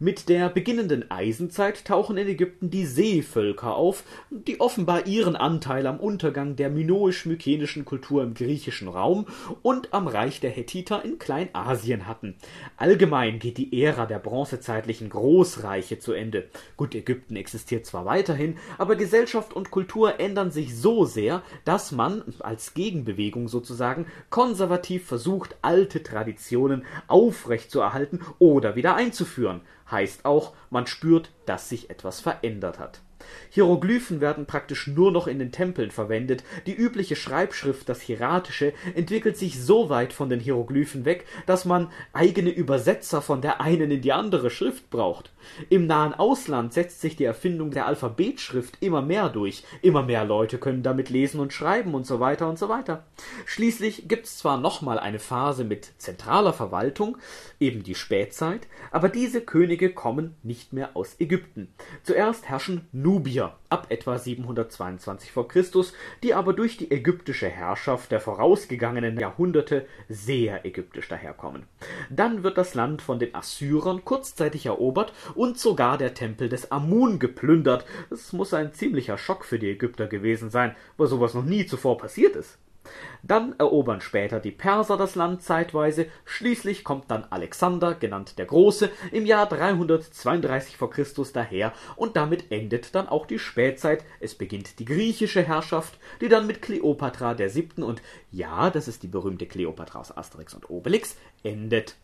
Mit 0.00 0.28
der 0.28 0.48
beginnenden 0.48 1.10
Eisenzeit 1.10 1.84
tauchen 1.84 2.18
in 2.18 2.28
Ägypten 2.28 2.70
die 2.70 2.86
Seevölker 2.86 3.74
auf, 3.74 4.04
die 4.30 4.60
offenbar 4.60 5.08
ihren 5.08 5.34
Anteil 5.34 5.88
am 5.88 5.98
Untergang 5.98 6.54
der 6.54 6.70
minoisch-mykenischen 6.70 7.84
Kultur 7.84 8.22
im 8.22 8.32
griechischen 8.32 8.86
Raum 8.86 9.26
und 9.62 9.92
am 9.92 10.06
Reich 10.06 10.38
der 10.38 10.50
Hethiter 10.50 11.04
in 11.04 11.18
Kleinasien 11.18 12.06
hatten. 12.06 12.36
Allgemein 12.76 13.40
geht 13.40 13.58
die 13.58 13.82
Ära 13.82 14.06
der 14.06 14.20
bronzezeitlichen 14.20 15.08
Großreiche 15.08 15.98
zu 15.98 16.12
Ende. 16.12 16.48
Gut, 16.76 16.94
Ägypten 16.94 17.34
existiert 17.34 17.84
zwar 17.84 18.04
weiterhin, 18.04 18.56
aber 18.78 18.94
Gesellschaft 18.94 19.52
und 19.52 19.72
Kultur 19.72 20.20
ändern 20.20 20.52
sich 20.52 20.76
so 20.76 21.06
sehr, 21.06 21.42
dass 21.64 21.90
man, 21.90 22.22
als 22.38 22.72
Gegenbewegung 22.72 23.48
sozusagen, 23.48 24.06
konservativ 24.30 25.06
versucht, 25.06 25.56
alte 25.60 26.04
Traditionen 26.04 26.84
aufrechtzuerhalten 27.08 28.20
oder 28.38 28.76
wieder 28.76 28.94
einzuführen 28.94 29.60
heißt 29.90 30.24
auch, 30.24 30.54
man 30.70 30.86
spürt, 30.86 31.30
dass 31.46 31.68
sich 31.68 31.90
etwas 31.90 32.20
verändert 32.20 32.78
hat 32.78 33.00
Hieroglyphen 33.50 34.20
werden 34.20 34.46
praktisch 34.46 34.86
nur 34.86 35.10
noch 35.10 35.26
in 35.26 35.38
den 35.38 35.52
Tempeln 35.52 35.90
verwendet, 35.90 36.44
die 36.66 36.74
übliche 36.74 37.16
Schreibschrift, 37.16 37.88
das 37.88 38.00
Hieratische, 38.00 38.72
entwickelt 38.94 39.36
sich 39.36 39.60
so 39.62 39.88
weit 39.88 40.12
von 40.12 40.28
den 40.28 40.40
Hieroglyphen 40.40 41.04
weg, 41.04 41.26
dass 41.46 41.64
man 41.64 41.90
eigene 42.12 42.50
Übersetzer 42.50 43.22
von 43.22 43.40
der 43.40 43.60
einen 43.60 43.90
in 43.90 44.02
die 44.02 44.12
andere 44.12 44.50
Schrift 44.50 44.90
braucht. 44.90 45.32
Im 45.70 45.86
nahen 45.86 46.14
Ausland 46.14 46.72
setzt 46.72 47.00
sich 47.00 47.16
die 47.16 47.24
Erfindung 47.24 47.70
der 47.70 47.86
Alphabetschrift 47.86 48.78
immer 48.80 49.02
mehr 49.02 49.28
durch, 49.28 49.64
immer 49.82 50.02
mehr 50.02 50.24
Leute 50.24 50.58
können 50.58 50.82
damit 50.82 51.10
lesen 51.10 51.40
und 51.40 51.52
schreiben 51.52 51.94
und 51.94 52.06
so 52.06 52.20
weiter 52.20 52.48
und 52.48 52.58
so 52.58 52.68
weiter. 52.68 53.04
Schließlich 53.46 54.08
gibt's 54.08 54.38
zwar 54.38 54.58
nochmal 54.58 54.98
eine 54.98 55.18
Phase 55.18 55.64
mit 55.64 55.92
zentraler 55.98 56.52
Verwaltung, 56.52 57.16
eben 57.58 57.82
die 57.82 57.94
Spätzeit, 57.94 58.68
aber 58.90 59.08
diese 59.08 59.40
Könige 59.40 59.92
kommen 59.92 60.34
nicht 60.42 60.72
mehr 60.72 60.90
aus 60.94 61.16
Ägypten. 61.18 61.68
Zuerst 62.02 62.48
herrschen 62.48 62.86
nur 62.92 63.07
Nubier 63.08 63.54
ab 63.70 63.86
etwa 63.88 64.18
722 64.18 65.32
v. 65.32 65.44
Chr., 65.44 65.64
die 66.22 66.34
aber 66.34 66.52
durch 66.52 66.76
die 66.76 66.90
ägyptische 66.90 67.48
Herrschaft 67.48 68.12
der 68.12 68.20
vorausgegangenen 68.20 69.18
Jahrhunderte 69.18 69.86
sehr 70.10 70.66
ägyptisch 70.66 71.08
daherkommen. 71.08 71.62
Dann 72.10 72.42
wird 72.42 72.58
das 72.58 72.74
Land 72.74 73.00
von 73.00 73.18
den 73.18 73.34
Assyrern 73.34 74.04
kurzzeitig 74.04 74.66
erobert 74.66 75.14
und 75.34 75.58
sogar 75.58 75.96
der 75.96 76.12
Tempel 76.12 76.50
des 76.50 76.70
Amun 76.70 77.18
geplündert. 77.18 77.86
Es 78.10 78.34
muss 78.34 78.52
ein 78.52 78.74
ziemlicher 78.74 79.16
Schock 79.16 79.46
für 79.46 79.58
die 79.58 79.70
Ägypter 79.70 80.06
gewesen 80.06 80.50
sein, 80.50 80.76
weil 80.98 81.06
sowas 81.06 81.32
noch 81.32 81.46
nie 81.46 81.64
zuvor 81.64 81.96
passiert 81.96 82.36
ist. 82.36 82.58
Dann 83.22 83.54
erobern 83.58 84.00
später 84.00 84.40
die 84.40 84.50
Perser 84.50 84.96
das 84.96 85.14
Land 85.14 85.42
zeitweise, 85.42 86.06
schließlich 86.24 86.84
kommt 86.84 87.10
dann 87.10 87.26
Alexander, 87.30 87.94
genannt 87.94 88.38
der 88.38 88.46
Große, 88.46 88.90
im 89.12 89.26
Jahr 89.26 89.48
332 89.48 90.76
v. 90.76 90.88
Chr. 90.88 91.04
daher 91.32 91.72
und 91.96 92.16
damit 92.16 92.50
endet 92.50 92.94
dann 92.94 93.08
auch 93.08 93.26
die 93.26 93.38
Spätzeit, 93.38 94.04
es 94.20 94.34
beginnt 94.34 94.78
die 94.78 94.84
griechische 94.84 95.42
Herrschaft, 95.42 95.98
die 96.20 96.28
dann 96.28 96.46
mit 96.46 96.62
Kleopatra 96.62 97.34
der 97.34 97.50
Siebten 97.50 97.82
und 97.82 98.02
ja, 98.30 98.70
das 98.70 98.88
ist 98.88 99.02
die 99.02 99.08
berühmte 99.08 99.46
Kleopatra 99.46 100.00
aus 100.00 100.16
Asterix 100.16 100.54
und 100.54 100.70
Obelix, 100.70 101.16
endet. 101.42 101.96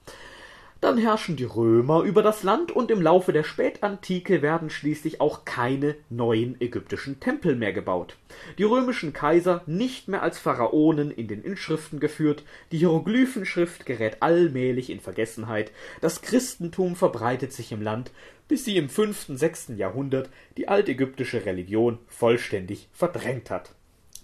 Dann 0.85 0.99
herrschen 0.99 1.37
die 1.37 1.45
Römer 1.45 2.03
über 2.03 2.23
das 2.23 2.43
Land 2.43 2.71
und 2.71 2.91
im 2.91 3.01
Laufe 3.01 3.33
der 3.33 3.43
Spätantike 3.43 4.43
werden 4.43 4.69
schließlich 4.69 5.19
auch 5.19 5.47
keine 5.47 5.95
neuen 6.11 6.61
ägyptischen 6.61 7.21
Tempel 7.21 7.57
mehr 7.57 7.73
gebaut. 7.73 8.19
Die 8.59 8.65
römischen 8.65 9.15
Kaiser 9.15 9.63
nicht 9.65 10.09
mehr 10.09 10.23
als 10.23 10.39
Pharaonen 10.39 11.11
in 11.11 11.27
den 11.27 11.41
Inschriften 11.43 12.01
geführt, 12.01 12.45
die 12.71 12.77
Hieroglyphenschrift 12.77 13.87
gerät 13.87 14.19
allmählich 14.21 14.91
in 14.91 15.01
Vergessenheit, 15.01 15.73
das 16.03 16.21
Christentum 16.21 16.97
verbreitet 16.97 17.55
sich 17.55 17.73
im 17.73 17.81
Land, 17.81 18.11
bis 18.47 18.67
sie 18.67 18.77
im 18.77 18.91
fünften, 18.91 19.39
sechsten 19.39 19.79
Jahrhundert 19.79 20.29
die 20.59 20.69
altägyptische 20.69 21.47
Religion 21.47 21.99
vollständig 22.09 22.91
verdrängt 22.93 23.49
hat. 23.49 23.71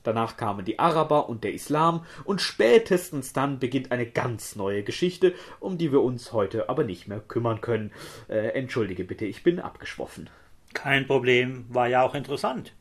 Danach 0.03 0.37
kamen 0.37 0.65
die 0.65 0.79
Araber 0.79 1.29
und 1.29 1.45
der 1.45 1.53
Islam, 1.53 2.07
und 2.25 2.41
spätestens 2.41 3.33
dann 3.33 3.59
beginnt 3.59 3.93
eine 3.93 4.07
ganz 4.07 4.57
neue 4.57 4.83
Geschichte, 4.83 5.35
um 5.61 5.79
die 5.79 5.93
wir 5.93 6.01
uns 6.01 6.33
heute 6.33 6.69
aber 6.69 6.85
nicht 6.85 7.07
mehr 7.07 7.21
kümmern 7.21 7.61
können. 7.61 7.93
Äh, 8.29 8.49
entschuldige 8.55 9.05
bitte, 9.05 9.27
ich 9.27 9.43
bin 9.43 9.61
abgeschwoffen. 9.61 10.31
Kein 10.73 11.07
Problem, 11.07 11.67
war 11.69 11.89
ja 11.89 12.03
auch 12.03 12.15
interessant. 12.15 12.73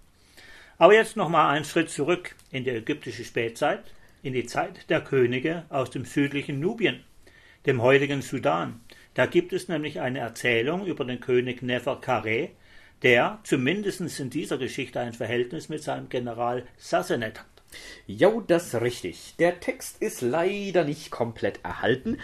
Aber 0.77 0.93
jetzt 0.93 1.17
nochmal 1.17 1.53
einen 1.53 1.65
Schritt 1.65 1.89
zurück 1.89 2.35
in 2.51 2.63
die 2.63 2.69
ägyptische 2.69 3.25
Spätzeit, 3.25 3.83
in 4.23 4.33
die 4.33 4.45
Zeit 4.45 4.89
der 4.89 5.01
Könige 5.01 5.65
aus 5.69 5.89
dem 5.89 6.05
südlichen 6.05 6.59
Nubien, 6.59 7.03
dem 7.65 7.81
heutigen 7.81 8.21
Sudan. 8.21 8.79
Da 9.13 9.25
gibt 9.25 9.51
es 9.51 9.67
nämlich 9.67 9.99
eine 9.99 10.19
Erzählung 10.19 10.85
über 10.85 11.03
den 11.03 11.19
König 11.19 11.61
Neferkare, 11.61 12.51
der 13.03 13.39
zumindest 13.43 14.19
in 14.19 14.29
dieser 14.29 14.57
Geschichte 14.57 14.99
ein 14.99 15.13
Verhältnis 15.13 15.69
mit 15.69 15.83
seinem 15.83 16.09
General 16.09 16.65
Sassenet 16.77 17.39
hat. 17.39 17.47
Ja, 18.07 18.31
das 18.47 18.81
richtig. 18.81 19.35
Der 19.37 19.59
Text 19.59 20.01
ist 20.01 20.21
leider 20.21 20.83
nicht 20.83 21.11
komplett 21.11 21.59
erhalten. 21.63 22.17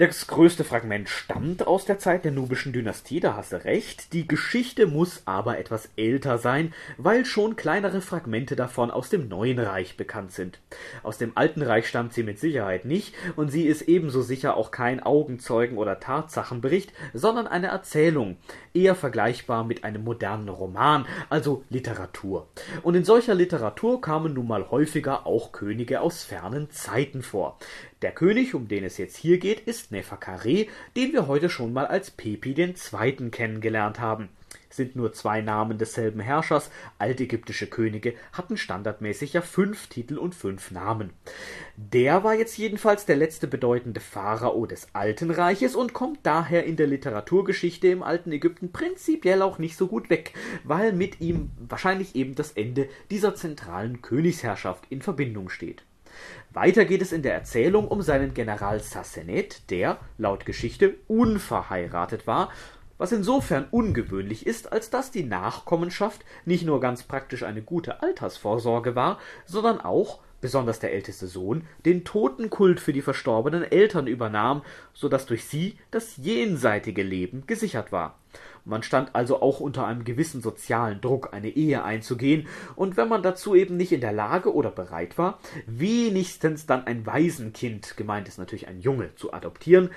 Das 0.00 0.28
größte 0.28 0.62
Fragment 0.62 1.08
stammt 1.08 1.66
aus 1.66 1.84
der 1.84 1.98
Zeit 1.98 2.24
der 2.24 2.30
nubischen 2.30 2.72
Dynastie, 2.72 3.18
da 3.18 3.34
hast 3.34 3.50
du 3.50 3.64
recht. 3.64 4.12
Die 4.12 4.28
Geschichte 4.28 4.86
muss 4.86 5.22
aber 5.24 5.58
etwas 5.58 5.88
älter 5.96 6.38
sein, 6.38 6.72
weil 6.98 7.24
schon 7.24 7.56
kleinere 7.56 8.00
Fragmente 8.00 8.54
davon 8.54 8.92
aus 8.92 9.10
dem 9.10 9.26
Neuen 9.26 9.58
Reich 9.58 9.96
bekannt 9.96 10.30
sind. 10.30 10.60
Aus 11.02 11.18
dem 11.18 11.32
Alten 11.34 11.62
Reich 11.62 11.88
stammt 11.88 12.14
sie 12.14 12.22
mit 12.22 12.38
Sicherheit 12.38 12.84
nicht, 12.84 13.12
und 13.34 13.50
sie 13.50 13.66
ist 13.66 13.82
ebenso 13.82 14.22
sicher 14.22 14.56
auch 14.56 14.70
kein 14.70 15.02
Augenzeugen- 15.02 15.78
oder 15.78 15.98
Tatsachenbericht, 15.98 16.92
sondern 17.12 17.48
eine 17.48 17.66
Erzählung, 17.66 18.36
eher 18.74 18.94
vergleichbar 18.94 19.64
mit 19.64 19.82
einem 19.82 20.04
modernen 20.04 20.48
Roman, 20.48 21.06
also 21.28 21.64
Literatur. 21.70 22.46
Und 22.84 22.94
in 22.94 23.02
solcher 23.02 23.34
Literatur 23.34 24.00
kamen 24.00 24.34
nun 24.34 24.46
mal 24.46 24.70
häufiger 24.70 25.26
auch 25.26 25.50
Könige 25.50 26.02
aus 26.02 26.22
fernen 26.22 26.70
Zeiten 26.70 27.22
vor. 27.22 27.58
Der 28.00 28.12
König, 28.12 28.54
um 28.54 28.68
den 28.68 28.84
es 28.84 28.96
jetzt 28.96 29.16
hier 29.16 29.38
geht, 29.38 29.58
ist 29.60 29.90
Neferkare, 29.90 30.66
den 30.96 31.12
wir 31.12 31.26
heute 31.26 31.50
schon 31.50 31.72
mal 31.72 31.86
als 31.86 32.12
Pepi 32.12 32.52
II. 32.52 33.30
kennengelernt 33.30 33.98
haben. 33.98 34.28
Sind 34.70 34.94
nur 34.94 35.12
zwei 35.12 35.40
Namen 35.40 35.78
desselben 35.78 36.20
Herrschers, 36.20 36.70
altägyptische 36.98 37.66
Könige 37.66 38.14
hatten 38.32 38.56
standardmäßig 38.56 39.32
ja 39.32 39.40
fünf 39.40 39.88
Titel 39.88 40.16
und 40.16 40.36
fünf 40.36 40.70
Namen. 40.70 41.10
Der 41.76 42.22
war 42.22 42.34
jetzt 42.34 42.56
jedenfalls 42.56 43.04
der 43.04 43.16
letzte 43.16 43.48
bedeutende 43.48 43.98
Pharao 43.98 44.66
des 44.66 44.94
Alten 44.94 45.32
Reiches 45.32 45.74
und 45.74 45.92
kommt 45.92 46.20
daher 46.22 46.64
in 46.64 46.76
der 46.76 46.86
Literaturgeschichte 46.86 47.88
im 47.88 48.04
alten 48.04 48.30
Ägypten 48.30 48.70
prinzipiell 48.70 49.42
auch 49.42 49.58
nicht 49.58 49.76
so 49.76 49.88
gut 49.88 50.08
weg, 50.08 50.34
weil 50.62 50.92
mit 50.92 51.20
ihm 51.20 51.50
wahrscheinlich 51.58 52.14
eben 52.14 52.36
das 52.36 52.52
Ende 52.52 52.88
dieser 53.10 53.34
zentralen 53.34 54.02
Königsherrschaft 54.02 54.84
in 54.88 55.02
Verbindung 55.02 55.48
steht. 55.48 55.82
Weiter 56.52 56.84
geht 56.84 57.02
es 57.02 57.12
in 57.12 57.22
der 57.22 57.34
Erzählung 57.34 57.88
um 57.88 58.02
seinen 58.02 58.34
General 58.34 58.80
Sassenet, 58.80 59.70
der, 59.70 59.98
laut 60.16 60.46
Geschichte, 60.46 60.94
unverheiratet 61.06 62.26
war, 62.26 62.50
was 62.98 63.12
insofern 63.12 63.66
ungewöhnlich 63.70 64.46
ist, 64.46 64.72
als 64.72 64.90
dass 64.90 65.10
die 65.10 65.22
Nachkommenschaft 65.22 66.24
nicht 66.44 66.66
nur 66.66 66.80
ganz 66.80 67.04
praktisch 67.04 67.44
eine 67.44 67.62
gute 67.62 68.02
Altersvorsorge 68.02 68.94
war, 68.94 69.18
sondern 69.46 69.80
auch, 69.80 70.20
besonders 70.40 70.78
der 70.78 70.92
älteste 70.92 71.26
Sohn, 71.26 71.64
den 71.84 72.04
Totenkult 72.04 72.80
für 72.80 72.92
die 72.92 73.02
verstorbenen 73.02 73.64
Eltern 73.64 74.06
übernahm, 74.06 74.62
so 74.94 75.08
dass 75.08 75.26
durch 75.26 75.44
sie 75.44 75.76
das 75.90 76.16
jenseitige 76.16 77.02
Leben 77.02 77.44
gesichert 77.46 77.92
war. 77.92 78.18
Man 78.64 78.82
stand 78.82 79.14
also 79.14 79.40
auch 79.40 79.60
unter 79.60 79.86
einem 79.86 80.04
gewissen 80.04 80.42
sozialen 80.42 81.00
Druck, 81.00 81.32
eine 81.32 81.48
Ehe 81.48 81.82
einzugehen, 81.82 82.46
und 82.76 82.96
wenn 82.96 83.08
man 83.08 83.22
dazu 83.22 83.54
eben 83.54 83.76
nicht 83.76 83.92
in 83.92 84.00
der 84.00 84.12
Lage 84.12 84.54
oder 84.54 84.70
bereit 84.70 85.16
war, 85.16 85.38
wenigstens 85.66 86.66
dann 86.66 86.86
ein 86.86 87.06
Waisenkind, 87.06 87.96
gemeint 87.96 88.28
ist 88.28 88.38
natürlich 88.38 88.68
ein 88.68 88.80
Junge, 88.80 89.14
zu 89.16 89.32
adoptieren, 89.32 89.90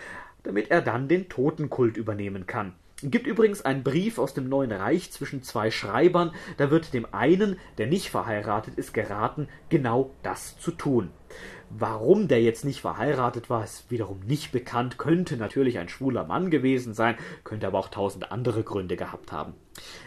damit 0.44 0.72
er 0.72 0.82
dann 0.82 1.08
den 1.08 1.30
Totenkult 1.30 1.98
übernehmen 1.98 2.48
kann. 2.48 2.74
Gibt 3.03 3.26
übrigens 3.26 3.64
einen 3.64 3.84
Brief 3.84 4.19
aus 4.19 4.34
dem 4.34 4.48
Neuen 4.48 4.72
Reich 4.72 5.11
zwischen 5.11 5.41
zwei 5.41 5.72
Schreibern, 5.72 6.34
da 6.57 6.69
wird 6.69 6.94
dem 6.94 7.07
einen, 7.11 7.57
der 7.78 7.88
nicht 7.88 8.10
verheiratet 8.10 8.76
ist, 8.76 8.94
geraten, 8.94 9.48
genau 9.69 10.11
das 10.22 10.60
zu 10.60 10.72
tun. 10.72 11.10
Warum 11.77 12.27
der 12.27 12.41
jetzt 12.41 12.65
nicht 12.65 12.81
verheiratet 12.81 13.49
war, 13.49 13.64
ist 13.64 13.89
wiederum 13.89 14.19
nicht 14.19 14.52
bekannt. 14.52 14.98
Könnte 14.98 15.38
natürlich 15.38 15.80
ein 15.80 15.88
schwuler 15.89 16.26
Mann 16.26 16.52
gewesen 16.52 16.93
sein, 16.93 17.15
könnte 17.43 17.68
aber 17.68 17.80
auch 17.80 17.88
tausend 17.88 18.31
andere 18.31 18.64
Gründe 18.64 18.98
gehabt 18.98 19.31
haben. 19.31 19.53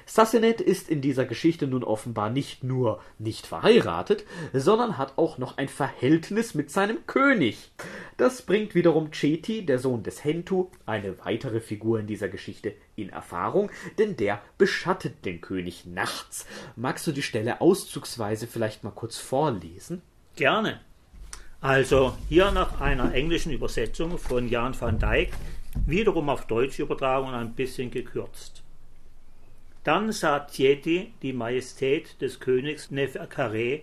Sassenet 0.05 0.61
ist 0.61 0.91
in 0.91 1.01
dieser 1.01 1.25
Geschichte 1.25 1.67
nun 1.67 1.83
offenbar 1.83 2.29
nicht 2.29 2.65
nur 2.65 3.01
nicht 3.19 3.47
verheiratet, 3.47 4.25
sondern 4.53 4.99
hat 4.99 5.17
auch 5.17 5.39
noch 5.39 5.57
ein 5.57 5.69
Verhältnis 5.69 6.55
mit 6.55 6.71
seinem 6.71 7.07
König. 7.07 7.73
Das 8.19 8.43
bringt 8.43 8.75
wiederum 8.75 9.11
Cheti, 9.11 9.65
der 9.65 9.79
Sohn 9.79 10.03
des 10.03 10.23
Hentu, 10.23 10.69
eine 10.85 11.19
weitere 11.25 11.61
Figur 11.61 11.99
in 11.99 12.07
dieser 12.07 12.29
Geschichte, 12.29 12.75
in 12.95 13.09
Erfahrung, 13.09 13.71
denn 13.99 14.17
der 14.17 14.43
beschattet 14.59 15.25
den 15.25 15.41
König 15.41 15.87
nachts. 15.87 16.47
Magst 16.77 17.07
du 17.07 17.13
die 17.13 17.23
Stelle 17.23 17.61
auszugsweise 17.63 18.47
vielleicht 18.47 18.85
mal 18.85 18.91
kurz 18.91 19.17
vorlesen? 19.17 20.03
Gerne. 20.37 20.81
Also 21.65 22.15
hier 22.29 22.51
nach 22.51 22.83
einer 22.83 23.15
englischen 23.15 23.51
Übersetzung 23.51 24.19
von 24.19 24.51
Jan 24.51 24.79
van 24.79 24.99
Dijk, 24.99 25.33
wiederum 25.87 26.29
auf 26.29 26.47
Deutsch 26.47 26.79
übertragen 26.79 27.29
und 27.29 27.33
ein 27.33 27.55
bisschen 27.55 27.91
gekürzt. 27.91 28.63
Dann 29.83 30.13
sah 30.13 30.41
Tieti 30.41 31.15
die 31.23 31.33
Majestät 31.33 32.21
des 32.21 32.39
Königs 32.39 32.91
Neferkare, 32.91 33.81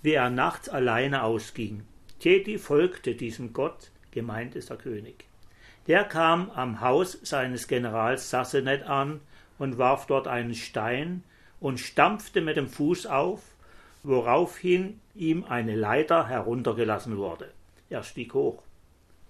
wie 0.00 0.12
er 0.14 0.30
nachts 0.30 0.70
alleine 0.70 1.24
ausging. 1.24 1.82
Tieti 2.20 2.56
folgte 2.56 3.14
diesem 3.14 3.52
Gott, 3.52 3.90
gemeint 4.10 4.56
ist 4.56 4.70
der 4.70 4.78
König. 4.78 5.26
Der 5.86 6.04
kam 6.04 6.50
am 6.52 6.80
Haus 6.80 7.18
seines 7.22 7.68
Generals 7.68 8.30
Sassenet 8.30 8.84
an 8.84 9.20
und 9.58 9.76
warf 9.76 10.06
dort 10.06 10.26
einen 10.26 10.54
Stein 10.54 11.22
und 11.60 11.80
stampfte 11.80 12.40
mit 12.40 12.56
dem 12.56 12.68
Fuß 12.68 13.04
auf, 13.04 13.42
woraufhin 14.04 15.00
ihm 15.14 15.44
eine 15.44 15.74
Leiter 15.74 16.28
heruntergelassen 16.28 17.16
wurde. 17.16 17.50
Er 17.88 18.02
stieg 18.02 18.34
hoch. 18.34 18.62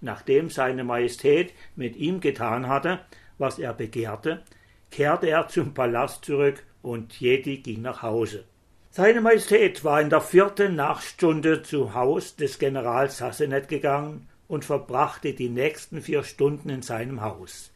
Nachdem 0.01 0.49
seine 0.49 0.83
Majestät 0.83 1.53
mit 1.75 1.95
ihm 1.95 2.19
getan 2.19 2.67
hatte, 2.67 2.99
was 3.37 3.57
er 3.57 3.73
begehrte, 3.73 4.43
kehrte 4.91 5.27
er 5.27 5.47
zum 5.47 5.73
Palast 5.73 6.25
zurück 6.25 6.61
und 6.81 7.19
Jedi 7.19 7.57
ging 7.57 7.81
nach 7.81 8.03
Hause. 8.03 8.43
Seine 8.91 9.21
Majestät 9.21 9.83
war 9.83 9.99
in 10.01 10.09
der 10.09 10.21
vierten 10.21 10.75
Nachtstunde 10.75 11.63
zu 11.63 11.93
Haus 11.93 12.35
des 12.35 12.59
Generals 12.59 13.17
Sassenet 13.17 13.67
gegangen 13.67 14.27
und 14.47 14.63
verbrachte 14.63 15.33
die 15.33 15.49
nächsten 15.49 16.01
vier 16.01 16.23
Stunden 16.23 16.69
in 16.69 16.81
seinem 16.81 17.21
Haus. 17.21 17.71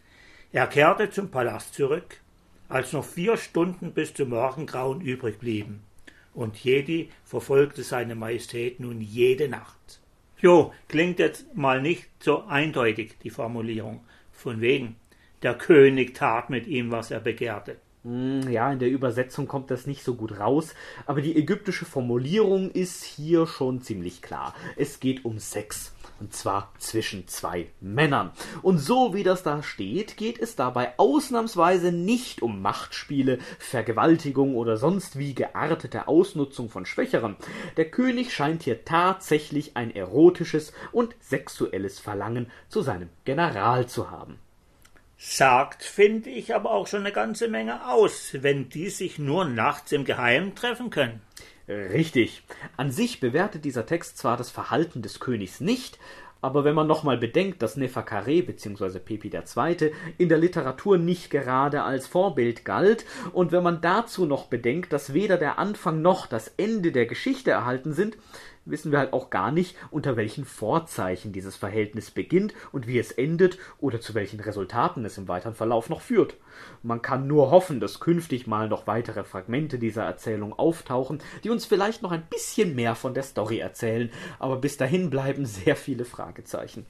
Er 0.51 0.67
kehrte 0.67 1.09
zum 1.09 1.31
Palast 1.31 1.73
zurück, 1.73 2.21
als 2.67 2.93
noch 2.93 3.05
vier 3.05 3.37
Stunden 3.37 3.93
bis 3.93 4.13
zum 4.13 4.29
Morgengrauen 4.29 5.01
übrig 5.01 5.39
blieben 5.39 5.83
und 6.39 6.55
Jedi 6.63 7.09
verfolgte 7.25 7.83
seine 7.83 8.15
Majestät 8.15 8.79
nun 8.79 9.01
jede 9.01 9.49
Nacht. 9.49 9.99
Jo, 10.39 10.71
klingt 10.87 11.19
jetzt 11.19 11.53
mal 11.53 11.81
nicht 11.81 12.07
so 12.21 12.45
eindeutig, 12.45 13.17
die 13.23 13.29
Formulierung. 13.29 14.05
Von 14.31 14.61
wegen, 14.61 14.95
der 15.43 15.53
König 15.53 16.15
tat 16.15 16.49
mit 16.49 16.65
ihm, 16.65 16.91
was 16.91 17.11
er 17.11 17.19
begehrte. 17.19 17.75
Hm, 18.03 18.49
ja, 18.49 18.71
in 18.71 18.79
der 18.79 18.89
Übersetzung 18.89 19.49
kommt 19.49 19.69
das 19.69 19.85
nicht 19.85 20.01
so 20.01 20.15
gut 20.15 20.39
raus, 20.39 20.75
aber 21.05 21.19
die 21.19 21.35
ägyptische 21.35 21.83
Formulierung 21.83 22.71
ist 22.71 23.03
hier 23.03 23.45
schon 23.45 23.81
ziemlich 23.81 24.21
klar. 24.21 24.55
Es 24.77 25.01
geht 25.01 25.25
um 25.25 25.39
Sex. 25.39 25.93
Und 26.19 26.33
zwar 26.33 26.73
zwischen 26.79 27.27
zwei 27.27 27.67
Männern. 27.79 28.31
Und 28.61 28.77
so 28.77 29.13
wie 29.13 29.23
das 29.23 29.43
da 29.43 29.63
steht, 29.63 30.17
geht 30.17 30.39
es 30.39 30.55
dabei 30.55 30.93
ausnahmsweise 30.97 31.91
nicht 31.91 32.41
um 32.41 32.61
Machtspiele, 32.61 33.39
Vergewaltigung 33.57 34.55
oder 34.55 34.75
sonst 34.75 35.17
wie 35.17 35.33
geartete 35.33 36.07
Ausnutzung 36.07 36.69
von 36.69 36.85
Schwächeren. 36.85 37.37
Der 37.77 37.89
König 37.89 38.33
scheint 38.33 38.63
hier 38.63 38.83
tatsächlich 38.83 39.77
ein 39.77 39.95
erotisches 39.95 40.73
und 40.91 41.15
sexuelles 41.21 41.99
Verlangen 41.99 42.51
zu 42.67 42.81
seinem 42.81 43.09
General 43.23 43.87
zu 43.87 44.11
haben. 44.11 44.39
Sagt, 45.17 45.83
finde 45.83 46.29
ich, 46.29 46.55
aber 46.55 46.71
auch 46.71 46.87
schon 46.87 47.01
eine 47.01 47.11
ganze 47.11 47.49
Menge 47.49 47.87
aus, 47.87 48.29
wenn 48.39 48.69
die 48.69 48.89
sich 48.89 49.19
nur 49.19 49.43
nachts 49.45 49.91
im 49.91 50.05
Geheimen 50.05 50.55
treffen 50.55 50.89
können. 50.89 51.21
Richtig. 51.69 52.41
An 52.77 52.89
sich 52.89 53.19
bewertet 53.19 53.63
dieser 53.63 53.85
Text 53.85 54.17
zwar 54.17 54.37
das 54.37 54.49
Verhalten 54.49 55.03
des 55.03 55.19
Königs 55.19 55.61
nicht, 55.61 55.99
aber 56.41 56.63
wenn 56.63 56.73
man 56.73 56.87
nochmal 56.87 57.17
bedenkt, 57.17 57.61
dass 57.61 57.77
Neferkare 57.77 58.41
bzw. 58.41 58.97
Pepi 58.97 59.29
II. 59.29 59.91
in 60.17 60.29
der 60.29 60.39
Literatur 60.39 60.97
nicht 60.97 61.29
gerade 61.29 61.83
als 61.83 62.07
Vorbild 62.07 62.65
galt, 62.65 63.05
und 63.33 63.51
wenn 63.51 63.61
man 63.61 63.81
dazu 63.81 64.25
noch 64.25 64.47
bedenkt, 64.47 64.93
dass 64.93 65.13
weder 65.13 65.37
der 65.37 65.59
Anfang 65.59 66.01
noch 66.01 66.25
das 66.25 66.47
Ende 66.57 66.91
der 66.91 67.05
Geschichte 67.05 67.51
erhalten 67.51 67.93
sind, 67.93 68.17
wissen 68.69 68.91
wir 68.91 68.99
halt 68.99 69.13
auch 69.13 69.29
gar 69.29 69.51
nicht, 69.51 69.75
unter 69.91 70.17
welchen 70.17 70.45
Vorzeichen 70.45 71.31
dieses 71.31 71.55
Verhältnis 71.55 72.11
beginnt 72.11 72.53
und 72.71 72.87
wie 72.87 72.99
es 72.99 73.11
endet 73.11 73.57
oder 73.79 73.99
zu 74.01 74.13
welchen 74.13 74.39
Resultaten 74.39 75.05
es 75.05 75.17
im 75.17 75.27
weiteren 75.27 75.55
Verlauf 75.55 75.89
noch 75.89 76.01
führt. 76.01 76.35
Man 76.83 77.01
kann 77.01 77.27
nur 77.27 77.51
hoffen, 77.51 77.79
dass 77.79 77.99
künftig 77.99 78.47
mal 78.47 78.67
noch 78.67 78.87
weitere 78.87 79.23
Fragmente 79.23 79.79
dieser 79.79 80.03
Erzählung 80.03 80.57
auftauchen, 80.57 81.19
die 81.43 81.49
uns 81.49 81.65
vielleicht 81.65 82.01
noch 82.01 82.11
ein 82.11 82.27
bisschen 82.29 82.75
mehr 82.75 82.95
von 82.95 83.13
der 83.13 83.23
Story 83.23 83.59
erzählen, 83.59 84.11
aber 84.39 84.57
bis 84.57 84.77
dahin 84.77 85.09
bleiben 85.09 85.45
sehr 85.45 85.75
viele 85.75 86.05
Fragezeichen. 86.05 86.85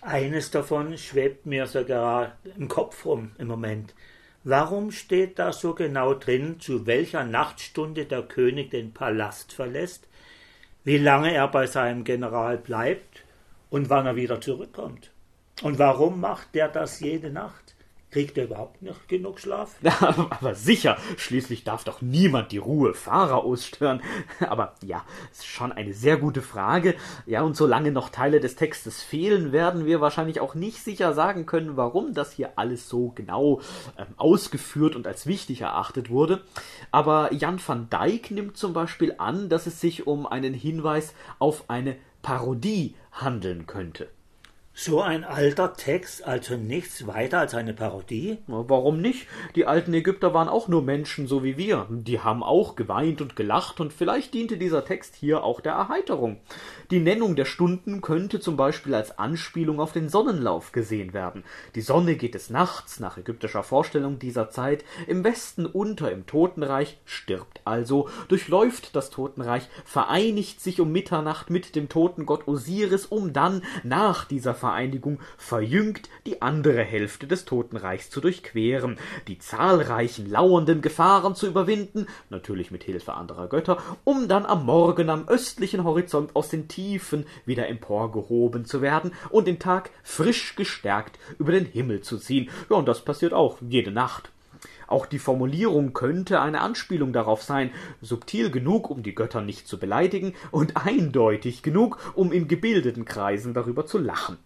Eines 0.00 0.50
davon 0.50 0.96
schwebt 0.98 1.46
mir 1.46 1.66
sogar 1.66 2.36
im 2.56 2.68
Kopf 2.68 3.04
rum 3.04 3.32
im 3.38 3.48
Moment. 3.48 3.94
Warum 4.44 4.92
steht 4.92 5.40
da 5.40 5.52
so 5.52 5.74
genau 5.74 6.14
drin, 6.14 6.60
zu 6.60 6.86
welcher 6.86 7.24
Nachtstunde 7.24 8.04
der 8.04 8.22
König 8.22 8.70
den 8.70 8.92
Palast 8.92 9.52
verlässt, 9.52 10.06
wie 10.86 10.98
lange 10.98 11.34
er 11.34 11.48
bei 11.48 11.66
seinem 11.66 12.04
General 12.04 12.56
bleibt 12.58 13.24
und 13.70 13.90
wann 13.90 14.06
er 14.06 14.14
wieder 14.14 14.40
zurückkommt. 14.40 15.10
Und 15.62 15.80
warum 15.80 16.20
macht 16.20 16.54
der 16.54 16.68
das 16.68 17.00
jede 17.00 17.28
Nacht? 17.28 17.65
Kriegt 18.16 18.38
er 18.38 18.44
überhaupt 18.44 18.80
noch 18.80 19.06
genug 19.08 19.40
Schlaf? 19.40 19.74
Aber 20.30 20.54
sicher, 20.54 20.96
schließlich 21.18 21.64
darf 21.64 21.84
doch 21.84 22.00
niemand 22.00 22.50
die 22.50 22.56
Ruhe 22.56 22.94
Pharaos 22.94 23.66
stören. 23.66 24.00
Aber 24.40 24.74
ja, 24.82 25.04
ist 25.30 25.44
schon 25.44 25.70
eine 25.70 25.92
sehr 25.92 26.16
gute 26.16 26.40
Frage. 26.40 26.94
Ja, 27.26 27.42
und 27.42 27.58
solange 27.58 27.92
noch 27.92 28.08
Teile 28.08 28.40
des 28.40 28.56
Textes 28.56 29.02
fehlen, 29.02 29.52
werden 29.52 29.84
wir 29.84 30.00
wahrscheinlich 30.00 30.40
auch 30.40 30.54
nicht 30.54 30.82
sicher 30.82 31.12
sagen 31.12 31.44
können, 31.44 31.76
warum 31.76 32.14
das 32.14 32.32
hier 32.32 32.52
alles 32.56 32.88
so 32.88 33.10
genau 33.10 33.60
ähm, 33.98 34.06
ausgeführt 34.16 34.96
und 34.96 35.06
als 35.06 35.26
wichtig 35.26 35.60
erachtet 35.60 36.08
wurde. 36.08 36.40
Aber 36.92 37.34
Jan 37.34 37.60
van 37.66 37.90
Dijk 37.90 38.30
nimmt 38.30 38.56
zum 38.56 38.72
Beispiel 38.72 39.14
an, 39.18 39.50
dass 39.50 39.66
es 39.66 39.78
sich 39.82 40.06
um 40.06 40.26
einen 40.26 40.54
Hinweis 40.54 41.12
auf 41.38 41.68
eine 41.68 41.96
Parodie 42.22 42.94
handeln 43.12 43.66
könnte. 43.66 44.08
So 44.78 45.00
ein 45.00 45.24
alter 45.24 45.72
Text, 45.72 46.26
also 46.26 46.54
nichts 46.56 47.06
weiter 47.06 47.38
als 47.38 47.54
eine 47.54 47.72
Parodie? 47.72 48.36
Warum 48.46 49.00
nicht? 49.00 49.26
Die 49.54 49.64
alten 49.64 49.94
Ägypter 49.94 50.34
waren 50.34 50.50
auch 50.50 50.68
nur 50.68 50.82
Menschen, 50.82 51.26
so 51.26 51.42
wie 51.42 51.56
wir. 51.56 51.86
Die 51.88 52.20
haben 52.20 52.42
auch 52.42 52.76
geweint 52.76 53.22
und 53.22 53.36
gelacht, 53.36 53.80
und 53.80 53.94
vielleicht 53.94 54.34
diente 54.34 54.58
dieser 54.58 54.84
Text 54.84 55.16
hier 55.16 55.44
auch 55.44 55.62
der 55.62 55.72
Erheiterung. 55.72 56.40
Die 56.90 57.00
Nennung 57.00 57.36
der 57.36 57.46
Stunden 57.46 58.02
könnte 58.02 58.38
zum 58.38 58.58
Beispiel 58.58 58.94
als 58.94 59.18
Anspielung 59.18 59.80
auf 59.80 59.92
den 59.92 60.10
Sonnenlauf 60.10 60.72
gesehen 60.72 61.14
werden. 61.14 61.42
Die 61.74 61.80
Sonne 61.80 62.16
geht 62.16 62.34
des 62.34 62.50
Nachts, 62.50 63.00
nach 63.00 63.16
ägyptischer 63.16 63.62
Vorstellung 63.62 64.18
dieser 64.18 64.50
Zeit, 64.50 64.84
im 65.06 65.24
Westen 65.24 65.64
unter 65.64 66.12
im 66.12 66.26
Totenreich, 66.26 66.98
stirbt 67.06 67.62
also, 67.64 68.10
durchläuft 68.28 68.94
das 68.94 69.08
Totenreich, 69.08 69.68
vereinigt 69.86 70.60
sich 70.60 70.82
um 70.82 70.92
Mitternacht 70.92 71.48
mit 71.48 71.74
dem 71.76 71.88
Totengott 71.88 72.46
Osiris, 72.46 73.06
um 73.06 73.32
dann 73.32 73.62
nach 73.82 74.26
dieser 74.26 74.54
Vereinigung 74.66 75.20
verjüngt 75.38 76.08
die 76.26 76.42
andere 76.42 76.82
Hälfte 76.82 77.28
des 77.28 77.44
Totenreichs 77.44 78.10
zu 78.10 78.20
durchqueren, 78.20 78.98
die 79.28 79.38
zahlreichen 79.38 80.28
lauernden 80.28 80.82
Gefahren 80.82 81.36
zu 81.36 81.46
überwinden, 81.46 82.08
natürlich 82.30 82.72
mit 82.72 82.82
Hilfe 82.82 83.14
anderer 83.14 83.48
Götter, 83.48 83.78
um 84.02 84.26
dann 84.26 84.44
am 84.44 84.66
Morgen 84.66 85.08
am 85.08 85.28
östlichen 85.28 85.84
Horizont 85.84 86.34
aus 86.34 86.48
den 86.48 86.66
Tiefen 86.66 87.26
wieder 87.44 87.68
emporgehoben 87.68 88.64
zu 88.64 88.82
werden 88.82 89.12
und 89.30 89.46
den 89.46 89.60
Tag 89.60 89.90
frisch 90.02 90.56
gestärkt 90.56 91.16
über 91.38 91.52
den 91.52 91.66
Himmel 91.66 92.00
zu 92.00 92.18
ziehen. 92.18 92.50
Ja, 92.68 92.74
und 92.74 92.88
das 92.88 93.04
passiert 93.04 93.34
auch 93.34 93.58
jede 93.60 93.92
Nacht. 93.92 94.30
Auch 94.88 95.06
die 95.06 95.18
Formulierung 95.18 95.92
könnte 95.92 96.40
eine 96.40 96.60
Anspielung 96.60 97.12
darauf 97.12 97.42
sein, 97.42 97.70
subtil 98.00 98.50
genug, 98.50 98.90
um 98.90 99.02
die 99.02 99.14
Götter 99.14 99.42
nicht 99.42 99.66
zu 99.66 99.78
beleidigen, 99.78 100.34
und 100.50 100.76
eindeutig 100.76 101.62
genug, 101.62 101.98
um 102.14 102.32
in 102.32 102.48
gebildeten 102.48 103.04
Kreisen 103.04 103.54
darüber 103.54 103.86
zu 103.86 103.98
lachen. 103.98 104.38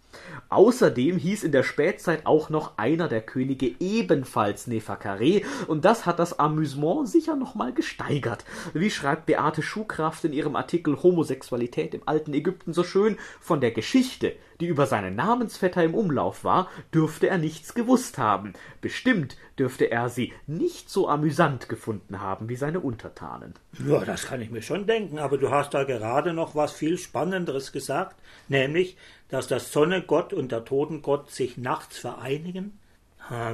Außerdem 0.50 1.16
hieß 1.16 1.44
in 1.44 1.52
der 1.52 1.62
Spätzeit 1.62 2.26
auch 2.26 2.50
noch 2.50 2.76
einer 2.76 3.08
der 3.08 3.20
Könige 3.22 3.72
ebenfalls 3.78 4.66
Neferkare, 4.66 5.42
und 5.68 5.84
das 5.84 6.06
hat 6.06 6.18
das 6.18 6.38
Amüsement 6.38 7.08
sicher 7.08 7.36
nochmal 7.36 7.72
gesteigert. 7.72 8.44
Wie 8.74 8.90
schreibt 8.90 9.26
Beate 9.26 9.62
Schuhkraft 9.62 10.24
in 10.24 10.32
ihrem 10.32 10.56
Artikel 10.56 11.00
Homosexualität 11.02 11.94
im 11.94 12.02
alten 12.06 12.34
Ägypten 12.34 12.72
so 12.72 12.82
schön, 12.82 13.16
von 13.40 13.60
der 13.60 13.70
Geschichte, 13.70 14.34
die 14.60 14.66
über 14.66 14.86
seinen 14.86 15.14
Namensvetter 15.14 15.82
im 15.84 15.94
Umlauf 15.94 16.44
war, 16.44 16.68
dürfte 16.92 17.28
er 17.28 17.38
nichts 17.38 17.74
gewusst 17.74 18.18
haben. 18.18 18.52
Bestimmt 18.80 19.36
dürfte 19.58 19.90
er 19.90 20.08
sie 20.08 20.32
nicht 20.46 20.90
so 20.90 21.08
amüsant 21.08 21.68
gefunden 21.68 22.20
haben 22.20 22.48
wie 22.48 22.56
seine 22.56 22.80
Untertanen. 22.80 23.54
Ja, 23.86 24.04
das 24.04 24.26
kann 24.26 24.40
ich 24.40 24.50
mir 24.50 24.62
schon 24.62 24.86
denken, 24.86 25.18
aber 25.18 25.38
du 25.38 25.50
hast 25.50 25.74
da 25.74 25.84
gerade 25.84 26.32
noch 26.32 26.54
was 26.54 26.72
viel 26.72 26.98
Spannenderes 26.98 27.72
gesagt, 27.72 28.16
nämlich, 28.48 28.96
dass 29.30 29.46
der 29.46 29.60
Sonnegott 29.60 30.32
und 30.32 30.52
der 30.52 30.64
Totengott 30.64 31.30
sich 31.30 31.56
nachts 31.56 31.98
vereinigen? 31.98 32.78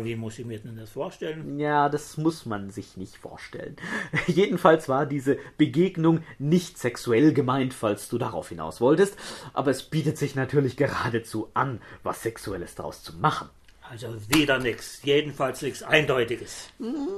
Wie 0.03 0.17
muss 0.17 0.39
ich 0.39 0.47
mir 0.47 0.59
denn 0.59 0.79
das 0.79 0.91
vorstellen? 0.91 1.59
Ja, 1.61 1.91
das 1.91 2.17
muss 2.17 2.47
man 2.47 2.71
sich 2.71 2.97
nicht 2.97 3.19
vorstellen. 3.19 3.77
Jedenfalls 4.27 4.89
war 4.89 5.05
diese 5.05 5.37
Begegnung 5.59 6.21
nicht 6.39 6.79
sexuell 6.79 7.35
gemeint, 7.35 7.75
falls 7.75 8.09
du 8.09 8.17
darauf 8.17 8.49
hinaus 8.49 8.81
wolltest, 8.81 9.19
aber 9.53 9.71
es 9.71 9.83
bietet 9.83 10.17
sich 10.17 10.35
natürlich 10.35 10.79
geradezu 10.79 11.51
an, 11.53 11.83
was 12.03 12.23
Sexuelles 12.23 12.75
daraus 12.75 13.03
zu 13.03 13.17
machen. 13.17 13.51
Also 13.91 14.09
wieder 14.29 14.59
nichts, 14.59 15.01
jedenfalls 15.05 15.61
nichts 15.61 15.83
Eindeutiges. 15.83 16.71
Hm, 16.79 17.09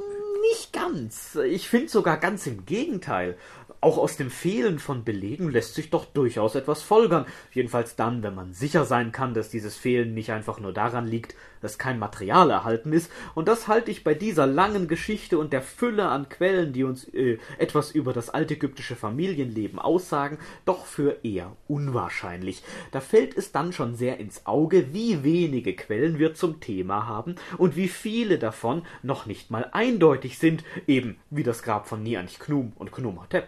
nicht 0.51 0.73
ganz. 0.73 1.37
Ich 1.37 1.69
finde 1.69 1.89
sogar 1.89 2.19
ganz 2.19 2.47
im 2.47 2.67
Gegenteil. 2.67 3.37
Auch 3.81 3.97
aus 3.97 4.17
dem 4.17 4.29
Fehlen 4.29 4.81
von 4.81 5.05
Belegen 5.05 5.51
lässt 5.51 5.75
sich 5.75 5.91
doch 5.91 6.05
durchaus 6.05 6.57
etwas 6.57 6.83
folgern, 6.83 7.27
jedenfalls 7.53 7.95
dann, 7.95 8.25
wenn 8.25 8.35
man 8.35 8.53
sicher 8.53 8.85
sein 8.85 9.13
kann, 9.13 9.35
dass 9.35 9.51
dieses 9.51 9.77
Fehlen 9.77 10.15
nicht 10.15 10.33
einfach 10.33 10.59
nur 10.59 10.73
daran 10.73 11.07
liegt, 11.07 11.37
dass 11.61 11.79
kein 11.79 12.01
Material 12.01 12.51
erhalten 12.51 12.93
ist, 12.93 13.09
und 13.37 13.47
das 13.47 13.69
halte 13.69 13.93
ich 13.93 14.03
bei 14.03 14.15
dieser 14.15 14.49
langen 14.49 14.89
Geschichte 14.89 15.39
und 15.39 15.53
der 15.53 15.63
Fülle 15.63 16.09
an 16.09 16.29
Quellen, 16.29 16.73
die 16.73 16.83
uns 16.83 17.05
äh, 17.15 17.39
etwas 17.59 17.93
über 17.93 18.13
das 18.13 18.31
altägyptische 18.31 18.97
Familienleben 18.97 19.79
aussagen, 19.79 20.39
doch 20.65 20.85
für 20.85 21.19
eher 21.23 21.57
unwahrscheinlich. 21.69 22.65
Da 22.91 23.01
fällt 23.01 23.37
es 23.37 23.53
dann 23.53 23.73
schon 23.73 23.95
sehr 23.95 24.19
ins 24.19 24.45
Auge, 24.45 24.93
wie 24.93 25.23
wenige 25.23 25.77
Quellen 25.77 26.19
wir 26.19 26.35
zum 26.35 26.59
Thema 26.59 27.07
haben 27.07 27.37
und 27.59 27.77
wie 27.77 27.89
viele 27.89 28.41
davon 28.41 28.83
noch 29.05 29.27
nicht 29.27 29.53
mal 29.53 29.69
eindeutig 29.71 30.39
sind, 30.39 30.65
eben 30.89 31.17
wie 31.31 31.45
das 31.45 31.63
Grab 31.63 31.87
von 31.87 32.03
Nianch 32.03 32.41
Knum 32.41 32.73
und 32.77 32.91
Knumhotep. 32.91 33.47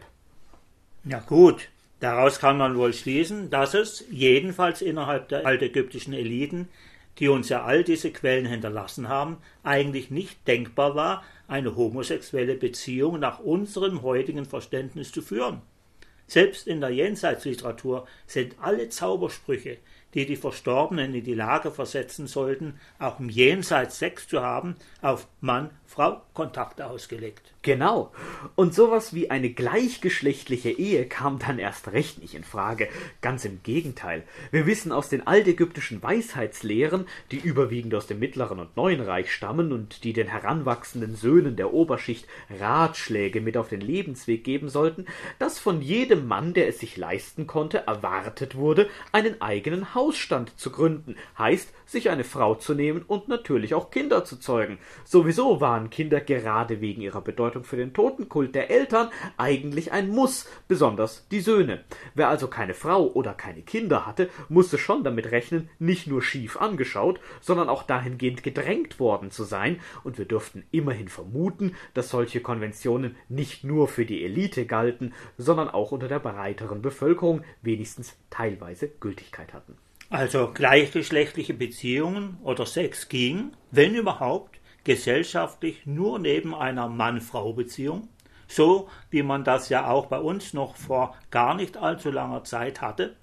Ja 1.04 1.20
gut, 1.20 1.70
daraus 2.00 2.38
kann 2.40 2.58
man 2.58 2.76
wohl 2.76 2.92
schließen, 2.92 3.48
dass 3.48 3.72
es, 3.72 4.04
jedenfalls 4.10 4.82
innerhalb 4.82 5.28
der 5.28 5.46
altägyptischen 5.46 6.12
Eliten, 6.12 6.68
die 7.18 7.28
uns 7.28 7.48
ja 7.48 7.64
all 7.64 7.84
diese 7.84 8.10
Quellen 8.12 8.46
hinterlassen 8.46 9.08
haben, 9.08 9.38
eigentlich 9.62 10.10
nicht 10.10 10.46
denkbar 10.46 10.94
war, 10.94 11.24
eine 11.48 11.74
homosexuelle 11.74 12.54
Beziehung 12.54 13.18
nach 13.18 13.40
unserem 13.40 14.02
heutigen 14.02 14.44
Verständnis 14.44 15.10
zu 15.10 15.22
führen. 15.22 15.62
Selbst 16.26 16.66
in 16.66 16.80
der 16.80 16.90
Jenseitsliteratur 16.90 18.06
sind 18.26 18.56
alle 18.60 18.88
Zaubersprüche, 18.88 19.78
die 20.14 20.26
die 20.26 20.36
Verstorbenen 20.36 21.14
in 21.14 21.24
die 21.24 21.34
Lage 21.34 21.70
versetzen 21.70 22.26
sollten, 22.26 22.78
auch 22.98 23.18
im 23.20 23.28
Jenseits 23.28 23.98
Sex 23.98 24.28
zu 24.28 24.40
haben, 24.40 24.76
auf 25.02 25.26
Mann-Frau-Kontakte 25.40 26.86
ausgelegt. 26.86 27.49
Genau. 27.62 28.10
Und 28.54 28.72
sowas 28.74 29.12
wie 29.12 29.30
eine 29.30 29.50
gleichgeschlechtliche 29.50 30.70
Ehe 30.70 31.04
kam 31.04 31.38
dann 31.38 31.58
erst 31.58 31.92
recht 31.92 32.18
nicht 32.22 32.34
in 32.34 32.42
Frage. 32.42 32.88
Ganz 33.20 33.44
im 33.44 33.62
Gegenteil. 33.62 34.22
Wir 34.50 34.64
wissen 34.64 34.92
aus 34.92 35.10
den 35.10 35.26
altägyptischen 35.26 36.02
Weisheitslehren, 36.02 37.04
die 37.30 37.36
überwiegend 37.36 37.94
aus 37.94 38.06
dem 38.06 38.18
Mittleren 38.18 38.60
und 38.60 38.78
Neuen 38.78 39.02
Reich 39.02 39.30
stammen 39.30 39.72
und 39.72 40.04
die 40.04 40.14
den 40.14 40.28
heranwachsenden 40.28 41.16
Söhnen 41.16 41.56
der 41.56 41.74
Oberschicht 41.74 42.26
Ratschläge 42.48 43.42
mit 43.42 43.58
auf 43.58 43.68
den 43.68 43.82
Lebensweg 43.82 44.42
geben 44.42 44.70
sollten, 44.70 45.04
dass 45.38 45.58
von 45.58 45.82
jedem 45.82 46.26
Mann, 46.26 46.54
der 46.54 46.66
es 46.66 46.78
sich 46.78 46.96
leisten 46.96 47.46
konnte, 47.46 47.84
erwartet 47.86 48.54
wurde, 48.54 48.88
einen 49.12 49.42
eigenen 49.42 49.94
Hausstand 49.94 50.58
zu 50.58 50.70
gründen, 50.70 51.16
heißt, 51.36 51.74
sich 51.84 52.08
eine 52.08 52.24
Frau 52.24 52.54
zu 52.54 52.72
nehmen 52.72 53.02
und 53.06 53.28
natürlich 53.28 53.74
auch 53.74 53.90
Kinder 53.90 54.24
zu 54.24 54.38
zeugen. 54.38 54.78
Sowieso 55.04 55.60
waren 55.60 55.90
Kinder 55.90 56.22
gerade 56.22 56.80
wegen 56.80 57.02
ihrer 57.02 57.20
Bedeutung 57.20 57.49
für 57.62 57.76
den 57.76 57.92
Totenkult 57.92 58.54
der 58.54 58.70
Eltern 58.70 59.10
eigentlich 59.36 59.92
ein 59.92 60.08
Muss, 60.08 60.48
besonders 60.68 61.26
die 61.30 61.40
Söhne. 61.40 61.84
Wer 62.14 62.28
also 62.28 62.48
keine 62.48 62.74
Frau 62.74 63.06
oder 63.08 63.34
keine 63.34 63.62
Kinder 63.62 64.06
hatte, 64.06 64.30
musste 64.48 64.78
schon 64.78 65.04
damit 65.04 65.30
rechnen, 65.30 65.68
nicht 65.78 66.06
nur 66.06 66.22
schief 66.22 66.56
angeschaut, 66.56 67.20
sondern 67.40 67.68
auch 67.68 67.82
dahingehend 67.82 68.42
gedrängt 68.42 69.00
worden 69.00 69.30
zu 69.30 69.44
sein, 69.44 69.80
und 70.04 70.18
wir 70.18 70.24
dürften 70.24 70.64
immerhin 70.70 71.08
vermuten, 71.08 71.74
dass 71.94 72.10
solche 72.10 72.40
Konventionen 72.40 73.16
nicht 73.28 73.64
nur 73.64 73.88
für 73.88 74.06
die 74.06 74.24
Elite 74.24 74.66
galten, 74.66 75.12
sondern 75.36 75.68
auch 75.68 75.92
unter 75.92 76.08
der 76.08 76.20
breiteren 76.20 76.82
Bevölkerung 76.82 77.42
wenigstens 77.62 78.16
teilweise 78.30 78.88
Gültigkeit 78.88 79.52
hatten. 79.52 79.76
Also 80.10 80.50
gleichgeschlechtliche 80.52 81.54
Beziehungen 81.54 82.38
oder 82.42 82.66
Sex 82.66 83.08
ging, 83.08 83.52
wenn 83.70 83.94
überhaupt, 83.94 84.59
gesellschaftlich 84.84 85.86
nur 85.86 86.18
neben 86.18 86.54
einer 86.54 86.88
Mann-Frau-Beziehung, 86.88 88.08
so 88.48 88.88
wie 89.10 89.22
man 89.22 89.44
das 89.44 89.68
ja 89.68 89.88
auch 89.88 90.06
bei 90.06 90.18
uns 90.18 90.54
noch 90.54 90.76
vor 90.76 91.16
gar 91.30 91.54
nicht 91.54 91.76
allzu 91.76 92.10
langer 92.10 92.44
Zeit 92.44 92.80
hatte, 92.80 93.16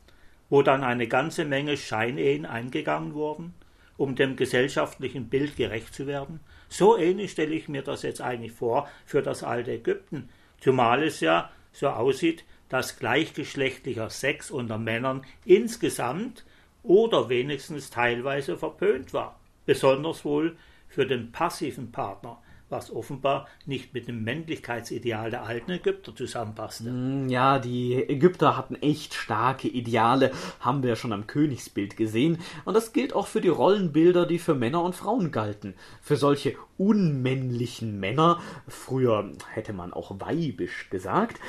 wo 0.50 0.62
dann 0.62 0.84
eine 0.84 1.08
ganze 1.08 1.46
Menge 1.46 1.76
Scheinehen 1.78 2.46
eingegangen 2.46 3.14
wurden, 3.14 3.54
um 3.98 4.16
dem 4.16 4.36
gesellschaftlichen 4.36 5.28
Bild 5.28 5.58
gerecht 5.58 5.94
zu 5.94 6.08
werden. 6.08 6.40
So 6.70 6.98
ähnlich 6.98 7.32
stelle 7.32 7.56
ich 7.56 7.68
mir 7.68 7.82
das 7.82 8.04
jetzt 8.04 8.22
eigentlich 8.22 8.52
vor 8.52 8.88
für 9.06 9.22
das 9.22 9.44
alte 9.44 9.72
Ägypten, 9.72 10.30
zumal 10.60 11.04
es 11.04 11.20
ja 11.20 11.50
so 11.72 11.90
aussieht, 11.90 12.44
dass 12.70 13.00
gleichgeschlechtlicher 13.00 14.10
Sex 14.10 14.52
unter 14.52 14.78
Männern 14.78 15.26
insgesamt 15.46 16.46
oder 16.84 17.30
wenigstens 17.30 17.90
teilweise 17.90 18.58
verpönt 18.58 19.14
war, 19.14 19.40
besonders 19.66 20.26
wohl 20.26 20.58
für 20.88 21.06
den 21.06 21.32
passiven 21.32 21.92
Partner, 21.92 22.42
was 22.70 22.92
offenbar 22.92 23.48
nicht 23.66 23.94
mit 23.94 24.08
dem 24.08 24.24
Männlichkeitsideal 24.24 25.32
der 25.32 25.44
alten 25.44 25.72
Ägypter 25.72 26.16
zusammenpasste. 26.16 26.90
Mm, 26.90 27.30
ja, 27.30 27.60
die 27.60 27.96
Ägypter 27.96 28.58
hatten 28.58 28.76
echt 28.76 29.14
starke 29.14 29.68
Ideale, 29.68 30.32
haben 30.60 30.84
wir 30.84 30.90
ja 30.90 30.96
schon 30.96 31.14
am 31.14 31.28
Königsbild 31.28 31.96
gesehen, 31.96 32.40
und 32.66 32.74
das 32.74 32.94
gilt 32.94 33.14
auch 33.14 33.28
für 33.28 33.42
die 33.42 33.48
Rollenbilder, 33.48 34.26
die 34.26 34.40
für 34.40 34.56
Männer 34.56 34.84
und 34.84 34.96
Frauen 34.96 35.32
galten. 35.32 35.76
Für 36.02 36.18
solche 36.18 36.56
unmännlichen 36.78 38.00
Männer, 38.00 38.42
früher 38.68 39.32
hätte 39.54 39.74
man 39.74 39.94
auch 39.94 40.20
weibisch 40.20 40.90
gesagt, 40.90 41.40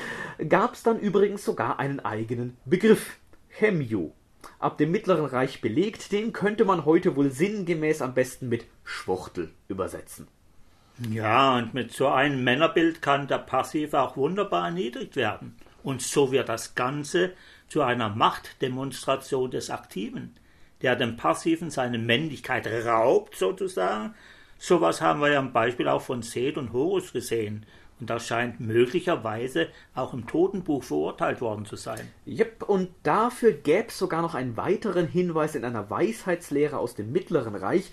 gab 0.48 0.74
es 0.74 0.82
dann 0.82 1.00
übrigens 1.00 1.44
sogar 1.44 1.78
einen 1.78 2.00
eigenen 2.00 2.56
Begriff, 2.64 3.16
Hemju. 3.48 4.12
Ab 4.60 4.78
dem 4.78 4.90
Mittleren 4.92 5.24
Reich 5.24 5.60
belegt, 5.60 6.12
den 6.12 6.32
könnte 6.32 6.64
man 6.64 6.84
heute 6.84 7.16
wohl 7.16 7.30
sinngemäß 7.30 8.02
am 8.02 8.14
besten 8.14 8.48
mit 8.48 8.66
Schwuchtel 8.88 9.50
übersetzen. 9.68 10.28
Ja, 11.10 11.56
und 11.56 11.74
mit 11.74 11.92
so 11.92 12.08
einem 12.08 12.42
Männerbild 12.42 13.02
kann 13.02 13.28
der 13.28 13.38
Passiv 13.38 13.92
auch 13.92 14.16
wunderbar 14.16 14.66
erniedrigt 14.66 15.14
werden. 15.14 15.56
Und 15.82 16.02
so 16.02 16.32
wird 16.32 16.48
das 16.48 16.74
Ganze 16.74 17.34
zu 17.68 17.82
einer 17.82 18.08
Machtdemonstration 18.08 19.50
des 19.50 19.70
Aktiven, 19.70 20.34
der 20.80 20.96
dem 20.96 21.16
Passiven 21.16 21.70
seine 21.70 21.98
Männlichkeit 21.98 22.66
raubt, 22.66 23.36
sozusagen. 23.36 24.14
Sowas 24.58 25.00
haben 25.02 25.20
wir 25.20 25.32
ja 25.32 25.38
am 25.38 25.52
Beispiel 25.52 25.86
auch 25.86 26.02
von 26.02 26.22
Seth 26.22 26.56
und 26.56 26.72
Horus 26.72 27.12
gesehen, 27.12 27.66
und 28.00 28.10
das 28.10 28.26
scheint 28.26 28.60
möglicherweise 28.60 29.68
auch 29.94 30.14
im 30.14 30.26
Totenbuch 30.26 30.82
verurteilt 30.84 31.40
worden 31.40 31.64
zu 31.64 31.76
sein. 31.76 32.08
Jep, 32.24 32.62
und 32.62 32.90
dafür 33.02 33.52
gäbe 33.52 33.88
es 33.88 33.98
sogar 33.98 34.22
noch 34.22 34.34
einen 34.34 34.56
weiteren 34.56 35.06
Hinweis 35.06 35.54
in 35.54 35.64
einer 35.64 35.90
Weisheitslehre 35.90 36.78
aus 36.78 36.94
dem 36.94 37.12
Mittleren 37.12 37.54
Reich, 37.54 37.90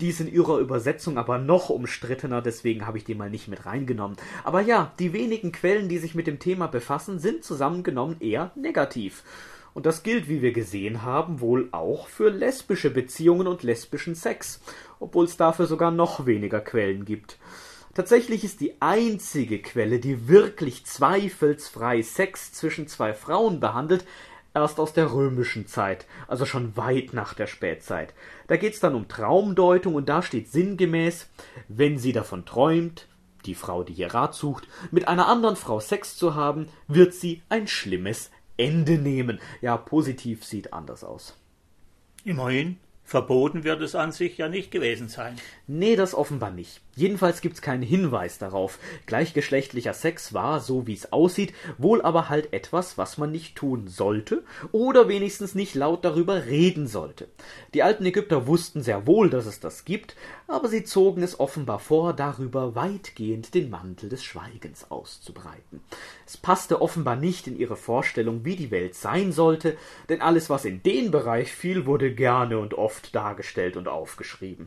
die 0.00 0.08
ist 0.08 0.20
in 0.20 0.32
ihrer 0.32 0.58
Übersetzung 0.58 1.18
aber 1.18 1.38
noch 1.38 1.70
umstrittener, 1.70 2.42
deswegen 2.42 2.86
habe 2.86 2.98
ich 2.98 3.04
die 3.04 3.14
mal 3.14 3.30
nicht 3.30 3.48
mit 3.48 3.66
reingenommen. 3.66 4.16
Aber 4.44 4.60
ja, 4.60 4.92
die 4.98 5.12
wenigen 5.12 5.52
Quellen, 5.52 5.88
die 5.88 5.98
sich 5.98 6.14
mit 6.14 6.26
dem 6.26 6.38
Thema 6.38 6.66
befassen, 6.66 7.18
sind 7.18 7.44
zusammengenommen 7.44 8.16
eher 8.20 8.52
negativ. 8.54 9.24
Und 9.74 9.86
das 9.86 10.02
gilt, 10.02 10.28
wie 10.28 10.42
wir 10.42 10.52
gesehen 10.52 11.02
haben, 11.02 11.40
wohl 11.40 11.68
auch 11.70 12.08
für 12.08 12.30
lesbische 12.30 12.90
Beziehungen 12.90 13.46
und 13.46 13.62
lesbischen 13.62 14.14
Sex, 14.14 14.60
obwohl 14.98 15.24
es 15.24 15.36
dafür 15.36 15.66
sogar 15.66 15.90
noch 15.90 16.26
weniger 16.26 16.60
Quellen 16.60 17.04
gibt. 17.04 17.38
Tatsächlich 17.98 18.44
ist 18.44 18.60
die 18.60 18.80
einzige 18.80 19.60
Quelle, 19.60 19.98
die 19.98 20.28
wirklich 20.28 20.86
zweifelsfrei 20.86 22.00
Sex 22.02 22.52
zwischen 22.52 22.86
zwei 22.86 23.12
Frauen 23.12 23.58
behandelt, 23.58 24.04
erst 24.54 24.78
aus 24.78 24.92
der 24.92 25.12
römischen 25.12 25.66
Zeit, 25.66 26.06
also 26.28 26.46
schon 26.46 26.76
weit 26.76 27.12
nach 27.12 27.34
der 27.34 27.48
Spätzeit. 27.48 28.14
Da 28.46 28.56
geht's 28.56 28.78
dann 28.78 28.94
um 28.94 29.08
Traumdeutung 29.08 29.96
und 29.96 30.08
da 30.08 30.22
steht 30.22 30.48
sinngemäß, 30.48 31.26
wenn 31.66 31.98
sie 31.98 32.12
davon 32.12 32.44
träumt, 32.44 33.08
die 33.46 33.56
Frau, 33.56 33.82
die 33.82 33.94
hier 33.94 34.14
Rat 34.14 34.32
sucht, 34.32 34.68
mit 34.92 35.08
einer 35.08 35.26
anderen 35.26 35.56
Frau 35.56 35.80
Sex 35.80 36.16
zu 36.16 36.36
haben, 36.36 36.68
wird 36.86 37.14
sie 37.14 37.42
ein 37.48 37.66
schlimmes 37.66 38.30
Ende 38.56 38.92
nehmen. 38.92 39.40
Ja, 39.60 39.76
positiv 39.76 40.44
sieht 40.44 40.72
anders 40.72 41.02
aus. 41.02 41.36
Immerhin, 42.22 42.78
verboten 43.02 43.64
wird 43.64 43.82
es 43.82 43.96
an 43.96 44.12
sich 44.12 44.38
ja 44.38 44.48
nicht 44.48 44.70
gewesen 44.70 45.08
sein. 45.08 45.34
Nee, 45.66 45.96
das 45.96 46.14
offenbar 46.14 46.52
nicht. 46.52 46.80
Jedenfalls 46.98 47.42
gibt's 47.42 47.62
keinen 47.62 47.84
Hinweis 47.84 48.38
darauf. 48.38 48.80
Gleichgeschlechtlicher 49.06 49.94
Sex 49.94 50.34
war, 50.34 50.58
so 50.58 50.88
wie 50.88 50.94
es 50.94 51.12
aussieht, 51.12 51.54
wohl 51.76 52.02
aber 52.02 52.28
halt 52.28 52.52
etwas, 52.52 52.98
was 52.98 53.18
man 53.18 53.30
nicht 53.30 53.54
tun 53.54 53.86
sollte 53.86 54.42
oder 54.72 55.06
wenigstens 55.06 55.54
nicht 55.54 55.76
laut 55.76 56.04
darüber 56.04 56.46
reden 56.46 56.88
sollte. 56.88 57.28
Die 57.72 57.84
alten 57.84 58.04
Ägypter 58.04 58.48
wussten 58.48 58.82
sehr 58.82 59.06
wohl, 59.06 59.30
dass 59.30 59.46
es 59.46 59.60
das 59.60 59.84
gibt, 59.84 60.16
aber 60.48 60.66
sie 60.68 60.82
zogen 60.82 61.22
es 61.22 61.38
offenbar 61.38 61.78
vor, 61.78 62.14
darüber 62.14 62.74
weitgehend 62.74 63.54
den 63.54 63.70
Mantel 63.70 64.08
des 64.08 64.24
Schweigens 64.24 64.90
auszubreiten. 64.90 65.80
Es 66.26 66.36
passte 66.36 66.82
offenbar 66.82 67.14
nicht 67.14 67.46
in 67.46 67.56
ihre 67.56 67.76
Vorstellung, 67.76 68.44
wie 68.44 68.56
die 68.56 68.72
Welt 68.72 68.96
sein 68.96 69.30
sollte, 69.30 69.76
denn 70.08 70.20
alles, 70.20 70.50
was 70.50 70.64
in 70.64 70.82
den 70.82 71.12
Bereich 71.12 71.52
fiel, 71.52 71.86
wurde 71.86 72.12
gerne 72.12 72.58
und 72.58 72.74
oft 72.74 73.14
dargestellt 73.14 73.76
und 73.76 73.86
aufgeschrieben. 73.86 74.66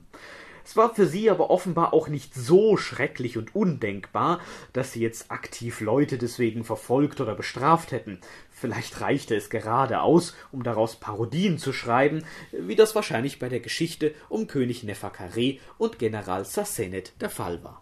Es 0.63 0.77
war 0.77 0.93
für 0.93 1.05
sie 1.05 1.29
aber 1.29 1.49
offenbar 1.49 1.93
auch 1.93 2.07
nicht 2.07 2.33
so 2.33 2.77
schrecklich 2.77 3.37
und 3.37 3.55
undenkbar, 3.55 4.39
dass 4.73 4.93
sie 4.93 5.01
jetzt 5.01 5.31
aktiv 5.31 5.81
Leute 5.81 6.17
deswegen 6.17 6.63
verfolgt 6.63 7.21
oder 7.21 7.35
bestraft 7.35 7.91
hätten. 7.91 8.19
Vielleicht 8.49 9.01
reichte 9.01 9.35
es 9.35 9.49
gerade 9.49 10.01
aus, 10.01 10.35
um 10.51 10.63
daraus 10.63 10.95
Parodien 10.95 11.57
zu 11.57 11.73
schreiben, 11.73 12.23
wie 12.51 12.75
das 12.75 12.93
wahrscheinlich 12.95 13.39
bei 13.39 13.49
der 13.49 13.59
Geschichte 13.59 14.13
um 14.29 14.47
König 14.47 14.83
Neferkare 14.83 15.57
und 15.77 15.99
General 15.99 16.45
Sassenet 16.45 17.13
der 17.21 17.29
Fall 17.29 17.63
war. 17.63 17.81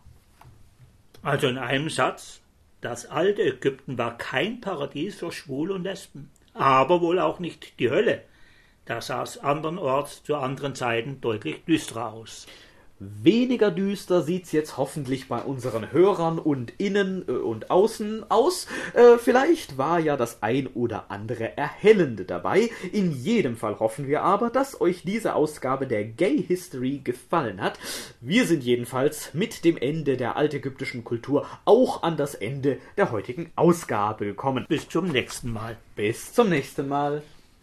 Also 1.22 1.47
in 1.47 1.57
einem 1.57 1.89
Satz, 1.89 2.39
das 2.81 3.06
alte 3.06 3.41
Ägypten 3.41 3.97
war 3.97 4.18
kein 4.18 4.61
Paradies 4.61 5.15
für 5.15 5.34
Schwule 5.34 5.73
und 5.73 5.84
Lesben, 5.84 6.31
aber 6.53 7.01
wohl 7.01 7.19
auch 7.19 7.39
nicht 7.39 7.77
die 7.80 7.89
Hölle. 7.89 8.23
Da 8.85 9.01
sah 9.01 9.22
es 9.22 9.38
andernorts 9.38 10.23
zu 10.23 10.35
anderen 10.38 10.76
Zeiten 10.76 11.19
deutlich 11.22 11.64
düsterer 11.65 12.14
aus. 12.14 12.47
Weniger 12.99 13.71
düster 13.71 14.21
sieht's 14.21 14.51
jetzt 14.51 14.77
hoffentlich 14.77 15.30
bei 15.30 15.41
unseren 15.41 15.93
Hörern 15.93 16.38
und 16.38 16.73
innen 16.77 17.23
äh, 17.27 17.31
und 17.31 17.71
außen 17.71 18.30
aus. 18.30 18.67
Äh, 18.93 19.17
vielleicht 19.17 19.77
war 19.77 19.99
ja 19.99 20.17
das 20.17 20.43
ein 20.43 20.67
oder 20.67 21.09
andere 21.09 21.57
Erhellende 21.57 22.26
dabei. 22.26 22.69
In 22.91 23.13
jedem 23.13 23.55
Fall 23.55 23.80
hoffen 23.80 24.07
wir 24.07 24.23
aber, 24.23 24.49
dass 24.49 24.81
euch 24.81 25.03
diese 25.03 25.35
Ausgabe 25.35 25.88
der 25.88 26.03
Gay 26.03 26.43
History 26.43 26.99
gefallen 27.01 27.61
hat. 27.61 27.80
Wir 28.19 28.45
sind 28.45 28.65
jedenfalls 28.65 29.34
mit 29.34 29.63
dem 29.63 29.77
Ende 29.77 30.17
der 30.17 30.35
altägyptischen 30.35 31.05
Kultur 31.05 31.45
auch 31.63 32.03
an 32.03 32.17
das 32.17 32.35
Ende 32.35 32.80
der 32.97 33.11
heutigen 33.11 33.51
Ausgabe 33.55 34.26
gekommen. 34.26 34.65
Bis 34.67 34.89
zum 34.89 35.07
nächsten 35.07 35.53
Mal. 35.53 35.77
Bis 35.95 36.34
zum 36.34 36.49
nächsten 36.49 36.89
Mal. 36.89 37.23